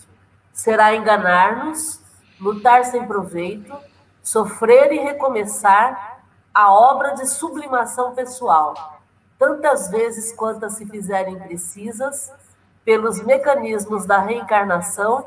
será 0.53 0.93
enganar-nos, 0.93 1.99
lutar 2.39 2.85
sem 2.85 3.07
proveito, 3.07 3.75
sofrer 4.21 4.91
e 4.93 4.99
recomeçar 4.99 6.19
a 6.53 6.71
obra 6.71 7.15
de 7.15 7.25
sublimação 7.25 8.13
pessoal, 8.13 9.01
tantas 9.39 9.89
vezes 9.89 10.31
quantas 10.33 10.73
se 10.73 10.85
fizerem 10.85 11.39
precisas, 11.39 12.31
pelos 12.83 13.19
mecanismos 13.23 14.05
da 14.05 14.19
reencarnação, 14.19 15.25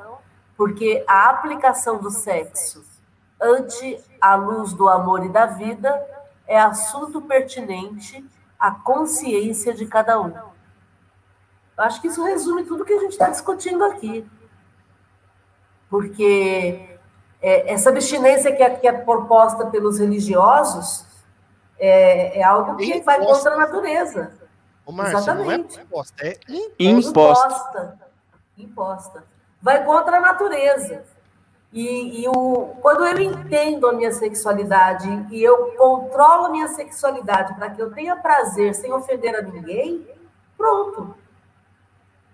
porque 0.56 1.04
a 1.08 1.30
aplicação 1.30 1.98
do 1.98 2.12
sexo 2.12 2.97
ante 3.40 4.02
a 4.20 4.34
luz 4.34 4.72
do 4.72 4.88
amor 4.88 5.24
e 5.24 5.28
da 5.28 5.46
vida 5.46 6.04
é 6.46 6.58
assunto 6.58 7.20
pertinente 7.22 8.24
à 8.58 8.70
consciência 8.72 9.72
de 9.72 9.86
cada 9.86 10.20
um. 10.20 10.28
Eu 10.28 11.84
acho 11.84 12.00
que 12.00 12.08
isso 12.08 12.24
resume 12.24 12.64
tudo 12.64 12.84
que 12.84 12.92
a 12.92 12.98
gente 12.98 13.12
está 13.12 13.28
discutindo 13.28 13.84
aqui. 13.84 14.28
Porque 15.88 16.98
é, 17.40 17.72
essa 17.72 17.90
abstinência 17.90 18.54
que 18.54 18.62
é, 18.62 18.70
que 18.70 18.88
é, 18.88 18.92
proposta 18.92 19.66
pelos 19.66 19.98
religiosos 19.98 21.06
é, 21.78 22.40
é 22.40 22.42
algo 22.42 22.76
que 22.76 22.84
imposta. 22.84 23.04
vai 23.04 23.24
contra 23.24 23.54
a 23.54 23.56
natureza. 23.56 24.32
Ô, 24.84 24.92
Márcia, 24.92 25.18
Exatamente. 25.18 25.76
não 25.76 25.82
é 25.82 25.86
proposta, 25.86 26.26
é 26.26 26.38
imposta. 26.78 27.20
imposta. 27.20 27.98
Imposta. 28.56 29.24
Vai 29.62 29.84
contra 29.84 30.16
a 30.16 30.20
natureza. 30.20 31.04
E, 31.72 32.22
e 32.22 32.28
o, 32.28 32.76
quando 32.80 33.04
eu 33.04 33.20
entendo 33.20 33.86
a 33.86 33.92
minha 33.92 34.10
sexualidade 34.10 35.08
e 35.30 35.42
eu 35.42 35.72
controlo 35.76 36.46
a 36.46 36.50
minha 36.50 36.68
sexualidade 36.68 37.54
para 37.54 37.70
que 37.70 37.80
eu 37.80 37.92
tenha 37.92 38.16
prazer 38.16 38.74
sem 38.74 38.92
ofender 38.92 39.36
a 39.36 39.42
ninguém, 39.42 40.06
pronto. 40.56 41.14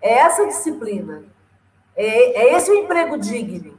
É 0.01 0.13
essa 0.19 0.45
disciplina. 0.47 1.23
É, 1.95 2.05
é 2.05 2.55
esse 2.55 2.71
o 2.71 2.75
emprego 2.75 3.17
digno. 3.17 3.77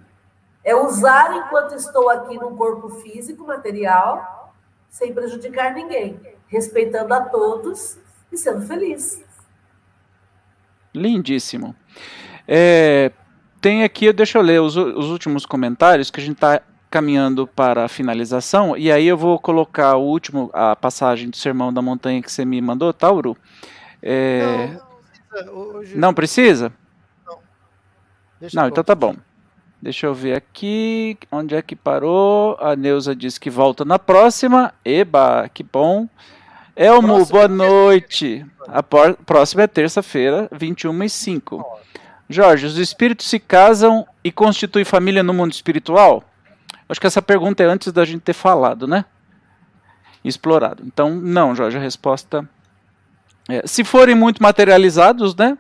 É 0.63 0.75
usar 0.75 1.37
enquanto 1.37 1.75
estou 1.75 2.11
aqui 2.11 2.37
no 2.37 2.57
corpo 2.57 2.89
físico, 3.01 3.47
material, 3.47 4.53
sem 4.91 5.15
prejudicar 5.15 5.73
ninguém, 5.73 6.21
respeitando 6.49 7.15
a 7.15 7.21
todos 7.21 7.99
e 8.33 8.37
sendo 8.37 8.63
feliz. 8.63 9.23
Lindíssimo. 10.93 11.75
É, 12.49 13.13
tem 13.67 13.83
aqui, 13.83 14.13
deixa 14.13 14.39
eu 14.39 14.43
ler 14.43 14.61
os, 14.61 14.77
os 14.77 15.11
últimos 15.11 15.45
comentários, 15.45 16.09
que 16.09 16.21
a 16.21 16.23
gente 16.23 16.37
está 16.37 16.63
caminhando 16.89 17.49
para 17.49 17.85
a 17.85 17.89
finalização, 17.89 18.77
e 18.77 18.93
aí 18.93 19.09
eu 19.09 19.17
vou 19.17 19.41
colocar 19.41 19.97
o 19.97 20.05
último, 20.05 20.49
a 20.53 20.77
passagem 20.77 21.29
do 21.29 21.37
Sermão 21.37 21.73
da 21.73 21.83
Montanha 21.83 22.23
que 22.23 22.31
você 22.31 22.45
me 22.45 22.61
mandou, 22.61 22.93
Tauro. 22.93 23.37
É... 24.01 24.79
Não, 25.33 25.53
hoje... 25.53 25.99
não 25.99 26.15
precisa? 26.15 26.73
Não. 27.27 27.39
não 28.55 28.69
então 28.69 28.85
tá 28.85 28.95
bom. 28.95 29.17
Deixa 29.83 30.07
eu 30.07 30.15
ver 30.15 30.37
aqui. 30.37 31.19
Onde 31.33 31.57
é 31.57 31.61
que 31.61 31.75
parou? 31.75 32.57
A 32.61 32.77
Neuza 32.77 33.17
disse 33.17 33.41
que 33.41 33.51
volta 33.51 33.85
na 33.85 33.99
próxima. 33.99 34.73
Eba, 34.85 35.51
que 35.53 35.65
bom. 35.65 36.09
Elmo, 36.77 37.27
boa 37.27 37.49
noite. 37.49 38.47
A 38.69 38.81
próxima 38.83 39.63
é 39.63 39.67
terça-feira, 39.67 40.49
21 40.53 41.03
e 41.03 41.11
5. 41.11 41.76
Jorge, 42.29 42.67
os 42.67 42.79
espíritos 42.79 43.27
se 43.27 43.39
casam 43.39 44.07
e 44.25 44.33
constituem 44.33 44.85
família 44.85 45.23
no 45.23 45.33
mundo 45.33 45.53
espiritual? 45.53 46.25
Acho 46.89 47.01
que 47.01 47.07
essa 47.07 47.23
pergunta 47.23 47.63
é 47.63 47.67
antes 47.67 47.93
da 47.93 48.05
gente 48.05 48.23
ter 48.23 48.33
falado, 48.33 48.87
né? 48.87 49.05
Explorado. 50.25 50.83
Então, 50.85 51.15
não, 51.15 51.55
Jorge, 51.55 51.77
a 51.77 51.81
resposta 51.81 52.49
é, 53.49 53.67
se 53.67 53.85
forem 53.85 54.15
muito 54.15 54.43
materializados, 54.43 55.35
né? 55.35 55.57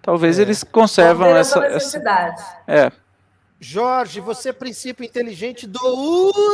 Talvez 0.00 0.38
é. 0.38 0.42
eles 0.42 0.62
conservam 0.62 1.36
essa, 1.36 1.64
essa. 1.64 2.00
É. 2.66 2.92
Jorge, 3.60 4.20
você 4.20 4.50
é 4.50 4.52
princípio 4.52 5.04
inteligente 5.04 5.66
do 5.66 5.80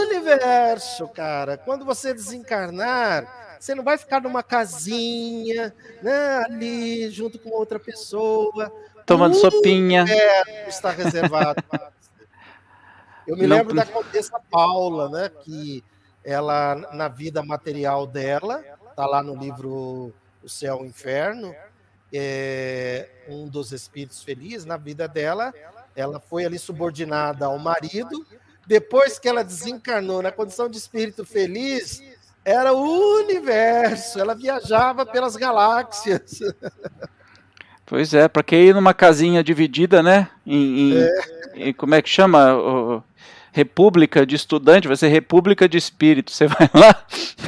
universo, 0.06 1.06
cara. 1.08 1.58
Quando 1.58 1.84
você 1.84 2.14
desencarnar, 2.14 3.56
você 3.60 3.74
não 3.74 3.84
vai 3.84 3.98
ficar 3.98 4.22
numa 4.22 4.42
casinha, 4.42 5.74
né, 6.02 6.44
ali 6.46 7.10
junto 7.10 7.38
com 7.38 7.50
outra 7.50 7.78
pessoa, 7.78 8.72
tomando 9.06 9.34
sopinha. 9.36 10.04
Está 10.66 10.90
reservado. 10.90 11.62
Eu 13.26 13.36
me 13.36 13.46
não... 13.46 13.56
lembro 13.56 13.74
da 13.74 13.86
Condessa 13.86 14.38
Paula, 14.50 15.08
né, 15.08 15.30
que 15.42 15.82
ela 16.22 16.74
na 16.92 17.08
vida 17.08 17.42
material 17.42 18.06
dela, 18.06 18.62
tá 18.94 19.06
lá 19.06 19.22
no 19.22 19.34
livro 19.34 20.12
O 20.42 20.48
Céu 20.48 20.80
e 20.80 20.82
o 20.82 20.86
Inferno, 20.86 21.54
é 22.12 23.08
um 23.28 23.48
dos 23.48 23.72
espíritos 23.72 24.22
felizes 24.22 24.66
na 24.66 24.76
vida 24.76 25.08
dela 25.08 25.54
ela 25.94 26.18
foi 26.18 26.44
ali 26.44 26.58
subordinada 26.58 27.46
ao 27.46 27.58
marido. 27.58 28.26
Depois 28.66 29.18
que 29.18 29.28
ela 29.28 29.44
desencarnou 29.44 30.22
na 30.22 30.32
condição 30.32 30.68
de 30.68 30.76
espírito 30.76 31.24
feliz, 31.24 32.02
era 32.44 32.72
o 32.72 33.18
universo. 33.22 34.18
Ela 34.18 34.34
viajava 34.34 35.06
pelas 35.06 35.36
galáxias. 35.36 36.40
Pois 37.86 38.14
é, 38.14 38.28
para 38.28 38.42
quem 38.42 38.64
ir 38.64 38.74
numa 38.74 38.94
casinha 38.94 39.44
dividida, 39.44 40.02
né? 40.02 40.28
Em, 40.46 40.92
em, 40.92 40.96
é. 40.96 41.68
em 41.68 41.72
como 41.72 41.94
é 41.94 42.02
que 42.02 42.08
chama? 42.08 42.54
O, 42.54 43.02
República 43.54 44.26
de 44.26 44.34
estudante, 44.34 44.88
vai 44.88 44.96
ser 44.96 45.06
República 45.06 45.68
de 45.68 45.78
Espírito. 45.78 46.32
Você 46.32 46.48
vai 46.50 46.68
lá 46.74 46.92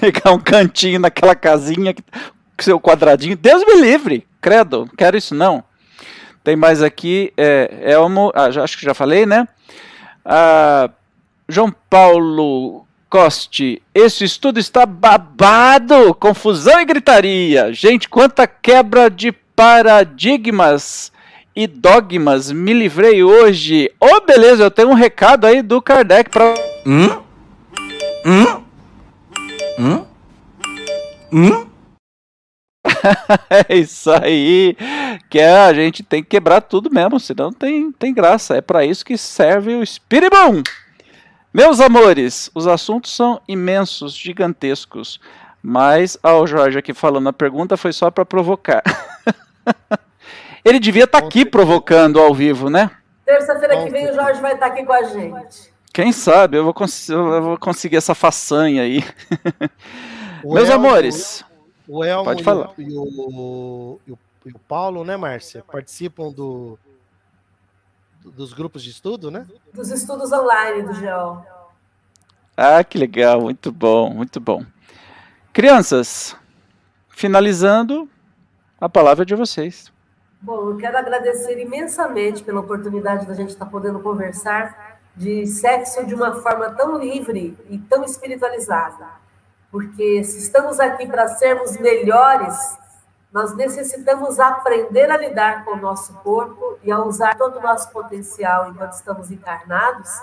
pegar 0.00 0.30
um 0.30 0.38
cantinho 0.38 1.00
naquela 1.00 1.34
casinha, 1.34 1.92
com 1.92 2.62
seu 2.62 2.78
quadradinho. 2.78 3.36
Deus 3.36 3.64
me 3.66 3.80
livre, 3.80 4.24
credo, 4.40 4.86
não 4.86 4.96
quero 4.96 5.16
isso 5.16 5.34
não. 5.34 5.64
Tem 6.44 6.54
mais 6.54 6.80
aqui, 6.80 7.32
é, 7.36 7.90
Elmo, 7.90 8.30
ah, 8.36 8.52
já, 8.52 8.62
acho 8.62 8.78
que 8.78 8.84
já 8.84 8.94
falei, 8.94 9.26
né? 9.26 9.48
Ah, 10.24 10.88
João 11.48 11.74
Paulo 11.90 12.86
Coste, 13.10 13.82
esse 13.92 14.22
estudo 14.22 14.60
está 14.60 14.86
babado, 14.86 16.14
confusão 16.14 16.80
e 16.80 16.84
gritaria. 16.84 17.72
Gente, 17.72 18.08
quanta 18.08 18.46
quebra 18.46 19.10
de 19.10 19.34
paradigmas 19.56 21.10
e 21.56 21.66
dogmas 21.66 22.52
me 22.52 22.74
livrei 22.74 23.24
hoje. 23.24 23.90
Ô, 23.98 24.06
oh, 24.06 24.20
beleza, 24.20 24.62
eu 24.62 24.70
tenho 24.70 24.90
um 24.90 24.94
recado 24.94 25.46
aí 25.46 25.62
do 25.62 25.80
Kardec 25.80 26.28
para. 26.28 26.52
Hum? 26.84 27.22
Hum? 28.26 28.62
Hum? 29.78 30.06
Hum? 31.32 31.66
é 33.68 33.76
isso 33.76 34.10
aí. 34.12 34.76
Que 35.30 35.38
é, 35.38 35.58
a 35.58 35.72
gente 35.72 36.02
tem 36.02 36.22
que 36.22 36.28
quebrar 36.28 36.60
tudo 36.60 36.90
mesmo, 36.90 37.18
senão 37.18 37.50
tem, 37.50 37.90
tem 37.92 38.12
graça. 38.12 38.56
É 38.56 38.60
para 38.60 38.84
isso 38.84 39.04
que 39.04 39.16
serve 39.16 39.74
o 39.74 39.84
Spiritboom. 39.84 40.62
Meus 41.54 41.80
amores, 41.80 42.50
os 42.54 42.66
assuntos 42.66 43.16
são 43.16 43.40
imensos, 43.48 44.14
gigantescos. 44.14 45.18
Mas, 45.62 46.18
ó, 46.22 46.42
o 46.42 46.46
Jorge 46.46 46.78
aqui 46.78 46.92
falando 46.92 47.28
a 47.28 47.32
pergunta 47.32 47.78
foi 47.78 47.92
só 47.92 48.10
para 48.10 48.26
provocar. 48.26 48.82
Ele 50.64 50.80
devia 50.80 51.04
estar 51.04 51.20
tá 51.20 51.26
aqui 51.26 51.44
provocando 51.44 52.20
ao 52.20 52.34
vivo, 52.34 52.68
né? 52.68 52.90
Terça-feira 53.24 53.84
que 53.84 53.90
vem 53.90 54.10
o 54.10 54.14
Jorge 54.14 54.40
vai 54.40 54.54
estar 54.54 54.66
tá 54.66 54.72
aqui 54.72 54.84
com 54.84 54.92
a 54.92 55.02
gente. 55.04 55.72
Quem 55.92 56.12
sabe, 56.12 56.58
eu 56.58 56.64
vou, 56.64 56.74
eu 57.08 57.42
vou 57.42 57.58
conseguir 57.58 57.96
essa 57.96 58.14
façanha 58.14 58.82
aí. 58.82 59.04
Meus 60.44 60.68
amores. 60.68 61.44
O 61.88 62.04
Elmo 62.04 62.24
Pode 62.24 62.42
falar. 62.42 62.72
E, 62.78 62.82
o, 62.96 64.00
e, 64.06 64.12
o, 64.12 64.18
e 64.46 64.50
o 64.50 64.58
Paulo, 64.58 65.04
né, 65.04 65.16
Márcia? 65.16 65.64
Participam 65.70 66.30
do, 66.30 66.78
dos 68.24 68.52
grupos 68.52 68.82
de 68.82 68.90
estudo, 68.90 69.30
né? 69.30 69.46
Dos 69.72 69.90
estudos 69.90 70.32
online 70.32 70.82
do 70.82 70.94
GEO. 70.94 71.44
Ah, 72.56 72.82
que 72.82 72.98
legal, 72.98 73.40
muito 73.40 73.70
bom, 73.70 74.10
muito 74.10 74.40
bom. 74.40 74.64
Crianças, 75.52 76.36
finalizando, 77.08 78.08
a 78.86 78.88
palavra 78.88 79.22
é 79.22 79.26
de 79.26 79.34
vocês. 79.34 79.92
Bom, 80.40 80.70
eu 80.70 80.76
quero 80.76 80.96
agradecer 80.96 81.58
imensamente 81.60 82.42
pela 82.42 82.60
oportunidade 82.60 83.26
da 83.26 83.34
gente 83.34 83.50
estar 83.50 83.66
podendo 83.66 84.00
conversar 84.00 84.98
de 85.14 85.46
sexo 85.46 86.04
de 86.06 86.14
uma 86.14 86.36
forma 86.42 86.70
tão 86.70 86.98
livre 86.98 87.56
e 87.68 87.78
tão 87.78 88.04
espiritualizada 88.04 89.26
porque 89.76 90.24
se 90.24 90.38
estamos 90.38 90.80
aqui 90.80 91.06
para 91.06 91.28
sermos 91.28 91.76
melhores, 91.76 92.78
nós 93.32 93.54
necessitamos 93.54 94.40
aprender 94.40 95.10
a 95.10 95.18
lidar 95.18 95.66
com 95.66 95.72
o 95.72 95.76
nosso 95.76 96.14
corpo 96.14 96.78
e 96.82 96.90
a 96.90 96.98
usar 97.02 97.36
todo 97.36 97.58
o 97.58 97.60
nosso 97.62 97.90
potencial 97.90 98.70
enquanto 98.70 98.92
estamos 98.92 99.30
encarnados 99.30 100.22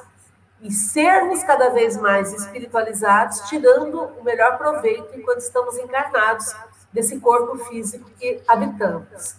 e 0.60 0.72
sermos 0.72 1.44
cada 1.44 1.70
vez 1.70 1.98
mais 1.98 2.34
espiritualizados, 2.34 3.42
tirando 3.42 4.02
o 4.02 4.24
melhor 4.24 4.58
proveito 4.58 5.14
enquanto 5.14 5.42
estamos 5.42 5.78
encarnados 5.78 6.56
desse 6.94 7.20
corpo 7.20 7.58
físico 7.66 8.10
que 8.20 8.40
habitamos. 8.48 9.36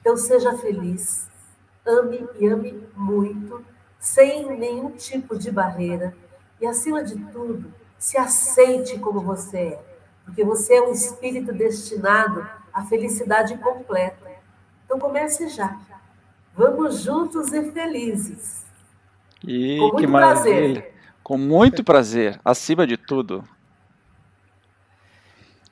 Então, 0.00 0.16
seja 0.16 0.56
feliz, 0.56 1.28
ame 1.84 2.26
e 2.38 2.46
ame 2.46 2.82
muito, 2.96 3.64
sem 3.98 4.56
nenhum 4.56 4.90
tipo 4.92 5.36
de 5.38 5.50
barreira 5.50 6.14
e, 6.60 6.66
acima 6.66 7.02
de 7.02 7.16
tudo, 7.32 7.72
se 7.98 8.16
aceite 8.18 8.98
como 8.98 9.20
você 9.20 9.58
é, 9.58 9.82
porque 10.24 10.44
você 10.44 10.74
é 10.74 10.82
um 10.82 10.92
espírito 10.92 11.52
destinado 11.52 12.46
à 12.72 12.84
felicidade 12.84 13.56
completa. 13.58 14.30
Então 14.84 14.98
comece 14.98 15.48
já. 15.48 15.78
Vamos 16.54 17.00
juntos 17.00 17.52
e 17.52 17.70
felizes. 17.72 18.64
E 19.46 19.76
Com 19.78 19.82
muito 19.84 19.96
que 19.96 20.06
maravilha. 20.06 20.80
Prazer. 20.80 20.94
Com 21.22 21.38
muito 21.38 21.84
prazer, 21.84 22.40
acima 22.44 22.86
de 22.86 22.96
tudo. 22.96 23.44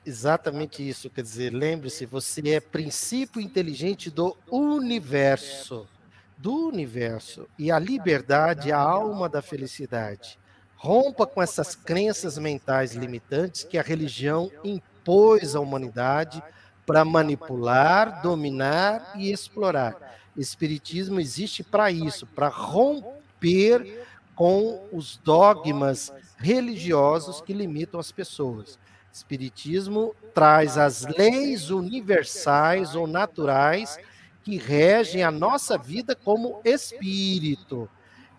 Exatamente 0.03 0.87
isso, 0.87 1.11
quer 1.11 1.21
dizer, 1.21 1.53
lembre-se, 1.53 2.07
você 2.07 2.55
é 2.55 2.59
princípio 2.59 3.39
inteligente 3.39 4.09
do 4.09 4.35
universo, 4.49 5.87
do 6.35 6.69
universo, 6.69 7.47
e 7.57 7.71
a 7.71 7.77
liberdade 7.77 8.71
é 8.71 8.73
a 8.73 8.79
alma 8.79 9.29
da 9.29 9.43
felicidade. 9.43 10.39
Rompa 10.75 11.27
com 11.27 11.39
essas 11.39 11.75
crenças 11.75 12.39
mentais 12.39 12.93
limitantes 12.93 13.63
que 13.63 13.77
a 13.77 13.83
religião 13.83 14.51
impôs 14.63 15.55
à 15.55 15.59
humanidade 15.59 16.41
para 16.83 17.05
manipular, 17.05 18.23
dominar 18.23 19.13
e 19.15 19.31
explorar. 19.31 20.19
Espiritismo 20.35 21.19
existe 21.19 21.63
para 21.63 21.91
isso, 21.91 22.25
para 22.25 22.47
romper 22.47 24.03
com 24.33 24.87
os 24.91 25.17
dogmas 25.17 26.11
religiosos 26.37 27.39
que 27.39 27.53
limitam 27.53 27.99
as 27.99 28.11
pessoas. 28.11 28.79
Espiritismo 29.11 30.15
traz 30.33 30.77
as 30.77 31.05
leis 31.05 31.69
universais 31.69 32.95
ou 32.95 33.05
naturais 33.05 33.99
que 34.43 34.57
regem 34.57 35.23
a 35.23 35.31
nossa 35.31 35.77
vida 35.77 36.15
como 36.15 36.61
espírito. 36.63 37.89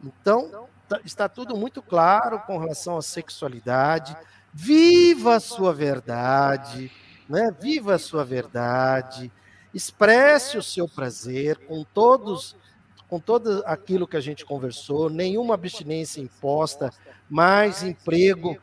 Então, 0.03 0.69
Tá, 0.93 1.01
está 1.07 1.27
tudo 1.27 1.57
muito 1.57 1.81
claro 1.81 2.41
com 2.41 2.59
relação 2.59 2.99
à 2.99 3.03
sexualidade. 3.03 4.15
Viva 4.53 5.37
a 5.37 5.41
sua 5.41 5.73
verdade, 5.73 6.93
né? 7.27 7.51
Viva 7.59 7.95
a 7.95 7.99
sua 7.99 8.27
verdade. 8.27 9.33
Expresse 9.73 10.59
o 10.59 10.63
seu 10.63 10.87
prazer 10.87 11.57
com 11.67 11.83
todos 11.83 12.55
com 13.09 13.19
todo 13.21 13.63
aquilo 13.67 14.09
que 14.09 14.17
a 14.17 14.21
gente 14.21 14.43
conversou, 14.43 15.11
nenhuma 15.11 15.53
abstinência 15.53 16.21
imposta, 16.23 16.91
mais 17.29 17.83
emprego 17.83 18.57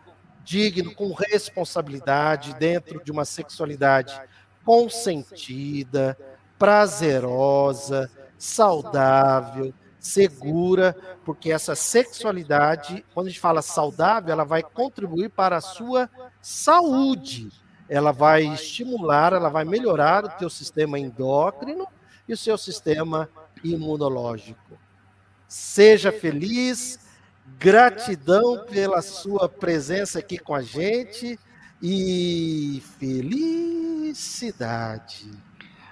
digno, 0.43 0.93
com 0.93 1.13
responsabilidade, 1.13 2.53
dentro 2.55 3.03
de 3.03 3.11
uma 3.11 3.25
sexualidade 3.25 4.19
consentida, 4.63 6.17
prazerosa, 6.57 8.11
saudável, 8.37 9.73
segura, 9.99 10.95
porque 11.25 11.51
essa 11.51 11.75
sexualidade, 11.75 13.05
quando 13.13 13.27
a 13.27 13.29
gente 13.29 13.39
fala 13.39 13.61
saudável, 13.61 14.31
ela 14.31 14.45
vai 14.45 14.63
contribuir 14.63 15.29
para 15.29 15.57
a 15.57 15.61
sua 15.61 16.09
saúde. 16.41 17.49
Ela 17.87 18.11
vai 18.11 18.43
estimular, 18.43 19.33
ela 19.33 19.49
vai 19.49 19.65
melhorar 19.65 20.23
o 20.25 20.29
teu 20.29 20.49
sistema 20.49 20.99
endócrino 20.99 21.87
e 22.27 22.33
o 22.33 22.37
seu 22.37 22.57
sistema 22.57 23.29
imunológico. 23.63 24.77
Seja 25.47 26.11
feliz, 26.11 26.99
gratidão 27.57 28.65
pela 28.69 29.01
sua 29.01 29.47
presença 29.49 30.19
aqui 30.19 30.37
com 30.37 30.53
a 30.53 30.61
gente 30.61 31.39
e 31.81 32.83
felicidade. 32.99 34.19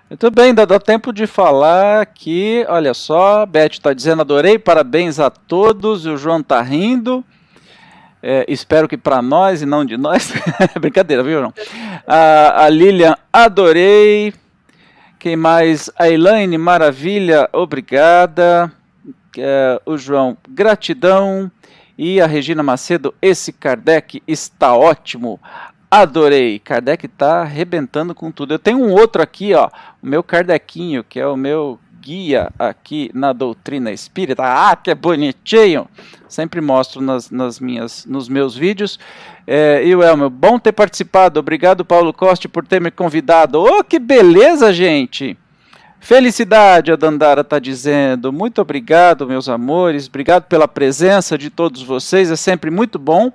Muito 0.10 0.32
bem, 0.32 0.46
ainda 0.46 0.66
dá 0.66 0.80
tempo 0.80 1.12
de 1.12 1.28
falar 1.28 2.02
aqui. 2.02 2.66
Olha 2.70 2.94
só, 2.94 3.46
Beth 3.46 3.72
está 3.74 3.94
dizendo: 3.94 4.22
adorei, 4.22 4.58
parabéns 4.58 5.20
a 5.20 5.30
todos. 5.30 6.06
O 6.06 6.16
João 6.16 6.40
está 6.40 6.62
rindo. 6.62 7.26
É, 8.24 8.46
espero 8.48 8.88
que 8.88 8.98
para 8.98 9.22
nós 9.22 9.62
e 9.62 9.66
não 9.66 9.84
de 9.86 9.98
nós. 9.98 10.34
Brincadeira, 10.80 11.24
viu, 11.24 11.40
João? 11.40 11.54
A, 12.08 12.64
a 12.64 12.70
Lilian, 12.70 13.18
adorei. 13.32 14.34
Quem 15.20 15.36
mais? 15.36 15.90
A 15.98 16.10
Elaine, 16.10 16.58
maravilha, 16.58 17.50
obrigada. 17.52 18.72
É, 19.42 19.82
o 19.86 19.98
João, 19.98 20.38
gratidão. 20.50 21.52
E 21.98 22.22
a 22.22 22.28
Regina 22.28 22.62
Macedo, 22.62 23.14
esse 23.20 23.52
Kardec 23.52 24.22
está 24.28 24.76
ótimo. 24.76 25.40
Adorei. 25.90 26.60
Kardec 26.60 27.08
está 27.08 27.42
arrebentando 27.42 28.14
com 28.14 28.32
tudo. 28.32 28.54
Eu 28.54 28.60
tenho 28.60 28.78
um 28.78 28.92
outro 28.92 29.22
aqui, 29.22 29.54
ó, 29.56 29.70
o 30.02 30.06
meu 30.06 30.22
Kardecinho, 30.22 31.04
que 31.04 31.20
é 31.20 31.26
o 31.26 31.36
meu 31.36 31.80
guia 32.00 32.50
aqui 32.60 33.10
na 33.14 33.34
doutrina 33.34 33.92
espírita. 33.92 34.44
Ah, 34.44 34.76
que 34.76 34.94
bonitinho! 34.94 35.88
Sempre 36.30 36.62
mostro 36.62 37.02
nas, 37.02 37.32
nas 37.32 37.60
minhas, 37.60 38.06
nos 38.06 38.30
meus 38.30 38.56
vídeos. 38.56 39.00
É, 39.46 39.82
e 39.84 39.96
o 39.96 40.04
Elmer, 40.04 40.30
bom 40.30 40.60
ter 40.60 40.74
participado. 40.74 41.40
Obrigado, 41.40 41.84
Paulo 41.84 42.14
Costa, 42.14 42.48
por 42.48 42.66
ter 42.66 42.80
me 42.80 42.92
convidado. 42.92 43.60
Oh, 43.60 43.84
que 43.84 43.98
beleza, 43.98 44.72
gente! 44.72 45.38
Felicidade, 46.08 46.90
a 46.90 46.96
Dandara 46.96 47.42
está 47.42 47.60
dizendo. 47.60 48.32
Muito 48.32 48.62
obrigado, 48.62 49.28
meus 49.28 49.50
amores. 49.50 50.08
Obrigado 50.08 50.46
pela 50.46 50.66
presença 50.66 51.38
de 51.38 51.50
todos 51.50 51.84
vocês. 51.84 52.32
É 52.32 52.36
sempre 52.38 52.72
muito 52.72 52.98
bom. 52.98 53.30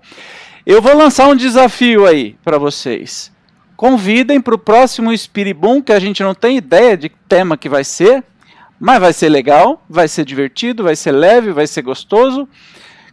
Eu 0.65 0.81
vou 0.81 0.97
lançar 0.97 1.29
um 1.29 1.37
desafio 1.37 2.07
aí 2.07 2.35
para 2.43 2.57
vocês. 2.57 3.31
Convidem 3.77 4.41
para 4.41 4.55
o 4.55 4.59
próximo 4.59 5.15
Spiribum, 5.15 5.83
que 5.83 5.93
a 5.93 6.01
gente 6.01 6.23
não 6.23 6.35
tem 6.35 6.57
ideia 6.57 6.97
de 6.97 7.11
tema 7.29 7.59
que 7.59 7.69
vai 7.69 7.85
ser, 7.85 8.25
mas 8.81 8.99
vai 8.99 9.13
ser 9.13 9.29
legal, 9.29 9.85
vai 9.87 10.09
ser 10.09 10.25
divertido, 10.25 10.85
vai 10.85 10.97
ser 10.97 11.13
leve, 11.13 11.53
vai 11.53 11.67
ser 11.67 11.83
gostoso. 11.83 12.49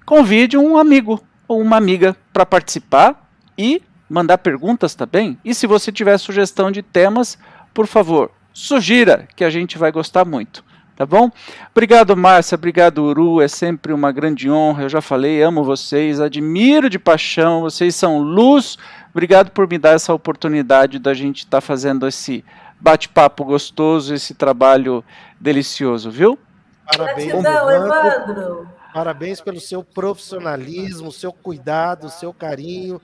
Convide 0.05 0.57
um 0.57 0.77
amigo 0.77 1.21
ou 1.49 1.59
uma 1.59 1.75
amiga 1.75 2.15
para 2.31 2.45
participar 2.45 3.29
e 3.57 3.81
mandar 4.09 4.37
perguntas 4.37 4.95
também. 4.95 5.37
E 5.43 5.53
se 5.53 5.67
você 5.67 5.91
tiver 5.91 6.17
sugestão 6.17 6.71
de 6.71 6.81
temas, 6.81 7.37
por 7.73 7.87
favor, 7.87 8.31
sugira, 8.53 9.27
que 9.35 9.43
a 9.43 9.49
gente 9.49 9.77
vai 9.77 9.91
gostar 9.91 10.25
muito 10.25 10.63
tá 10.99 11.05
bom? 11.05 11.31
Obrigado, 11.71 12.17
Márcia, 12.17 12.55
obrigado, 12.55 13.01
Uru, 13.01 13.41
é 13.41 13.47
sempre 13.47 13.93
uma 13.93 14.11
grande 14.11 14.51
honra, 14.51 14.83
eu 14.83 14.89
já 14.89 14.99
falei, 14.99 15.41
amo 15.41 15.63
vocês, 15.63 16.19
admiro 16.19 16.89
de 16.89 16.99
paixão, 16.99 17.61
vocês 17.61 17.95
são 17.95 18.19
luz, 18.19 18.77
obrigado 19.09 19.49
por 19.51 19.65
me 19.65 19.77
dar 19.77 19.91
essa 19.91 20.13
oportunidade 20.13 20.99
da 20.99 21.13
gente 21.13 21.45
estar 21.45 21.61
tá 21.61 21.61
fazendo 21.61 22.05
esse 22.05 22.43
bate-papo 22.81 23.45
gostoso, 23.45 24.13
esse 24.13 24.33
trabalho 24.33 25.01
delicioso, 25.39 26.11
viu? 26.11 26.37
Parabéns, 26.85 27.31
Gratidão, 27.31 27.71
Evandro. 27.71 28.69
Parabéns 28.93 29.39
pelo 29.39 29.61
seu 29.61 29.81
profissionalismo, 29.81 31.13
seu 31.13 31.31
cuidado, 31.31 32.09
seu 32.09 32.33
carinho. 32.33 32.99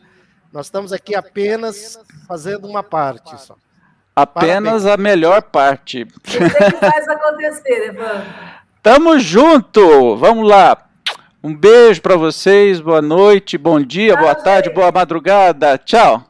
Nós 0.52 0.66
estamos 0.66 0.92
aqui 0.92 1.16
apenas 1.16 1.98
fazendo 2.28 2.68
uma 2.68 2.84
parte 2.84 3.40
só. 3.40 3.56
Apenas 4.16 4.84
Parabéns. 4.84 4.86
a 4.86 4.98
melhor 4.98 5.42
parte. 5.42 6.08
Você 6.24 6.40
que 6.40 6.78
faz 6.78 7.08
acontecer, 7.08 7.90
Evandro. 7.90 8.24
Tamo 8.82 9.20
junto! 9.20 10.16
Vamos 10.16 10.48
lá. 10.48 10.78
Um 11.44 11.54
beijo 11.54 12.02
para 12.02 12.16
vocês, 12.16 12.80
boa 12.80 13.02
noite, 13.02 13.58
bom 13.58 13.80
dia, 13.80 14.16
boa 14.16 14.34
tarde, 14.34 14.70
boa 14.70 14.92
madrugada. 14.92 15.78
Tchau. 15.78 16.24